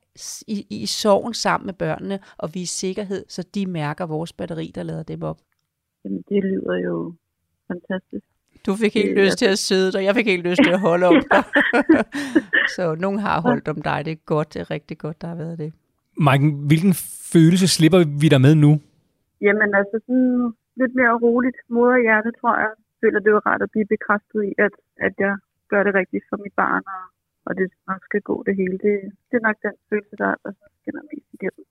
i, 0.47 0.67
i 0.71 0.87
sorgen 0.87 1.35
sammen 1.35 1.67
med 1.67 1.75
børnene 1.75 2.19
og 2.39 2.55
vise 2.55 2.75
sikkerhed, 2.75 3.25
så 3.29 3.43
de 3.55 3.67
mærker 3.67 4.07
vores 4.07 4.33
batteri, 4.33 4.73
der 4.75 4.83
lader 4.83 5.03
dem 5.03 5.23
op. 5.23 5.39
Jamen, 6.09 6.25
det 6.29 6.41
lyder 6.45 6.77
jo 6.89 7.15
fantastisk. 7.71 8.27
Du 8.67 8.73
fik 8.83 8.95
helt 8.95 9.17
det, 9.17 9.25
lyst 9.25 9.39
til 9.43 9.49
at 9.55 9.59
sidde 9.69 9.89
der, 9.93 10.01
jeg 10.09 10.15
fik 10.15 10.27
helt 10.33 10.47
lyst 10.49 10.61
til 10.67 10.73
at 10.79 10.81
holde 10.89 11.07
om 11.13 11.19
dig. 11.33 11.45
så 12.77 12.85
nogen 13.05 13.19
har 13.27 13.37
holdt 13.49 13.67
om 13.75 13.81
dig, 13.89 13.99
det 14.07 14.13
er 14.13 14.23
godt, 14.35 14.49
det 14.55 14.61
er 14.65 14.71
rigtig 14.77 14.97
godt, 15.05 15.21
der 15.23 15.29
har 15.33 15.39
været 15.45 15.59
det. 15.63 15.71
Maiken, 16.27 16.51
hvilken 16.69 16.95
følelse 17.33 17.67
slipper 17.77 18.01
vi 18.23 18.29
der 18.35 18.41
med 18.47 18.55
nu? 18.65 18.73
Jamen 19.47 19.71
altså 19.81 19.97
sådan 20.07 20.53
lidt 20.81 20.95
mere 21.01 21.15
roligt 21.27 21.59
moderhjerte, 21.77 22.31
tror 22.41 22.55
jeg. 22.63 22.73
Jeg 22.77 22.99
føler, 23.03 23.21
det 23.21 23.33
var 23.37 23.47
rart 23.49 23.63
at 23.67 23.71
blive 23.75 23.89
bekræftet 23.95 24.41
i, 24.51 24.53
at, 24.67 24.75
at 25.07 25.15
jeg 25.25 25.35
gør 25.73 25.83
det 25.87 25.95
rigtigt 26.01 26.25
for 26.31 26.37
mit 26.45 26.55
barn, 26.63 26.85
og, 26.97 27.03
og 27.47 27.53
det 27.59 27.67
nok 27.91 28.03
skal 28.09 28.23
gå 28.31 28.37
det 28.47 28.55
hele. 28.61 28.77
Det, 28.87 28.95
det 29.29 29.35
er 29.37 29.47
nok 29.49 29.59
den 29.67 29.77
følelse, 29.91 30.15
der, 30.23 30.31
der 30.45 30.53
skinner 30.81 31.03
mest 31.11 31.29
igennem. 31.37 31.65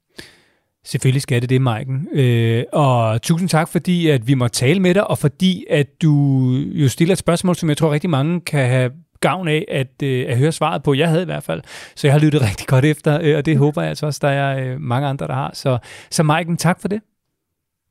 Selvfølgelig 0.91 1.21
skal 1.21 1.41
det 1.41 1.49
det, 1.49 1.61
Maiken. 1.61 2.07
Øh, 2.11 2.63
og 2.73 3.21
tusind 3.21 3.49
tak, 3.49 3.67
fordi 3.67 4.09
at 4.09 4.27
vi 4.27 4.33
må 4.33 4.47
tale 4.47 4.79
med 4.79 4.93
dig, 4.93 5.07
og 5.09 5.17
fordi 5.17 5.65
at 5.69 6.01
du 6.01 6.13
jo 6.81 6.89
stiller 6.89 7.11
et 7.11 7.17
spørgsmål, 7.17 7.55
som 7.55 7.69
jeg 7.69 7.77
tror 7.77 7.93
rigtig 7.93 8.09
mange 8.09 8.41
kan 8.41 8.69
have 8.69 8.91
gavn 9.19 9.47
af 9.47 9.65
at, 9.67 10.03
øh, 10.03 10.25
at 10.29 10.38
høre 10.38 10.51
svaret 10.51 10.83
på. 10.83 10.93
Jeg 10.93 11.09
havde 11.09 11.21
i 11.21 11.25
hvert 11.25 11.43
fald. 11.43 11.61
Så 11.95 12.07
jeg 12.07 12.13
har 12.13 12.19
lyttet 12.19 12.41
rigtig 12.41 12.67
godt 12.67 12.85
efter, 12.85 13.19
øh, 13.23 13.38
og 13.38 13.45
det 13.45 13.57
håber 13.57 13.81
jeg 13.81 13.89
altså 13.89 14.05
også, 14.05 14.19
der 14.21 14.29
er 14.29 14.73
øh, 14.73 14.81
mange 14.81 15.07
andre, 15.07 15.27
der 15.27 15.33
har. 15.33 15.51
Så, 15.53 15.77
så 16.11 16.23
Maiken, 16.23 16.57
tak 16.57 16.81
for 16.81 16.88
det. 16.88 17.01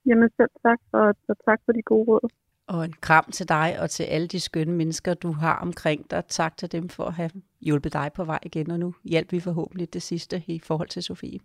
Jamen 0.06 0.28
selv 0.36 0.50
tak, 0.66 0.78
og, 0.92 1.06
og 1.28 1.36
tak 1.48 1.58
for 1.64 1.72
de 1.72 1.82
gode 1.82 2.04
råd. 2.08 2.30
Og 2.68 2.84
en 2.84 2.94
kram 3.00 3.24
til 3.32 3.48
dig 3.48 3.76
og 3.80 3.90
til 3.90 4.04
alle 4.04 4.26
de 4.26 4.40
skønne 4.40 4.72
mennesker, 4.72 5.14
du 5.14 5.32
har 5.32 5.58
omkring 5.62 6.10
dig. 6.10 6.22
Tak 6.28 6.56
til 6.56 6.72
dem 6.72 6.88
for 6.88 7.04
at 7.04 7.12
have 7.12 7.30
hjulpet 7.60 7.92
dig 7.92 8.10
på 8.14 8.24
vej 8.24 8.38
igen, 8.42 8.70
og 8.70 8.78
nu 8.78 8.94
hjælper 9.04 9.36
vi 9.36 9.40
forhåbentlig 9.40 9.94
det 9.94 10.02
sidste 10.02 10.42
i 10.46 10.60
forhold 10.64 10.88
til 10.88 11.02
Sofie. 11.02 11.38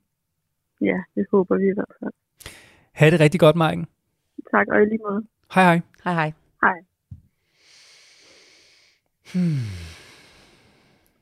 Ja, 0.82 0.97
det 1.15 1.25
håber 1.32 1.57
vi 1.57 1.63
i 1.63 1.73
hvert 1.73 1.93
fald. 1.99 2.11
Ha' 2.91 3.09
det 3.09 3.19
rigtig 3.19 3.39
godt, 3.39 3.55
Maiken. 3.55 3.88
Tak, 4.51 4.67
og 4.67 4.82
i 4.82 4.86
lige 4.86 4.99
måde. 5.09 5.23
Hej 5.53 5.63
hej. 5.63 5.82
Hej 6.03 6.13
hej. 6.13 6.34
Hej. 6.61 6.77
Hmm. 9.34 9.91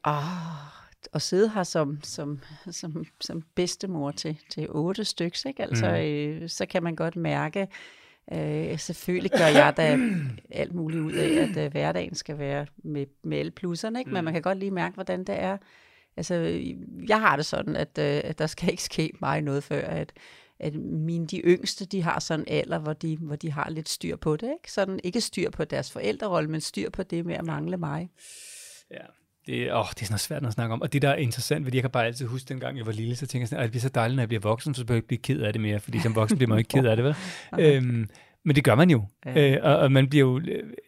Oh, 0.04 0.70
og 1.14 1.22
sidde 1.22 1.50
her 1.50 1.64
som, 1.64 2.00
som, 2.04 2.40
som, 2.72 3.06
som 3.22 3.44
bedstemor 3.56 4.12
til, 4.12 4.40
til 4.50 4.68
otte 4.70 5.06
stykker, 5.06 5.48
ikke? 5.48 5.64
Altså, 5.64 5.88
mm. 5.90 6.44
øh, 6.44 6.50
så 6.50 6.66
kan 6.66 6.84
man 6.84 6.96
godt 6.96 7.16
mærke, 7.16 7.68
øh, 8.32 8.80
selvfølgelig 8.80 9.32
gør 9.32 9.60
jeg 9.62 9.74
da 9.78 9.98
alt 10.52 10.74
muligt 10.74 11.02
ud 11.02 11.14
af, 11.14 11.50
at 11.50 11.66
øh, 11.66 11.72
hverdagen 11.72 12.16
skal 12.16 12.38
være 12.38 12.66
med, 12.78 13.06
med 13.24 13.38
alle 13.38 13.52
plusserne, 13.52 14.00
ikke? 14.00 14.12
men 14.12 14.24
man 14.24 14.34
kan 14.34 14.42
godt 14.42 14.58
lige 14.58 14.72
mærke, 14.72 14.94
hvordan 14.94 15.24
det 15.24 15.42
er. 15.42 15.58
Altså, 16.20 16.62
jeg 17.08 17.20
har 17.20 17.36
det 17.36 17.46
sådan, 17.46 17.76
at, 17.76 17.98
øh, 18.00 18.22
at 18.24 18.40
der 18.40 18.48
skal 18.48 18.72
ikke 18.74 18.84
ske 18.84 19.12
mig 19.22 19.42
noget 19.42 19.64
før, 19.64 19.82
at, 19.82 20.14
at 20.60 20.76
mine, 20.76 21.28
de 21.28 21.38
yngste, 21.38 21.86
de 21.86 22.02
har 22.02 22.20
sådan 22.20 22.46
en 22.48 22.54
alder, 22.54 22.80
hvor 22.80 22.94
de, 22.94 23.18
hvor 23.18 23.36
de 23.36 23.52
har 23.52 23.70
lidt 23.70 23.90
styr 23.90 24.16
på 24.16 24.36
det. 24.36 24.48
Ikke? 24.48 24.72
Sådan, 24.72 25.00
ikke 25.04 25.22
styr 25.22 25.50
på 25.50 25.64
deres 25.64 25.92
forældrerolle, 25.92 26.50
men 26.50 26.62
styr 26.62 26.90
på 26.90 27.04
det 27.04 27.26
med 27.26 27.36
at 27.36 27.46
mangle 27.46 27.78
mig. 27.78 28.10
Ja, 28.92 29.06
det, 29.46 29.74
åh, 29.74 29.86
det 29.90 30.02
er 30.02 30.06
sådan 30.06 30.18
svært 30.18 30.46
at 30.46 30.54
snakke 30.54 30.74
om. 30.74 30.82
Og 30.82 30.94
det, 30.94 31.02
der 31.02 31.10
er 31.10 31.16
interessant, 31.16 31.66
fordi 31.66 31.78
jeg 31.78 31.84
kan 31.84 31.92
bare 31.92 32.06
altid 32.06 32.26
huske, 32.26 32.50
dengang 32.50 32.78
jeg 32.78 32.86
var 32.86 32.92
lille, 32.92 33.16
så 33.16 33.28
tænker 33.28 33.42
jeg 33.42 33.48
sådan, 33.48 33.60
at 33.60 33.64
det 33.64 33.72
bliver 33.72 33.82
så 33.82 33.90
dejligt, 33.90 34.16
når 34.16 34.22
jeg 34.22 34.28
bliver 34.28 34.42
voksen, 34.42 34.74
så 34.74 34.86
behøver 34.86 34.96
jeg 34.96 34.98
ikke 34.98 35.08
blive 35.08 35.38
ked 35.38 35.46
af 35.46 35.54
det 35.54 35.62
mere, 35.62 35.80
fordi 35.80 36.00
som 36.00 36.16
voksen 36.16 36.38
bliver 36.38 36.50
man 36.50 36.58
ikke 36.58 36.70
ked 36.70 36.86
af 36.86 36.96
det, 36.96 37.06
vel? 37.06 37.16
øhm, 37.66 38.10
men 38.46 38.56
det 38.56 38.64
gør 38.64 38.76
man 38.76 38.90
jo. 38.90 39.04
Ja. 39.26 39.52
Øh, 39.52 39.58
og, 39.64 39.78
og 39.78 39.92
man 39.92 40.10
bliver 40.10 40.26
jo 40.26 40.42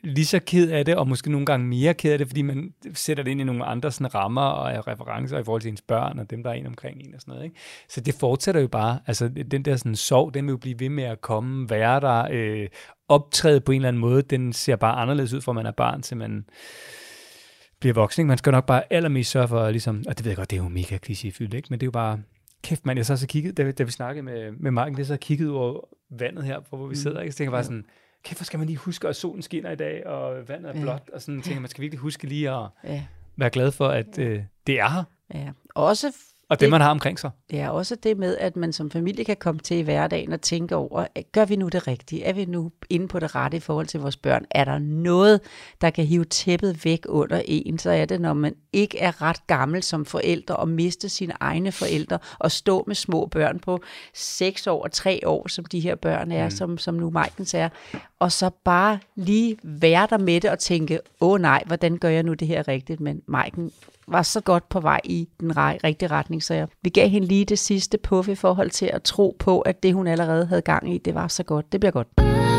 lige 0.03 0.25
så 0.25 0.39
ked 0.39 0.71
af 0.71 0.85
det, 0.85 0.95
og 0.95 1.07
måske 1.07 1.31
nogle 1.31 1.45
gange 1.45 1.67
mere 1.67 1.93
ked 1.93 2.11
af 2.11 2.17
det, 2.17 2.27
fordi 2.27 2.41
man 2.41 2.73
sætter 2.93 3.23
det 3.23 3.31
ind 3.31 3.41
i 3.41 3.43
nogle 3.43 3.65
andre 3.65 3.91
sådan, 3.91 4.15
rammer 4.15 4.41
og 4.41 4.87
referencer 4.87 5.39
i 5.39 5.43
forhold 5.43 5.61
til 5.61 5.71
ens 5.71 5.81
børn 5.81 6.19
og 6.19 6.29
dem, 6.29 6.43
der 6.43 6.49
er 6.49 6.53
en 6.53 6.67
omkring 6.67 7.01
en 7.01 7.15
og 7.15 7.21
sådan 7.21 7.31
noget. 7.31 7.45
Ikke? 7.45 7.55
Så 7.89 8.01
det 8.01 8.13
fortsætter 8.13 8.61
jo 8.61 8.67
bare. 8.67 8.99
Altså 9.07 9.27
den 9.51 9.65
der 9.65 9.75
sådan, 9.75 9.95
sorg, 9.95 10.33
den 10.33 10.45
vil 10.45 10.51
jo 10.51 10.57
blive 10.57 10.79
ved 10.79 10.89
med 10.89 11.03
at 11.03 11.21
komme, 11.21 11.69
være 11.69 11.99
der, 11.99 12.27
øh, 12.31 12.67
optræde 13.09 13.61
på 13.61 13.71
en 13.71 13.75
eller 13.75 13.87
anden 13.87 13.99
måde. 13.99 14.21
Den 14.21 14.53
ser 14.53 14.75
bare 14.75 14.95
anderledes 14.95 15.33
ud, 15.33 15.41
fra 15.41 15.53
man 15.53 15.65
er 15.65 15.71
barn, 15.71 16.01
til 16.01 16.17
man 16.17 16.45
bliver 17.79 17.93
voksen. 17.93 18.21
Ikke? 18.21 18.27
Man 18.27 18.37
skal 18.37 18.51
nok 18.51 18.65
bare 18.65 18.83
allermest 18.93 19.31
sørge 19.31 19.47
for, 19.47 19.69
ligesom, 19.69 20.03
og 20.07 20.17
det 20.17 20.25
ved 20.25 20.31
jeg 20.31 20.37
godt, 20.37 20.51
det 20.51 20.57
er 20.57 20.63
jo 20.63 20.69
mega 20.69 20.97
klichéfyldt, 21.09 21.55
ikke? 21.55 21.67
men 21.69 21.79
det 21.79 21.83
er 21.83 21.87
jo 21.87 21.91
bare, 21.91 22.19
kæft 22.63 22.85
mand, 22.85 22.97
jeg 22.97 23.05
så 23.05 23.17
så 23.17 23.27
kigget, 23.27 23.57
da, 23.57 23.71
da 23.71 23.83
vi 23.83 23.91
snakkede 23.91 24.23
med, 24.23 24.51
med 24.51 24.71
Marken, 24.71 24.97
det 24.97 25.07
så 25.07 25.17
kigget 25.17 25.49
over 25.49 25.87
vandet 26.09 26.43
her, 26.43 26.59
hvor 26.69 26.77
vi 26.77 26.91
mm. 26.91 26.95
sidder, 26.95 27.21
ikke? 27.21 27.31
så 27.31 27.37
tænker 27.37 27.51
jeg 27.51 27.55
bare 27.55 27.63
sådan, 27.63 27.85
kæft, 28.23 28.39
hvor 28.39 28.43
skal 28.43 28.59
man 28.59 28.67
lige 28.67 28.77
huske, 28.77 29.07
at 29.07 29.15
solen 29.15 29.41
skinner 29.41 29.71
i 29.71 29.75
dag, 29.75 30.07
og 30.07 30.47
vandet 30.47 30.69
er 30.69 30.79
ja. 30.79 30.81
blåt, 30.81 31.09
og 31.13 31.21
sådan 31.21 31.41
tænker 31.41 31.61
man 31.61 31.69
skal 31.69 31.81
virkelig 31.81 31.99
huske 31.99 32.27
lige 32.27 32.51
at 32.51 32.67
ja. 32.83 33.03
være 33.35 33.49
glad 33.49 33.71
for, 33.71 33.87
at 33.87 34.17
øh, 34.17 34.43
det 34.67 34.79
er 34.79 34.89
her. 34.89 35.03
Ja, 35.33 35.51
også 35.75 36.13
og 36.51 36.59
det, 36.59 36.65
det, 36.65 36.69
man 36.69 36.81
har 36.81 36.91
omkring 36.91 37.19
sig. 37.19 37.31
Ja, 37.53 37.69
også 37.69 37.95
det 37.95 38.17
med, 38.17 38.37
at 38.37 38.55
man 38.55 38.73
som 38.73 38.91
familie 38.91 39.25
kan 39.25 39.37
komme 39.39 39.59
til 39.59 39.77
i 39.77 39.81
hverdagen 39.81 40.31
og 40.31 40.41
tænke 40.41 40.75
over, 40.75 41.05
gør 41.31 41.45
vi 41.45 41.55
nu 41.55 41.67
det 41.67 41.87
rigtige? 41.87 42.23
Er 42.23 42.33
vi 42.33 42.45
nu 42.45 42.71
inde 42.89 43.07
på 43.07 43.19
det 43.19 43.35
rette 43.35 43.57
i 43.57 43.59
forhold 43.59 43.87
til 43.87 43.99
vores 43.99 44.17
børn? 44.17 44.45
Er 44.51 44.63
der 44.63 44.79
noget, 44.79 45.41
der 45.81 45.89
kan 45.89 46.05
hive 46.05 46.25
tæppet 46.25 46.85
væk 46.85 47.05
under 47.09 47.41
en? 47.45 47.79
Så 47.79 47.91
er 47.91 48.05
det, 48.05 48.21
når 48.21 48.33
man 48.33 48.55
ikke 48.73 48.99
er 48.99 49.21
ret 49.21 49.47
gammel 49.47 49.83
som 49.83 50.05
forældre 50.05 50.55
og 50.55 50.67
miste 50.67 51.09
sine 51.09 51.33
egne 51.39 51.71
forældre 51.71 52.19
og 52.39 52.51
stå 52.51 52.83
med 52.87 52.95
små 52.95 53.25
børn 53.25 53.59
på 53.59 53.79
6 54.13 54.67
år 54.67 54.83
og 54.83 54.91
3 54.91 55.19
år, 55.25 55.47
som 55.47 55.65
de 55.65 55.79
her 55.79 55.95
børn 55.95 56.31
er, 56.31 56.45
mm. 56.45 56.51
som, 56.51 56.77
som 56.77 56.93
nu 56.93 57.09
Majkens 57.09 57.53
er. 57.53 57.69
Og 58.19 58.31
så 58.31 58.49
bare 58.63 58.99
lige 59.15 59.57
være 59.63 60.07
der 60.09 60.17
med 60.17 60.41
det 60.41 60.49
og 60.49 60.59
tænke, 60.59 60.99
åh 61.21 61.41
nej, 61.41 61.63
hvordan 61.65 61.97
gør 61.97 62.09
jeg 62.09 62.23
nu 62.23 62.33
det 62.33 62.47
her 62.47 62.67
rigtigt? 62.67 62.99
Men 62.99 63.21
Majken 63.27 63.71
var 64.11 64.21
så 64.21 64.41
godt 64.41 64.69
på 64.69 64.79
vej 64.79 65.01
i 65.03 65.27
den 65.39 65.57
rigtige 65.57 66.09
retning, 66.11 66.43
så 66.43 66.53
jeg, 66.53 66.67
vi 66.81 66.89
gav 66.89 67.09
hende 67.09 67.27
lige 67.27 67.45
det 67.45 67.59
sidste 67.59 67.97
puff 67.97 68.27
i 68.27 68.35
forhold 68.35 68.69
til 68.69 68.85
at 68.93 69.03
tro 69.03 69.35
på, 69.39 69.61
at 69.61 69.83
det 69.83 69.93
hun 69.93 70.07
allerede 70.07 70.45
havde 70.45 70.61
gang 70.61 70.93
i, 70.95 70.97
det 70.97 71.15
var 71.15 71.27
så 71.27 71.43
godt. 71.43 71.71
Det 71.71 71.79
bliver 71.79 71.91
godt. 71.91 72.50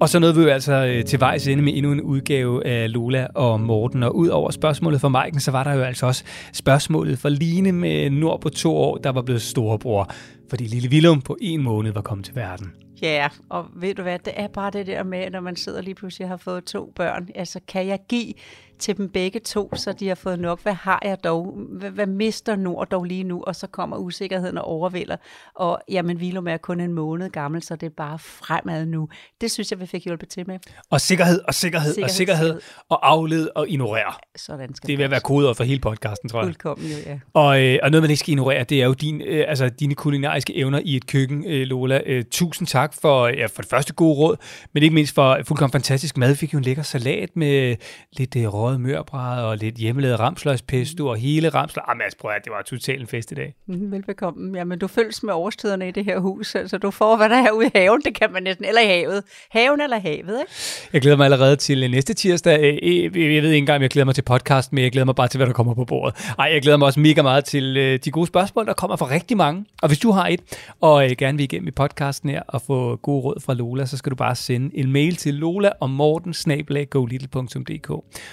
Og 0.00 0.08
så 0.08 0.18
nåede 0.18 0.36
vi 0.36 0.42
jo 0.42 0.48
altså 0.48 0.72
øh, 0.72 1.04
til 1.04 1.20
vejs 1.20 1.48
ende 1.48 1.62
med 1.62 1.72
endnu 1.76 1.92
en 1.92 2.00
udgave 2.00 2.66
af 2.66 2.92
Lola 2.92 3.26
og 3.34 3.60
Morten. 3.60 4.02
Og 4.02 4.16
ud 4.16 4.28
over 4.28 4.50
spørgsmålet 4.50 5.00
fra 5.00 5.08
Maiken, 5.08 5.40
så 5.40 5.50
var 5.50 5.64
der 5.64 5.74
jo 5.74 5.82
altså 5.82 6.06
også 6.06 6.24
spørgsmålet 6.52 7.18
fra 7.18 7.28
Line 7.28 7.72
med 7.72 8.10
Nord 8.10 8.40
på 8.40 8.48
to 8.48 8.76
år, 8.76 8.96
der 8.96 9.10
var 9.10 9.22
blevet 9.22 9.42
storebror. 9.42 10.10
Fordi 10.50 10.64
lille 10.64 10.88
Willum 10.88 11.20
på 11.20 11.36
en 11.40 11.62
måned 11.62 11.92
var 11.92 12.00
kommet 12.00 12.24
til 12.24 12.34
verden. 12.34 12.72
Ja, 13.02 13.28
og 13.48 13.66
ved 13.76 13.94
du 13.94 14.02
hvad, 14.02 14.18
det 14.18 14.32
er 14.36 14.48
bare 14.48 14.70
det 14.70 14.86
der 14.86 15.02
med, 15.02 15.30
når 15.30 15.40
man 15.40 15.56
sidder 15.56 15.82
lige 15.82 15.94
pludselig 15.94 16.24
og 16.24 16.30
har 16.30 16.36
fået 16.36 16.64
to 16.64 16.92
børn. 16.96 17.28
Altså, 17.34 17.60
kan 17.68 17.86
jeg 17.86 17.98
give 18.08 18.32
til 18.80 18.96
dem 18.96 19.08
begge 19.08 19.40
to, 19.40 19.70
så 19.74 19.92
de 19.92 20.08
har 20.08 20.14
fået 20.14 20.38
nok? 20.38 20.62
Hvad 20.62 20.72
har 20.72 21.02
jeg 21.04 21.24
dog? 21.24 21.54
Hvad, 21.68 21.90
hvad 21.90 22.06
mister 22.06 22.56
Nord 22.56 22.88
dog 22.88 23.04
lige 23.04 23.24
nu? 23.24 23.42
Og 23.42 23.56
så 23.56 23.66
kommer 23.66 23.96
usikkerheden 23.96 24.58
og 24.58 24.64
overvælder. 24.64 25.16
Og 25.54 25.80
jamen, 25.88 26.20
Vilum 26.20 26.48
er 26.48 26.56
kun 26.56 26.80
en 26.80 26.92
måned 26.92 27.30
gammel, 27.30 27.62
så 27.62 27.76
det 27.76 27.86
er 27.86 27.90
bare 27.96 28.18
fremad 28.18 28.86
nu. 28.86 29.08
Det 29.40 29.50
synes 29.50 29.70
jeg, 29.70 29.80
vi 29.80 29.86
fik 29.86 30.04
hjulpet 30.04 30.28
til 30.28 30.46
med. 30.46 30.58
Og 30.90 31.00
sikkerhed, 31.00 31.40
og 31.48 31.54
sikkerhed, 31.54 31.92
sikkerhed 31.92 32.04
og 32.04 32.10
sikkerhed, 32.10 32.46
sikkerhed. 32.46 32.60
og 32.88 33.10
afled 33.10 33.48
og 33.54 33.68
ignorere. 33.68 34.12
Sådan 34.36 34.74
skal 34.74 34.88
det 34.88 34.98
vil 34.98 35.10
være 35.10 35.20
kodet 35.20 35.56
for 35.56 35.64
hele 35.64 35.80
podcasten, 35.80 36.28
tror 36.28 36.38
jeg. 36.38 36.46
Fuldkommen, 36.46 36.86
jo, 36.86 36.96
ja. 37.06 37.18
Og, 37.34 37.62
øh, 37.62 37.78
og 37.82 37.90
noget, 37.90 38.02
man 38.02 38.10
ikke 38.10 38.20
skal 38.20 38.30
ignorere, 38.30 38.64
det 38.64 38.82
er 38.82 38.86
jo 38.86 38.92
din, 38.92 39.20
øh, 39.20 39.44
altså, 39.48 39.68
dine 39.68 39.94
kulinariske 39.94 40.56
evner 40.56 40.80
i 40.84 40.96
et 40.96 41.06
køkken, 41.06 41.44
øh, 41.46 41.66
Lola. 41.66 42.00
Øh, 42.06 42.24
tusind 42.30 42.66
tak 42.66 42.94
for, 42.94 43.26
ja, 43.26 43.46
for 43.46 43.62
det 43.62 43.70
første 43.70 43.92
gode 43.92 44.14
råd, 44.14 44.36
men 44.72 44.82
ikke 44.82 44.94
mindst 44.94 45.14
for 45.14 45.38
fuldkommen 45.44 45.72
fantastisk 45.72 46.16
mad. 46.16 46.28
Vi 46.28 46.34
fik 46.34 46.52
jo 46.52 46.58
en 46.58 46.64
lækker 46.64 46.82
salat 46.82 47.36
med 47.36 47.76
lidt 48.12 48.36
øh, 48.36 48.54
røget 48.70 48.80
mørbræd 48.80 49.44
og 49.44 49.56
lidt 49.56 49.74
hjemmelavet 49.74 50.20
ramsløgspesto 50.20 51.06
og 51.06 51.16
hele 51.16 51.48
ramsløg. 51.48 51.84
Ah, 51.88 51.96
Mads, 51.96 52.14
prøv 52.14 52.30
at 52.30 52.44
det 52.44 52.52
var 52.52 52.62
totalt 52.62 53.00
en 53.00 53.06
fest 53.06 53.32
i 53.32 53.34
dag. 53.34 53.54
Mm, 53.66 53.92
velbekomme. 53.92 54.58
Jamen, 54.58 54.78
du 54.78 54.86
følges 54.86 55.22
med 55.22 55.34
årstiderne 55.34 55.88
i 55.88 55.90
det 55.90 56.04
her 56.04 56.18
hus, 56.18 56.56
så 56.66 56.78
du 56.82 56.90
får, 56.90 57.16
hvad 57.16 57.28
der 57.28 57.36
er 57.36 57.50
ude 57.50 57.66
i 57.66 57.70
haven, 57.74 58.00
det 58.04 58.14
kan 58.14 58.32
man 58.32 58.42
næsten, 58.42 58.64
eller 58.64 58.80
i 58.80 58.86
havet. 58.86 59.22
Haven 59.50 59.80
eller 59.80 59.98
havet, 59.98 60.40
ikke? 60.40 60.52
Jeg 60.92 61.00
glæder 61.00 61.16
mig 61.16 61.24
allerede 61.24 61.56
til 61.56 61.90
næste 61.90 62.14
tirsdag. 62.14 62.80
Øh, 62.82 63.02
jeg 63.02 63.42
ved 63.42 63.50
ikke 63.50 63.56
engang, 63.56 63.76
om 63.76 63.82
jeg 63.82 63.90
glæder 63.90 64.04
mig 64.04 64.14
til 64.14 64.22
podcast, 64.22 64.72
men 64.72 64.84
jeg 64.84 64.92
glæder 64.92 65.04
mig 65.04 65.14
bare 65.14 65.28
til, 65.28 65.38
hvad 65.38 65.46
der 65.46 65.52
kommer 65.52 65.74
på 65.74 65.84
bordet. 65.84 66.32
Ej, 66.38 66.50
jeg 66.52 66.62
glæder 66.62 66.78
mig 66.78 66.86
også 66.86 67.00
mega 67.00 67.22
meget 67.22 67.44
til 67.44 67.76
øh, 67.76 67.98
de 68.04 68.10
gode 68.10 68.26
spørgsmål, 68.26 68.66
der 68.66 68.72
kommer 68.72 68.96
fra 68.96 69.10
rigtig 69.10 69.36
mange. 69.36 69.64
Og 69.82 69.88
hvis 69.88 69.98
du 69.98 70.10
har 70.10 70.28
et, 70.28 70.40
og 70.80 71.04
gerne 71.18 71.38
vil 71.38 71.44
igennem 71.44 71.68
i 71.68 71.70
podcasten 71.70 72.30
her 72.30 72.42
og 72.48 72.62
få 72.62 72.96
gode 72.96 73.22
råd 73.22 73.40
fra 73.40 73.54
Lola, 73.54 73.86
så 73.86 73.96
skal 73.96 74.10
du 74.10 74.16
bare 74.16 74.34
sende 74.34 74.78
en 74.78 74.92
mail 74.92 75.16
til 75.16 75.34
lola 75.34 75.70
og 75.80 75.90
morten 75.90 76.34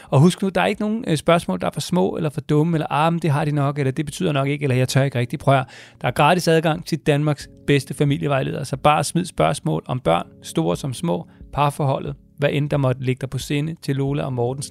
Og 0.10 0.20
husk 0.20 0.27
nu, 0.42 0.50
der 0.50 0.62
er 0.62 0.66
ikke 0.66 0.82
nogen 0.82 1.06
øh, 1.08 1.18
spørgsmål, 1.18 1.62
der 1.62 1.68
er 1.68 1.72
for 1.72 1.82
små 1.82 2.10
eller 2.10 2.30
for 2.30 2.42
dumme, 2.42 2.78
eller 2.78 2.88
arme, 2.90 3.16
ah, 3.16 3.22
det 3.22 3.32
har 3.32 3.46
de 3.46 3.52
nok, 3.52 3.80
eller 3.80 3.92
det 3.92 4.06
betyder 4.06 4.32
nok 4.32 4.48
ikke, 4.48 4.64
eller 4.64 4.76
jeg 4.76 4.90
tør 4.90 5.04
ikke 5.04 5.20
rigtig 5.20 5.40
prøve. 5.40 5.66
Der 6.02 6.08
er 6.08 6.12
gratis 6.12 6.48
adgang 6.48 6.86
til 6.86 6.98
Danmarks 6.98 7.50
bedste 7.68 7.94
familievejleder, 7.94 8.64
så 8.64 8.78
bare 8.78 9.04
smid 9.04 9.26
spørgsmål 9.26 9.84
om 9.86 10.00
børn, 10.00 10.28
store 10.44 10.78
som 10.78 10.94
små, 10.94 11.28
parforholdet, 11.54 12.16
hvad 12.38 12.50
end 12.52 12.70
der 12.70 12.78
måtte 12.78 13.04
ligge 13.04 13.20
dig 13.22 13.30
på 13.30 13.38
sinde 13.38 13.76
til 13.82 13.96
Lola 13.96 14.24
og 14.24 14.34
Morten 14.34 14.64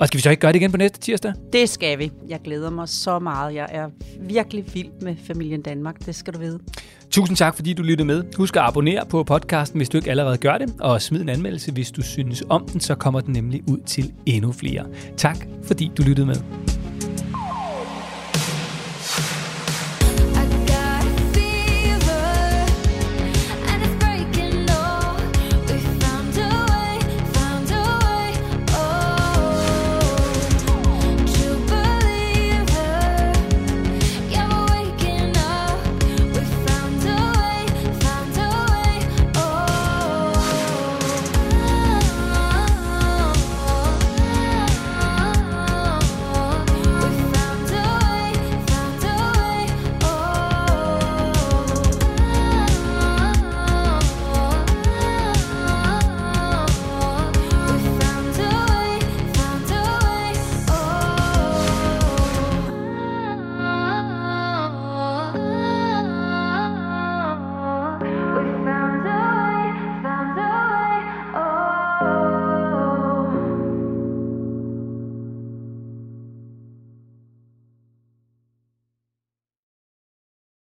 og 0.00 0.06
skal 0.06 0.18
vi 0.18 0.22
så 0.22 0.30
ikke 0.30 0.40
gøre 0.40 0.52
det 0.52 0.58
igen 0.58 0.70
på 0.70 0.76
næste 0.76 1.00
tirsdag? 1.00 1.32
Det 1.52 1.68
skal 1.68 1.98
vi. 1.98 2.12
Jeg 2.28 2.40
glæder 2.44 2.70
mig 2.70 2.88
så 2.88 3.18
meget. 3.18 3.54
Jeg 3.54 3.68
er 3.70 3.88
virkelig 4.20 4.64
vild 4.74 4.90
med 5.02 5.16
familien 5.26 5.62
Danmark. 5.62 6.06
Det 6.06 6.14
skal 6.14 6.34
du 6.34 6.38
vide. 6.38 6.58
Tusind 7.10 7.36
tak, 7.36 7.54
fordi 7.54 7.72
du 7.72 7.82
lyttede 7.82 8.06
med. 8.06 8.24
Husk 8.36 8.56
at 8.56 8.62
abonnere 8.62 9.06
på 9.06 9.24
podcasten, 9.24 9.78
hvis 9.78 9.88
du 9.88 9.96
ikke 9.96 10.10
allerede 10.10 10.36
gør 10.36 10.58
det. 10.58 10.74
Og 10.80 11.02
smid 11.02 11.20
en 11.20 11.28
anmeldelse, 11.28 11.72
hvis 11.72 11.90
du 11.90 12.02
synes 12.02 12.42
om 12.48 12.68
den, 12.72 12.80
så 12.80 12.94
kommer 12.94 13.20
den 13.20 13.32
nemlig 13.32 13.62
ud 13.68 13.78
til 13.86 14.12
endnu 14.26 14.52
flere. 14.52 14.86
Tak, 15.16 15.46
fordi 15.62 15.90
du 15.96 16.02
lyttede 16.02 16.26
med. 16.26 16.36